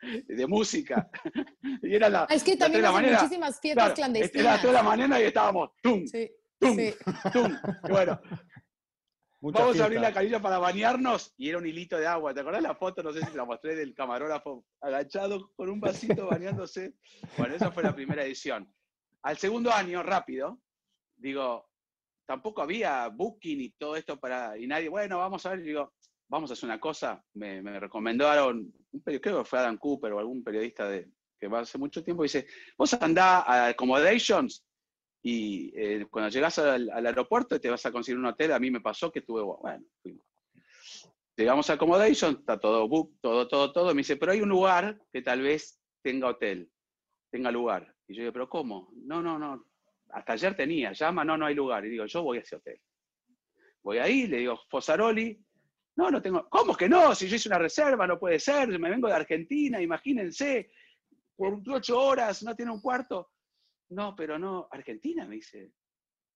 de 0.28 0.46
música. 0.46 1.10
y 1.82 1.94
era 1.94 2.08
la, 2.08 2.24
es 2.30 2.42
que 2.42 2.56
también 2.56 2.84
hacen 2.84 3.12
muchísimas 3.12 3.60
fiestas 3.60 3.92
clandestinas. 3.92 4.54
Era 4.54 4.60
toda 4.60 4.72
la 4.72 4.82
mañana 4.82 5.20
y 5.20 5.24
estábamos, 5.24 5.70
tum, 5.82 6.06
sí, 6.06 6.30
tum, 6.58 6.76
sí. 6.76 6.94
tum. 7.32 7.54
Y 7.86 7.90
bueno, 7.90 8.18
Vamos 9.42 9.80
a 9.80 9.84
abrir 9.84 10.00
la 10.00 10.12
canilla 10.12 10.40
para 10.40 10.58
bañarnos 10.58 11.32
y 11.38 11.48
era 11.48 11.56
un 11.56 11.66
hilito 11.66 11.96
de 11.96 12.06
agua. 12.06 12.34
¿Te 12.34 12.40
acordás 12.40 12.62
la 12.62 12.74
foto? 12.74 13.02
No 13.02 13.10
sé 13.10 13.20
si 13.20 13.30
te 13.30 13.38
la 13.38 13.46
mostré 13.46 13.74
del 13.74 13.94
camarógrafo 13.94 14.66
agachado 14.82 15.50
con 15.56 15.70
un 15.70 15.80
vasito 15.80 16.26
bañándose. 16.26 16.94
Bueno, 17.38 17.54
esa 17.54 17.70
fue 17.70 17.82
la 17.82 17.94
primera 17.94 18.22
edición. 18.22 18.70
Al 19.22 19.38
segundo 19.38 19.72
año, 19.72 20.02
rápido, 20.02 20.60
digo, 21.16 21.70
tampoco 22.26 22.60
había 22.60 23.08
booking 23.08 23.60
y 23.62 23.70
todo 23.70 23.96
esto 23.96 24.20
para. 24.20 24.58
Y 24.58 24.66
nadie, 24.66 24.90
bueno, 24.90 25.18
vamos 25.18 25.44
a 25.46 25.50
ver. 25.50 25.62
Digo, 25.62 25.94
vamos 26.28 26.50
a 26.50 26.52
hacer 26.52 26.66
una 26.66 26.78
cosa. 26.78 27.24
Me, 27.34 27.62
me 27.62 27.80
recomendaron, 27.80 28.70
un, 28.92 29.00
creo 29.00 29.38
que 29.38 29.44
fue 29.44 29.58
Adam 29.58 29.78
Cooper 29.78 30.12
o 30.12 30.18
algún 30.18 30.44
periodista 30.44 30.86
de, 30.86 31.10
que 31.38 31.48
va 31.48 31.60
hace 31.60 31.78
mucho 31.78 32.04
tiempo, 32.04 32.24
dice: 32.24 32.46
Vos 32.76 32.92
andá 32.94 33.40
a 33.40 33.68
Accommodations 33.68 34.66
y 35.22 35.72
eh, 35.74 36.06
cuando 36.10 36.30
llegas 36.30 36.58
al, 36.58 36.88
aeropuerto 37.06 37.60
te 37.60 37.68
vas 37.68 37.84
a 37.84 37.92
conseguir 37.92 38.18
un 38.18 38.26
hotel, 38.26 38.52
a 38.52 38.58
mí 38.58 38.70
me 38.70 38.80
pasó 38.80 39.12
que 39.12 39.20
tuve, 39.20 39.42
bueno, 39.42 39.84
fuimos. 40.02 40.26
Llegamos 41.36 41.70
a 41.70 41.74
Accommodation, 41.74 42.36
está 42.40 42.58
todo 42.58 42.86
book, 42.88 43.18
todo, 43.20 43.48
todo, 43.48 43.72
todo. 43.72 43.94
Me 43.94 44.00
dice, 44.00 44.16
pero 44.16 44.32
hay 44.32 44.40
un 44.40 44.48
lugar 44.48 45.00
que 45.12 45.22
tal 45.22 45.40
vez 45.40 45.80
tenga 46.02 46.28
hotel, 46.28 46.70
tenga 47.30 47.50
lugar. 47.50 47.94
Y 48.06 48.14
yo 48.14 48.22
digo, 48.22 48.32
pero 48.32 48.48
¿cómo? 48.48 48.90
No, 48.94 49.22
no, 49.22 49.38
no. 49.38 49.64
Hasta 50.10 50.32
ayer 50.34 50.56
tenía, 50.56 50.92
llama, 50.92 51.24
no, 51.24 51.36
no 51.36 51.46
hay 51.46 51.54
lugar. 51.54 51.84
Y 51.86 51.90
digo, 51.90 52.04
yo 52.06 52.22
voy 52.22 52.38
a 52.38 52.40
ese 52.40 52.56
hotel. 52.56 52.80
Voy 53.82 53.98
ahí, 53.98 54.26
le 54.26 54.38
digo, 54.38 54.60
Fosaroli. 54.68 55.38
No, 55.96 56.10
no 56.10 56.20
tengo. 56.20 56.48
¿Cómo 56.48 56.76
que 56.76 56.88
no? 56.88 57.14
Si 57.14 57.28
yo 57.28 57.36
hice 57.36 57.48
una 57.48 57.58
reserva, 57.58 58.06
no 58.06 58.18
puede 58.18 58.38
ser. 58.38 58.78
Me 58.78 58.90
vengo 58.90 59.08
de 59.08 59.14
Argentina, 59.14 59.80
imagínense. 59.80 60.70
Por 61.36 61.60
ocho 61.68 61.98
horas, 61.98 62.42
no 62.42 62.54
tiene 62.54 62.72
un 62.72 62.80
cuarto. 62.80 63.30
No, 63.90 64.14
pero 64.14 64.38
no, 64.38 64.68
Argentina, 64.70 65.26
me 65.26 65.36
dice. 65.36 65.72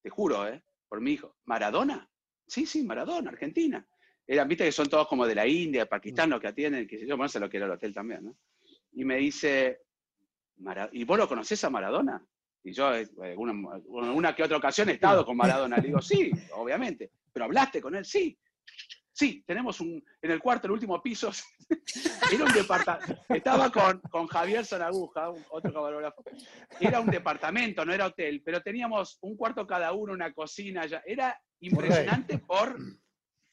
Te 0.01 0.09
juro, 0.09 0.47
¿eh? 0.47 0.63
Por 0.87 1.01
mi 1.01 1.13
hijo. 1.13 1.37
¿Maradona? 1.45 2.09
Sí, 2.47 2.65
sí, 2.65 2.83
Maradona, 2.83 3.31
Argentina. 3.31 3.85
Eran, 4.27 4.47
viste 4.47 4.65
que 4.65 4.71
son 4.71 4.87
todos 4.87 5.07
como 5.07 5.25
de 5.25 5.35
la 5.35 5.47
India, 5.47 5.87
Pakistán, 5.87 6.29
los 6.29 6.39
que 6.39 6.47
atienden, 6.47 6.87
que 6.87 7.05
yo, 7.05 7.15
bueno, 7.15 7.29
sé 7.29 7.39
lo 7.39 7.49
que 7.49 7.57
era 7.57 7.65
el 7.65 7.71
hotel 7.71 7.93
también, 7.93 8.25
¿no? 8.25 8.37
Y 8.93 9.03
me 9.03 9.17
dice, 9.17 9.81
¿y 10.91 11.03
vos 11.03 11.17
lo 11.17 11.27
conocés 11.27 11.63
a 11.63 11.69
Maradona? 11.69 12.25
Y 12.63 12.71
yo, 12.71 12.95
en 12.95 13.09
eh, 13.23 13.35
una, 13.37 13.53
una, 13.87 14.35
que 14.35 14.43
otra 14.43 14.57
ocasión 14.57 14.89
he 14.89 14.93
estado 14.93 15.23
con 15.23 15.37
Maradona. 15.37 15.77
Le 15.77 15.87
digo, 15.87 16.01
sí, 16.01 16.31
obviamente. 16.53 17.11
¿Pero 17.31 17.45
hablaste 17.45 17.79
con 17.79 17.95
él? 17.95 18.05
Sí. 18.05 18.37
Sí, 19.15 19.45
tenemos 19.47 19.79
un, 19.79 20.03
en 20.21 20.31
el 20.31 20.41
cuarto, 20.41 20.67
el 20.67 20.73
último 20.73 21.01
piso, 21.01 21.31
era 22.33 22.43
un 22.43 22.51
departamento, 22.51 23.23
estaba 23.29 23.71
con, 23.71 24.01
con 24.11 24.27
Javier 24.27 24.65
Zaraguja, 24.65 25.29
otro 25.51 25.71
camarógrafo, 25.71 26.21
era 26.81 26.99
un 26.99 27.07
departamento, 27.07 27.85
no 27.85 27.93
era 27.93 28.07
hotel, 28.07 28.41
pero 28.43 28.61
teníamos 28.61 29.17
un 29.21 29.37
cuarto 29.37 29.65
cada 29.65 29.93
uno, 29.93 30.11
una 30.11 30.33
cocina, 30.33 30.85
ya, 30.85 31.01
era 31.05 31.41
impresionante 31.61 32.39
por 32.39 32.77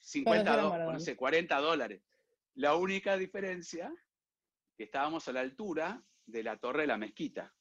50 0.01 0.57
dólares, 0.57 0.89
no 0.95 0.99
sé, 0.99 1.15
40 1.15 1.57
dólares. 1.61 2.03
La 2.55 2.75
única 2.75 3.17
diferencia, 3.17 3.93
que 4.77 4.83
estábamos 4.83 5.29
a 5.29 5.33
la 5.33 5.43
altura 5.43 6.03
de 6.27 6.43
la 6.43 6.57
torre 6.57 6.81
de 6.81 6.87
la 6.89 6.99
mezquita. 6.99 7.55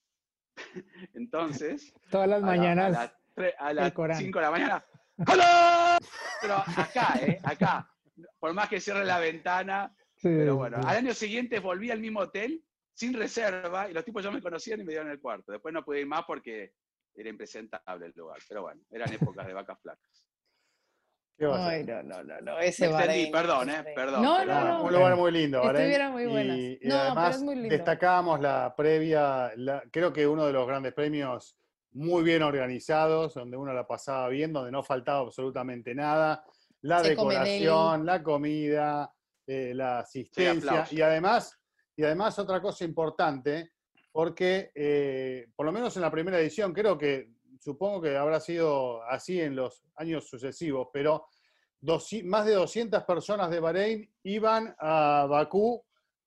Entonces, 1.13 1.93
todas 2.09 2.27
las 2.27 2.41
mañanas, 2.41 3.13
a, 3.59 3.73
las 3.73 3.93
5 4.17 4.39
de 4.39 4.43
la 4.43 4.51
mañana, 4.51 4.85
¡Hola! 5.27 5.99
Pero 6.41 6.55
acá, 6.55 7.19
¿eh? 7.21 7.39
Acá. 7.43 7.90
Por 8.39 8.53
más 8.53 8.69
que 8.69 8.79
cierre 8.79 9.05
la 9.05 9.19
ventana. 9.19 9.95
pero 10.21 10.55
bueno, 10.55 10.77
al 10.77 10.97
año 10.97 11.13
siguiente 11.13 11.59
volví 11.59 11.91
al 11.91 11.99
mismo 11.99 12.21
hotel 12.21 12.63
sin 12.93 13.13
reserva 13.13 13.89
y 13.89 13.93
los 13.93 14.05
tipos 14.05 14.23
ya 14.23 14.31
me 14.31 14.41
conocían 14.41 14.81
y 14.81 14.83
me 14.83 14.91
dieron 14.91 15.09
el 15.09 15.19
cuarto. 15.19 15.51
Después 15.51 15.73
no 15.73 15.83
pude 15.83 16.01
ir 16.01 16.07
más 16.07 16.23
porque 16.25 16.73
era 17.15 17.29
impresentable 17.29 18.05
el 18.05 18.13
lugar. 18.15 18.39
Pero 18.47 18.61
bueno, 18.63 18.81
eran 18.91 19.11
épocas 19.13 19.47
de 19.47 19.53
vacas 19.53 19.79
flacas. 19.81 20.25
Ay, 21.39 21.83
no, 21.83 22.03
no, 22.03 22.23
no, 22.23 22.39
no, 22.41 22.59
ese 22.59 22.87
perdón, 23.31 23.69
eh, 23.69 23.83
perdón. 23.95 24.21
No, 24.21 24.45
no, 24.45 24.63
no. 24.63 24.83
Un 24.83 24.93
lugar 24.93 25.15
muy 25.15 25.31
lindo, 25.31 25.63
Estuvieron 25.63 26.11
muy 26.11 26.27
buenas. 26.27 26.57
Y, 26.57 26.79
no, 26.83 26.95
además 26.95 27.35
es 27.37 27.41
muy 27.41 27.55
lindo. 27.55 27.69
destacábamos 27.69 28.39
la 28.41 28.75
previa, 28.77 29.51
creo 29.91 30.13
que 30.13 30.27
uno 30.27 30.45
de 30.45 30.53
los 30.53 30.67
grandes 30.67 30.93
premios 30.93 31.57
muy 31.93 32.23
bien 32.23 32.43
organizados, 32.43 33.33
donde 33.33 33.57
uno 33.57 33.73
la 33.73 33.87
pasaba 33.87 34.29
bien, 34.29 34.53
donde 34.53 34.71
no 34.71 34.83
faltaba 34.83 35.21
absolutamente 35.21 35.95
nada, 35.95 36.43
la 36.81 37.01
decoración, 37.01 38.05
la 38.05 38.23
comida, 38.23 39.13
eh, 39.45 39.73
la 39.75 39.99
asistencia 39.99 40.87
y 40.91 41.01
además, 41.01 41.59
y 41.95 42.03
además 42.03 42.37
otra 42.39 42.61
cosa 42.61 42.83
importante, 42.85 43.71
porque 44.11 44.71
eh, 44.73 45.47
por 45.55 45.65
lo 45.65 45.71
menos 45.71 45.95
en 45.95 46.01
la 46.01 46.11
primera 46.11 46.39
edición, 46.39 46.73
creo 46.73 46.97
que 46.97 47.29
supongo 47.59 48.01
que 48.01 48.17
habrá 48.17 48.39
sido 48.39 49.03
así 49.03 49.39
en 49.39 49.55
los 49.55 49.83
años 49.95 50.27
sucesivos, 50.27 50.87
pero 50.91 51.27
más 52.23 52.45
de 52.45 52.53
200 52.53 53.03
personas 53.03 53.49
de 53.49 53.59
Bahrein 53.59 54.09
iban 54.23 54.75
a 54.79 55.25
Bakú 55.29 55.83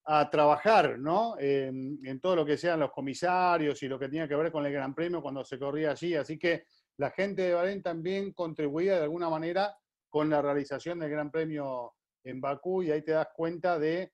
a 0.06 0.28
trabajar, 0.28 0.98
¿no? 0.98 1.36
en 1.39 2.20
todo 2.20 2.36
lo 2.36 2.44
que 2.44 2.59
sean 2.59 2.81
los 2.81 2.90
comisarios 2.90 3.82
y 3.82 3.89
lo 3.89 3.98
que 3.98 4.09
tenía 4.09 4.28
que 4.28 4.36
ver 4.36 4.52
con 4.52 4.66
el 4.66 4.72
Gran 4.72 4.94
Premio 4.94 5.22
cuando 5.22 5.44
se 5.44 5.59
corría 5.59 5.93
allí. 5.93 6.14
Así 6.14 6.39
que 6.39 6.66
la 6.98 7.10
gente 7.10 7.43
de 7.43 7.55
Bahrein 7.55 7.82
también 7.82 8.32
contribuía 8.32 8.97
de 8.97 9.05
alguna 9.05 9.31
manera 9.31 9.74
con 10.14 10.30
la 10.30 10.40
realización 10.40 11.00
del 11.00 11.10
Gran 11.10 11.28
Premio 11.28 11.94
en 12.22 12.40
Bakú 12.40 12.84
y 12.84 12.92
ahí 12.92 13.02
te 13.02 13.10
das 13.10 13.26
cuenta 13.34 13.80
de 13.80 14.12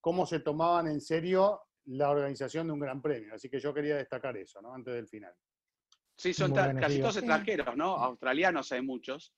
cómo 0.00 0.26
se 0.26 0.40
tomaban 0.40 0.88
en 0.88 1.00
serio 1.00 1.60
la 1.84 2.10
organización 2.10 2.66
de 2.66 2.72
un 2.72 2.80
Gran 2.80 3.00
Premio. 3.00 3.36
Así 3.36 3.48
que 3.48 3.60
yo 3.60 3.72
quería 3.72 3.98
destacar 3.98 4.36
eso, 4.36 4.60
¿no? 4.60 4.74
Antes 4.74 4.94
del 4.94 5.06
final. 5.06 5.32
Sí, 6.16 6.34
son 6.34 6.52
casi 6.52 6.98
todos 6.98 7.18
extranjeros, 7.18 7.76
¿no? 7.76 7.94
Australianos 7.94 8.72
hay 8.72 8.82
muchos, 8.82 9.32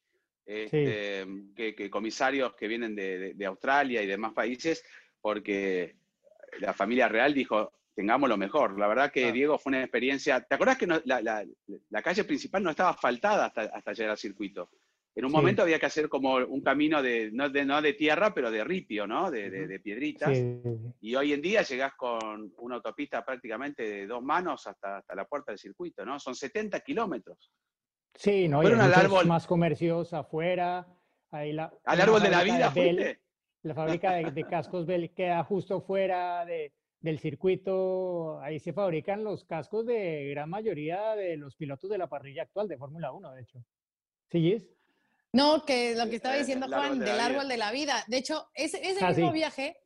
este, 0.46 1.26
que, 1.54 1.90
comisarios 1.90 2.54
que 2.54 2.66
vienen 2.66 2.96
de, 2.96 3.44
Australia 3.46 4.00
y 4.00 4.06
demás 4.06 4.32
países, 4.32 4.82
porque 5.20 5.98
la 6.60 6.72
familia 6.72 7.08
real 7.08 7.34
dijo, 7.34 7.74
tengamos 7.94 8.26
lo 8.26 8.38
mejor. 8.38 8.78
La 8.78 8.88
verdad 8.88 9.12
que 9.12 9.32
Diego 9.32 9.58
fue 9.58 9.72
una 9.72 9.82
experiencia. 9.82 10.40
¿Te 10.40 10.54
acuerdas 10.54 10.78
que 10.78 10.86
la, 10.86 12.02
calle 12.02 12.24
principal 12.24 12.62
no 12.62 12.70
estaba 12.70 12.88
asfaltada 12.88 13.44
hasta, 13.44 13.64
hasta 13.64 13.92
llegar 13.92 14.12
al 14.12 14.16
circuito? 14.16 14.70
En 15.14 15.24
un 15.24 15.32
momento 15.32 15.62
había 15.62 15.78
que 15.78 15.86
hacer 15.86 16.08
como 16.08 16.36
un 16.36 16.60
camino 16.62 17.02
de 17.02 17.30
no, 17.32 17.48
de, 17.48 17.64
no 17.64 17.82
de 17.82 17.94
tierra, 17.94 18.32
pero 18.32 18.50
de 18.50 18.62
ripio, 18.62 19.06
¿no? 19.06 19.30
De, 19.30 19.50
de, 19.50 19.80
piedritas. 19.80 20.38
Y 21.00 21.14
hoy 21.16 21.32
en 21.32 21.42
día 21.42 21.62
llegás 21.62 21.94
con 21.94 22.52
una 22.58 22.76
autopista 22.76 23.24
prácticamente 23.24 23.82
de 23.82 24.06
dos 24.06 24.22
manos 24.22 24.66
hasta, 24.66 24.98
hasta 24.98 25.14
la 25.14 25.24
puerta 25.24 25.50
del 25.50 25.58
circuito, 25.58 26.04
¿no? 26.04 26.20
Son 26.20 26.34
70 26.34 26.80
kilómetros. 26.80 27.50
Sí, 28.14 28.48
¿no? 28.48 28.60
Fueron 28.60 28.80
al 28.80 28.94
árbol. 28.94 29.26
más 29.26 29.46
comercios 29.46 30.12
afuera. 30.12 30.86
Ahí 31.32 31.52
la, 31.52 31.72
¿Al 31.84 32.00
árbol 32.00 32.22
de 32.22 32.30
la 32.30 32.42
vida 32.42 32.70
fuiste? 32.70 33.20
La 33.62 33.74
fábrica 33.74 34.14
de, 34.14 34.44
cascos 34.44 34.86
Bell 34.86 35.12
queda 35.12 35.44
justo 35.44 35.82
fuera 35.82 36.44
de, 36.46 36.72
del 37.00 37.18
circuito. 37.18 38.40
Ahí 38.40 38.58
se 38.58 38.72
fabrican 38.72 39.22
los 39.22 39.44
cascos 39.44 39.86
de 39.86 40.30
gran 40.30 40.48
mayoría 40.48 41.14
de 41.14 41.36
los 41.36 41.56
pilotos 41.56 41.90
de 41.90 41.98
la 41.98 42.08
parrilla 42.08 42.42
actual 42.44 42.68
de 42.68 42.78
Fórmula 42.78 43.12
1, 43.12 43.34
de 43.34 43.42
hecho. 43.42 43.64
¿Sí, 44.30 44.52
es? 44.52 44.79
No, 45.32 45.64
que 45.64 45.94
lo 45.94 46.08
que 46.08 46.16
estaba 46.16 46.36
diciendo 46.36 46.66
Juan, 46.66 46.98
del 46.98 47.20
árbol 47.20 47.48
de 47.48 47.56
la 47.56 47.70
vida. 47.70 48.04
De 48.08 48.18
hecho, 48.18 48.48
ese, 48.54 48.80
ese 48.88 49.04
ah, 49.04 49.10
mismo 49.10 49.32
viaje, 49.32 49.76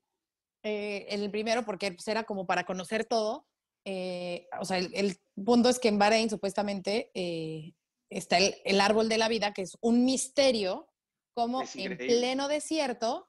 eh, 0.63 1.07
el 1.11 1.31
primero, 1.31 1.65
porque 1.65 1.93
pues, 1.93 2.09
era 2.09 2.25
como 2.25 2.47
para 2.47 2.65
conocer 2.65 3.05
todo, 3.05 3.47
eh, 3.85 4.49
o 4.59 4.65
sea, 4.65 4.79
el, 4.79 5.19
punto 5.45 5.69
es 5.69 5.79
que 5.79 5.89
en 5.89 5.99
Bahrein 5.99 6.31
supuestamente 6.31 7.11
eh, 7.15 7.75
está 8.09 8.39
el, 8.39 8.81
árbol 8.81 9.09
de 9.09 9.19
la 9.19 9.29
vida, 9.29 9.53
que 9.53 9.63
es 9.63 9.77
un 9.83 10.05
misterio, 10.05 10.89
como 11.35 11.63
en 11.75 11.97
pleno 11.99 12.49
desierto 12.49 13.29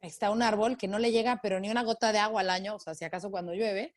está 0.00 0.30
un 0.30 0.42
árbol 0.42 0.76
que 0.76 0.88
no 0.88 0.98
le 0.98 1.12
llega 1.12 1.40
pero 1.42 1.60
ni 1.60 1.70
una 1.70 1.84
gota 1.84 2.12
de 2.12 2.18
agua 2.18 2.40
al 2.40 2.50
año, 2.50 2.74
o 2.74 2.78
sea, 2.78 2.94
si 2.94 3.04
acaso 3.04 3.30
cuando 3.30 3.54
llueve, 3.54 3.94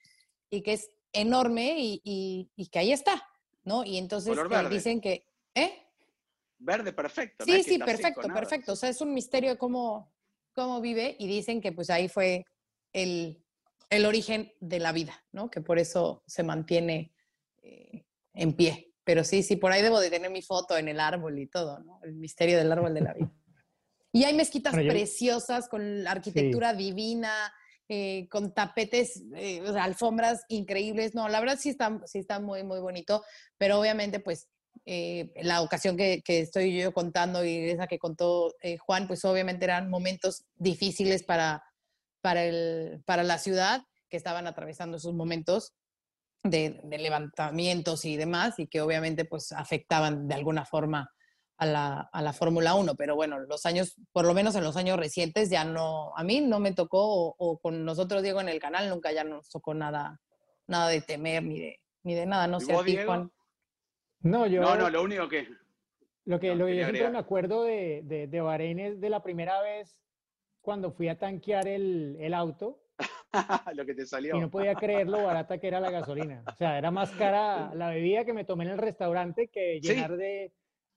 y 0.51 0.61
que 0.61 0.73
es 0.73 0.91
enorme 1.13 1.75
y, 1.77 2.51
que 2.71 2.79
ahí 2.79 2.91
está, 2.91 3.27
¿no? 3.63 3.83
Y 3.83 3.97
entonces 3.97 4.37
dicen 4.69 5.01
que, 5.01 5.25
¿eh? 5.55 5.84
Verde 6.57 6.94
perfecto. 6.94 7.45
Sí, 7.45 7.64
sí, 7.64 7.77
perfecto, 7.80 8.27
perfecto. 8.27 8.73
O 8.73 8.76
sea, 8.76 8.90
es 8.90 9.02
un 9.02 9.14
misterio 9.14 9.52
de 9.52 9.57
cómo, 9.57 10.14
cómo 10.53 10.82
vive 10.82 11.15
y 11.19 11.27
dicen 11.27 11.61
que 11.61 11.72
pues 11.72 11.90
ahí 11.90 12.07
fue 12.07 12.45
el, 12.94 13.44
el 13.90 14.06
origen 14.06 14.52
de 14.60 14.80
la 14.80 14.91
vida, 14.91 15.23
¿no? 15.32 15.49
Que 15.49 15.61
por 15.61 15.80
eso 15.80 16.23
se 16.27 16.44
mantiene 16.44 17.14
eh, 17.61 18.06
en 18.34 18.53
pie. 18.53 18.94
Pero 19.03 19.23
sí, 19.23 19.44
sí, 19.44 19.56
por 19.56 19.72
ahí 19.72 19.82
debo 19.82 19.99
de 19.99 20.10
tener 20.10 20.32
mi 20.32 20.41
foto 20.41 20.77
en 20.77 20.88
el 20.88 20.99
árbol 20.99 21.38
y 21.38 21.48
todo, 21.48 21.80
¿no? 21.80 21.99
El 22.03 22.15
misterio 22.15 22.57
del 22.57 22.72
árbol 22.72 22.94
de 22.94 23.02
la 23.02 23.14
vida. 23.14 23.32
Y 24.11 24.23
hay 24.23 24.34
mezquitas 24.34 24.73
preciosas 24.73 25.68
con 25.68 26.07
arquitectura 26.07 26.73
divina, 26.73 27.53
eh, 27.88 28.27
con 28.30 28.53
tapetes, 28.53 29.23
eh, 29.36 29.61
o 29.61 29.73
sea, 29.73 29.84
alfombras 29.84 30.44
increíbles. 30.48 31.14
No, 31.14 31.27
la 31.30 31.40
verdad 31.40 31.60
sí 31.60 31.69
está, 31.69 32.02
sí 32.06 32.19
está 32.19 32.40
muy, 32.40 32.64
muy 32.64 32.80
bonito, 32.80 33.23
pero 33.57 33.80
obviamente 33.80 34.19
pues 34.19 34.48
eh, 34.85 35.31
la 35.41 35.61
ocasión 35.61 35.97
que, 35.97 36.22
estoy 36.27 36.77
yo 36.77 36.93
contando 36.93 37.43
y 37.43 37.69
esa 37.69 37.88
que 37.88 37.99
contó 37.99 38.53
eh, 38.61 38.77
Juan, 38.77 39.07
pues 39.07 39.26
obviamente 39.26 39.65
eran 39.65 39.89
momentos 39.89 40.45
difíciles 40.56 41.23
para, 41.23 41.64
para, 42.22 42.43
el, 42.43 43.02
para 43.06 43.23
la 43.23 43.38
ciudad, 43.38 43.84
que 44.10 44.18
estaban 44.18 44.47
atravesando 44.47 44.97
esos 44.97 45.14
momentos 45.14 45.73
de, 46.43 46.80
levantamientos 46.89 48.06
y 48.06 48.18
demás, 48.18 48.60
y 48.60 48.68
que 48.68 48.81
obviamente 48.81 49.26
pues 49.26 49.52
afectaban 49.52 50.27
de 50.27 50.35
alguna 50.35 50.65
forma 50.65 51.10
a 51.57 51.65
la, 51.65 52.10
a 52.11 52.22
la 52.22 52.34
Fórmula 52.34 52.76
1. 52.76 52.95
Pero 52.95 53.15
bueno, 53.15 53.39
los 53.39 53.65
años, 53.65 53.95
por 54.11 54.26
lo 54.26 54.34
menos 54.34 54.56
en 54.56 54.64
los 54.64 54.76
años 54.76 54.97
recientes, 54.97 55.49
ya 55.49 55.64
no, 55.64 56.15
a 56.15 56.23
mí 56.23 56.41
no 56.41 56.60
me 56.60 56.73
tocó, 56.73 57.35
o, 57.38 57.60
con 57.60 57.85
nosotros, 57.85 58.22
Diego, 58.22 58.41
en 58.41 58.49
el 58.49 58.60
canal, 58.60 58.89
nunca 58.89 59.11
ya 59.11 59.23
nos 59.23 59.49
tocó 59.49 59.73
nada, 59.73 60.22
nada 60.68 60.89
de 60.89 61.02
temer 61.02 61.43
ni 61.43 61.60
de, 61.60 61.80
ni 62.03 62.14
de 62.14 62.26
nada. 62.26 62.47
No 62.47 62.60
sé, 62.60 62.73
a 62.76 62.84
ti, 62.84 62.97
Juan. 63.03 63.31
No, 64.26 64.47
yo. 64.47 64.61
No, 64.61 64.76
no, 64.76 64.89
lo 64.89 65.03
único 65.03 65.30
que. 65.30 65.47
Lo 66.26 66.39
que, 66.39 66.56
lo 66.56 66.65
que 66.65 66.77
yo 66.77 66.84
siempre 66.85 67.11
me 67.11 67.19
acuerdo 67.19 67.64
de, 67.64 68.02
de, 68.03 68.26
de, 68.26 68.41
Bahrein 68.41 68.80
es 68.80 68.99
de 68.99 69.11
la 69.11 69.22
primera 69.22 69.61
vez 69.61 70.02
cuando 70.61 70.91
fui 70.91 71.07
a 71.07 71.19
tanquear 71.19 71.68
el, 71.68 72.18
el 72.19 72.34
auto. 72.34 72.81
lo 73.76 73.85
que 73.85 73.93
te 73.93 74.07
salió. 74.07 74.35
Y 74.35 74.39
no 74.39 74.49
podía 74.49 74.73
creer 74.73 75.07
lo 75.07 75.23
barata 75.23 75.60
que 75.60 75.68
era 75.68 75.80
la 75.80 75.91
gasolina. 75.91 76.43
O 76.47 76.56
sea, 76.56 76.80
era 76.80 76.89
más 76.89 77.11
cara 77.11 77.72
la 77.76 77.89
bebida 77.89 78.26
que 78.26 78.34
me 78.34 78.45
tomé 78.45 78.64
en 78.64 78.72
el 78.72 78.77
restaurante 78.80 79.49
que 79.49 79.80
llenar 79.80 80.18
de, 80.18 80.52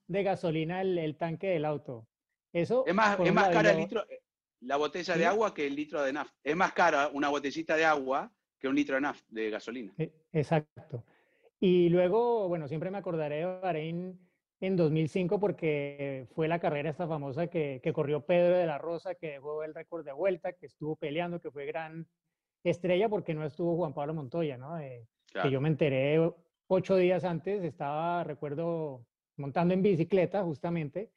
de, 0.07 0.23
gasolina 0.23 0.81
el, 0.81 0.97
el, 0.97 1.19
tanque 1.19 1.49
del 1.49 1.67
auto. 1.67 2.09
Eso. 2.55 2.87
Es 2.87 2.95
más, 2.95 3.21
es 3.21 3.35
más 3.35 3.51
cara 3.51 3.73
el 3.73 3.77
litro, 3.77 4.07
la 4.61 4.77
botella 4.77 5.17
de 5.17 5.27
agua 5.27 5.53
que 5.53 5.67
el 5.67 5.77
litro 5.77 6.03
de 6.03 6.15
nafta. 6.15 6.35
Es 6.43 6.57
más 6.57 6.73
cara 6.73 7.11
una 7.13 7.29
botellita 7.29 7.77
de 7.77 7.85
agua 7.85 8.33
que 8.59 8.69
un 8.69 8.75
litro 8.75 8.95
de, 8.95 9.03
nafta, 9.03 9.27
de 9.29 9.51
gasolina. 9.51 9.93
E, 9.99 10.11
exacto. 10.33 11.05
Y 11.61 11.89
luego, 11.89 12.49
bueno, 12.49 12.69
siempre 12.69 12.91
me 12.91 12.99
acordaré 12.99 13.37
de 13.37 13.45
Bahrein 13.61 14.19
en 14.61 14.77
2005 14.77 15.41
porque 15.41 16.29
fue 16.35 16.49
la 16.49 16.59
carrera 16.59 16.91
esta 16.91 17.07
famosa 17.07 17.49
que, 17.49 17.81
que, 17.83 17.93
corrió 17.93 18.25
Pedro 18.27 18.57
de 18.57 18.67
la 18.67 18.79
Rosa, 18.79 19.15
que 19.15 19.33
dejó 19.33 19.63
el 19.63 19.75
récord 19.75 20.05
de 20.05 20.13
vuelta, 20.13 20.53
que 20.53 20.67
estuvo 20.67 20.97
peleando, 20.97 21.41
que 21.41 21.51
fue 21.51 21.67
gran 21.67 22.07
estrella 22.65 23.09
porque 23.09 23.35
no 23.35 23.45
estuvo 23.45 23.77
Juan 23.77 23.95
Pablo 23.95 24.15
Montoya, 24.15 24.57
¿no? 24.57 24.79
Que 24.79 25.51
yo 25.51 25.61
me 25.61 25.69
enteré 25.69 26.19
ocho 26.67 26.97
días 26.97 27.25
antes, 27.25 27.63
estaba, 27.63 28.25
recuerdo, 28.25 29.05
montando 29.37 29.75
en 29.75 29.83
bicicleta 29.83 30.43
justamente, 30.43 31.13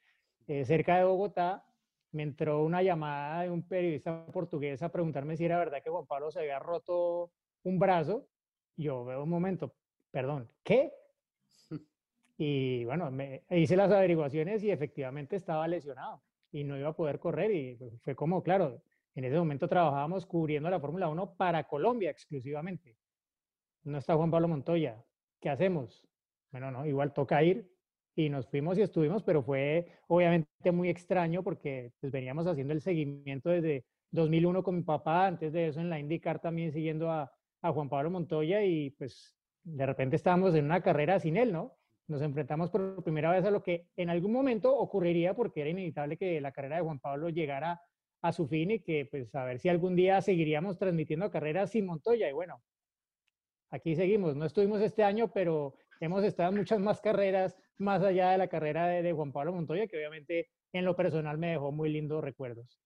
eh, 0.48 0.66
cerca 0.66 0.98
de 0.98 1.04
Bogotá, 1.04 1.66
me 2.12 2.24
entró 2.24 2.64
una 2.64 2.84
llamada 2.84 3.44
de 3.44 3.50
un 3.50 3.68
periodista 3.68 4.26
portugués 4.28 4.82
a 4.84 4.92
preguntarme 4.92 5.38
si 5.38 5.46
era 5.46 5.58
verdad 5.58 5.82
que 5.84 5.90
Juan 5.90 6.06
Pablo 6.06 6.30
se 6.30 6.40
había 6.40 6.60
roto 6.60 7.32
un 7.64 7.80
brazo. 7.80 8.28
Yo 8.76 9.06
veo 9.06 9.24
un 9.24 9.30
momento, 9.30 9.74
perdón, 10.12 10.50
¿qué? 10.64 10.94
Y 12.38 12.86
bueno, 12.86 13.12
me 13.12 13.44
hice 13.50 13.76
las 13.76 13.92
averiguaciones 13.92 14.64
y 14.64 14.72
efectivamente 14.72 15.36
estaba 15.36 15.68
lesionado 15.68 16.24
y 16.52 16.64
no 16.64 16.78
iba 16.78 16.90
a 16.90 16.96
poder 16.96 17.20
correr 17.20 17.52
y 17.52 17.78
fue 18.04 18.16
como, 18.16 18.44
claro, 18.44 18.82
en 19.16 19.26
ese 19.26 19.38
momento 19.38 19.68
trabajábamos 19.68 20.26
cubriendo 20.26 20.70
la 20.70 20.80
Fórmula 20.80 21.08
1 21.10 21.36
para 21.36 21.68
Colombia 21.68 22.10
exclusivamente. 22.10 22.98
No 23.84 23.98
está 23.98 24.16
Juan 24.16 24.32
Pablo 24.32 24.48
Montoya. 24.48 25.04
¿Qué 25.40 25.50
hacemos? 25.50 26.08
Bueno, 26.52 26.72
no, 26.72 26.86
igual 26.86 27.14
toca 27.14 27.44
ir 27.44 27.72
y 28.16 28.30
nos 28.30 28.48
fuimos 28.48 28.78
y 28.78 28.82
estuvimos, 28.82 29.24
pero 29.24 29.42
fue 29.42 29.88
obviamente 30.08 30.72
muy 30.72 30.90
extraño 30.90 31.44
porque 31.44 31.94
pues, 32.00 32.12
veníamos 32.12 32.48
haciendo 32.48 32.74
el 32.74 32.82
seguimiento 32.82 33.50
desde 33.50 33.86
2001 34.12 34.64
con 34.64 34.76
mi 34.76 34.84
papá, 34.84 35.28
antes 35.28 35.54
de 35.54 35.68
eso 35.68 35.80
en 35.80 35.90
la 35.90 36.00
IndyCar 36.00 36.40
también 36.40 36.72
siguiendo 36.72 37.10
a, 37.10 37.32
a 37.62 37.72
Juan 37.72 37.90
Pablo 37.90 38.10
Montoya 38.10 38.64
y 38.64 38.92
pues 38.92 39.36
de 39.64 39.86
repente 39.86 40.16
estábamos 40.16 40.56
en 40.56 40.66
una 40.66 40.82
carrera 40.82 41.20
sin 41.20 41.38
él, 41.38 41.52
¿no? 41.52 41.78
nos 42.12 42.22
enfrentamos 42.22 42.70
por 42.70 43.04
primera 43.04 43.32
vez 43.32 43.46
a 43.46 43.52
lo 43.52 43.64
que 43.64 43.88
en 43.96 44.10
algún 44.10 44.34
momento 44.34 44.76
ocurriría 44.76 45.34
porque 45.34 45.62
era 45.62 45.70
inevitable 45.70 46.18
que 46.18 46.42
la 46.42 46.52
carrera 46.52 46.76
de 46.76 46.84
Juan 46.84 47.00
Pablo 47.00 47.30
llegara 47.30 47.82
a 48.22 48.32
su 48.32 48.48
fin 48.48 48.72
y 48.72 48.80
que 48.82 49.08
pues 49.10 49.34
a 49.34 49.46
ver 49.46 49.60
si 49.60 49.70
algún 49.70 49.96
día 49.96 50.22
seguiríamos 50.22 50.78
transmitiendo 50.78 51.32
carreras 51.32 51.72
sin 51.72 51.86
Montoya. 51.86 52.30
Y 52.30 52.34
bueno, 52.34 52.62
aquí 53.72 53.96
seguimos. 53.96 54.36
No 54.36 54.46
estuvimos 54.46 54.82
este 54.82 55.04
año, 55.04 55.32
pero 55.32 55.74
hemos 56.00 56.24
estado 56.24 56.52
en 56.52 56.58
muchas 56.58 56.80
más 56.80 57.02
carreras 57.02 57.58
más 57.78 58.04
allá 58.04 58.32
de 58.32 58.38
la 58.38 58.48
carrera 58.48 58.88
de, 58.88 59.12
Juan 59.14 59.32
Pablo 59.32 59.54
Montoya, 59.54 59.88
que 59.88 59.98
obviamente 59.98 60.50
en 60.74 60.86
lo 60.86 60.96
personal 60.96 61.38
me 61.38 61.52
dejó 61.52 61.72
muy 61.72 61.90
lindos 61.90 62.24
recuerdos. 62.24 62.80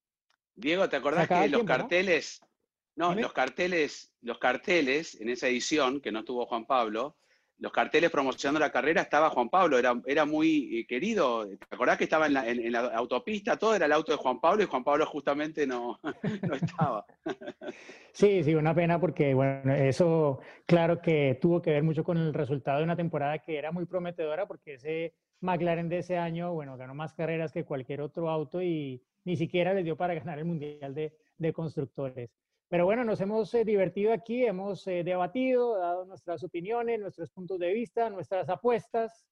Diego, 0.54 0.88
¿te 0.88 0.96
acordás 0.96 1.28
que 1.28 1.50
los 1.50 1.66
carteles, 1.66 2.40
no, 2.42 2.48
los 2.96 3.34
carteles, 3.34 4.14
los 4.22 4.38
carteles 4.38 5.20
en 5.20 5.30
esa 5.30 5.48
edición 5.48 6.02
que 6.02 6.12
no 6.12 6.24
tuvo 6.24 6.46
Juan 6.46 6.66
Pablo, 6.66 7.18
los 7.58 7.72
carteles 7.72 8.12
promocionando 8.12 8.60
la 8.60 8.72
carrera 8.72 9.02
estaba 9.02 9.30
Juan 9.30 9.50
Pablo, 9.50 9.78
era, 9.78 10.00
era 10.06 10.26
muy 10.26 10.80
eh, 10.80 10.86
querido. 10.86 11.48
¿Te 11.48 11.76
acordás 11.76 11.98
que 11.98 12.04
estaba 12.04 12.28
en 12.28 12.72
la, 12.72 12.80
autopista? 12.96 13.58
Todo 13.58 13.76
era 13.76 13.86
el 13.86 13.94
auto 13.94 14.12
de 14.12 14.18
Juan 14.18 14.42
Pablo 14.42 14.64
y 14.64 14.66
Juan 14.66 14.84
Pablo 14.84 15.06
justamente 15.06 15.66
no, 15.66 16.00
no 16.48 16.56
estaba. 16.56 17.06
Sí, 18.12 18.44
sí, 18.44 18.56
una 18.56 18.76
pena 18.76 19.00
porque, 19.00 19.34
bueno, 19.34 19.74
eso 19.74 20.40
claro 20.66 21.02
que 21.02 21.38
tuvo 21.42 21.62
que 21.62 21.72
ver 21.72 21.84
mucho 21.84 22.04
con 22.04 22.18
el 22.18 22.34
resultado 22.34 22.80
de 22.80 22.84
una 22.84 22.98
temporada 22.98 23.40
que 23.40 23.58
era 23.58 23.72
muy 23.72 23.86
prometedora 23.86 24.48
porque 24.48 24.74
ese 24.74 25.14
McLaren 25.40 25.88
de 25.88 26.00
ese 26.00 26.18
año, 26.18 26.54
bueno, 26.54 26.76
ganó 26.76 26.94
más 26.94 27.14
carreras 27.14 27.54
que 27.54 27.64
cualquier 27.64 28.02
otro 28.02 28.30
auto 28.30 28.62
y 28.62 29.02
ni 29.24 29.38
siquiera 29.38 29.74
le 29.74 29.84
dio 29.84 29.96
para 29.96 30.14
ganar 30.14 30.40
el 30.40 30.46
Mundial 30.46 30.94
de, 30.94 31.14
de 31.38 31.54
Constructores. 31.54 32.30
Pero 32.68 32.86
bueno, 32.86 33.04
nos 33.04 33.22
hemos 33.22 33.54
eh, 33.54 33.64
divertido 33.64 34.12
aquí, 34.12 34.46
hemos 34.46 34.88
eh, 34.88 35.04
debatido, 35.04 35.78
dado 35.78 36.06
nuestras 36.06 36.44
opiniones, 36.44 37.00
nuestros 37.00 37.30
puntos 37.30 37.60
de 37.60 37.72
vista, 37.74 38.10
nuestras 38.10 38.50
apuestas 38.50 39.26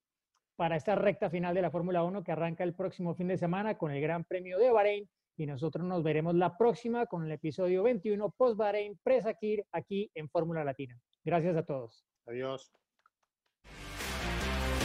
para 0.55 0.75
esta 0.75 0.95
recta 0.95 1.29
final 1.29 1.55
de 1.55 1.63
la 1.63 1.71
Fórmula 1.71 2.03
1 2.03 2.23
que 2.23 2.31
arranca 2.31 2.63
el 2.63 2.75
próximo 2.75 3.15
fin 3.15 3.27
de 3.27 3.37
semana 3.37 3.77
con 3.77 3.91
el 3.91 4.01
Gran 4.01 4.23
Premio 4.23 4.59
de 4.59 4.71
Bahrein. 4.71 5.09
Y 5.35 5.47
nosotros 5.47 5.83
nos 5.83 6.03
veremos 6.03 6.35
la 6.35 6.55
próxima 6.57 7.07
con 7.07 7.25
el 7.25 7.31
episodio 7.31 7.81
21 7.81 8.29
post 8.37 8.55
Bahrein 8.55 8.99
Presakir 9.01 9.65
aquí 9.71 10.11
en 10.13 10.29
Fórmula 10.29 10.63
Latina. 10.63 10.95
Gracias 11.23 11.57
a 11.57 11.63
todos. 11.63 12.05
Adiós. 12.27 12.71